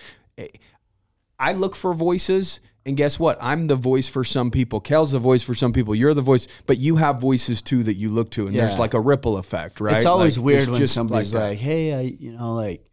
I 1.38 1.52
look 1.52 1.74
for 1.74 1.92
voices, 1.92 2.60
and 2.86 2.96
guess 2.96 3.18
what? 3.18 3.36
I'm 3.40 3.66
the 3.66 3.74
voice 3.76 4.08
for 4.08 4.22
some 4.22 4.50
people. 4.50 4.80
Kale's 4.80 5.10
the 5.12 5.18
voice 5.18 5.42
for 5.42 5.54
some 5.54 5.72
people. 5.72 5.94
You're 5.94 6.14
the 6.14 6.20
voice, 6.22 6.46
but 6.66 6.78
you 6.78 6.96
have 6.96 7.20
voices 7.20 7.62
too 7.62 7.82
that 7.84 7.94
you 7.94 8.10
look 8.10 8.30
to, 8.32 8.46
and 8.46 8.54
there's 8.56 8.78
like 8.78 8.94
a 8.94 9.00
ripple 9.00 9.36
effect, 9.38 9.80
right? 9.80 9.96
It's 9.96 10.06
always 10.06 10.38
Like, 10.38 10.44
weird 10.46 10.60
it's 10.62 10.70
when 10.70 10.86
somebody's 10.86 11.32
that. 11.32 11.40
like, 11.50 11.58
"Hey, 11.58 11.94
I, 11.94 12.00
you 12.18 12.32
know, 12.32 12.54
like 12.54 12.84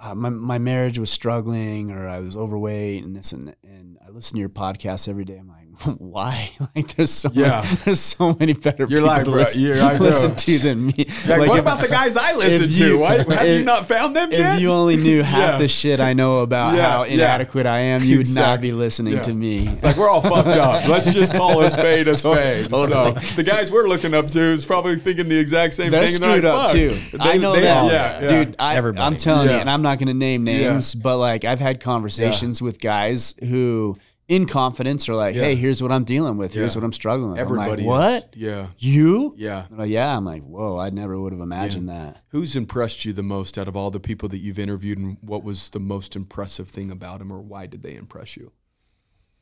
uh, 0.00 0.14
my 0.14 0.28
my 0.28 0.58
marriage 0.58 0.98
was 0.98 1.10
struggling, 1.10 1.90
or 1.90 2.06
I 2.08 2.18
was 2.20 2.36
overweight, 2.36 3.02
and 3.04 3.16
this 3.16 3.32
and 3.32 3.54
and 3.64 3.96
I 4.06 4.10
listen 4.10 4.34
to 4.36 4.40
your 4.40 4.48
podcast 4.50 5.08
every 5.08 5.24
day." 5.24 5.38
I'm 5.38 5.48
like, 5.48 5.61
"Why? 5.98 6.50
Like, 6.76 6.94
there's 6.96 7.10
so 7.10 7.30
Yeah. 7.32 7.62
many, 7.64 7.76
there's 7.84 8.00
so 8.00 8.36
many 8.38 8.52
better 8.54 8.86
You're 8.88 9.00
people 9.00 9.06
like, 9.06 9.24
to 9.24 9.30
bro, 9.30 9.40
listen, 9.40 9.60
you're- 9.60 9.80
I 9.80 9.98
listen 9.98 10.34
to 10.36 10.58
than 10.58 10.86
me." 10.86 10.94
Like, 11.26 11.40
what 11.48 11.50
if- 11.50 11.58
about 11.60 11.80
the 11.80 11.88
guys 11.88 12.16
I 12.16 12.34
listen 12.34 12.66
if 12.70 12.76
to? 12.76 12.88
you- 12.88 12.98
Why, 12.98 13.18
have 13.18 13.46
you 13.48 13.64
not 13.64 13.86
found 13.86 14.14
them 14.16 14.30
If 14.32 14.38
yet? 14.38 14.54
If 14.56 14.60
you 14.62 14.70
only 14.70 14.96
knew 14.96 15.22
half 15.22 15.52
Yeah. 15.54 15.58
the 15.58 15.68
shit 15.68 16.00
I 16.00 16.12
know 16.12 16.40
about 16.40 16.74
Yeah, 16.76 16.90
how 16.90 17.04
yeah. 17.04 17.14
inadequate 17.14 17.66
I 17.66 17.78
am, 17.80 18.02
you 18.04 18.18
would 18.18 18.34
not 18.34 18.60
be 18.60 18.72
listening 18.72 19.14
Yeah. 19.14 19.22
to 19.22 19.34
me. 19.34 19.68
It's 19.68 19.82
like 19.82 19.96
we're 19.96 20.08
all 20.08 20.20
fucked 20.22 20.48
up. 20.58 20.86
Let's 20.88 21.12
just 21.12 21.32
call 21.32 21.60
a 21.62 21.70
spade 21.70 22.08
a 22.08 22.16
spade. 22.16 22.66
Totally. 22.68 23.20
So 23.22 23.34
the 23.36 23.42
guys 23.42 23.70
we're 23.72 23.88
looking 23.88 24.14
up 24.14 24.28
to 24.28 24.40
is 24.40 24.64
probably 24.66 24.96
thinking 24.98 25.28
the 25.28 25.38
exact 25.38 25.74
same 25.74 25.90
They're 25.90 26.06
thing. 26.06 26.14
and 26.16 26.24
screwed 26.24 26.44
like, 26.44 26.52
up 26.54 26.66
"Fuck." 26.66 26.72
too. 26.76 26.98
I 27.18 27.32
They- 27.32 27.38
know 27.38 27.54
they- 27.54 27.62
that, 27.62 27.92
Yeah, 27.92 28.20
yeah. 28.20 28.28
dude. 28.44 28.56
I, 28.58 28.76
Everybody. 28.76 29.04
I'm 29.04 29.16
telling 29.16 29.48
Yeah. 29.48 29.54
you, 29.56 29.60
and 29.60 29.70
I'm 29.70 29.82
not 29.82 29.98
going 29.98 30.08
to 30.08 30.14
name 30.14 30.44
names, 30.44 30.94
but 30.94 31.18
like 31.18 31.44
I've 31.44 31.60
had 31.60 31.80
conversations 31.80 32.60
with 32.62 32.80
guys 32.80 33.34
who, 33.48 33.96
in 34.32 34.46
confidence, 34.46 35.08
are 35.08 35.14
like, 35.14 35.34
Yeah. 35.34 35.42
"Hey, 35.42 35.54
here's 35.56 35.82
what 35.82 35.92
I'm 35.92 36.04
dealing 36.04 36.36
with. 36.36 36.54
Here's 36.54 36.74
Yeah. 36.74 36.80
what 36.80 36.84
I'm 36.86 36.92
struggling 36.92 37.30
with." 37.32 37.38
Everybody. 37.38 37.82
Like, 37.82 37.86
"What? 38.22 38.34
Yeah. 38.36 38.68
You? 38.78 39.34
Yeah. 39.36 39.66
Like, 39.70 39.90
yeah." 39.90 40.16
I'm 40.16 40.24
like, 40.24 40.42
"Whoa! 40.42 40.78
I 40.78 40.90
never 40.90 41.20
would 41.20 41.32
have 41.32 41.40
imagined 41.42 41.88
that." 41.88 42.22
Who's 42.28 42.56
impressed 42.56 43.04
you 43.04 43.12
the 43.12 43.22
most 43.22 43.58
out 43.58 43.68
of 43.68 43.76
all 43.76 43.90
the 43.90 44.00
people 44.00 44.28
that 44.30 44.38
you've 44.38 44.58
interviewed, 44.58 44.98
and 44.98 45.18
what 45.20 45.44
was 45.44 45.70
the 45.70 45.80
most 45.80 46.16
impressive 46.16 46.68
thing 46.68 46.90
about 46.90 47.18
them, 47.18 47.30
or 47.30 47.40
why 47.40 47.66
did 47.66 47.82
they 47.82 47.94
impress 47.94 48.36
you? 48.36 48.52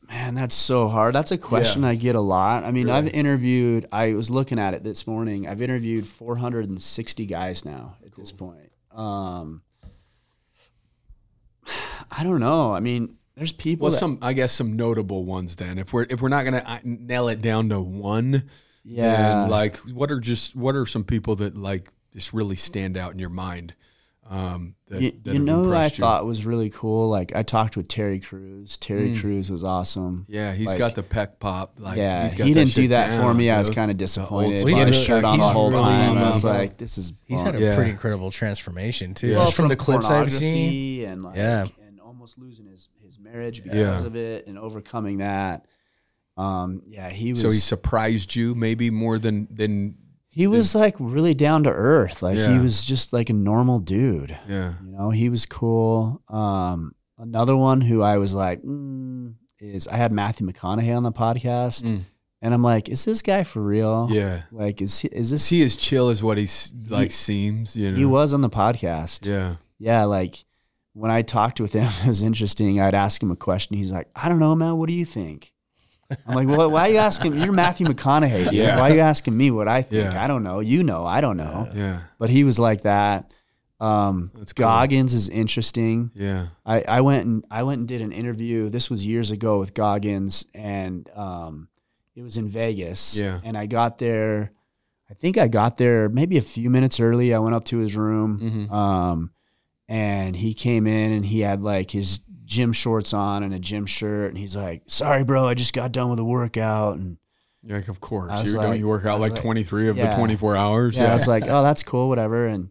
Man, 0.08 0.34
that's 0.34 0.56
so 0.56 0.88
hard. 0.88 1.14
That's 1.14 1.30
a 1.30 1.38
question 1.38 1.84
I 1.84 1.94
get 1.94 2.16
a 2.16 2.20
lot. 2.20 2.64
I 2.64 2.72
mean, 2.72 2.90
I've 2.90 3.06
interviewed. 3.08 3.86
I 3.92 4.14
was 4.14 4.28
looking 4.28 4.58
at 4.58 4.74
it 4.74 4.82
this 4.82 5.06
morning. 5.06 5.46
I've 5.46 5.62
interviewed 5.62 6.04
460 6.04 7.26
guys 7.26 7.64
now 7.64 7.94
at 8.04 8.16
this 8.16 8.32
point. 8.32 8.72
Um, 8.92 9.62
I 12.10 12.24
don't 12.24 12.40
know. 12.40 12.72
I 12.74 12.80
mean, 12.80 13.18
there's 13.40 13.52
people. 13.52 13.84
Well, 13.84 13.90
that- 13.92 13.98
some 13.98 14.18
I 14.22 14.32
guess 14.34 14.52
some 14.52 14.76
notable 14.76 15.24
ones. 15.24 15.56
Then, 15.56 15.78
if 15.78 15.92
we're 15.92 16.06
if 16.08 16.20
we're 16.22 16.28
not 16.28 16.44
gonna 16.44 16.62
uh, 16.64 16.78
nail 16.84 17.28
it 17.28 17.40
down 17.42 17.68
to 17.70 17.80
one, 17.80 18.44
Yeah. 18.84 19.16
then, 19.42 19.50
like 19.50 19.76
what 19.78 20.10
are 20.10 20.20
just 20.20 20.54
what 20.54 20.76
are 20.76 20.86
some 20.86 21.04
people 21.04 21.34
that 21.36 21.56
like 21.56 21.90
just 22.14 22.32
really 22.32 22.56
stand 22.56 22.96
out 22.96 23.12
in 23.12 23.18
your 23.18 23.30
mind? 23.30 23.74
Um, 24.28 24.76
that, 24.86 25.02
you, 25.02 25.12
that 25.24 25.32
you 25.32 25.40
know 25.40 25.64
who 25.64 25.72
I 25.72 25.84
you? 25.86 25.90
thought 25.90 26.24
was 26.24 26.46
really 26.46 26.70
cool? 26.70 27.08
Like 27.08 27.34
I 27.34 27.42
talked 27.42 27.76
with 27.76 27.88
Terry 27.88 28.20
Crews. 28.20 28.76
Terry 28.76 29.18
Crews 29.18 29.50
was 29.50 29.64
awesome. 29.64 30.24
Yeah, 30.28 30.52
he's 30.54 30.68
Like, 30.68 30.78
got 30.78 30.94
the 30.94 31.02
pec 31.02 31.40
pop. 31.40 31.80
Like, 31.80 31.96
yeah, 31.96 32.22
he's 32.24 32.36
got 32.36 32.46
he 32.46 32.54
didn't 32.54 32.74
do 32.74 32.82
shit 32.82 32.90
that 32.90 33.10
for 33.16 33.22
down, 33.22 33.36
me. 33.36 33.50
I 33.50 33.58
was 33.58 33.70
kind 33.70 33.90
of 33.90 33.96
disappointed. 33.96 34.58
school 34.58 34.68
He 34.68 34.78
had 34.78 34.88
a 34.88 34.92
stuff. 34.92 35.04
shirt 35.04 35.24
on 35.24 35.40
the 35.40 35.48
whole 35.48 35.70
really 35.70 35.82
time. 35.82 36.16
I 36.18 36.28
was 36.30 36.44
like, 36.44 36.76
"This 36.76 36.96
is." 36.96 37.12
He's 37.24 37.42
had 37.42 37.56
a 37.56 37.60
Yeah. 37.60 37.74
pretty 37.74 37.90
incredible 37.90 38.30
transformation 38.30 39.14
too. 39.14 39.28
Yeah. 39.28 39.36
Just 39.38 39.56
from, 39.56 39.66
the 39.66 39.74
clips 39.74 40.08
I've 40.08 40.30
seen. 40.30 41.08
and 41.08 41.24
like 41.24 41.36
Yeah. 41.36 41.66
and 41.88 41.98
almost 42.00 42.38
losing 42.38 42.66
his 42.66 42.72
his 42.82 42.88
marriage 43.30 43.62
because 43.62 44.00
Yeah. 44.02 44.06
of 44.06 44.16
it 44.16 44.46
and 44.46 44.58
overcoming 44.58 45.18
that. 45.18 45.66
Um, 46.36 46.82
yeah, 46.86 47.10
he 47.10 47.32
was. 47.32 47.40
So 47.42 47.48
he 47.50 47.56
surprised 47.56 48.34
you 48.34 48.54
maybe 48.54 48.90
more 48.90 49.18
than 49.18 49.48
than 49.50 49.96
he 50.28 50.46
was 50.46 50.74
like 50.74 50.94
really 50.98 51.34
down 51.34 51.64
to 51.64 51.70
earth. 51.70 52.22
Like 52.22 52.38
he 52.38 52.58
was 52.58 52.84
just 52.84 53.12
like 53.12 53.30
a 53.30 53.34
normal 53.34 53.78
dude. 53.80 54.36
yeah. 54.48 54.74
You 54.84 54.92
know, 54.92 55.10
he 55.10 55.28
was 55.28 55.44
cool. 55.46 56.22
Um, 56.28 56.94
another 57.18 57.56
one 57.56 57.80
who 57.80 58.00
I 58.02 58.16
was 58.18 58.32
like, 58.34 58.62
mm, 58.62 59.34
is 59.58 59.86
I 59.88 59.96
had 59.96 60.12
Matthew 60.12 60.46
McConaughey 60.46 60.96
on 60.96 61.02
the 61.02 61.12
podcast, 61.12 61.82
Mm. 61.82 62.02
and 62.40 62.54
I'm 62.54 62.62
like, 62.62 62.88
is 62.88 63.04
this 63.04 63.20
guy 63.22 63.42
for 63.44 63.60
real? 63.62 64.08
Yeah. 64.10 64.42
Like, 64.52 64.80
is 64.80 65.00
he? 65.00 65.08
Is 65.08 65.30
this? 65.30 65.42
Is 65.42 65.48
he 65.48 65.64
as 65.64 65.76
chill 65.76 66.08
as 66.08 66.22
what 66.22 66.38
he's 66.38 66.72
like 66.88 67.10
seems? 67.12 67.76
You 67.76 67.90
know. 67.90 67.96
He 67.98 68.04
was 68.06 68.32
on 68.32 68.40
the 68.40 68.48
podcast. 68.50 69.26
Yeah. 69.26 69.56
yeah, 69.78 70.04
like 70.04 70.44
when 70.92 71.10
I 71.10 71.22
talked 71.22 71.60
with 71.60 71.72
him, 71.72 71.88
it 72.04 72.08
was 72.08 72.22
interesting. 72.22 72.80
I'd 72.80 72.94
ask 72.94 73.22
him 73.22 73.30
a 73.30 73.36
question. 73.36 73.76
He's 73.76 73.92
like, 73.92 74.08
I 74.14 74.28
don't 74.28 74.38
know, 74.40 74.54
man. 74.54 74.76
What 74.76 74.88
do 74.88 74.94
you 74.94 75.04
think? 75.04 75.52
I'm 76.26 76.34
like, 76.34 76.48
well, 76.48 76.68
why 76.70 76.88
are 76.88 76.92
you 76.92 76.96
asking? 76.98 77.38
You're 77.38 77.52
Matthew 77.52 77.86
McConaughey. 77.86 78.44
Dude. 78.46 78.54
Yeah. 78.54 78.78
Why 78.80 78.90
are 78.90 78.94
you 78.94 79.00
asking 79.00 79.36
me 79.36 79.52
what 79.52 79.68
I 79.68 79.82
think? 79.82 80.12
Yeah. 80.12 80.24
I 80.24 80.26
don't 80.26 80.42
know. 80.42 80.58
You 80.58 80.82
know, 80.82 81.06
I 81.06 81.20
don't 81.20 81.36
know. 81.36 81.68
Yeah. 81.72 82.00
But 82.18 82.30
he 82.30 82.42
was 82.42 82.58
like 82.58 82.82
that. 82.82 83.32
Um, 83.78 84.32
That's 84.34 84.52
cool. 84.52 84.64
Goggins 84.64 85.14
is 85.14 85.28
interesting. 85.28 86.10
Yeah. 86.14 86.48
I, 86.66 86.82
I 86.82 87.00
went 87.02 87.26
and 87.26 87.44
I 87.50 87.62
went 87.62 87.78
and 87.78 87.88
did 87.88 88.00
an 88.00 88.10
interview. 88.12 88.68
This 88.70 88.90
was 88.90 89.06
years 89.06 89.30
ago 89.30 89.58
with 89.60 89.72
Goggins, 89.72 90.44
and 90.52 91.08
um, 91.14 91.68
it 92.16 92.22
was 92.22 92.36
in 92.36 92.48
Vegas. 92.48 93.16
Yeah. 93.16 93.40
And 93.44 93.56
I 93.56 93.66
got 93.66 93.98
there. 93.98 94.50
I 95.08 95.14
think 95.14 95.38
I 95.38 95.46
got 95.48 95.76
there 95.78 96.08
maybe 96.08 96.36
a 96.38 96.42
few 96.42 96.70
minutes 96.70 96.98
early. 97.00 97.32
I 97.32 97.38
went 97.38 97.54
up 97.54 97.64
to 97.66 97.78
his 97.78 97.94
room, 97.96 98.38
Mm-hmm. 98.40 98.72
um, 98.74 99.30
and 99.90 100.36
he 100.36 100.54
came 100.54 100.86
in 100.86 101.12
and 101.12 101.26
he 101.26 101.40
had 101.40 101.60
like 101.62 101.90
his 101.90 102.20
gym 102.44 102.72
shorts 102.72 103.12
on 103.12 103.42
and 103.42 103.52
a 103.52 103.58
gym 103.58 103.84
shirt, 103.86 104.28
and 104.30 104.38
he's 104.38 104.56
like, 104.56 104.82
"Sorry, 104.86 105.24
bro, 105.24 105.46
I 105.46 105.54
just 105.54 105.72
got 105.74 105.92
done 105.92 106.08
with 106.08 106.18
a 106.18 106.24
workout." 106.24 106.96
And 106.96 107.18
Yeah, 107.62 107.76
like 107.76 107.88
of 107.88 108.00
course. 108.00 108.30
You 108.46 108.54
don't 108.54 108.64
like- 108.70 108.78
you 108.78 108.88
work 108.88 109.04
out 109.04 109.20
like, 109.20 109.32
like- 109.32 109.40
23 109.42 109.88
of 109.88 109.96
the 109.96 110.10
24 110.16 110.56
hours. 110.56 110.96
yeah, 110.96 111.10
I 111.10 111.12
was 111.12 111.28
like, 111.28 111.44
"Oh, 111.46 111.62
that's 111.62 111.82
cool, 111.82 112.08
whatever." 112.08 112.46
And 112.46 112.70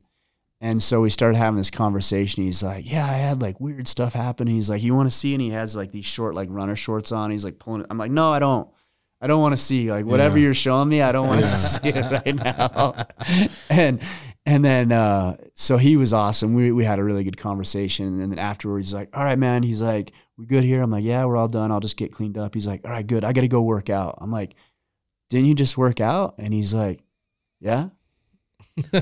and 0.62 0.84
so 0.84 1.00
we 1.00 1.10
started 1.10 1.38
having 1.38 1.58
this 1.58 1.72
conversation. 1.72 2.44
He's 2.44 2.62
like, 2.64 2.90
"Yeah, 2.92 3.06
I 3.06 3.14
had 3.14 3.42
like 3.42 3.60
weird 3.62 3.88
stuff 3.88 4.14
happen." 4.14 4.48
He's 4.48 4.70
like, 4.70 4.82
"You 4.84 4.96
want 4.96 5.10
to 5.10 5.16
see?" 5.16 5.34
And 5.34 5.42
he 5.42 5.52
has 5.52 5.76
like 5.76 5.92
these 5.92 6.06
short 6.06 6.36
like 6.36 6.50
runner 6.52 6.76
shorts 6.76 7.12
on. 7.14 7.32
He's 7.32 7.46
like 7.46 7.60
pulling. 7.60 7.82
it. 7.82 7.88
I'm 7.90 7.98
like, 7.98 8.12
"No, 8.12 8.32
I 8.34 8.40
don't. 8.40 8.68
I 9.22 9.28
don't 9.28 9.42
want 9.42 9.52
to 9.54 9.58
see 9.62 9.92
like 9.92 10.06
whatever 10.06 10.38
Yeah. 10.38 10.46
you're 10.46 10.54
showing 10.54 10.88
me. 10.90 11.02
I 11.02 11.12
don't 11.12 11.28
want 11.28 11.42
to 11.42 11.48
see 11.48 11.90
it 11.90 12.12
right 12.26 12.36
now." 12.36 12.96
and 13.70 14.02
and 14.50 14.66
then 14.66 14.92
uh, 14.92 15.38
so 15.54 15.78
he 15.78 15.96
was 15.98 16.12
awesome. 16.14 16.54
We 16.54 16.72
we 16.72 16.84
had 16.84 17.00
a 17.00 17.04
really 17.04 17.24
good 17.24 17.38
conversation. 17.38 18.22
And 18.22 18.32
then 18.32 18.40
afterwards, 18.40 18.88
he's 18.88 18.94
like, 18.94 19.10
"All 19.14 19.24
right, 19.24 19.38
man." 19.40 19.64
He's 19.64 19.82
like, 19.82 20.12
"We 20.38 20.46
good 20.46 20.64
here?" 20.64 20.82
I'm 20.82 20.92
like, 20.92 21.04
"Yeah, 21.04 21.26
we're 21.26 21.38
all 21.38 21.48
done. 21.48 21.72
I'll 21.72 21.80
just 21.80 21.98
get 21.98 22.12
cleaned 22.12 22.38
up." 22.38 22.54
He's 22.54 22.68
like, 22.68 22.82
"All 22.86 22.92
right, 22.92 23.06
good. 23.06 23.24
I 23.24 23.34
got 23.34 23.42
to 23.42 23.48
go 23.48 23.62
work 23.62 23.90
out." 23.90 24.18
I'm 24.22 24.32
like, 24.32 24.56
"Didn't 25.30 25.46
you 25.48 25.56
just 25.56 25.78
work 25.78 26.00
out?" 26.02 26.36
And 26.40 26.54
he's 26.54 26.74
like, 26.74 27.02
"Yeah." 27.60 27.90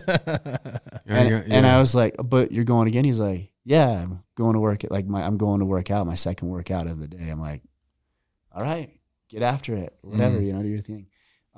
And, 1.10 1.30
yeah, 1.30 1.44
and. 1.58 1.66
I 1.66 1.80
was 1.80 1.96
like, 1.96 2.16
but 2.24 2.52
you're 2.52 2.66
going 2.66 2.88
again? 2.88 3.06
He's 3.06 3.20
like, 3.20 3.52
yeah, 3.64 3.90
I'm 4.04 4.24
going 4.36 4.54
to 4.54 4.60
work. 4.60 4.84
Like 4.90 5.06
my, 5.08 5.24
I'm 5.24 5.38
going 5.38 5.60
to 5.60 5.66
work 5.66 5.90
out. 5.92 6.06
My 6.06 6.16
second 6.16 6.50
workout 6.50 6.88
of 6.88 7.00
the 7.00 7.08
day. 7.08 7.30
I'm 7.30 7.40
like, 7.40 7.62
all 8.54 8.62
right, 8.64 8.90
get 9.30 9.42
after 9.44 9.76
it. 9.76 9.96
Whatever, 10.02 10.38
Mm. 10.40 10.46
you 10.46 10.54
know, 10.54 10.62
do 10.62 10.68
your 10.68 10.82
thing. 10.82 11.08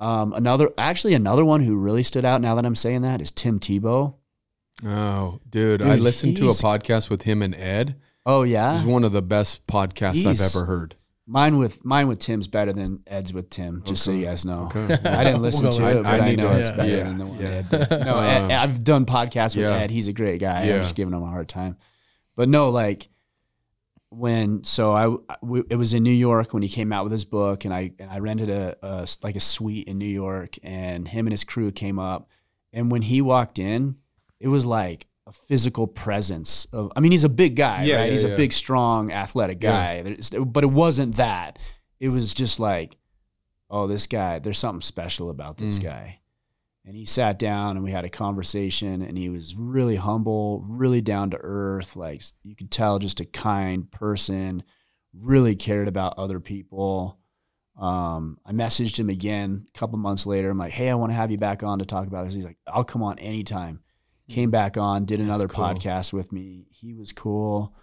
Um, 0.00 0.32
another, 0.32 0.70
actually, 0.78 1.14
another 1.14 1.44
one 1.44 1.60
who 1.60 1.76
really 1.76 2.02
stood 2.02 2.24
out. 2.24 2.40
Now 2.40 2.54
that 2.56 2.64
I'm 2.64 2.74
saying 2.74 3.02
that 3.02 3.20
is 3.20 3.30
Tim 3.30 3.60
Tebow. 3.60 4.14
Oh, 4.84 5.40
dude, 5.48 5.82
I 5.82 5.96
listened 5.96 6.36
to 6.38 6.46
a 6.48 6.52
podcast 6.52 7.10
with 7.10 7.22
him 7.22 7.42
and 7.42 7.54
Ed. 7.54 7.96
Oh 8.24 8.42
It 8.42 8.48
yeah, 8.50 8.72
was 8.74 8.84
one 8.84 9.04
of 9.04 9.12
the 9.12 9.22
best 9.22 9.66
podcasts 9.66 10.14
He's- 10.14 10.40
I've 10.40 10.54
ever 10.56 10.64
heard. 10.66 10.96
mine 11.26 11.58
with 11.58 11.84
mine 11.84 12.08
with 12.08 12.18
Tim's 12.18 12.46
better 12.46 12.72
than 12.72 13.00
Ed's 13.06 13.32
with 13.32 13.50
Tim. 13.50 13.82
Just 13.84 14.02
so 14.02 14.10
you 14.12 14.24
guys 14.24 14.44
know. 14.44 14.70
Okay. 14.74 14.94
I 15.04 15.24
didn't 15.24 15.42
listen 15.42 15.64
We'll 15.64 15.72
to 15.72 15.82
go 15.82 15.88
it, 16.00 16.02
but 16.04 16.06
I 16.20 16.28
I, 16.30 16.34
know 16.34 16.48
to- 16.52 16.58
it's 16.60 16.70
better 16.70 16.88
yeah, 16.96 17.02
than 17.04 17.18
the 17.18 17.26
one 17.26 17.38
yeah. 17.40 17.48
Ed 17.48 17.68
did. 17.70 17.90
No, 17.90 18.20
Ed, 18.20 18.50
I've 18.52 18.82
done 18.84 19.04
podcasts 19.06 19.54
with 19.56 19.64
yeah. 19.66 19.76
Ed. 19.76 19.90
He's 19.90 20.08
a 20.08 20.12
great 20.12 20.40
guy. 20.40 20.64
Yeah. 20.64 20.76
I'm 20.76 20.80
just 20.82 20.94
giving 20.94 21.12
him 21.14 21.22
a 21.22 21.26
hard 21.26 21.48
time. 21.48 21.76
But 22.36 22.48
no, 22.48 22.70
like 22.70 23.08
when 24.10 24.64
so 24.64 24.92
I 24.92 25.14
it 25.70 25.76
was 25.76 25.94
in 25.94 26.02
New 26.02 26.10
York 26.12 26.52
when 26.52 26.62
he 26.62 26.68
came 26.68 26.92
out 26.92 27.04
with 27.04 27.12
his 27.12 27.24
book, 27.24 27.64
and 27.64 27.72
I 27.72 27.92
and 27.98 28.10
I 28.10 28.18
rented 28.18 28.50
a, 28.50 28.76
a 28.82 29.06
like 29.22 29.36
a 29.36 29.40
suite 29.40 29.88
in 29.88 29.98
New 29.98 30.04
York, 30.06 30.56
and 30.62 31.06
him 31.08 31.26
and 31.26 31.32
his 31.32 31.44
crew 31.44 31.70
came 31.70 31.98
up, 31.98 32.28
and 32.72 32.90
when 32.90 33.02
he 33.02 33.20
walked 33.22 33.58
in, 33.58 33.96
it 34.40 34.48
was 34.48 34.66
like 34.66 35.06
a 35.26 35.32
physical 35.32 35.86
presence 35.86 36.66
of. 36.72 36.92
I 36.96 37.00
mean, 37.00 37.12
he's 37.12 37.24
a 37.24 37.28
big 37.28 37.54
guy, 37.54 37.84
Yeah, 37.84 37.96
right? 37.96 38.06
yeah, 38.06 38.10
he's 38.10 38.24
yeah. 38.24 38.30
a 38.30 38.36
big, 38.36 38.52
strong, 38.52 39.12
athletic 39.12 39.60
guy. 39.60 40.02
There's- 40.02 40.30
But 40.30 40.64
it 40.64 40.72
wasn't 40.72 41.16
that. 41.16 41.58
It 42.00 42.08
was 42.08 42.34
just 42.34 42.58
like, 42.58 42.96
oh, 43.70 43.86
this 43.86 44.06
guy. 44.08 44.38
There's 44.40 44.58
something 44.58 44.80
special 44.80 45.30
about 45.30 45.58
this 45.58 45.78
Mm. 45.78 45.82
guy. 45.84 46.19
And 46.84 46.96
he 46.96 47.04
sat 47.04 47.38
down 47.38 47.76
and 47.76 47.84
we 47.84 47.90
had 47.90 48.04
a 48.04 48.10
conversation 48.10 49.02
and 49.02 49.16
he 49.16 49.28
was 49.28 49.54
really 49.54 49.96
humble, 49.96 50.64
really 50.66 51.00
down 51.02 51.30
to 51.30 51.38
earth. 51.40 51.94
Like 51.94 52.22
you 52.42 52.56
could 52.56 52.70
tell, 52.70 52.98
just 52.98 53.20
a 53.20 53.26
kind 53.26 53.90
person, 53.90 54.62
really 55.14 55.56
cared 55.56 55.88
about 55.88 56.14
other 56.16 56.40
people. 56.40 57.18
Um, 57.78 58.38
I 58.44 58.52
messaged 58.52 58.98
him 58.98 59.10
again 59.10 59.66
a 59.74 59.78
couple 59.78 59.98
months 59.98 60.26
later. 60.26 60.50
I'm 60.50 60.58
like, 60.58 60.72
hey, 60.72 60.90
I 60.90 60.94
want 60.94 61.12
to 61.12 61.16
have 61.16 61.30
you 61.30 61.38
back 61.38 61.62
on 61.62 61.78
to 61.78 61.84
talk 61.84 62.06
about 62.06 62.24
this. 62.24 62.34
He's 62.34 62.44
like, 62.44 62.58
I'll 62.66 62.84
come 62.84 63.02
on 63.02 63.18
anytime. 63.18 63.80
Came 64.28 64.50
back 64.50 64.76
on, 64.76 65.06
did 65.06 65.20
another 65.20 65.48
cool. 65.48 65.64
podcast 65.64 66.12
with 66.12 66.32
me. 66.32 66.66
He 66.70 66.94
was 66.94 67.12
cool. 67.12 67.74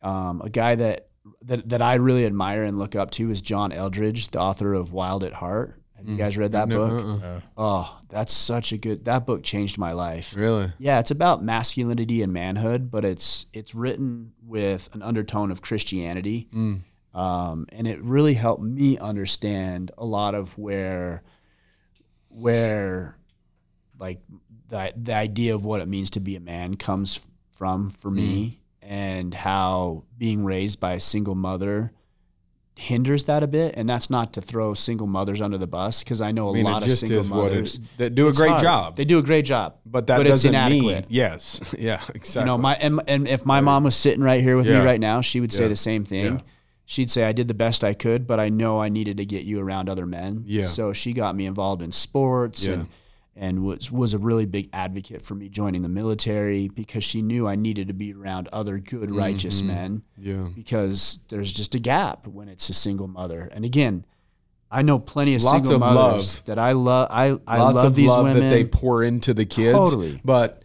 Um, 0.00 0.40
a 0.40 0.50
guy 0.50 0.74
that, 0.76 1.08
that 1.42 1.68
that 1.68 1.82
I 1.82 1.94
really 1.94 2.26
admire 2.26 2.64
and 2.64 2.78
look 2.78 2.96
up 2.96 3.10
to 3.12 3.30
is 3.30 3.42
John 3.42 3.72
Eldredge, 3.72 4.30
the 4.30 4.40
author 4.40 4.74
of 4.74 4.92
Wild 4.92 5.24
at 5.24 5.34
Heart. 5.34 5.81
Have 6.02 6.08
you 6.10 6.16
guys 6.16 6.36
read 6.36 6.52
that 6.52 6.68
No, 6.68 6.88
book? 6.88 7.22
uh-uh. 7.22 7.40
Oh, 7.56 8.00
that's 8.08 8.32
such 8.32 8.72
a 8.72 8.76
good. 8.78 9.04
That 9.04 9.24
book 9.26 9.42
changed 9.42 9.78
my 9.78 9.92
life. 9.92 10.34
Really? 10.36 10.72
Yeah, 10.78 10.98
it's 10.98 11.10
about 11.10 11.42
masculinity 11.44 12.22
and 12.22 12.32
manhood, 12.32 12.90
but 12.90 13.04
it's 13.04 13.46
it's 13.52 13.74
written 13.74 14.32
with 14.44 14.88
an 14.94 15.02
undertone 15.02 15.50
of 15.50 15.62
Christianity, 15.62 16.48
Mm. 16.52 16.80
um, 17.14 17.66
and 17.70 17.86
it 17.86 18.02
really 18.02 18.34
helped 18.34 18.62
me 18.62 18.98
understand 18.98 19.90
a 19.96 20.04
lot 20.04 20.34
of 20.34 20.56
where 20.58 21.22
where 22.28 23.16
like 23.98 24.20
the 24.68 24.92
the 24.96 25.14
idea 25.14 25.54
of 25.54 25.64
what 25.64 25.80
it 25.80 25.88
means 25.88 26.10
to 26.10 26.20
be 26.20 26.36
a 26.36 26.40
man 26.40 26.76
comes 26.76 27.26
from 27.50 27.88
for 27.88 28.10
me, 28.10 28.60
and 28.80 29.32
how 29.34 30.04
being 30.18 30.44
raised 30.44 30.80
by 30.80 30.94
a 30.94 31.00
single 31.00 31.34
mother 31.34 31.92
hinders 32.74 33.24
that 33.24 33.42
a 33.42 33.46
bit 33.46 33.74
and 33.76 33.86
that's 33.88 34.08
not 34.08 34.32
to 34.32 34.40
throw 34.40 34.72
single 34.72 35.06
mothers 35.06 35.42
under 35.42 35.58
the 35.58 35.66
bus 35.66 36.02
because 36.02 36.22
i 36.22 36.32
know 36.32 36.48
a 36.48 36.50
I 36.52 36.54
mean, 36.54 36.64
lot 36.64 36.82
of 36.82 36.90
single 36.90 37.22
mothers. 37.24 37.78
They 37.98 38.08
do 38.08 38.28
a 38.28 38.32
great 38.32 38.48
hard. 38.50 38.62
job, 38.62 38.96
They 38.96 39.04
do 39.04 39.18
a 39.18 39.22
great 39.22 39.44
job, 39.44 39.76
but 39.84 40.06
that 40.06 40.16
but 40.16 40.26
it's 40.26 40.30
doesn't 40.42 40.54
inadequate. 40.54 41.04
mean 41.04 41.06
yes. 41.10 41.60
Yeah, 41.78 42.00
exactly. 42.14 42.40
You 42.42 42.46
know, 42.46 42.58
my 42.58 42.74
and, 42.76 43.00
and 43.06 43.28
if 43.28 43.44
my 43.44 43.60
mom 43.60 43.84
was 43.84 43.94
sitting 43.94 44.22
right 44.22 44.40
here 44.40 44.56
with 44.56 44.66
Yeah. 44.66 44.80
me 44.80 44.86
right 44.86 45.00
now, 45.00 45.20
she 45.20 45.38
would 45.40 45.52
say 45.52 45.64
Yeah. 45.64 45.68
the 45.68 45.76
same 45.76 46.04
thing. 46.04 46.34
Yeah. 46.34 46.40
She'd 46.86 47.10
say, 47.10 47.24
"I 47.24 47.32
did 47.32 47.46
the 47.48 47.54
best 47.54 47.84
I 47.84 47.94
could, 47.94 48.26
but 48.26 48.40
I 48.40 48.48
know 48.48 48.80
I 48.80 48.88
needed 48.88 49.16
to 49.18 49.24
get 49.24 49.44
you 49.44 49.60
around 49.60 49.88
other 49.88 50.04
men." 50.06 50.44
Yeah. 50.46 50.64
So 50.64 50.92
she 50.92 51.12
got 51.12 51.36
me 51.36 51.46
involved 51.46 51.80
in 51.82 51.92
sports 51.92 52.66
and 52.66 52.88
and 53.34 53.64
was 53.64 53.90
was 53.90 54.12
a 54.14 54.18
really 54.18 54.44
big 54.46 54.68
advocate 54.72 55.24
for 55.24 55.34
me 55.34 55.48
joining 55.48 55.82
the 55.82 55.88
military 55.88 56.68
because 56.68 57.02
she 57.04 57.22
knew 57.22 57.48
I 57.48 57.54
needed 57.56 57.88
to 57.88 57.94
be 57.94 58.12
around 58.12 58.48
other 58.52 58.78
good, 58.78 59.10
righteous 59.10 59.58
Mm-hmm. 59.62 59.66
men 59.68 60.02
yeah. 60.18 60.48
because 60.54 61.20
there's 61.28 61.52
just 61.52 61.74
a 61.74 61.78
gap 61.78 62.26
when 62.26 62.48
it's 62.48 62.68
a 62.68 62.74
single 62.74 63.08
mother. 63.08 63.48
And 63.52 63.64
again, 63.64 64.04
I 64.70 64.82
know 64.82 64.98
plenty 64.98 65.34
of 65.34 65.42
Lots 65.42 65.56
single 65.68 65.74
of 65.74 65.80
mothers 65.80 66.36
love. 66.36 66.44
that 66.46 66.58
I 66.58 66.72
love. 66.72 67.08
I 67.10 67.38
I 67.46 67.58
Lots 67.58 67.76
love 67.76 67.94
these 67.94 68.10
women. 68.14 68.40
that 68.40 68.50
they 68.50 68.64
pour 68.64 69.02
into 69.02 69.34
the 69.34 69.44
kids. 69.44 69.76
Totally. 69.78 70.20
But 70.24 70.61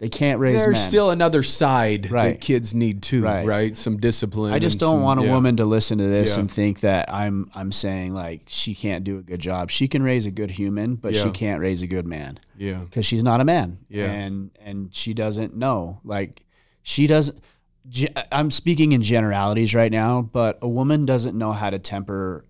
They 0.00 0.08
can't 0.08 0.40
raise 0.40 0.64
There's 0.64 0.76
men. 0.78 0.88
still 0.88 1.10
another 1.10 1.42
side 1.42 2.10
Right. 2.10 2.30
that 2.30 2.40
kids 2.40 2.72
need 2.74 3.02
too, 3.02 3.22
right? 3.22 3.46
Right. 3.46 3.76
Some 3.76 3.98
discipline. 3.98 4.52
I 4.54 4.58
just 4.58 4.78
don't 4.80 4.94
some- 4.96 5.02
want 5.02 5.20
a 5.20 5.24
yeah. 5.24 5.30
woman 5.32 5.58
to 5.58 5.66
listen 5.66 5.98
to 5.98 6.04
this 6.06 6.34
Yeah. 6.34 6.40
and 6.40 6.50
think 6.50 6.80
that 6.80 7.12
I'm 7.12 7.50
I'm 7.54 7.70
saying 7.70 8.14
like 8.14 8.44
she 8.46 8.74
can't 8.74 9.04
do 9.04 9.18
a 9.18 9.22
good 9.22 9.40
job. 9.40 9.70
She 9.70 9.86
can 9.88 10.02
raise 10.02 10.24
a 10.24 10.30
good 10.30 10.52
human, 10.52 10.94
but 10.96 11.14
she 11.14 11.30
can't 11.30 11.60
raise 11.60 11.82
a 11.82 11.86
good 11.86 12.06
man 12.06 12.38
Yeah. 12.56 12.78
because 12.78 13.04
she's 13.04 13.22
not 13.22 13.42
a 13.42 13.44
man. 13.44 13.76
Yeah. 13.90 14.10
and 14.10 14.50
and 14.64 14.88
she 14.92 15.12
doesn't 15.12 15.54
know. 15.54 16.00
Like 16.02 16.44
she 16.82 17.06
doesn't. 17.06 17.38
I'm 18.32 18.50
speaking 18.50 18.92
in 18.92 19.02
generalities 19.02 19.74
right 19.74 19.92
now, 19.92 20.22
but 20.22 20.58
a 20.62 20.68
woman 20.68 21.04
doesn't 21.04 21.36
know 21.36 21.52
how 21.52 21.68
to 21.70 21.78
temper 21.78 22.44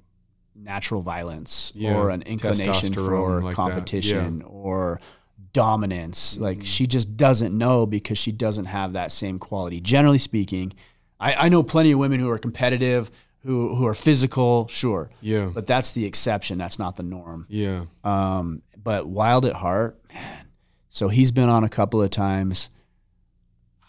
natural 0.54 1.02
violence 1.02 1.72
Yeah. 1.74 1.96
or 1.96 2.10
an 2.10 2.22
inclination 2.22 2.92
for 2.92 3.42
like 3.42 3.54
competition 3.56 4.42
or 4.46 5.00
dominance. 5.52 6.34
Mm-hmm. 6.34 6.42
Like 6.42 6.58
she 6.64 6.86
just 6.86 7.16
doesn't 7.16 7.56
know 7.56 7.86
because 7.86 8.18
she 8.18 8.32
doesn't 8.32 8.66
have 8.66 8.92
that 8.94 9.12
same 9.12 9.38
quality. 9.38 9.80
Generally 9.80 10.18
speaking, 10.18 10.72
I, 11.18 11.34
I 11.34 11.48
know 11.48 11.62
plenty 11.62 11.92
of 11.92 11.98
women 11.98 12.20
who 12.20 12.30
are 12.30 12.38
competitive, 12.38 13.10
who 13.44 13.74
who 13.74 13.86
are 13.86 13.94
physical, 13.94 14.68
sure. 14.68 15.10
Yeah. 15.20 15.50
But 15.52 15.66
that's 15.66 15.92
the 15.92 16.06
exception. 16.06 16.58
That's 16.58 16.78
not 16.78 16.96
the 16.96 17.02
norm. 17.02 17.46
Yeah. 17.48 17.84
Um, 18.04 18.62
but 18.82 19.06
Wild 19.06 19.44
at 19.46 19.54
Heart, 19.54 20.00
man. 20.12 20.46
So 20.88 21.08
he's 21.08 21.30
been 21.30 21.48
on 21.48 21.62
a 21.62 21.68
couple 21.68 22.02
of 22.02 22.10
times. 22.10 22.68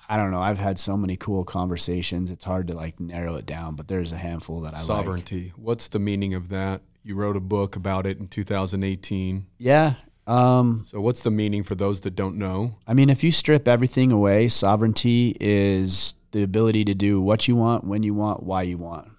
I 0.08 0.18
don't 0.18 0.32
know. 0.32 0.42
I've 0.42 0.60
had 0.60 0.78
so 0.78 0.98
many 0.98 1.16
cool 1.16 1.46
conversations. 1.46 2.32
It's 2.32 2.44
hard 2.44 2.68
to 2.68 2.74
like 2.74 3.00
narrow 3.00 3.36
it 3.36 3.46
down, 3.46 3.76
but 3.76 3.88
there's 3.88 4.12
a 4.12 4.18
handful 4.18 4.62
that 4.62 4.74
I 4.74 4.78
like. 4.78 4.86
Sovereignty. 4.86 5.54
What's 5.56 5.88
the 5.88 6.00
meaning 6.00 6.34
of 6.34 6.50
that? 6.50 6.82
You 7.02 7.16
wrote 7.16 7.38
a 7.38 7.42
book 7.42 7.76
about 7.76 8.06
it 8.06 8.20
in 8.20 8.28
2018. 8.28 9.48
Yeah. 9.58 9.94
Um, 10.28 10.86
So 10.90 11.02
what's 11.02 11.24
the 11.24 11.32
meaning 11.32 11.64
for 11.64 11.76
those 11.76 12.02
that 12.02 12.16
don't 12.16 12.38
know? 12.38 12.76
I 12.88 12.94
mean, 12.94 13.10
if 13.10 13.24
you 13.24 13.32
strip 13.32 13.68
everything 13.68 14.12
away, 14.12 14.48
sovereignty 14.48 15.36
is 15.40 16.14
the 16.32 16.44
ability 16.44 16.86
to 16.86 16.94
do 16.94 17.20
what 17.22 17.48
you 17.48 17.56
want, 17.56 17.84
when 17.84 18.04
you 18.04 18.14
want, 18.14 18.44
why 18.44 18.62
you 18.64 18.78
want, 18.78 19.10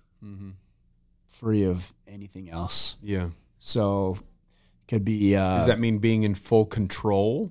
free 1.26 1.64
of 1.64 1.92
anything 2.06 2.48
else. 2.50 2.96
Yeah. 3.02 3.30
So, 3.58 4.18
could 4.88 5.04
be 5.04 5.34
uh, 5.36 5.58
Does 5.58 5.66
that 5.66 5.80
mean 5.80 5.98
being 5.98 6.22
in 6.22 6.34
full 6.34 6.64
control 6.66 7.50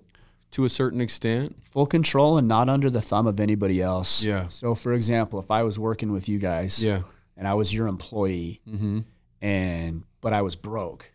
to 0.52 0.66
a 0.66 0.70
certain 0.70 1.02
extent? 1.02 1.58
full 1.64 1.86
control 1.86 2.38
and 2.38 2.48
not 2.48 2.68
under 2.70 2.90
the 2.90 3.02
thumb 3.02 3.28
of 3.28 3.40
anybody 3.40 3.82
else. 3.82 4.24
Yeah. 4.24 4.48
So, 4.50 4.76
for 4.76 4.94
example, 4.94 5.40
if 5.40 5.50
I 5.52 5.64
was 5.64 5.80
working 5.80 6.12
with 6.12 6.28
you 6.28 6.38
guys, 6.40 6.84
Yeah. 6.84 7.02
and 7.38 7.48
I 7.48 7.54
was 7.54 7.74
your 7.74 7.88
employee, 7.88 8.60
Mm-hmm. 8.68 9.00
and 9.42 10.04
but 10.22 10.34
I 10.34 10.42
was 10.42 10.56
broke, 10.56 11.12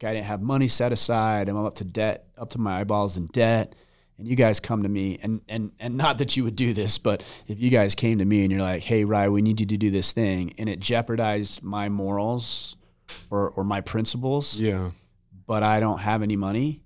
like 0.00 0.10
I 0.10 0.14
didn't 0.14 0.26
have 0.26 0.40
money 0.42 0.68
set 0.68 0.92
aside, 0.92 1.48
I'm 1.48 1.56
up 1.56 1.74
to 1.76 1.84
debt, 1.84 2.26
up 2.36 2.50
to 2.50 2.58
my 2.58 2.80
eyeballs 2.80 3.16
in 3.16 3.26
debt. 3.26 3.74
And 4.18 4.26
you 4.26 4.34
guys 4.34 4.58
come 4.58 4.82
to 4.82 4.88
me, 4.88 5.16
and 5.22 5.42
and 5.48 5.70
and 5.78 5.96
not 5.96 6.18
that 6.18 6.36
you 6.36 6.42
would 6.42 6.56
do 6.56 6.72
this, 6.72 6.98
but 6.98 7.22
if 7.46 7.60
you 7.60 7.70
guys 7.70 7.94
came 7.94 8.18
to 8.18 8.24
me 8.24 8.42
and 8.42 8.50
you're 8.50 8.60
like, 8.60 8.82
"Hey, 8.82 9.04
Rye, 9.04 9.28
we 9.28 9.42
need 9.42 9.60
you 9.60 9.66
to 9.66 9.76
do 9.76 9.90
this 9.90 10.10
thing," 10.10 10.54
and 10.58 10.68
it 10.68 10.80
jeopardized 10.80 11.62
my 11.62 11.88
morals 11.88 12.74
or 13.30 13.50
or 13.50 13.62
my 13.62 13.80
principles, 13.80 14.58
Yeah. 14.58 14.90
but 15.46 15.62
I 15.62 15.78
don't 15.78 16.00
have 16.00 16.24
any 16.24 16.34
money, 16.34 16.82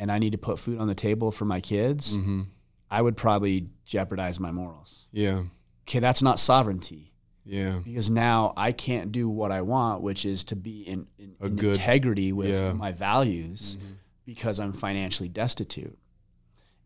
and 0.00 0.10
I 0.10 0.18
need 0.18 0.32
to 0.32 0.38
put 0.38 0.58
food 0.58 0.78
on 0.78 0.88
the 0.88 0.94
table 0.96 1.30
for 1.30 1.44
my 1.44 1.60
kids, 1.60 2.18
Mm-hmm. 2.18 2.42
I 2.90 3.00
would 3.00 3.16
probably 3.16 3.68
jeopardize 3.84 4.40
my 4.40 4.50
morals. 4.50 5.06
Yeah. 5.12 5.44
Okay, 5.84 6.00
that's 6.00 6.20
not 6.22 6.40
sovereignty 6.40 7.12
Yeah. 7.46 7.78
because 7.84 8.10
now 8.10 8.52
I 8.56 8.72
can't 8.72 9.12
do 9.12 9.28
what 9.28 9.52
I 9.52 9.62
want, 9.62 10.02
which 10.02 10.24
is 10.24 10.42
to 10.44 10.56
be 10.56 10.82
in, 10.82 11.06
in, 11.18 11.36
A 11.40 11.46
in 11.46 11.56
good- 11.56 11.76
integrity 11.76 12.32
with 12.32 12.50
yeah. 12.54 12.72
my 12.72 12.92
values 12.92 13.78
because 14.24 14.58
I'm 14.58 14.72
financially 14.72 15.28
destitute. 15.28 15.96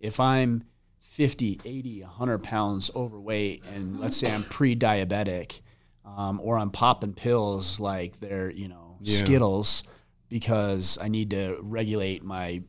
If 0.00 0.20
I'm 0.20 0.64
50, 1.00 1.60
80, 1.64 2.02
100 2.02 2.42
pounds 2.42 2.90
overweight, 2.94 3.64
and 3.74 3.98
let's 3.98 4.16
say 4.16 4.32
I'm 4.32 4.44
pre 4.44 4.76
diabetic, 4.76 5.60
um, 6.04 6.40
or 6.42 6.58
I'm 6.58 6.70
popping 6.70 7.14
pills 7.14 7.80
like 7.80 8.20
they're, 8.20 8.50
you 8.50 8.68
know, 8.68 8.96
Yeah. 9.00 9.16
Skittles 9.16 9.82
because 10.28 10.98
I 11.00 11.08
need 11.08 11.30
to 11.30 11.58
regulate 11.62 12.22
my 12.22 12.62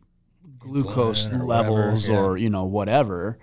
glucose 0.60 1.28
Insulin 1.28 1.42
or 1.42 1.46
whatever, 1.46 1.72
levels 1.72 2.10
yeah. 2.10 2.20
or, 2.20 2.38
you 2.38 2.50
know, 2.50 2.66
whatever. 2.66 3.38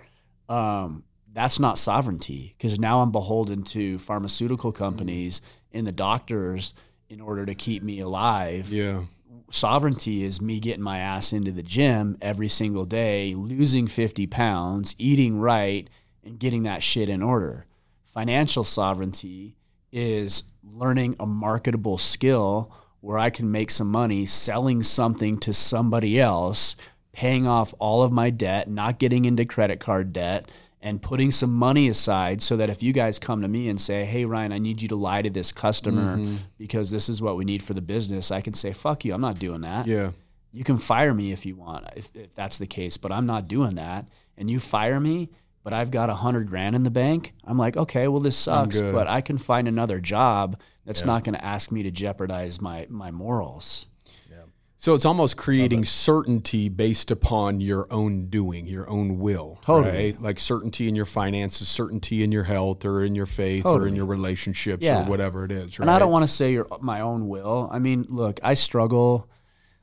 Um, 0.48 1.04
that's 1.38 1.60
not 1.60 1.78
sovereignty 1.78 2.56
because 2.58 2.80
now 2.80 3.00
I'm 3.00 3.12
beholden 3.12 3.62
to 3.64 3.96
pharmaceutical 4.00 4.72
companies 4.72 5.40
and 5.72 5.86
the 5.86 5.92
doctors 5.92 6.74
in 7.08 7.20
order 7.20 7.46
to 7.46 7.54
keep 7.54 7.80
me 7.80 8.00
alive 8.00 8.72
Yeah. 8.72 9.04
sovereignty 9.52 10.24
is 10.24 10.40
me 10.40 10.58
getting 10.58 10.82
my 10.82 10.98
ass 10.98 11.32
into 11.32 11.52
the 11.52 11.62
gym 11.62 12.18
every 12.20 12.48
single 12.48 12.84
day, 12.84 13.34
losing 13.36 13.86
50 13.86 14.26
pounds, 14.26 14.96
eating 14.98 15.38
right, 15.38 15.88
and 16.24 16.40
getting 16.40 16.64
that 16.64 16.82
shit 16.82 17.08
in 17.08 17.22
order. 17.22 17.66
Financial 18.04 18.64
sovereignty 18.64 19.54
is 19.92 20.42
learning 20.64 21.14
a 21.20 21.26
marketable 21.26 21.98
skill 21.98 22.72
where 23.00 23.16
I 23.18 23.30
can 23.30 23.50
make 23.52 23.70
some 23.70 23.92
money 23.92 24.26
selling 24.26 24.82
something 24.82 25.38
to 25.38 25.52
somebody 25.52 26.18
else, 26.20 26.74
paying 27.12 27.46
off 27.46 27.72
all 27.78 28.02
of 28.02 28.10
my 28.10 28.28
debt, 28.30 28.68
not 28.68 28.98
getting 28.98 29.24
into 29.24 29.44
credit 29.44 29.78
card 29.78 30.12
debt, 30.12 30.50
and 30.80 31.02
putting 31.02 31.30
some 31.30 31.52
money 31.52 31.88
aside 31.88 32.40
so 32.40 32.56
that 32.56 32.70
if 32.70 32.82
you 32.82 32.92
guys 32.92 33.18
come 33.18 33.42
to 33.42 33.48
me 33.48 33.68
and 33.68 33.80
say, 33.80 34.04
Hey, 34.04 34.24
Ryan, 34.24 34.52
I 34.52 34.58
need 34.58 34.80
you 34.80 34.88
to 34.88 34.96
lie 34.96 35.22
to 35.22 35.30
this 35.30 35.52
customer 35.52 36.16
mm-hmm. 36.16 36.36
because 36.56 36.90
this 36.90 37.08
is 37.08 37.20
what 37.20 37.36
we 37.36 37.44
need 37.44 37.62
for 37.62 37.74
the 37.74 37.82
business, 37.82 38.30
I 38.30 38.40
can 38.40 38.54
say, 38.54 38.72
Fuck 38.72 39.04
you, 39.04 39.12
I'm 39.14 39.20
not 39.20 39.38
doing 39.38 39.62
that. 39.62 39.86
Yeah. 39.86 40.12
You 40.52 40.64
can 40.64 40.78
fire 40.78 41.12
me 41.12 41.32
if 41.32 41.44
you 41.44 41.56
want, 41.56 41.86
if, 41.94 42.14
if 42.14 42.34
that's 42.34 42.58
the 42.58 42.66
case, 42.66 42.96
but 42.96 43.12
I'm 43.12 43.26
not 43.26 43.48
doing 43.48 43.74
that. 43.74 44.08
And 44.36 44.48
you 44.48 44.60
fire 44.60 44.98
me, 44.98 45.28
but 45.62 45.72
I've 45.72 45.90
got 45.90 46.08
a 46.08 46.14
hundred 46.14 46.48
grand 46.48 46.74
in 46.74 46.84
the 46.84 46.90
bank. 46.90 47.34
I'm 47.44 47.58
like, 47.58 47.76
okay, 47.76 48.08
well, 48.08 48.20
this 48.20 48.36
sucks, 48.36 48.80
but 48.80 49.06
I 49.06 49.20
can 49.20 49.36
find 49.36 49.68
another 49.68 50.00
job 50.00 50.58
that's 50.86 51.04
not 51.04 51.24
going 51.24 51.34
to 51.34 51.44
ask 51.44 51.70
me 51.70 51.82
to 51.82 51.90
jeopardize 51.90 52.60
my 52.60 52.86
my 52.88 53.10
morals. 53.10 53.86
So 54.80 54.94
it's 54.94 55.04
almost 55.04 55.36
creating 55.36 55.84
certainty 55.84 56.68
based 56.68 57.10
upon 57.10 57.60
your 57.60 57.88
own 57.90 58.26
doing, 58.26 58.68
your 58.68 58.88
own 58.88 59.18
will. 59.18 59.58
Totally. 59.62 60.12
Right? 60.12 60.22
Like 60.22 60.38
certainty 60.38 60.88
in 60.88 60.94
your 60.94 61.04
finances, 61.04 61.66
certainty 61.68 62.22
in 62.22 62.30
your 62.30 62.44
health 62.44 62.84
or 62.84 63.02
in 63.04 63.16
your 63.16 63.26
faith 63.26 63.66
or 63.66 63.88
in 63.88 63.96
your 63.96 64.06
relationships 64.06 64.84
Yeah. 64.84 65.04
or 65.04 65.10
whatever 65.10 65.44
it 65.44 65.50
is. 65.50 65.78
Right? 65.78 65.84
And 65.84 65.90
I 65.90 65.98
don't 65.98 66.12
want 66.12 66.22
to 66.22 66.32
say 66.32 66.52
your 66.52 66.68
my 66.80 67.00
own 67.00 67.26
will. 67.26 67.68
I 67.72 67.80
mean, 67.80 68.06
look, 68.08 68.38
I 68.42 68.54
struggle. 68.54 69.28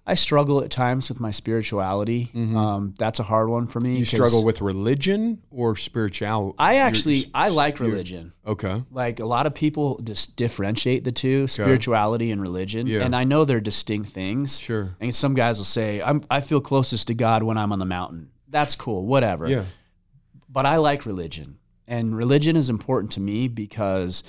I 0.07 0.13
struggle 0.13 0.61
at 0.63 0.69
times 0.69 1.09
with 1.09 1.19
my 1.19 1.31
spirituality. 1.31 2.29
Um, 2.35 2.93
that's 2.97 3.19
a 3.19 3.23
hard 3.23 3.49
one 3.49 3.65
for 3.65 3.79
me. 3.79 3.89
Mm-hmm. 3.89 3.97
You 3.99 4.05
struggle 4.05 4.43
with 4.43 4.61
religion 4.61 5.41
or 5.49 5.75
spirituality? 5.75 6.55
I 6.59 6.75
actually 6.75 7.25
I 7.33 7.49
like 7.49 7.79
religion. 7.79 8.31
Okay. 8.45 8.83
like 8.91 9.19
a 9.19 9.25
lot 9.25 9.47
of 9.47 9.55
people 9.55 9.99
just 10.03 10.35
differentiate 10.35 11.03
the 11.03 11.11
two 11.11 11.47
spirituality 11.47 12.29
and 12.29 12.39
religion 12.39 12.85
Yeah. 12.85 13.01
and 13.03 13.15
i 13.15 13.23
know 13.23 13.43
they're 13.43 13.59
distinct 13.59 14.09
things 14.11 14.59
Sure. 14.59 14.95
and 14.99 15.15
some 15.15 15.33
guys 15.33 15.57
will 15.57 15.65
say 15.65 15.99
I'm, 16.01 16.21
i 16.29 16.41
feel 16.41 16.61
closest 16.61 17.07
to 17.07 17.15
god 17.15 17.41
when 17.41 17.57
i'm 17.57 17.71
on 17.71 17.79
the 17.79 17.85
mountain 17.85 18.29
that's 18.47 18.75
cool 18.75 19.07
whatever 19.07 19.47
Yeah. 19.49 19.63
but 20.47 20.67
i 20.67 20.77
like 20.77 21.07
religion 21.07 21.57
and 21.87 22.15
religion 22.15 22.55
is 22.55 22.69
important 22.69 23.13
to 23.13 23.19
me 23.19 23.47
because 23.47 24.23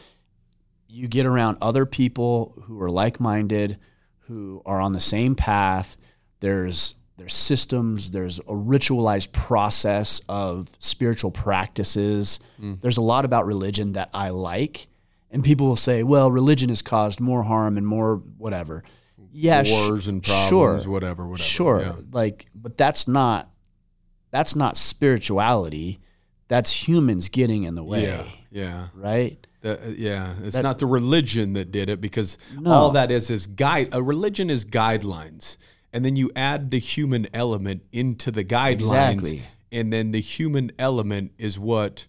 you 0.88 1.08
get 1.08 1.26
around 1.26 1.58
other 1.60 1.84
people 1.84 2.54
who 2.64 2.80
are 2.80 2.88
like-minded 2.90 3.78
who 4.26 4.62
are 4.66 4.80
on 4.80 4.92
the 4.92 5.00
same 5.00 5.34
path. 5.34 5.96
There's 6.40 6.94
there's 7.16 7.34
systems 7.34 8.10
there's 8.10 8.38
a 8.40 8.42
ritualized 8.42 9.32
process 9.32 10.20
of 10.28 10.68
spiritual 10.78 11.30
practices. 11.30 12.40
Hmm. 12.58 12.74
There's 12.80 12.98
a 12.98 13.02
lot 13.02 13.24
about 13.24 13.46
religion 13.46 13.92
that 13.92 14.10
i 14.12 14.28
like. 14.30 14.88
And 15.30 15.42
people 15.42 15.66
will 15.66 15.76
say 15.76 16.02
well 16.02 16.30
religion 16.30 16.68
has 16.68 16.82
caused 16.82 17.20
more 17.20 17.42
harm 17.42 17.76
and 17.76 17.86
more 17.86 18.16
whatever. 18.38 18.82
Yeah 19.32 19.62
sh- 19.62 19.70
Wars 19.70 20.08
and 20.08 20.22
problems, 20.22 20.82
sure. 20.82 20.90
whatever, 20.92 21.26
whatever. 21.26 21.48
sure. 21.48 21.80
Yeah. 21.80 21.94
like 22.12 22.46
but 22.54 22.76
that's 22.76 23.08
not 23.08 23.50
that's 24.30 24.54
not 24.54 24.76
spirituality. 24.76 26.00
That's 26.48 26.86
humans 26.86 27.28
getting 27.28 27.64
in 27.64 27.74
the 27.74 27.84
way. 27.84 28.02
Yeah. 28.02 28.24
Yeah. 28.50 28.88
right 28.94 29.46
uh, 29.66 29.76
yeah, 29.96 30.34
it's 30.44 30.56
That- 30.56 30.62
not 30.62 30.78
the 30.78 30.86
religion 30.86 31.52
that 31.54 31.70
did 31.72 31.88
it 31.88 32.00
because 32.00 32.38
No. 32.58 32.70
all 32.72 32.90
that 32.92 33.10
is 33.10 33.30
is 33.30 33.46
guide. 33.46 33.88
A 33.92 34.02
religion 34.02 34.48
is 34.50 34.64
guidelines, 34.64 35.56
and 35.92 36.04
then 36.04 36.16
you 36.16 36.30
add 36.36 36.70
the 36.70 36.78
human 36.78 37.26
element 37.34 37.82
into 37.92 38.30
the 38.30 38.44
guidelines, 38.44 39.12
Exactly. 39.12 39.42
and 39.72 39.92
then 39.92 40.10
the 40.12 40.20
human 40.20 40.70
element 40.78 41.32
is 41.38 41.58
what 41.58 42.06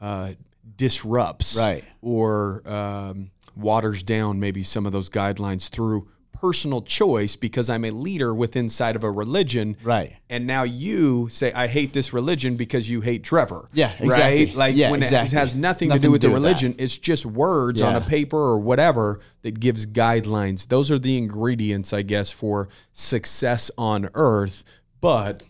uh, 0.00 0.32
disrupts, 0.76 1.56
Right. 1.56 1.82
or 2.00 2.62
um, 2.68 3.30
waters 3.56 4.02
down 4.04 4.38
maybe 4.38 4.62
some 4.62 4.86
of 4.86 4.92
those 4.92 5.10
guidelines 5.10 5.68
through 5.68 6.08
personal 6.40 6.82
choice 6.82 7.34
because 7.36 7.68
I'm 7.68 7.84
a 7.84 7.90
leader 7.90 8.34
within 8.34 8.68
inside 8.68 8.96
of 8.96 9.02
a 9.02 9.10
religion, 9.10 9.76
Right. 9.82 10.14
And 10.28 10.46
now 10.46 10.62
you 10.62 11.28
say 11.30 11.50
I 11.54 11.68
hate 11.68 11.94
this 11.94 12.12
religion 12.12 12.56
because 12.56 12.90
you 12.90 13.00
hate 13.00 13.24
Trevor, 13.24 13.70
Yeah, 13.72 13.92
exactly. 13.98 14.46
Right? 14.46 14.54
Like 14.54 14.76
Yeah, 14.76 14.90
when 14.90 15.02
exactly. 15.02 15.34
it 15.34 15.40
has 15.40 15.56
nothing, 15.56 15.88
to 15.90 15.98
do 15.98 16.10
with 16.10 16.20
to 16.20 16.26
the 16.26 16.30
do 16.30 16.34
with 16.34 16.42
religion. 16.42 16.74
It's 16.78 16.98
just 16.98 17.24
words 17.24 17.80
on 17.80 17.96
a 17.96 18.02
paper 18.02 18.36
or 18.36 18.58
whatever 18.58 19.20
that 19.40 19.58
gives 19.58 19.86
guidelines. 19.86 20.68
Those 20.68 20.90
are 20.90 20.98
the 20.98 21.16
ingredients, 21.16 21.94
I 21.94 22.02
guess, 22.02 22.30
for 22.30 22.68
success 22.92 23.70
on 23.78 24.10
earth. 24.12 24.64
But 25.00 25.44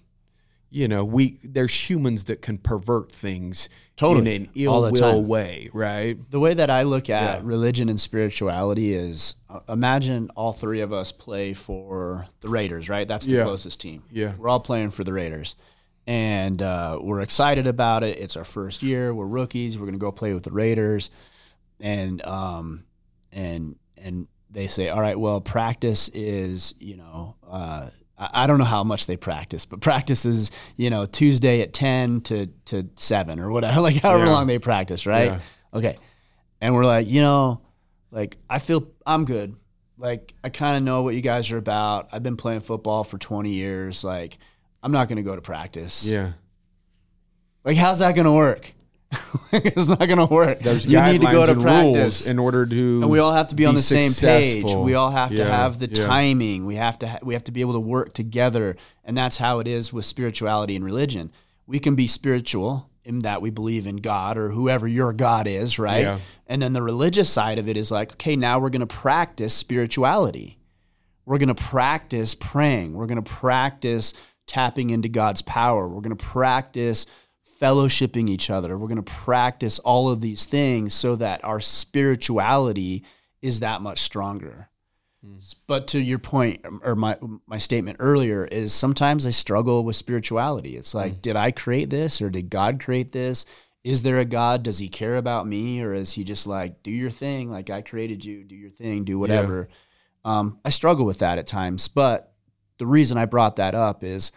you 0.71 0.87
know, 0.87 1.05
we 1.05 1.39
there's 1.43 1.91
humans 1.91 2.25
that 2.25 2.41
can 2.41 2.59
pervert 2.59 3.11
things 3.11 3.69
Totally. 3.99 4.35
in 4.37 4.43
an 4.43 4.49
All 4.69 4.85
ill 4.85 4.93
the 4.93 4.93
will 4.93 5.13
time. 5.21 5.29
way, 5.29 5.69
right? 5.75 6.17
The 6.31 6.41
way 6.41 6.55
that 6.55 6.71
I 6.71 6.85
look 6.85 7.11
at 7.11 7.41
Yeah. 7.41 7.47
religion 7.47 7.89
and 7.91 8.01
spirituality 8.01 8.95
is 8.95 9.35
uh, 9.51 9.61
imagine 9.69 10.31
all 10.37 10.53
three 10.53 10.81
of 10.81 10.93
us 10.93 11.13
play 11.13 11.53
for 11.53 12.27
the 12.41 12.49
Raiders, 12.49 12.89
right? 12.89 13.07
That's 13.09 13.27
the 13.27 13.33
Yeah. 13.33 13.45
closest 13.45 13.81
team. 13.81 14.05
Yeah. 14.11 14.35
We're 14.39 14.49
all 14.49 14.61
playing 14.61 14.91
for 14.91 15.05
the 15.05 15.13
Raiders. 15.13 15.57
And 16.07 16.63
uh, 16.63 16.99
we're 17.03 17.21
excited 17.21 17.67
about 17.67 18.03
it. 18.03 18.19
It's 18.19 18.35
our 18.37 18.45
first 18.45 18.83
year. 18.83 19.13
We're 19.13 19.27
rookies. 19.27 19.77
We're 19.79 19.85
going 19.85 19.93
to 19.93 19.99
go 19.99 20.11
play 20.13 20.33
with 20.33 20.45
the 20.45 20.53
Raiders. 20.53 21.11
And, 21.81 22.25
um, 22.25 22.85
and, 23.33 23.77
and 23.97 24.27
they 24.51 24.69
say, 24.69 24.89
all 24.89 25.01
right, 25.03 25.19
well, 25.21 25.41
practice 25.43 26.09
is, 26.15 26.75
you 26.79 26.97
know, 26.97 27.35
uh, 27.47 27.89
I 28.19 28.47
don't 28.47 28.59
know 28.59 28.65
how 28.65 28.83
much 28.85 29.07
they 29.07 29.17
practice, 29.17 29.65
but 29.65 29.81
practice 29.81 30.25
is, 30.25 30.51
you 30.77 30.91
know, 30.91 31.07
Tuesday 31.07 31.61
at 31.63 31.73
10 31.73 32.23
to, 32.23 32.47
to 32.67 32.89
7 32.97 33.39
or 33.39 33.51
whatever, 33.51 33.81
like 33.89 33.97
however 33.97 34.25
Yeah. 34.27 34.33
long 34.33 34.47
they 34.49 34.59
practice, 34.59 35.07
right? 35.07 35.27
Yeah. 35.33 35.41
Okay. 35.75 35.97
And 36.61 36.75
we're 36.75 36.85
like, 36.85 37.07
you 37.09 37.21
know, 37.21 37.61
like 38.11 38.37
I 38.51 38.59
feel 38.59 38.89
I'm 39.07 39.25
good. 39.25 39.55
Like 39.97 40.35
I 40.43 40.49
kind 40.49 40.77
of 40.77 40.83
know 40.83 41.03
what 41.03 41.15
you 41.15 41.21
guys 41.21 41.51
are 41.53 41.59
about. 41.59 42.09
I've 42.13 42.23
been 42.23 42.37
playing 42.37 42.61
football 42.61 43.05
for 43.05 43.19
20 43.19 43.51
years. 43.51 44.03
Like 44.03 44.39
I'm 44.83 44.91
not 44.93 45.09
going 45.09 45.17
to 45.17 45.23
go 45.23 45.37
to 45.37 45.43
practice. 45.43 46.07
Yeah. 46.07 46.33
Like 47.65 47.77
how's 47.77 47.99
that 48.01 48.15
going 48.15 48.25
to 48.27 48.33
work? 48.33 48.73
it's 49.53 49.89
not 49.89 50.01
going 50.01 50.19
to 50.19 50.27
work. 50.27 50.61
There's 50.61 50.87
you 50.87 51.01
need 51.01 51.23
to 51.23 51.31
go 51.31 51.47
to 51.47 51.55
practice. 51.55 52.27
in 52.27 52.39
order 52.39 52.67
to 52.67 53.03
and 53.03 53.11
we 53.11 53.19
all 53.19 53.33
have 53.33 53.49
to 53.49 53.55
be 53.55 53.65
on 53.65 53.75
be 53.75 53.79
the 53.79 53.83
same 53.83 54.13
page. 54.13 54.75
We 54.75 54.95
all 54.95 55.11
have 55.11 55.31
to 55.31 55.45
have 55.45 55.79
the 55.79 55.89
yeah. 55.89 56.07
timing. 56.07 56.67
We 56.67 56.75
have 56.75 56.99
to 57.01 57.09
ha- 57.09 57.19
we 57.23 57.35
have 57.35 57.45
to 57.45 57.53
be 57.53 57.63
able 57.63 57.73
to 57.75 57.81
work 57.81 58.13
together, 58.13 58.77
and 59.05 59.17
that's 59.17 59.39
how 59.39 59.61
it 59.61 59.67
is 59.67 59.93
with 59.93 60.05
spirituality 60.05 60.77
and 60.77 60.85
religion. 60.85 61.33
We 61.67 61.79
can 61.79 61.95
be 61.95 62.07
spiritual 62.07 62.91
in 63.05 63.21
that 63.21 63.41
we 63.41 63.49
believe 63.49 63.87
in 63.87 63.97
God 63.97 64.37
or 64.37 64.51
whoever 64.51 64.87
your 64.87 65.15
God 65.15 65.47
is, 65.47 65.79
right? 65.79 66.03
Yeah. 66.03 66.19
And 66.47 66.61
then 66.61 66.75
the 66.75 66.83
religious 66.83 67.31
side 67.31 67.59
of 67.59 67.67
it 67.67 67.79
is 67.79 67.91
like, 67.91 68.13
okay, 68.13 68.37
now 68.37 68.59
we're 68.59 68.69
going 68.69 68.81
to 68.81 68.87
practice 68.87 69.55
spirituality. 69.55 70.59
We're 71.25 71.39
going 71.39 71.49
to 71.49 71.55
practice 71.55 72.35
praying. 72.35 72.93
We're 72.93 73.07
going 73.07 73.23
to 73.23 73.31
practice 73.31 74.13
tapping 74.47 74.91
into 74.91 75.09
God's 75.09 75.41
power. 75.41 75.89
We're 75.89 76.03
going 76.03 76.17
to 76.17 76.23
practice 76.23 77.07
fellowshipping 77.61 78.29
each 78.29 78.51
other. 78.51 78.77
We're 78.77 78.89
going 78.89 79.03
to 79.03 79.13
practice 79.13 79.79
all 79.81 80.09
of 80.09 80.21
these 80.21 80.45
things 80.45 80.95
so 80.95 81.17
that 81.17 81.45
our 81.45 81.61
spirituality 81.61 83.05
is 83.43 83.61
that 83.61 83.83
much 83.83 84.01
stronger. 84.01 84.69
Hmm. 85.25 85.39
But 85.67 85.89
to 85.89 86.01
your 86.01 86.19
point 86.19 86.65
um, 86.65 86.81
or 86.85 86.95
my 86.95 87.19
my 87.47 87.59
statement 87.59 87.97
earlier 88.01 88.45
is 88.45 88.73
sometimes 88.73 89.27
I 89.27 89.31
struggle 89.31 89.85
with 89.85 89.97
spirituality. 89.97 90.77
It's 90.77 90.95
like 90.95 91.15
hmm. 91.15 91.21
did 91.21 91.37
I 91.37 91.51
create 91.51 91.91
this 91.91 92.23
or 92.23 92.31
did 92.31 92.51
God 92.51 92.81
create 92.81 93.13
this? 93.13 93.45
Is 93.85 94.03
there 94.03 94.19
a 94.19 94.25
God? 94.25 94.63
Does 94.63 94.79
he 94.79 94.89
care 94.89 95.17
about 95.17 95.47
me 95.47 95.83
or 95.83 95.95
is 95.95 96.13
he 96.13 96.25
just 96.25 96.47
like 96.47 96.83
do 96.83 96.91
your 96.91 97.11
thing 97.11 97.51
like 97.51 97.71
I 97.71 97.83
created 97.83 98.25
you, 98.25 98.45
do 98.45 98.55
your 98.55 98.71
thing, 98.71 99.05
do 99.05 99.19
whatever. 99.19 99.69
Um, 100.25 100.59
I 100.65 100.71
struggle 100.71 101.07
with 101.07 101.21
that 101.21 101.39
at 101.39 101.47
times, 101.47 101.89
but 101.89 102.35
the 102.79 102.87
reason 102.87 103.17
I 103.17 103.25
brought 103.25 103.57
that 103.57 103.75
up 103.75 104.05
is 104.05 104.31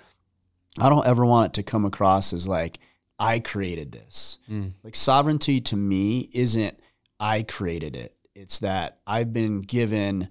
I 0.80 0.90
don't 0.90 1.06
ever 1.06 1.26
want 1.26 1.48
it 1.48 1.54
to 1.56 1.64
come 1.64 1.86
across 1.86 2.34
as 2.34 2.48
like 2.48 2.80
I 3.22 3.40
created 3.40 3.92
this. 3.92 4.40
Like 4.84 4.96
sovereignty 4.96 5.62
to 5.62 5.76
me 5.78 6.30
isn't 6.34 6.80
I 7.20 7.44
created 7.44 7.96
it. 7.96 8.16
It's 8.34 8.60
that 8.60 9.00
I've 9.06 9.32
been 9.32 9.62
given 9.62 10.30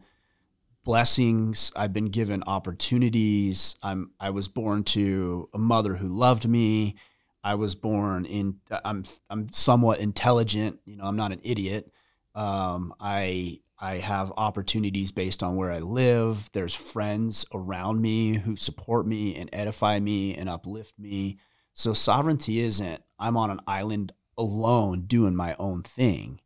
blessings, 0.85 1.71
I've 1.77 1.93
been 1.93 2.07
given 2.07 2.43
opportunities. 2.47 3.77
I'm 3.83 4.11
I 4.19 4.31
was 4.31 4.49
born 4.49 4.83
to 4.85 5.49
a 5.55 5.59
mother 5.59 5.95
who 5.95 6.09
loved 6.09 6.49
me. 6.49 6.97
I 7.45 7.55
was 7.55 7.75
born 7.77 8.25
in 8.25 8.57
I'm 8.85 9.05
I'm 9.31 9.53
somewhat 9.53 10.01
intelligent, 10.01 10.81
you 10.85 10.97
know, 10.97 11.05
I'm 11.05 11.17
not 11.17 11.33
an 11.33 11.41
idiot. 11.45 11.93
Um, 12.35 12.93
I 12.99 13.61
I 13.79 13.97
have 13.99 14.33
opportunities 14.37 15.13
based 15.13 15.43
on 15.43 15.57
where 15.57 15.71
I 15.71 15.79
live. 15.79 16.51
There's 16.53 16.75
friends 16.75 17.47
around 17.55 18.03
me 18.03 18.35
who 18.35 18.57
support 18.57 19.07
me 19.07 19.37
and 19.37 19.49
edify 19.53 20.01
me 20.01 20.35
and 20.35 20.49
uplift 20.49 20.99
me. 20.99 21.39
So 21.81 21.95
sovereignty 21.95 22.61
isn't 22.61 23.03
I'm 23.19 23.39
on 23.39 23.51
an 23.51 23.61
island 23.67 24.13
alone 24.37 25.03
doing 25.07 25.35
my 25.35 25.55
own 25.59 25.83
thing. 25.83 26.41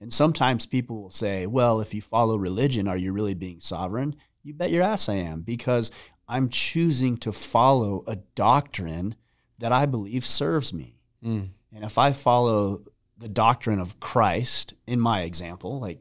And 0.00 0.12
sometimes 0.12 0.66
people 0.66 1.00
will 1.00 1.10
say, 1.10 1.46
well, 1.46 1.80
if 1.80 1.94
you 1.94 2.00
follow 2.00 2.36
religion, 2.36 2.88
are 2.88 2.96
you 2.96 3.12
really 3.12 3.34
being 3.34 3.60
sovereign? 3.60 4.16
You 4.42 4.52
bet 4.52 4.72
your 4.72 4.82
ass 4.82 5.08
I 5.08 5.14
am 5.14 5.42
because 5.42 5.92
I'm 6.26 6.48
choosing 6.48 7.18
to 7.18 7.30
follow 7.30 8.02
a 8.08 8.16
doctrine 8.16 9.14
that 9.58 9.72
I 9.72 9.86
believe 9.86 10.24
serves 10.24 10.72
me. 10.72 10.96
Mm. 11.24 11.50
And 11.72 11.84
if 11.84 11.96
I 11.96 12.10
follow 12.10 12.82
the 13.16 13.28
doctrine 13.28 13.78
of 13.78 14.00
Christ, 14.00 14.74
in 14.88 14.98
my 14.98 15.22
example, 15.22 15.78
like 15.78 16.00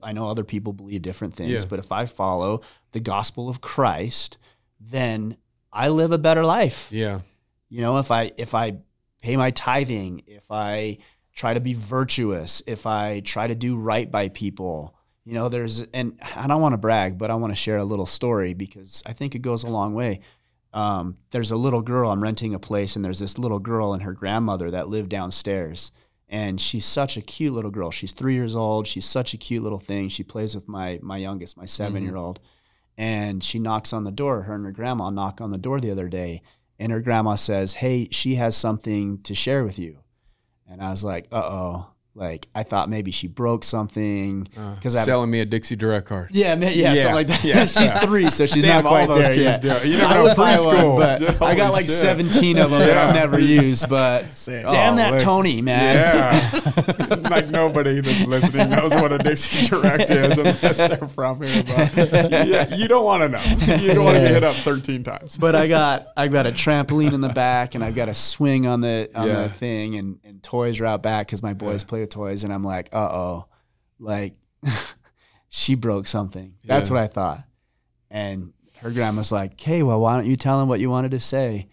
I 0.00 0.12
know 0.12 0.28
other 0.28 0.44
people 0.44 0.72
believe 0.72 1.02
different 1.02 1.34
things, 1.34 1.62
Yeah. 1.64 1.68
but 1.68 1.80
if 1.80 1.90
I 1.90 2.06
follow 2.06 2.60
the 2.92 3.00
gospel 3.00 3.48
of 3.48 3.60
Christ, 3.60 4.38
then 4.78 5.38
I 5.72 5.88
live 5.88 6.12
a 6.12 6.18
better 6.18 6.44
life. 6.44 6.90
Yeah. 6.92 7.20
You 7.68 7.82
know, 7.82 7.98
if 7.98 8.10
I 8.10 8.32
if 8.36 8.54
I 8.54 8.78
pay 9.22 9.36
my 9.36 9.50
tithing, 9.50 10.22
if 10.26 10.50
I 10.50 10.98
try 11.34 11.54
to 11.54 11.60
be 11.60 11.74
virtuous, 11.74 12.62
if 12.66 12.86
I 12.86 13.20
try 13.20 13.46
to 13.46 13.54
do 13.54 13.76
right 13.76 14.10
by 14.10 14.28
people, 14.28 14.96
you 15.24 15.34
know, 15.34 15.48
there's 15.48 15.82
and 15.92 16.18
I 16.36 16.46
don't 16.46 16.62
want 16.62 16.72
to 16.72 16.78
brag, 16.78 17.18
but 17.18 17.30
I 17.30 17.34
want 17.34 17.52
to 17.52 17.60
share 17.60 17.78
a 17.78 17.84
little 17.84 18.06
story 18.06 18.54
because 18.54 19.02
I 19.04 19.12
think 19.12 19.34
it 19.34 19.40
goes 19.40 19.62
a 19.64 19.68
long 19.68 19.94
way. 19.94 20.20
Um, 20.72 21.18
there's 21.30 21.50
a 21.50 21.56
little 21.56 21.82
girl. 21.82 22.10
I'm 22.10 22.22
renting 22.22 22.54
a 22.54 22.58
place, 22.58 22.96
and 22.96 23.04
there's 23.04 23.18
this 23.18 23.38
little 23.38 23.58
girl 23.58 23.94
and 23.94 24.02
her 24.02 24.12
grandmother 24.12 24.70
that 24.70 24.88
live 24.88 25.08
downstairs. 25.08 25.92
And 26.30 26.60
she's 26.60 26.84
such 26.84 27.16
a 27.16 27.22
cute 27.22 27.54
little 27.54 27.70
girl. 27.70 27.90
She's 27.90 28.12
three 28.12 28.34
years 28.34 28.54
old. 28.54 28.86
She's 28.86 29.06
such 29.06 29.32
a 29.32 29.38
cute 29.38 29.62
little 29.62 29.78
thing. 29.78 30.10
She 30.10 30.22
plays 30.22 30.54
with 30.54 30.68
my 30.68 30.98
my 31.02 31.16
youngest, 31.16 31.56
my 31.56 31.64
7 31.64 32.02
year 32.02 32.16
old. 32.16 32.40
And 32.98 33.42
she 33.42 33.58
knocks 33.58 33.92
on 33.92 34.04
the 34.04 34.10
door. 34.10 34.42
Her 34.42 34.54
and 34.54 34.64
her 34.64 34.72
grandma 34.72 35.08
knock 35.10 35.40
on 35.40 35.52
the 35.52 35.58
door 35.58 35.80
the 35.80 35.90
other 35.90 36.08
day, 36.08 36.42
and 36.78 36.92
her 36.92 37.00
grandma 37.00 37.34
says, 37.34 37.74
"Hey, 37.74 38.08
she 38.10 38.36
has 38.36 38.56
something 38.56 39.22
to 39.22 39.34
share 39.34 39.64
with 39.64 39.78
you." 39.78 39.98
And 40.66 40.82
I 40.82 40.90
was 40.90 41.04
like, 41.04 41.26
"Uh 41.32 41.42
oh." 41.44 41.86
Like 42.18 42.48
I 42.54 42.64
thought 42.64 42.90
maybe 42.90 43.12
she 43.12 43.28
broke 43.28 43.62
something 43.62 44.48
uh, 44.56 44.74
because 44.74 44.96
I 44.96 45.04
selling 45.04 45.30
me 45.30 45.38
a 45.40 45.44
Dixie 45.46 45.76
Direct 45.76 46.06
card. 46.06 46.30
yeah, 46.32 46.56
man, 46.56 46.72
yeah, 46.74 46.92
Yeah, 46.92 46.94
something 46.96 47.14
like 47.14 47.26
that. 47.28 47.44
yeah. 47.44 47.64
she's 47.66 47.92
three, 48.02 48.28
so 48.28 48.44
she's 48.44 48.62
Damn, 48.64 48.82
not 48.82 48.88
quite 48.90 49.00
all 49.08 49.14
those 49.16 49.26
there 49.26 49.34
kids 49.36 49.64
yet. 49.64 49.82
do. 49.82 49.88
You 49.88 49.98
never 49.98 50.06
I 50.06 50.14
know 50.14 50.22
would 50.24 50.36
buy 50.36 50.58
one, 50.58 50.96
but 50.96 51.42
I 51.42 51.54
got 51.54 51.72
like 51.72 51.84
shit. 51.84 51.94
17 51.94 52.58
of 52.58 52.70
them 52.72 52.80
that 52.80 52.96
I've 52.98 53.14
never 53.14 53.38
used. 53.62 53.88
But 53.88 54.24
damn 54.46 54.66
Oh, 54.66 54.96
that 54.96 55.12
look. 55.12 55.20
Tony, 55.22 55.62
man. 55.62 55.94
Yeah. 55.96 57.14
like 57.30 57.50
nobody 57.50 58.00
that's 58.00 58.26
listening 58.26 58.70
knows 58.70 58.90
what 58.94 59.12
a 59.12 59.18
Dixie 59.18 59.66
Direct 59.68 60.10
is 60.10 60.38
unless 60.38 60.76
they're 60.76 60.96
from 61.08 61.40
here. 61.42 61.62
But 61.62 62.48
yeah, 62.48 62.74
you 62.74 62.88
don't 62.88 63.04
want 63.04 63.22
to 63.22 63.28
know. 63.28 63.76
You 63.76 63.94
don't 63.94 64.04
want 64.04 64.16
to 64.16 64.22
get 64.22 64.32
hit 64.32 64.42
up 64.44 64.56
13 64.56 65.04
times. 65.04 65.38
But 65.38 65.54
I 65.54 65.68
got 65.68 66.08
I 66.16 66.26
got 66.28 66.46
a 66.48 66.50
trampoline 66.52 67.12
in 67.12 67.20
the 67.20 67.28
back, 67.28 67.76
and 67.76 67.84
I've 67.84 67.94
got 67.94 68.08
a 68.08 68.14
swing 68.14 68.66
on 68.66 68.80
the 68.80 69.08
on 69.14 69.28
Yeah. 69.28 69.42
the 69.44 69.48
thing, 69.50 69.96
and, 69.96 70.18
and 70.24 70.42
toys 70.42 70.80
are 70.80 70.86
out 70.86 71.02
back 71.02 71.26
because 71.28 71.42
my 71.44 71.52
boys 71.54 71.84
play 71.84 72.00
with 72.00 72.07
toys, 72.10 72.44
and 72.44 72.52
I'm 72.52 72.64
like, 72.64 72.88
uh 72.92 73.08
oh, 73.10 73.46
like 73.98 74.34
she 75.48 75.74
broke 75.74 76.06
something. 76.06 76.54
That's 76.64 76.88
Yeah. 76.88 76.94
what 76.94 77.02
I 77.02 77.06
thought. 77.06 77.44
And 78.10 78.52
her 78.80 78.90
grandma's 78.90 79.32
like, 79.32 79.60
"Hey, 79.60 79.82
well, 79.82 80.00
why 80.00 80.16
don't 80.16 80.26
you 80.26 80.36
tell 80.36 80.60
him 80.62 80.68
what 80.68 80.80
you 80.80 80.90
wanted 80.90 81.10
to 81.12 81.20
say?" 81.20 81.68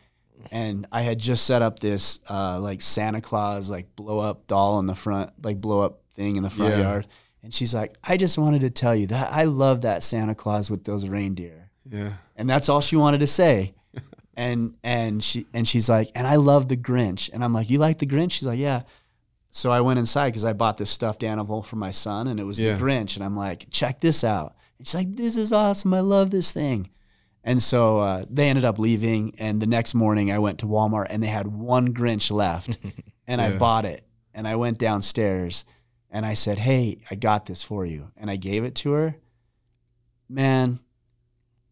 And 0.51 0.85
I 0.91 1.01
had 1.01 1.17
just 1.19 1.45
set 1.45 1.61
up 1.61 1.79
this 1.79 2.19
uh, 2.29 2.59
like 2.59 2.81
Santa 2.81 3.21
Claus 3.21 3.69
like 3.69 3.95
blow 3.95 4.19
up 4.19 4.47
doll 4.47 4.79
in 4.79 4.85
the 4.85 4.95
front, 4.95 5.31
like 5.43 5.59
blow 5.59 5.81
up 5.81 6.01
thing 6.13 6.35
in 6.35 6.43
the 6.43 6.49
front 6.49 6.75
Yeah. 6.75 6.81
yard. 6.81 7.07
And 7.43 7.53
she's 7.53 7.73
like, 7.73 7.97
"I 8.03 8.17
just 8.17 8.37
wanted 8.37 8.61
to 8.61 8.69
tell 8.69 8.95
you 8.95 9.07
that 9.07 9.31
I 9.31 9.43
love 9.43 9.81
that 9.81 10.03
Santa 10.03 10.35
Claus 10.35 10.69
with 10.69 10.83
those 10.83 11.07
reindeer." 11.07 11.69
Yeah. 11.89 12.13
and 12.35 12.49
that's 12.49 12.67
all 12.67 12.81
she 12.81 12.95
wanted 12.95 13.19
to 13.19 13.27
say. 13.27 13.75
and 14.35 14.73
and 14.83 15.23
she 15.23 15.45
and 15.53 15.67
she's 15.67 15.87
like, 15.87 16.09
and 16.15 16.25
I 16.27 16.35
love 16.37 16.67
the 16.67 16.77
Grinch, 16.77 17.29
and 17.31 17.43
I'm 17.43 17.53
like, 17.53 17.69
you 17.69 17.77
like 17.77 17.99
the 17.99 18.07
Grinch? 18.07 18.31
She's 18.33 18.47
like, 18.47 18.59
yeah. 18.59 18.81
So 19.55 19.71
I 19.71 19.79
went 19.79 19.99
inside 19.99 20.31
because 20.31 20.43
I 20.43 20.51
bought 20.51 20.75
this 20.77 20.91
stuffed 20.91 21.23
animal 21.23 21.63
for 21.63 21.77
my 21.77 21.89
son, 21.91 22.27
and 22.27 22.41
it 22.41 22.43
was 22.43 22.59
Yeah. 22.59 22.73
the 22.75 22.83
Grinch, 22.83 23.15
and 23.15 23.23
I'm 23.23 23.37
like, 23.37 23.67
check 23.71 24.01
this 24.01 24.21
out. 24.21 24.53
And 24.77 24.85
she's 24.85 24.95
like, 24.95 25.15
this 25.15 25.37
is 25.37 25.53
awesome. 25.53 25.93
I 25.93 26.01
love 26.01 26.29
this 26.29 26.51
thing. 26.51 26.89
And 27.41 27.63
so 27.63 28.01
uh, 28.01 28.25
they 28.29 28.49
ended 28.49 28.65
up 28.65 28.79
leaving, 28.79 29.33
and 29.37 29.61
the 29.61 29.65
next 29.65 29.93
morning 29.93 30.29
I 30.29 30.39
went 30.39 30.59
to 30.59 30.65
Walmart, 30.65 31.07
and 31.09 31.23
they 31.23 31.27
had 31.27 31.47
one 31.47 31.93
Grinch 31.93 32.31
left, 32.31 32.77
and 33.27 33.39
I 33.39 33.55
bought 33.57 33.85
it, 33.85 34.05
and 34.33 34.45
I 34.45 34.57
went 34.57 34.77
downstairs, 34.77 35.63
and 36.11 36.25
I 36.25 36.33
said, 36.33 36.57
hey, 36.57 36.99
I 37.09 37.15
got 37.15 37.45
this 37.45 37.63
for 37.63 37.85
you, 37.85 38.11
and 38.17 38.29
I 38.29 38.35
gave 38.35 38.65
it 38.65 38.75
to 38.75 38.91
her. 38.91 39.15
Man, 40.27 40.79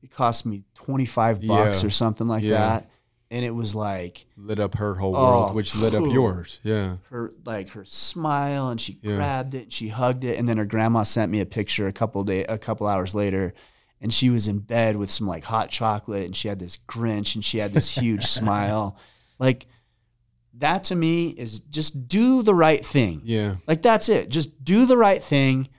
it 0.01 0.09
cost 0.09 0.45
me 0.45 0.63
25 0.75 1.45
bucks 1.45 1.83
Yeah. 1.83 1.87
or 1.87 1.89
something 1.89 2.27
like 2.27 2.43
Yeah. 2.43 2.51
that. 2.79 2.89
And 3.33 3.43
it 3.43 3.49
was 3.55 3.73
like 3.73 4.25
Lit 4.37 4.59
up 4.59 4.75
her 4.75 4.93
whole 4.95 5.15
Oh, 5.17 5.23
world, 5.23 5.55
which 5.55 5.75
lit 5.75 5.93
up 5.95 6.05
yours. 6.05 6.59
Yeah. 6.63 6.97
her 7.09 7.33
like 7.45 7.69
her 7.69 7.83
smile 7.83 8.69
and 8.69 8.79
she 8.79 8.99
Yeah. 9.01 9.15
grabbed 9.15 9.55
it 9.55 9.63
and 9.63 9.73
she 9.73 9.87
hugged 9.89 10.23
it 10.23 10.37
and 10.37 10.47
then 10.47 10.57
her 10.57 10.65
grandma 10.65 11.01
sent 11.03 11.31
me 11.31 11.39
a 11.41 11.45
picture 11.45 11.87
a 11.87 11.93
couple 11.93 12.23
day 12.23 12.43
a 12.45 12.57
couple 12.59 12.85
hours 12.87 13.15
later 13.15 13.53
and 13.99 14.13
she 14.13 14.29
was 14.29 14.47
in 14.47 14.59
bed 14.59 14.97
with 14.97 15.09
some 15.09 15.25
like 15.27 15.43
hot 15.45 15.69
chocolate 15.71 16.25
and 16.25 16.35
she 16.35 16.47
had 16.47 16.59
this 16.59 16.77
grinch 16.87 17.33
and 17.35 17.43
she 17.43 17.57
had 17.57 17.73
this 17.73 17.89
huge 17.97 18.23
smile. 18.39 18.97
Like 19.39 19.65
that 20.59 20.83
to 20.85 20.95
me 20.95 21.29
is 21.29 21.59
just 21.61 22.07
do 22.07 22.43
the 22.43 22.53
right 22.53 22.85
thing. 22.85 23.21
Yeah. 23.23 23.55
Like 23.65 23.81
that's 23.81 24.09
it. 24.09 24.29
Just 24.29 24.63
do 24.63 24.85
the 24.85 24.97
right 24.97 25.23
thing 25.23 25.69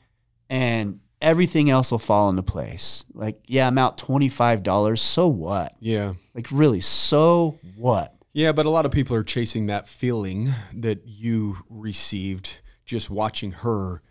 and 0.50 0.98
everything 1.22 1.70
else 1.70 1.92
will 1.92 1.98
fall 2.00 2.28
into 2.30 2.42
place. 2.42 3.04
Like, 3.14 3.40
yeah, 3.46 3.66
I'm 3.68 3.78
out 3.78 3.96
$25. 3.96 4.98
So 4.98 5.28
what? 5.28 5.74
Yeah. 5.78 6.14
Like, 6.34 6.48
really, 6.50 6.80
so 6.80 7.58
what? 7.76 8.14
Yeah, 8.32 8.52
but 8.52 8.66
a 8.66 8.70
lot 8.70 8.84
of 8.84 8.92
people 8.92 9.14
are 9.16 9.22
chasing 9.22 9.66
that 9.66 9.88
feeling 9.88 10.52
that 10.72 11.06
you 11.06 11.58
received 11.70 12.58
just 12.84 13.08
watching 13.08 13.52
her 13.52 14.02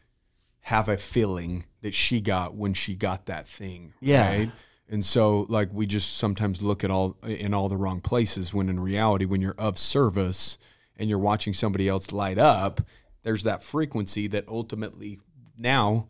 have 0.61 0.87
a 0.87 0.97
feeling 0.97 1.65
that 1.81 1.93
she 1.93 2.21
got 2.21 2.55
when 2.55 2.73
she 2.73 2.95
got 2.95 3.25
that 3.25 3.47
thing. 3.47 3.93
Yeah. 3.99 4.29
Right? 4.29 4.51
And 4.89 5.03
so 5.03 5.45
like 5.49 5.69
we 5.73 5.85
just 5.85 6.17
sometimes 6.17 6.61
look 6.61 6.83
at 6.83 6.89
all 6.89 7.17
in 7.23 7.53
all 7.53 7.67
the 7.67 7.77
wrong 7.77 7.99
places 7.99 8.53
when 8.53 8.69
in 8.69 8.79
reality 8.79 9.25
when 9.25 9.41
you're 9.41 9.55
of 9.57 9.77
service 9.77 10.57
and 10.95 11.09
you're 11.09 11.19
watching 11.19 11.53
somebody 11.53 11.89
else 11.89 12.11
light 12.13 12.37
up, 12.37 12.81
there's 13.23 13.43
that 13.43 13.61
frequency 13.61 14.27
that 14.27 14.47
ultimately 14.47 15.19
now 15.57 16.07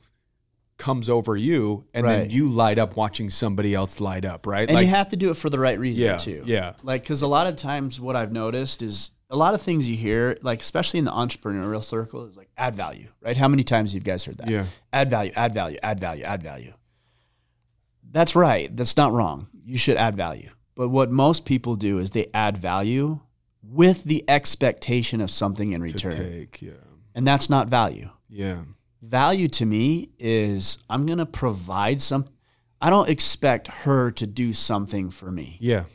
comes 0.84 1.09
over 1.09 1.36
you 1.38 1.86
and 1.93 2.05
then 2.05 2.29
you 2.29 2.47
light 2.49 2.77
up 2.77 2.95
watching 2.97 3.29
somebody 3.29 3.73
else 3.73 3.99
light 4.01 4.25
up, 4.25 4.45
right? 4.45 4.69
And 4.69 4.77
you 4.79 4.88
have 4.88 5.09
to 5.09 5.15
do 5.15 5.29
it 5.31 5.38
for 5.38 5.49
the 5.49 5.57
right 5.59 5.79
reason 5.79 6.03
Yeah, 6.03 6.17
too. 6.17 6.43
yeah. 6.45 6.73
Like, 6.84 7.03
because 7.03 7.21
a 7.21 7.27
lot 7.27 7.47
of 7.47 7.55
times 7.55 7.99
what 8.01 8.15
I've 8.17 8.31
noticed 8.34 8.81
is 8.81 9.11
a 9.29 9.38
lot 9.38 9.53
of 9.53 9.61
things 9.61 9.89
you 9.89 9.95
hear, 9.95 10.38
like 10.41 10.59
especially 10.59 10.99
in 10.99 11.05
the 11.05 11.11
entrepreneurial 11.11 11.84
circle, 11.84 12.25
is 12.25 12.36
like 12.36 12.49
add 12.57 12.75
value, 12.75 13.07
right? 13.21 13.38
How 13.38 13.47
many 13.47 13.63
times 13.63 13.93
have 13.93 14.01
you 14.03 14.05
guys 14.05 14.25
heard 14.25 14.38
that? 14.39 14.49
Yeah. 14.49 14.65
Add 14.91 15.09
value, 15.09 15.31
add 15.36 15.53
value, 15.53 15.77
add 15.81 15.99
value, 16.01 16.23
add 16.25 16.43
value. 16.43 16.73
That's 18.11 18.36
right. 18.36 18.75
That's 18.75 18.97
not 18.97 19.11
wrong. 19.13 19.47
You 19.65 19.77
should 19.77 19.97
add 19.97 20.15
value. 20.15 20.49
But 20.75 20.89
what 20.89 21.09
most 21.11 21.45
people 21.45 21.75
do 21.75 21.97
is 21.99 22.11
they 22.11 22.27
add 22.34 22.57
value 22.57 23.21
with 23.63 24.03
the 24.03 24.23
expectation 24.27 25.21
of 25.21 25.31
something 25.31 25.71
in 25.71 25.79
to 25.79 25.86
return. 25.86 26.11
take, 26.17 26.61
yeah. 26.61 26.71
And 27.15 27.25
that's 27.25 27.49
not 27.49 27.69
value. 27.69 28.09
Yeah. 28.29 28.63
Value 29.06 29.49
to 29.49 29.66
me 29.66 30.10
is 30.18 30.78
I'm 30.89 31.06
going 31.06 31.18
to 31.18 31.26
provide 31.26 32.01
some 32.01 32.26
I 32.82 32.89
don't 32.89 33.10
expect 33.10 33.68
her 33.68 34.12
to 34.12 34.26
do 34.28 34.51
something 34.54 35.10
for 35.10 35.32
me. 35.32 35.58
Yeah. 35.62 35.86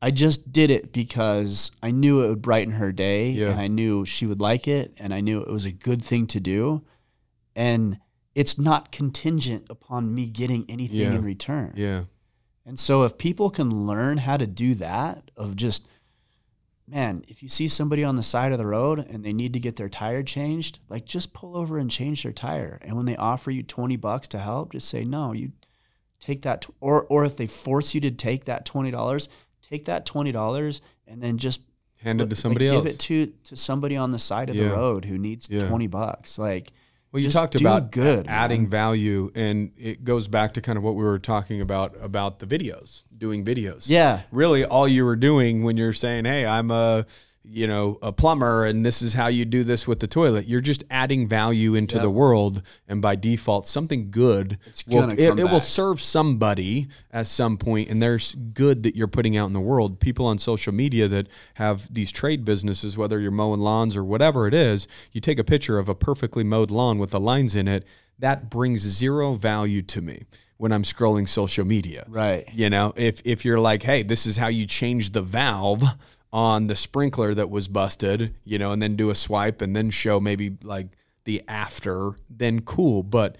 I 0.00 0.10
just 0.10 0.52
did 0.52 0.70
it 0.70 0.92
because 0.92 1.72
I 1.82 1.90
knew 1.90 2.22
it 2.22 2.28
would 2.28 2.42
brighten 2.42 2.74
her 2.74 2.92
day 2.92 3.30
Yeah. 3.30 3.50
and 3.50 3.60
I 3.60 3.66
knew 3.66 4.04
she 4.04 4.26
would 4.26 4.38
like 4.40 4.68
it 4.68 4.94
and 4.98 5.12
I 5.14 5.20
knew 5.20 5.40
it 5.40 5.48
was 5.48 5.64
a 5.64 5.72
good 5.72 6.02
thing 6.04 6.26
to 6.28 6.40
do. 6.40 6.84
And 7.56 7.98
it's 8.34 8.58
not 8.58 8.92
contingent 8.92 9.66
upon 9.70 10.14
me 10.14 10.26
getting 10.26 10.64
anything 10.68 10.98
Yeah. 11.00 11.14
in 11.14 11.22
return. 11.24 11.72
Yeah. 11.76 12.04
And 12.64 12.78
so 12.78 13.02
if 13.04 13.16
people 13.18 13.48
can 13.50 13.86
learn 13.86 14.18
how 14.18 14.36
to 14.36 14.46
do 14.46 14.74
that 14.74 15.30
of 15.36 15.56
just 15.56 15.88
man, 16.88 17.24
if 17.28 17.42
you 17.42 17.48
see 17.48 17.68
somebody 17.68 18.02
on 18.02 18.16
the 18.16 18.22
side 18.22 18.52
of 18.52 18.58
the 18.58 18.66
road 18.66 18.98
and 19.10 19.24
they 19.24 19.32
need 19.32 19.52
to 19.52 19.60
get 19.60 19.76
their 19.76 19.88
tire 19.88 20.22
changed, 20.22 20.78
like 20.88 21.04
just 21.04 21.32
pull 21.32 21.56
over 21.56 21.78
and 21.78 21.90
change 21.90 22.22
their 22.22 22.32
tire. 22.32 22.78
And 22.82 22.96
when 22.96 23.06
they 23.06 23.16
offer 23.16 23.50
you 23.50 23.62
20 23.62 23.96
bucks 23.96 24.26
to 24.28 24.38
help, 24.38 24.72
just 24.72 24.88
say 24.88 25.04
no, 25.04 25.32
you 25.32 25.52
take 26.20 26.42
that 26.42 26.62
tw- 26.62 26.70
or 26.80 27.04
or 27.04 27.24
if 27.24 27.36
they 27.36 27.46
force 27.46 27.94
you 27.94 28.00
to 28.00 28.10
take 28.10 28.46
that 28.46 28.64
$20, 28.66 29.28
take 29.62 29.84
that 29.84 30.06
$20 30.06 30.80
and 31.06 31.22
then 31.22 31.38
just 31.38 31.62
Hand 32.02 32.20
it 32.20 32.30
to 32.30 32.36
like, 32.36 32.60
else. 32.62 32.84
give 32.84 32.92
it 32.94 32.98
to 33.00 33.26
to 33.44 33.56
somebody 33.56 33.96
on 33.96 34.10
the 34.10 34.18
side 34.18 34.48
of 34.48 34.56
Yeah. 34.56 34.68
the 34.68 34.74
road 34.76 35.04
who 35.04 35.18
needs 35.18 35.50
Yeah. 35.50 35.68
20 35.68 35.86
bucks. 35.88 36.38
Like 36.38 36.72
Well, 37.10 37.20
you 37.20 37.28
Just 37.28 37.36
talked 37.36 37.58
about 37.58 37.90
good, 37.90 38.26
adding 38.28 38.62
man. 38.62 38.70
value, 38.70 39.30
and 39.34 39.72
it 39.78 40.04
goes 40.04 40.28
back 40.28 40.52
to 40.54 40.60
kind 40.60 40.76
of 40.76 40.84
what 40.84 40.94
we 40.94 41.02
were 41.04 41.18
talking 41.18 41.60
about 41.62 41.94
about 42.02 42.38
the 42.38 42.46
videos, 42.46 43.04
doing 43.16 43.44
videos. 43.44 43.88
Yeah. 43.88 44.20
really, 44.30 44.64
all 44.64 44.86
you 44.86 45.04
were 45.06 45.16
doing 45.16 45.62
when 45.64 45.76
you're 45.78 45.94
saying, 45.94 46.26
"Hey, 46.26 46.44
I'm 46.46 46.70
a." 46.70 47.06
You 47.44 47.66
know, 47.66 47.98
a 48.02 48.12
plumber, 48.12 48.66
and 48.66 48.84
this 48.84 49.00
is 49.00 49.14
how 49.14 49.28
you 49.28 49.46
do 49.46 49.64
this 49.64 49.86
with 49.86 50.00
the 50.00 50.06
toilet. 50.06 50.46
You're 50.46 50.60
just 50.60 50.84
adding 50.90 51.26
value 51.26 51.74
into 51.74 51.98
the 51.98 52.10
world, 52.10 52.62
and 52.86 53.00
by 53.00 53.16
default, 53.16 53.66
something 53.66 54.10
good. 54.10 54.58
Will, 54.86 55.10
it, 55.10 55.18
it 55.18 55.44
will 55.50 55.60
serve 55.60 56.02
somebody 56.02 56.88
at 57.10 57.26
some 57.26 57.56
point, 57.56 57.88
and 57.88 58.02
there's 58.02 58.34
good 58.34 58.82
that 58.82 58.96
you're 58.96 59.06
putting 59.08 59.34
out 59.34 59.46
in 59.46 59.52
the 59.52 59.60
world. 59.60 59.98
People 59.98 60.26
on 60.26 60.36
social 60.36 60.74
media 60.74 61.08
that 61.08 61.28
have 61.54 61.92
these 61.92 62.12
trade 62.12 62.44
businesses, 62.44 62.98
whether 62.98 63.18
you're 63.18 63.30
mowing 63.30 63.60
lawns 63.60 63.96
or 63.96 64.04
whatever 64.04 64.46
it 64.46 64.52
is, 64.52 64.86
you 65.12 65.20
take 65.20 65.38
a 65.38 65.44
picture 65.44 65.78
of 65.78 65.88
a 65.88 65.94
perfectly 65.94 66.44
mowed 66.44 66.70
lawn 66.70 66.98
with 66.98 67.12
the 67.12 67.20
lines 67.20 67.56
in 67.56 67.66
it. 67.66 67.86
That 68.18 68.50
brings 68.50 68.80
zero 68.80 69.34
value 69.34 69.80
to 69.82 70.02
me 70.02 70.24
when 70.58 70.72
I'm 70.72 70.82
scrolling 70.82 71.26
social 71.26 71.64
media. 71.64 72.04
Right. 72.08 72.46
You 72.52 72.68
know, 72.68 72.92
if 72.96 73.22
if 73.24 73.44
you're 73.44 73.60
like, 73.60 73.84
hey, 73.84 74.02
this 74.02 74.26
is 74.26 74.36
how 74.36 74.48
you 74.48 74.66
change 74.66 75.12
the 75.12 75.22
valve 75.22 75.82
on 76.32 76.66
the 76.66 76.76
sprinkler 76.76 77.34
that 77.34 77.50
was 77.50 77.68
busted, 77.68 78.34
you 78.44 78.58
know, 78.58 78.72
and 78.72 78.82
then 78.82 78.96
do 78.96 79.10
a 79.10 79.14
swipe 79.14 79.62
and 79.62 79.74
then 79.74 79.90
show 79.90 80.20
maybe 80.20 80.56
like 80.62 80.88
the 81.24 81.42
after, 81.48 82.12
then 82.28 82.60
cool. 82.60 83.02
But 83.02 83.36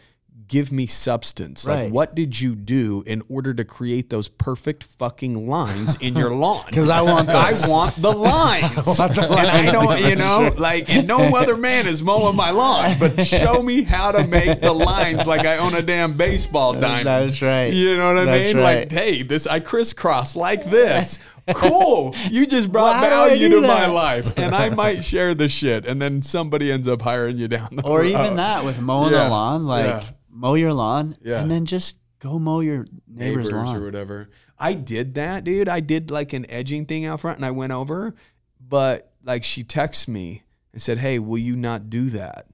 give 0.49 0.73
me 0.73 0.87
substance. 0.87 1.67
Like 1.67 1.93
what 1.93 2.15
did 2.15 2.41
you 2.41 2.55
do 2.57 3.05
in 3.07 3.23
order 3.29 3.53
to 3.55 3.65
create 3.65 4.11
those 4.11 4.29
perfect 4.29 4.83
fucking 4.85 5.47
lines 5.47 5.97
in 6.01 6.17
your 6.17 6.31
lawn? 6.35 6.65
'Cause 6.73 6.89
I 6.89 7.03
want 7.03 7.29
I 7.29 7.53
those. 7.53 7.69
want 7.69 7.95
the 8.01 8.13
lines. 8.13 8.99
and 8.99 9.21
I 9.21 9.71
don't, 9.71 10.01
you 10.05 10.17
know, 10.17 10.55
like 10.57 10.89
and 10.89 11.07
no 11.07 11.19
other 11.37 11.57
man 11.57 11.87
is 11.87 12.03
mowing 12.03 12.35
my 12.37 12.51
lawn, 12.51 12.97
but 12.99 13.27
show 13.27 13.63
me 13.63 13.83
how 13.83 14.11
to 14.13 14.27
make 14.27 14.61
the 14.61 14.73
lines 14.73 15.27
like 15.27 15.47
I 15.47 15.59
own 15.59 15.75
a 15.75 15.83
damn 15.83 16.17
baseball 16.17 16.73
diamond. 16.73 17.07
That's 17.07 17.43
right. 17.43 17.73
You 17.73 17.97
know 17.97 18.09
what 18.15 18.23
I 18.23 18.25
That's 18.25 18.55
mean? 18.55 18.63
Like, 18.63 18.77
right. 18.79 18.93
hey, 18.93 19.23
this 19.23 19.47
I 19.47 19.61
crisscross 19.61 20.35
like 20.37 20.65
this. 20.65 21.19
Cool. 21.55 22.15
You 22.31 22.47
just 22.47 22.71
brought 22.71 22.93
Well, 22.93 22.95
how 22.95 23.09
do 23.09 23.15
I 23.15 23.29
value 23.39 23.49
to 23.49 23.61
my 23.63 23.87
life. 23.87 24.37
And 24.39 24.55
I 24.55 24.69
might 24.69 25.03
share 25.03 25.35
the 25.35 25.49
shit. 25.49 25.87
And 25.87 26.01
then 26.01 26.21
somebody 26.21 26.71
ends 26.71 26.87
up 26.87 27.01
hiring 27.01 27.39
you 27.39 27.49
down 27.49 27.71
the 27.77 27.83
or 27.87 28.01
road. 28.01 28.07
even 28.11 28.37
that 28.37 28.65
with 28.67 28.79
mowing 28.81 29.13
Yeah. 29.13 29.25
the 29.25 29.31
lawn, 29.31 29.65
like 29.67 29.87
Yeah. 29.87 30.03
Mow 30.39 30.55
your 30.55 30.73
lawn 30.73 31.17
Yeah. 31.23 31.41
and 31.41 31.51
then 31.51 31.67
just 31.67 31.99
go 32.21 32.39
mow 32.39 32.61
your 32.61 32.87
neighbor's 33.07 33.51
neighbors 33.51 33.53
lawn. 33.53 33.77
or 33.77 33.85
whatever. 33.85 34.31
I 34.59 34.75
did 34.75 35.15
that, 35.15 35.45
dude. 35.45 35.69
I 35.69 35.81
did 35.81 36.11
like 36.11 36.33
an 36.33 36.49
edging 36.51 36.87
thing 36.87 37.05
out 37.05 37.21
front 37.21 37.39
and 37.39 37.45
I 37.47 37.51
went 37.51 37.73
over, 37.73 38.15
but 38.61 39.13
like 39.25 39.45
she 39.45 39.63
texts 39.65 40.09
me 40.09 40.43
and 40.73 40.81
said, 40.83 40.99
Hey, 40.99 41.19
will 41.19 41.39
you 41.39 41.57
not 41.57 41.91
do 41.91 42.09
that? 42.11 42.47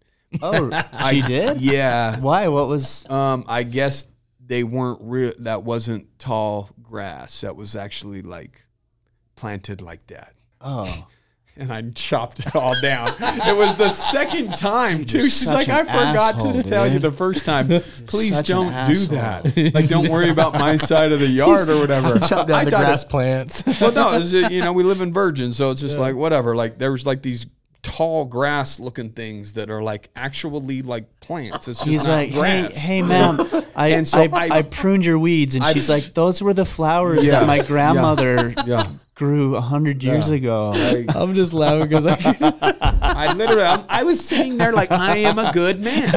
Oh, 0.43 0.70
she 1.11 1.22
did? 1.22 1.61
Yeah. 1.61 2.18
Why? 2.20 2.49
What 2.49 2.68
was? 2.68 3.09
Um, 3.09 3.45
I 3.47 3.62
guess 3.62 4.07
they 4.45 4.64
weren't 4.64 4.99
real. 5.03 5.32
That 5.39 5.62
wasn't 5.62 6.18
tall 6.18 6.70
grass. 6.82 7.41
That 7.43 7.57
was 7.57 7.76
actually 7.76 8.20
like 8.22 8.66
planted 9.37 9.80
like 9.80 10.07
that. 10.09 10.35
Oh, 10.61 11.07
And 11.57 11.73
I 11.73 11.83
chopped 11.95 12.41
it 12.41 12.57
all 12.57 12.75
down. 12.83 13.11
it 13.21 13.57
was 13.57 13.77
the 13.77 13.89
second 13.91 14.55
time 14.57 15.05
too. 15.05 15.19
You're 15.19 15.29
She's 15.29 15.47
like, 15.47 15.69
I 15.69 15.85
forgot 15.85 16.35
asshole, 16.35 16.53
to 16.53 16.63
tell 16.65 16.87
you 16.93 16.99
the 16.99 17.13
first 17.13 17.45
time. 17.45 17.69
Please 18.07 18.43
don't 18.43 18.73
do 18.89 18.97
that. 19.15 19.73
Like, 19.73 19.87
don't 19.89 20.09
worry 20.11 20.31
about 20.31 20.55
my 20.55 20.77
side 20.91 21.13
of 21.13 21.21
the 21.21 21.29
yard 21.29 21.69
or 21.69 21.79
whatever. 21.79 22.19
Chop 22.27 22.49
down 22.49 22.57
I 22.59 22.65
the 22.65 22.71
thought 22.73 22.83
it- 22.83 22.87
grass 22.87 23.05
plants. 23.05 23.63
well, 23.81 23.93
no, 23.93 24.13
it's, 24.19 24.35
uh, 24.35 24.49
you 24.51 24.63
know, 24.63 24.73
we 24.73 24.83
live 24.83 25.01
in 25.01 25.13
Virgin, 25.15 25.53
so 25.53 25.71
it's 25.71 25.81
just 25.81 25.97
like 25.99 26.17
whatever. 26.17 26.57
Like 26.57 26.79
there 26.79 26.91
was 26.91 27.07
like 27.07 27.23
these 27.23 27.47
tall 27.85 28.24
grass 28.24 28.80
looking 28.80 29.11
things 29.11 29.53
that 29.53 29.70
are 29.70 29.80
like 29.82 30.09
actually 30.16 30.82
like 30.82 31.20
plants. 31.20 31.68
It's 31.68 31.78
just 31.78 31.89
he's 31.89 32.07
not 32.07 32.12
like, 32.14 32.32
grass. 32.32 32.72
hey, 32.72 32.97
hey, 32.97 33.03
ma'am, 33.03 33.47
I, 33.76 33.89
And 33.89 34.09
so 34.09 34.20
I, 34.22 34.28
I- 34.32 34.49
I, 34.59 34.62
pruned 34.62 35.05
your 35.05 35.18
weeds, 35.18 35.55
and 35.55 35.62
I- 35.62 35.72
she's 35.72 35.89
like, 35.89 36.14
those 36.14 36.43
were 36.43 36.55
the 36.55 36.64
flowers 36.64 37.24
Yeah. 37.26 37.41
that 37.41 37.47
my 37.47 37.62
grandmother 37.62 38.55
Yeah. 38.66 38.91
grew 39.14 39.55
a 39.55 39.61
hundred 39.61 40.03
years 40.03 40.30
ago. 40.30 40.72
I'm 41.14 41.35
just 41.35 41.53
laughing 41.53 41.89
because 41.89 42.07
I 42.07 42.16
I 43.15 43.33
literally, 43.33 43.62
I'm, 43.62 43.85
I 43.89 44.03
was 44.03 44.23
sitting 44.25 44.57
there 44.59 44.73
like 44.73 44.91
I 44.91 45.19
am 45.19 45.39
a 45.39 45.53
good 45.53 45.81
man, 45.81 46.12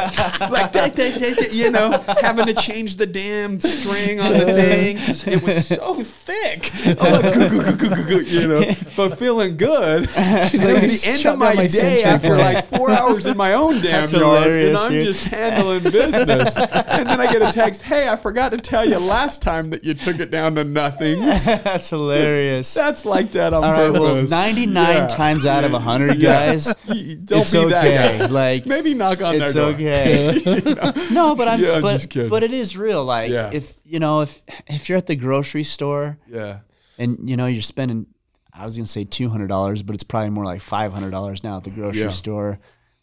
like 0.50 0.72
da, 0.72 0.88
da, 0.90 1.18
da, 1.18 1.34
you 1.52 1.72
know, 1.72 1.92
having 2.22 2.46
to 2.48 2.54
change 2.54 2.98
the 2.98 3.06
damn 3.06 3.60
string 3.60 4.20
on 4.20 4.34
the 4.34 4.46
thing 4.46 4.98
it 4.98 5.44
was 5.44 5.68
so 5.68 5.96
thick. 5.96 6.72
I'm 6.86 7.12
like, 7.22 7.34
goo, 7.34 7.50
goo, 7.50 7.62
goo, 7.62 7.76
goo, 7.76 7.96
goo, 7.96 8.04
goo, 8.06 8.22
you 8.26 8.48
know, 8.48 8.64
but 8.96 9.18
feeling 9.18 9.58
good. 9.58 10.10
She's 10.50 10.64
like, 10.64 10.78
it 10.78 10.84
was 10.84 11.02
the 11.02 11.10
end 11.10 11.26
of 11.26 11.38
my, 11.40 11.54
my 11.54 11.68
day 11.68 12.04
after 12.04 12.36
plant." 12.36 12.56
like 12.56 12.66
four 12.66 12.90
hours 12.92 13.26
in 13.28 13.38
my 13.38 13.54
own 13.54 13.74
damn 13.76 14.02
That's 14.02 14.14
yard, 14.14 14.48
and 14.48 14.78
I'm 14.78 14.90
dude. 14.92 15.06
just 15.06 15.26
handling 15.26 15.84
business. 15.84 16.58
and 16.58 17.08
then 17.10 17.20
I 17.22 17.32
get 17.32 17.42
a 17.42 17.52
text, 17.52 17.82
"Hey, 17.84 18.08
I 18.10 18.16
forgot 18.16 18.50
to 18.50 18.58
tell 18.58 18.88
you 18.88 18.98
last 19.00 19.42
time 19.42 19.70
that 19.72 19.84
you 19.84 19.94
took 19.94 20.20
it 20.20 20.32
down 20.32 20.56
to 20.56 20.64
nothing." 20.64 21.20
That's 21.20 21.90
hilarious. 21.90 22.74
That's 22.74 23.06
like 23.06 23.32
that 23.32 23.54
on 23.54 23.64
All 23.64 23.72
right, 23.72 23.88
purpose. 23.88 24.00
well, 24.02 24.24
99 24.28 24.88
Yeah. 24.98 25.08
times 25.08 25.46
out 25.46 25.64
of 25.64 25.72
100, 25.74 26.20
guys, 26.22 26.74
Don't 27.26 27.42
it's 27.42 27.52
be 27.52 27.58
okay. 27.60 27.70
that 27.70 28.20
guy. 28.20 28.26
Like, 28.28 28.66
Maybe 28.66 28.94
knock 28.94 29.22
on 29.22 29.36
it's 29.36 29.54
their 29.54 29.72
door. 29.72 29.76
It's 29.80 30.48
okay. 30.48 31.10
no, 31.14 31.36
but 31.36 31.48
I'm, 31.48 31.60
Yeah, 31.60 31.74
I'm 31.74 31.82
but, 31.82 31.94
just 31.94 32.10
kidding. 32.10 32.30
but 32.30 32.44
it 32.44 32.54
is 32.54 32.76
real. 32.78 33.04
Like, 33.06 33.32
Yeah. 33.32 33.50
if 33.54 33.76
you 33.84 34.00
know, 34.00 34.22
if 34.22 34.42
if 34.68 34.90
you're 34.90 34.98
at 34.98 35.06
the 35.06 35.16
grocery 35.16 35.64
store 35.64 36.18
Yeah. 36.28 36.60
and 36.98 37.30
you 37.30 37.38
know 37.38 37.46
you're 37.48 37.62
spending, 37.62 38.08
I 38.54 38.66
was 38.66 38.76
gonna 38.78 38.86
say 38.88 39.04
two 39.04 39.30
hundred 39.30 39.48
dollars, 39.48 39.84
but 39.84 39.94
it's 39.96 40.04
probably 40.04 40.30
more 40.32 40.46
like 40.46 40.62
five 40.62 40.92
hundred 40.94 41.12
dollars 41.12 41.44
now 41.44 41.58
at 41.58 41.64
the 41.64 41.70
grocery 41.70 42.02
Yeah. 42.02 42.10
store. 42.10 42.60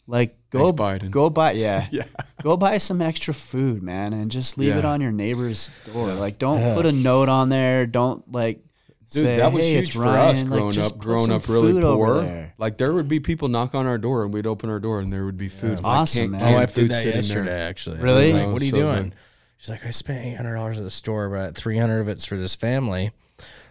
Like 0.07 0.37
go 0.51 0.71
Thanks, 0.71 1.05
Biden. 1.05 1.11
go 1.11 1.29
buy 1.31 1.51
yeah. 1.53 1.87
yeah 1.91 2.03
Go 2.43 2.57
buy 2.57 2.77
some 2.77 3.01
extra 3.01 3.33
food, 3.33 3.81
man, 3.81 4.13
and 4.13 4.29
just 4.29 4.55
leave 4.57 4.75
it 4.75 4.85
on 4.85 5.01
your 5.01 5.11
neighbor's 5.11 5.71
door. 5.91 6.13
Like 6.13 6.37
don't 6.37 6.75
put 6.75 6.85
a 6.85 6.91
note 6.91 7.27
on 7.29 7.49
there. 7.49 7.87
Don't 7.87 8.31
like 8.31 8.59
Dude, 9.11 9.23
say 9.23 9.37
that 9.37 9.53
was 9.53 9.63
hey, 9.65 9.73
huge 9.79 9.93
for 9.93 9.99
Ryan. 9.99 10.35
us 10.35 10.43
growing 10.43 10.71
just 10.71 10.93
up. 10.95 10.99
Growing 10.99 11.31
up 11.31 11.47
really 11.47 11.79
poor, 11.81 12.21
there. 12.21 12.53
like 12.57 12.77
there 12.77 12.91
would 12.93 13.07
be 13.07 13.19
people 13.19 13.47
knock 13.47 13.75
on 13.75 13.85
our 13.85 13.97
door, 13.97 14.23
and 14.23 14.33
we'd 14.33 14.47
open 14.47 14.69
our 14.69 14.79
door, 14.79 14.99
and 14.99 15.11
there 15.13 15.25
would 15.25 15.37
be 15.37 15.47
food. 15.49 15.77
Like, 15.77 15.85
Awesome, 15.85 16.19
can't- 16.23 16.31
man. 16.31 16.41
My 16.41 16.45
canned 16.47 16.55
wife 16.55 16.73
food 16.73 16.81
did 16.81 16.91
that 16.91 17.05
yesterday. 17.05 17.49
there. 17.49 17.69
Actually, 17.69 17.97
Really? 17.99 18.33
like, 18.33 18.51
what 18.51 18.61
are 18.61 18.65
you 18.65 18.71
So 18.71 18.77
doing? 18.77 19.03
good. 19.03 19.15
She's 19.57 19.69
like, 19.69 19.85
I 19.85 19.89
spent 19.91 20.25
eight 20.25 20.35
hundred 20.35 20.55
dollars 20.55 20.77
at 20.79 20.83
the 20.83 20.89
store, 20.89 21.29
but 21.29 21.55
three 21.55 21.77
hundred 21.77 21.99
of 21.99 22.07
it's 22.07 22.25
for 22.25 22.35
this 22.37 22.55
family. 22.55 23.11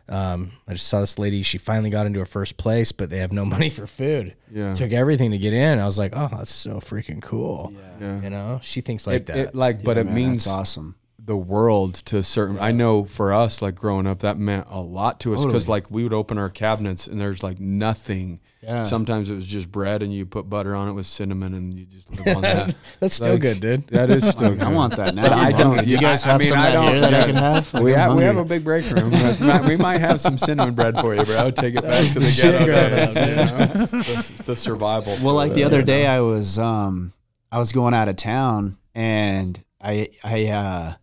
Um, 0.06 0.52
I 0.68 0.74
just 0.74 0.86
saw 0.88 1.00
this 1.00 1.18
lady. 1.18 1.42
She 1.42 1.56
finally 1.56 1.88
got 1.88 2.04
into 2.06 2.18
her 2.18 2.26
first 2.26 2.56
place, 2.58 2.92
but 2.92 3.08
they 3.10 3.18
have 3.18 3.32
no 3.32 3.44
money 3.46 3.70
for 3.70 3.86
food. 3.86 4.34
Yeah. 4.52 4.74
took 4.74 4.92
everything 4.92 5.30
to 5.30 5.38
get 5.38 5.52
in. 5.54 5.78
I 5.78 5.86
was 5.86 5.98
like, 5.98 6.12
oh, 6.14 6.28
that's 6.30 6.52
so 6.54 6.74
freaking 6.74 7.22
cool. 7.22 7.72
Yeah. 8.00 8.20
You 8.20 8.30
know, 8.30 8.60
she 8.62 8.82
thinks 8.82 9.06
like 9.06 9.16
It, 9.22 9.26
that. 9.26 9.36
it, 9.36 9.54
like, 9.54 9.82
but 9.82 9.96
Yeah, 9.96 10.02
it 10.02 10.06
man, 10.06 10.14
means 10.14 10.46
awesome. 10.46 10.94
The 11.26 11.36
world 11.36 11.94
to 11.94 12.18
a 12.18 12.22
certain. 12.22 12.58
I 12.60 12.70
know 12.72 13.04
for 13.04 13.32
us, 13.32 13.62
like 13.62 13.74
growing 13.74 14.06
up, 14.06 14.18
that 14.20 14.36
meant 14.38 14.66
a 14.68 14.80
lot 14.80 15.20
to 15.20 15.32
us 15.34 15.40
because, 15.44 15.64
Totally. 15.64 15.70
like, 15.80 15.90
we 15.90 16.02
would 16.02 16.12
open 16.12 16.36
our 16.38 16.50
cabinets 16.50 17.06
and 17.06 17.20
there's 17.20 17.42
like 17.42 17.58
nothing. 17.60 18.40
Yeah. 18.62 18.84
Sometimes 18.84 19.30
it 19.30 19.34
was 19.34 19.46
just 19.46 19.70
bread, 19.70 20.02
and 20.02 20.10
you 20.14 20.24
put 20.24 20.48
butter 20.48 20.74
on 20.74 20.88
it 20.88 20.92
with 20.92 21.04
cinnamon, 21.04 21.52
and 21.52 21.74
you 21.74 21.84
just 21.84 22.10
live 22.16 22.36
on 22.36 22.42
that. 22.42 22.74
that's 22.98 23.14
still 23.16 23.32
Like, 23.32 23.42
good, 23.42 23.60
dude. 23.60 23.86
That 23.88 24.08
is 24.10 24.26
still 24.26 24.54
good. 24.54 24.62
I 24.62 24.72
want 24.72 24.96
that 24.96 25.14
now. 25.14 25.24
But 25.24 25.32
I 25.32 25.52
don't. 25.52 25.86
You 25.86 25.98
guys 25.98 26.24
I- 26.24 26.28
I 26.28 26.32
have 26.32 26.40
mean, 26.40 26.48
some 26.48 26.58
I 26.58 26.62
that 26.62 26.72
don't- 26.72 26.92
here 26.92 27.00
that 27.02 27.12
yeah. 27.12 27.20
I 27.22 27.26
could 27.26 27.34
have. 27.34 27.74
Like, 27.74 27.82
we 27.84 27.92
I'm 27.94 27.98
have 28.00 28.16
we 28.16 28.22
have 28.24 28.36
a 28.38 28.44
big 28.44 28.64
break 28.64 28.88
room. 28.90 29.10
Not- 29.40 29.64
we 29.66 29.76
might 29.76 30.00
have 30.00 30.18
some 30.20 30.38
cinnamon 30.38 30.74
bread 30.74 30.98
for 30.98 31.14
you, 31.14 31.22
bro. 31.24 31.36
I 31.36 31.44
would 31.44 31.56
take 31.56 31.74
it 31.74 31.82
back 31.82 32.10
to 32.12 32.18
the 32.20 32.26
shit 32.30 32.44
ghetto 32.52 32.64
growing 32.64 32.90
days. 32.90 33.16
up, 33.16 33.28
you 33.92 33.98
know? 33.98 34.22
the, 34.22 34.42
the 34.46 34.56
survival. 34.56 35.14
Well, 35.22 35.34
like 35.34 35.52
the 35.52 35.64
other 35.64 35.82
day, 35.82 36.06
I 36.06 36.20
was 36.20 36.58
um 36.58 37.12
I 37.52 37.58
was 37.58 37.70
going 37.72 37.92
out 37.92 38.08
of 38.08 38.16
town, 38.16 38.78
and 38.94 39.62
I 39.78 40.08
I 40.24 40.46
uh 40.46 40.94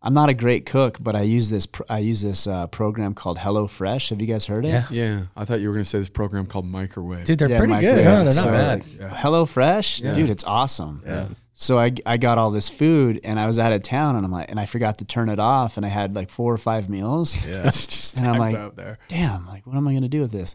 I'm 0.00 0.14
not 0.14 0.28
a 0.28 0.34
great 0.34 0.64
cook, 0.64 0.98
but 1.00 1.16
I 1.16 1.22
use 1.22 1.50
this 1.50 1.66
pr- 1.66 1.82
I 1.90 1.98
use 1.98 2.22
this 2.22 2.46
uh, 2.46 2.68
program 2.68 3.14
called 3.14 3.36
HelloFresh. 3.38 4.10
Have 4.10 4.20
you 4.20 4.28
guys 4.28 4.46
heard 4.46 4.64
it? 4.64 4.68
Yeah. 4.68 4.86
Yeah, 4.90 5.22
I 5.36 5.44
thought 5.44 5.60
you 5.60 5.68
were 5.68 5.74
going 5.74 5.84
to 5.84 5.90
say 5.90 5.98
this 5.98 6.08
program 6.08 6.46
called 6.46 6.66
Microwave. 6.66 7.24
Dude, 7.24 7.38
they're 7.40 7.48
Yeah, 7.50 7.58
pretty 7.58 7.72
microwave. 7.72 7.96
good. 7.96 8.04
Huh? 8.04 8.14
They're 8.22 8.24
not 8.24 8.32
So, 8.34 8.50
bad. 8.50 8.84
HelloFresh, 9.12 10.02
Yeah. 10.02 10.14
dude, 10.14 10.30
it's 10.30 10.44
awesome. 10.44 11.02
Yeah. 11.06 11.28
So 11.52 11.76
I, 11.80 11.92
I 12.06 12.16
got 12.18 12.38
all 12.38 12.52
this 12.52 12.68
food 12.68 13.20
and 13.24 13.40
I 13.40 13.48
was 13.48 13.58
out 13.58 13.72
of 13.72 13.82
town 13.82 14.14
and 14.14 14.24
I'm 14.24 14.30
like 14.30 14.48
and 14.48 14.60
I 14.60 14.66
forgot 14.66 14.98
to 14.98 15.04
turn 15.04 15.28
it 15.28 15.40
off 15.40 15.76
and 15.76 15.84
I 15.84 15.88
had 15.88 16.14
like 16.14 16.30
four 16.30 16.54
or 16.54 16.58
five 16.58 16.88
meals. 16.88 17.34
it's 17.44 17.86
just 17.86 18.18
And 18.18 18.28
I'm 18.28 18.38
like, 18.38 18.54
out 18.54 18.76
there. 18.76 18.98
Damn, 19.08 19.44
like 19.46 19.66
what 19.66 19.76
am 19.76 19.88
I 19.88 19.94
gonna 19.94 20.08
do 20.08 20.20
with 20.20 20.30
this? 20.30 20.54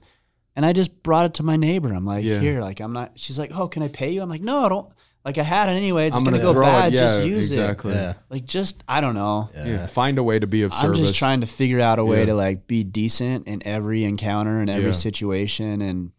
And 0.56 0.66
I 0.66 0.72
just 0.72 1.04
brought 1.04 1.26
it 1.26 1.34
to 1.36 1.44
my 1.44 1.58
neighbor. 1.58 1.92
I'm 1.92 2.06
like, 2.06 2.24
Yeah. 2.24 2.40
here, 2.40 2.62
like 2.62 2.80
I'm 2.80 2.94
not. 2.94 3.12
She's 3.16 3.38
like, 3.38 3.52
oh, 3.54 3.68
can 3.68 3.84
I 3.84 3.90
pay 3.90 4.12
you? 4.12 4.22
I'm 4.22 4.30
like, 4.30 4.42
no, 4.42 4.64
I 4.66 4.70
don't. 4.70 4.90
Like 5.26 5.38
I 5.38 5.44
had 5.44 5.70
it 5.70 5.74
anyway. 5.74 6.08
It's 6.08 6.18
I'm 6.18 6.24
gonna, 6.26 6.38
gonna 6.40 6.50
go 6.54 6.60
throw 6.60 6.64
it. 6.68 6.72
bad. 6.72 6.92
just 6.94 7.26
use 7.26 7.50
exactly. 7.52 7.94
it. 7.94 7.96
Yeah. 7.96 8.14
Like 8.30 8.46
just 8.46 8.84
I 8.90 9.00
don't 9.00 9.16
know. 9.16 9.50
Yeah. 9.56 9.86
find 9.86 10.18
a 10.18 10.24
way 10.24 10.38
to 10.38 10.48
be 10.48 10.64
of 10.64 10.74
service. 10.74 10.98
I'm 11.00 11.04
just 11.06 11.16
trying 11.16 11.40
to 11.42 11.48
figure 11.48 11.80
out 11.80 11.98
a 11.98 12.04
way 12.04 12.20
Yeah. 12.20 12.26
to 12.26 12.36
like 12.36 12.68
be 12.68 12.84
decent 12.84 13.48
in 13.48 13.66
every 13.66 14.04
encounter 14.04 14.60
and 14.60 14.70
every 14.70 14.88
Yeah. 14.88 14.92
situation 14.92 15.82
and 15.82 16.12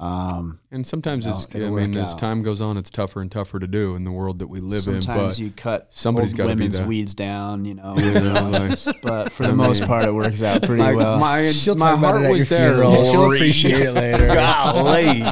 um 0.00 0.58
And 0.72 0.84
sometimes 0.84 1.24
No, 1.24 1.30
it's, 1.34 1.46
I 1.54 1.58
mean, 1.60 1.70
work 1.70 1.94
as 2.04 2.12
out. 2.14 2.18
time 2.18 2.42
goes 2.42 2.60
on, 2.60 2.76
it's 2.76 2.90
tougher 2.90 3.20
and 3.20 3.30
tougher 3.30 3.60
to 3.60 3.68
do 3.68 3.94
in 3.94 4.02
the 4.02 4.10
world 4.10 4.40
that 4.40 4.48
we 4.48 4.58
live 4.58 4.88
in. 4.88 5.00
sometimes 5.00 5.38
you 5.38 5.52
cut 5.52 5.86
somebody's 5.90 6.32
old 6.32 6.38
gotta 6.38 6.56
be 6.56 6.64
women's 6.64 6.80
weeds 6.82 7.14
down, 7.14 7.64
you 7.64 7.74
know. 7.74 7.94
You 7.96 8.10
know, 8.14 8.50
like- 8.50 8.78
but 9.02 9.30
for 9.30 9.44
I 9.44 9.46
the 9.46 9.54
most 9.54 9.84
part, 9.84 10.04
it 10.06 10.12
works 10.12 10.42
out 10.42 10.62
pretty 10.64 10.82
like 10.82 10.96
well. 10.96 11.20
my 11.20 11.52
She'll 11.52 11.76
my 11.76 11.94
heart 11.96 12.28
was 12.28 12.48
there. 12.48 12.72
funeral. 12.72 13.04
She'll 13.12 13.26
appreciate 13.32 13.82
it 13.82 13.92
later. 13.92 14.26
Golly, 14.34 15.22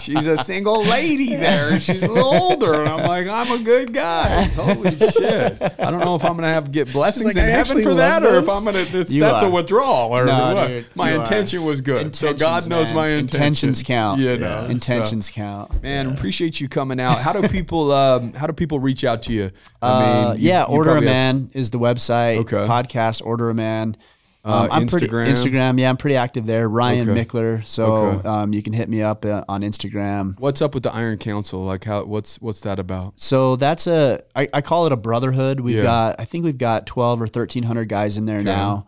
she's 0.00 0.26
a 0.26 0.38
single 0.38 0.84
lady 0.84 1.36
there, 1.36 1.72
and 1.72 1.82
she's 1.82 2.02
a 2.02 2.08
little 2.08 2.34
older, 2.34 2.74
and 2.80 2.88
I'm 2.88 3.06
like, 3.06 3.28
I'm 3.28 3.60
a 3.60 3.62
good 3.64 3.92
guy. 3.92 4.44
Holy 4.44 4.96
shit! 4.96 5.60
I 5.62 5.90
don't 5.90 6.00
know 6.00 6.14
if 6.14 6.24
I'm 6.24 6.34
gonna 6.36 6.52
have 6.52 6.64
to 6.66 6.70
get 6.70 6.92
blessings 6.92 7.26
like, 7.26 7.36
in 7.36 7.44
I 7.44 7.48
heaven 7.50 7.82
for 7.82 7.94
that, 7.94 8.22
love 8.22 8.32
or 8.32 8.38
if. 8.38 8.48
I'm 8.48 8.64
gonna. 8.64 8.78
It's, 8.80 9.12
You 9.12 9.20
that's 9.20 9.42
a 9.44 9.50
withdrawal, 9.50 10.12
or 10.12 10.24
No, 10.24 10.54
what? 10.54 10.68
dude, 10.68 10.86
my 10.96 11.10
you 11.12 11.16
are. 11.18 11.20
intention 11.22 11.64
was 11.64 11.80
good, 11.80 12.14
so 12.16 12.28
God 12.34 12.64
Intentions, 12.64 12.68
knows 12.68 12.86
man. 12.88 12.94
my 12.96 13.08
intention. 13.08 13.40
intentions 13.40 13.82
count. 13.82 14.20
You 14.20 14.36
know, 14.38 14.64
so- 14.66 14.70
intentions 14.70 15.30
count. 15.30 15.82
Man, 15.82 16.06
appreciate 16.12 16.60
you 16.60 16.68
coming 16.68 17.00
out. 17.00 17.18
How 17.20 17.32
do 17.32 17.46
people 17.48 17.92
um, 17.92 18.32
how 18.32 18.46
do 18.46 18.52
people 18.52 18.78
reach 18.80 19.04
out 19.04 19.22
to 19.24 19.32
you? 19.32 19.50
Uh, 19.82 20.34
you- 20.36 20.48
yeah, 20.48 20.60
you 20.68 20.74
Order 20.74 20.90
of 20.90 20.94
probably 20.94 21.08
have- 21.08 21.34
Man 21.36 21.50
is 21.54 21.70
the 21.70 21.78
website. 21.78 22.38
Okay. 22.38 22.56
Podcast 22.66 23.24
Order 23.24 23.50
of 23.50 23.56
Man. 23.56 23.96
Uh, 24.42 24.62
Um, 24.62 24.68
I'm 24.72 24.86
pretty 24.86 25.06
Instagram? 25.08 25.26
Instagram. 25.28 25.78
Yeah, 25.80 25.90
I'm 25.90 25.96
pretty 25.98 26.16
active 26.16 26.46
there. 26.46 26.66
Ryan 26.68 27.10
Okay. 27.10 27.24
Michler. 27.24 27.64
So 27.66 27.84
Okay. 27.94 28.28
um, 28.28 28.54
you 28.54 28.62
can 28.62 28.72
hit 28.72 28.88
me 28.88 29.02
up 29.02 29.24
uh, 29.26 29.44
on 29.48 29.60
Instagram. 29.62 30.38
What's 30.40 30.62
up 30.62 30.72
with 30.74 30.82
the 30.82 30.94
Iron 30.94 31.18
Council? 31.18 31.62
Like 31.64 31.84
how 31.84 32.04
what's 32.04 32.36
what's 32.40 32.60
that 32.60 32.78
about? 32.78 33.14
So 33.16 33.56
that's 33.56 33.86
a 33.86 34.22
I, 34.34 34.48
I 34.54 34.60
call 34.62 34.86
it 34.86 34.92
a 34.92 34.96
brotherhood. 34.96 35.60
We've 35.60 35.76
Yeah. 35.76 35.82
got 35.82 36.16
I 36.18 36.24
think 36.24 36.44
we've 36.46 36.56
got 36.56 36.86
twelve 36.86 37.20
or 37.20 37.28
thirteen 37.28 37.64
hundred 37.64 37.88
guys 37.90 38.16
in 38.16 38.24
there 38.24 38.42
now. 38.42 38.86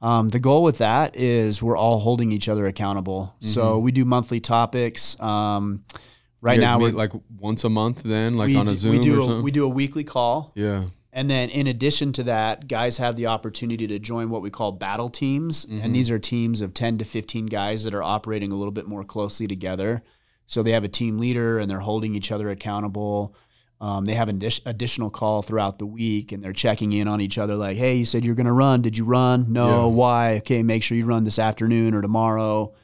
Um, 0.00 0.28
the 0.28 0.38
goal 0.38 0.62
with 0.62 0.78
that 0.78 1.16
is 1.16 1.60
we're 1.62 1.76
all 1.76 1.98
holding 2.00 2.30
each 2.32 2.48
other 2.48 2.66
accountable. 2.66 3.34
So 3.40 3.78
we 3.78 3.90
do 3.92 4.04
monthly 4.04 4.40
topics. 4.40 5.20
Um, 5.20 5.84
right 6.40 6.54
Mm-hmm. 6.54 6.60
Now 6.60 6.78
we're 6.78 6.90
like 6.92 7.12
once 7.38 7.62
a 7.64 7.68
month 7.68 8.02
then, 8.04 8.34
like 8.34 8.54
on 8.54 8.68
a 8.68 8.76
Zoom 8.76 8.92
we 8.92 8.98
do 9.00 9.22
a, 9.22 9.42
we 9.42 9.50
do 9.50 9.64
a 9.64 9.68
weekly 9.68 10.04
call. 10.04 10.52
yeah. 10.56 10.84
And 11.12 11.30
then 11.30 11.48
in 11.48 11.66
addition 11.66 12.12
to 12.14 12.22
that, 12.24 12.68
guys 12.68 12.98
have 12.98 13.16
the 13.16 13.26
opportunity 13.26 13.86
to 13.86 13.98
join 13.98 14.28
what 14.28 14.42
we 14.42 14.50
call 14.50 14.72
battle 14.72 15.08
teams. 15.08 15.64
Mm-hmm. 15.64 15.80
And 15.82 15.94
these 15.94 16.10
are 16.10 16.18
teams 16.18 16.60
of 16.60 16.74
10 16.74 16.98
to 16.98 17.04
15 17.04 17.46
guys 17.46 17.84
that 17.84 17.94
are 17.94 18.02
operating 18.02 18.52
a 18.52 18.56
little 18.56 18.72
bit 18.72 18.86
more 18.86 19.04
closely 19.04 19.46
together. 19.46 20.02
So 20.46 20.62
they 20.62 20.72
have 20.72 20.84
a 20.84 20.88
team 20.88 21.18
leader 21.18 21.58
and 21.58 21.70
they're 21.70 21.80
holding 21.80 22.14
each 22.14 22.30
other 22.30 22.50
accountable. 22.50 23.34
Um, 23.80 24.04
they 24.04 24.14
have 24.14 24.28
an 24.28 24.40
addi- 24.40 24.60
additional 24.66 25.08
call 25.08 25.40
throughout 25.40 25.78
the 25.78 25.86
week 25.86 26.32
and 26.32 26.42
they're 26.42 26.52
checking 26.52 26.92
in 26.92 27.08
on 27.08 27.20
each 27.20 27.38
other 27.38 27.54
like, 27.54 27.76
hey, 27.76 27.94
you 27.94 28.04
said 28.04 28.24
you're 28.24 28.34
going 28.34 28.46
to 28.46 28.52
run. 28.52 28.82
Did 28.82 28.98
you 28.98 29.04
run? 29.04 29.52
No. 29.52 29.68
Yeah. 29.68 29.94
Why? 29.94 30.36
Okay, 30.38 30.62
make 30.62 30.82
sure 30.82 30.96
you 30.96 31.06
run 31.06 31.24
this 31.24 31.38
afternoon 31.38 31.94
or 31.94 32.02
tomorrow. 32.02 32.74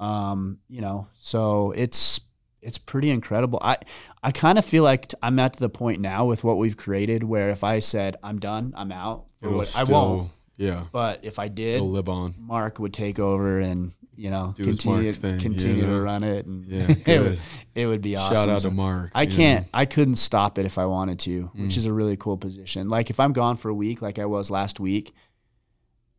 Um, 0.00 0.58
you 0.68 0.80
know, 0.80 1.08
so 1.14 1.72
it's 1.76 2.20
it's 2.62 2.78
pretty 2.78 3.10
incredible. 3.10 3.58
I 3.62 3.76
I 4.22 4.30
kind 4.30 4.58
of 4.58 4.64
feel 4.64 4.84
like 4.84 5.08
t- 5.08 5.16
I'm 5.22 5.38
at 5.38 5.56
the 5.56 5.68
point 5.68 6.00
now 6.00 6.24
with 6.24 6.44
what 6.44 6.56
we've 6.58 6.76
created 6.76 7.22
where 7.24 7.50
if 7.50 7.64
I 7.64 7.80
said 7.80 8.16
I'm 8.22 8.38
done, 8.38 8.72
I'm 8.76 8.92
out. 8.92 9.24
It'll 9.42 9.58
what, 9.58 9.76
I 9.76 9.84
won't. 9.84 10.30
Yeah. 10.56 10.84
But 10.92 11.20
if 11.24 11.38
I 11.38 11.48
did, 11.48 11.76
It'll 11.76 11.90
live 11.90 12.08
on. 12.08 12.34
Mark 12.38 12.78
would 12.78 12.92
take 12.94 13.18
over 13.18 13.58
and 13.58 13.92
you 14.14 14.30
know 14.30 14.52
Do 14.56 14.64
continue 14.64 15.12
thing, 15.14 15.38
continue 15.40 15.76
you 15.82 15.86
know? 15.88 15.98
to 15.98 16.02
run 16.02 16.22
it 16.22 16.46
and 16.46 16.66
Yeah, 16.66 16.94
it, 17.06 17.20
would, 17.20 17.40
it 17.74 17.86
would 17.86 18.02
be 18.02 18.14
awesome. 18.16 18.36
Shout 18.36 18.48
out 18.48 18.60
to 18.60 18.70
Mark. 18.70 19.10
I 19.14 19.26
can't 19.26 19.66
I 19.74 19.86
couldn't 19.86 20.16
stop 20.16 20.58
it 20.58 20.66
if 20.66 20.78
I 20.78 20.86
wanted 20.86 21.18
to, 21.20 21.50
Mm. 21.56 21.62
which 21.64 21.76
is 21.76 21.86
a 21.86 21.92
really 21.92 22.16
cool 22.16 22.36
position. 22.36 22.88
Like 22.88 23.10
if 23.10 23.18
I'm 23.18 23.32
gone 23.32 23.56
for 23.56 23.70
a 23.70 23.74
week 23.74 24.02
like 24.02 24.18
I 24.18 24.26
was 24.26 24.50
last 24.50 24.78
week, 24.78 25.14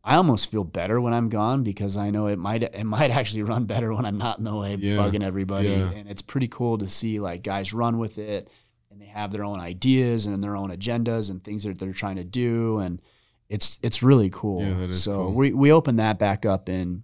I 0.06 0.16
almost 0.16 0.50
feel 0.50 0.64
better 0.64 1.00
when 1.00 1.14
I'm 1.14 1.30
gone 1.30 1.62
because 1.62 1.96
I 1.96 2.10
know 2.10 2.26
it 2.26 2.38
might 2.38 2.62
it 2.62 2.84
might 2.84 3.10
actually 3.10 3.42
run 3.42 3.64
better 3.64 3.92
when 3.94 4.04
I'm 4.04 4.18
not 4.18 4.38
in 4.38 4.44
the 4.44 4.54
way 4.54 4.74
Yeah, 4.74 4.96
bugging 4.98 5.22
everybody. 5.22 5.68
yeah. 5.68 5.90
And 5.90 6.08
it's 6.08 6.22
pretty 6.22 6.48
cool 6.48 6.76
to 6.78 6.88
see 6.88 7.20
like 7.20 7.42
guys 7.42 7.72
run 7.72 7.98
with 7.98 8.18
it 8.18 8.48
and 8.90 9.00
they 9.00 9.06
have 9.06 9.32
their 9.32 9.44
own 9.44 9.60
ideas 9.60 10.26
and 10.26 10.44
their 10.44 10.56
own 10.56 10.70
agendas 10.70 11.30
and 11.30 11.42
things 11.42 11.64
that 11.64 11.78
they're 11.78 11.92
trying 11.92 12.16
to 12.16 12.24
do 12.24 12.78
and 12.80 13.00
it's 13.48 13.78
it's 13.82 14.02
really 14.02 14.30
cool. 14.30 14.62
Yeah, 14.62 14.74
that 14.74 14.90
is 14.90 15.02
so 15.02 15.16
cool. 15.24 15.32
we 15.34 15.52
we 15.52 15.72
open 15.72 15.96
that 15.96 16.18
back 16.18 16.44
up 16.44 16.68
in 16.68 17.02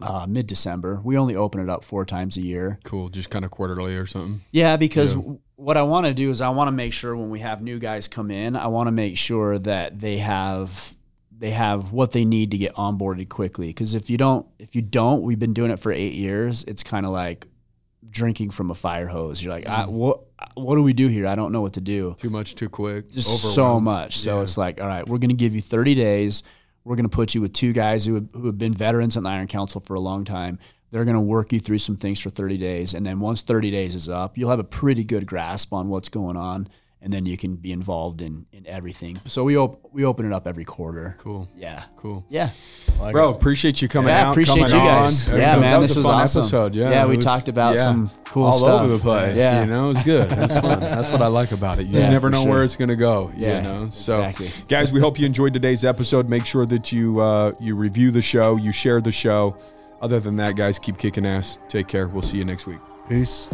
uh, 0.00 0.26
mid 0.28 0.46
December. 0.46 1.00
We 1.02 1.16
only 1.18 1.34
open 1.34 1.60
it 1.60 1.68
up 1.68 1.82
four 1.82 2.04
times 2.04 2.36
a 2.36 2.40
year. 2.40 2.78
Cool. 2.84 3.08
Just 3.08 3.30
kind 3.30 3.44
of 3.44 3.50
quarterly 3.50 3.96
or 3.96 4.06
something. 4.06 4.42
Yeah, 4.52 4.76
because 4.76 5.16
Yeah. 5.16 5.22
what 5.56 5.76
I 5.76 5.82
want 5.82 6.06
to 6.06 6.14
do 6.14 6.30
is 6.30 6.40
I 6.40 6.50
want 6.50 6.68
to 6.68 6.72
make 6.72 6.92
sure 6.92 7.16
when 7.16 7.30
we 7.30 7.40
have 7.40 7.62
new 7.62 7.80
guys 7.80 8.06
come 8.06 8.30
in, 8.30 8.54
I 8.54 8.68
want 8.68 8.86
to 8.86 8.92
make 8.92 9.16
sure 9.18 9.58
that 9.58 9.98
they 9.98 10.18
have 10.18 10.94
they 11.38 11.50
have 11.52 11.92
what 11.92 12.10
they 12.12 12.24
need 12.24 12.50
to 12.50 12.58
get 12.58 12.74
onboarded 12.74 13.28
quickly. 13.28 13.68
Because 13.68 13.94
if 13.94 14.10
you 14.10 14.16
don't, 14.18 14.46
if 14.58 14.74
you 14.74 14.82
don't, 14.82 15.22
we've 15.22 15.38
been 15.38 15.52
doing 15.54 15.70
it 15.70 15.78
for 15.78 15.92
eight 15.92 16.14
years. 16.14 16.64
It's 16.64 16.82
kind 16.82 17.06
of 17.06 17.12
like 17.12 17.46
drinking 18.10 18.50
from 18.50 18.70
a 18.70 18.74
fire 18.74 19.06
hose. 19.06 19.42
You're 19.42 19.52
like, 19.52 19.66
I, 19.68 19.84
Mm. 19.84 19.90
what 19.90 20.20
what 20.54 20.76
do 20.76 20.82
we 20.84 20.92
do 20.92 21.08
here? 21.08 21.26
I 21.26 21.34
don't 21.34 21.50
know 21.52 21.60
what 21.60 21.72
to 21.74 21.80
do 21.80 22.14
Too 22.18 22.30
much, 22.30 22.54
too 22.54 22.68
quick. 22.68 23.10
just 23.10 23.28
so 23.54 23.80
much. 23.80 24.18
So 24.18 24.36
Yeah. 24.36 24.42
it's 24.42 24.56
like, 24.56 24.80
all 24.80 24.86
right, 24.86 25.06
we're 25.06 25.18
going 25.18 25.30
to 25.30 25.34
give 25.34 25.52
you 25.54 25.60
30 25.60 25.96
days. 25.96 26.44
We're 26.84 26.94
going 26.94 27.08
to 27.08 27.14
put 27.14 27.34
you 27.34 27.40
with 27.40 27.52
two 27.52 27.72
guys 27.72 28.06
who 28.06 28.14
have, 28.14 28.26
who 28.32 28.46
have 28.46 28.56
been 28.56 28.72
veterans 28.72 29.16
in 29.16 29.24
the 29.24 29.30
Iron 29.30 29.48
Council 29.48 29.80
for 29.80 29.94
a 29.94 30.00
long 30.00 30.24
time. 30.24 30.58
They're 30.92 31.04
going 31.04 31.16
to 31.16 31.20
work 31.20 31.52
you 31.52 31.58
through 31.60 31.80
some 31.80 31.96
things 31.96 32.20
for 32.20 32.30
30 32.30 32.56
days. 32.56 32.94
And 32.94 33.04
then 33.04 33.18
once 33.20 33.42
30 33.42 33.70
days 33.72 33.94
is 33.96 34.08
up, 34.08 34.38
you'll 34.38 34.50
have 34.50 34.60
a 34.60 34.64
pretty 34.64 35.02
good 35.04 35.26
grasp 35.26 35.72
on 35.72 35.88
what's 35.88 36.08
going 36.08 36.36
on. 36.36 36.68
And 37.00 37.12
then 37.12 37.26
you 37.26 37.36
can 37.36 37.54
be 37.54 37.70
involved 37.70 38.20
in, 38.20 38.46
in 38.52 38.66
everything. 38.66 39.20
So 39.24 39.44
we, 39.44 39.56
op- 39.56 39.88
we 39.92 40.04
open 40.04 40.26
it 40.26 40.32
up 40.32 40.48
every 40.48 40.64
quarter. 40.64 41.14
Cool. 41.18 41.48
Yeah. 41.54 41.84
Cool. 41.96 42.26
Yeah. 42.28 42.50
Bro, 43.12 43.34
appreciate 43.34 43.80
you 43.80 43.86
coming 43.86 44.08
Yeah, 44.08 44.26
out. 44.26 44.30
appreciate 44.32 44.68
coming 44.68 44.84
you 44.84 44.90
guys. 44.90 45.28
It 45.28 45.38
Yeah, 45.38 45.54
a- 45.56 45.60
man, 45.60 45.70
that 45.70 45.80
this 45.86 45.94
a 45.94 46.00
was 46.00 46.06
fun 46.06 46.22
awesome. 46.22 46.40
episode. 46.42 46.74
Yeah, 46.74 46.90
Yeah, 46.90 47.06
we 47.06 47.14
was- 47.14 47.24
talked 47.24 47.48
about 47.48 47.78
some 47.78 48.10
cool 48.24 48.46
all 48.46 48.52
stuff. 48.52 48.82
over 48.82 48.94
the 48.94 48.98
place. 48.98 49.36
Yeah. 49.36 49.60
you 49.60 49.66
know, 49.70 49.84
it 49.84 49.94
was 49.94 50.02
good. 50.02 50.32
It 50.32 50.38
was 50.38 50.52
fun. 50.60 50.80
That's 50.80 51.08
what 51.10 51.22
I 51.22 51.28
like 51.28 51.52
about 51.52 51.78
it. 51.78 51.86
You 51.86 51.92
just 51.92 52.08
never 52.10 52.30
know 52.30 52.42
sure. 52.42 52.50
where 52.50 52.64
it's 52.64 52.76
gonna 52.76 52.96
go. 52.96 53.30
Yeah, 53.36 53.58
you 53.58 53.62
know. 53.62 53.90
So, 53.90 54.20
exactly. 54.20 54.50
guys, 54.66 54.92
we 54.92 54.98
hope 54.98 55.20
you 55.20 55.26
enjoyed 55.26 55.54
today's 55.54 55.84
episode. 55.84 56.28
Make 56.28 56.46
sure 56.46 56.66
that 56.66 56.90
you 56.90 57.20
uh, 57.20 57.52
you 57.60 57.76
review 57.76 58.10
the 58.10 58.22
show, 58.22 58.56
you 58.56 58.72
share 58.72 59.00
the 59.00 59.12
show. 59.12 59.56
Other 60.02 60.18
than 60.18 60.34
that, 60.36 60.56
guys, 60.56 60.80
keep 60.80 60.98
kicking 60.98 61.24
ass. 61.24 61.60
Take 61.68 61.86
care. 61.86 62.08
We'll 62.08 62.22
see 62.22 62.38
you 62.38 62.44
next 62.44 62.66
week. 62.66 62.80
Peace. 63.08 63.48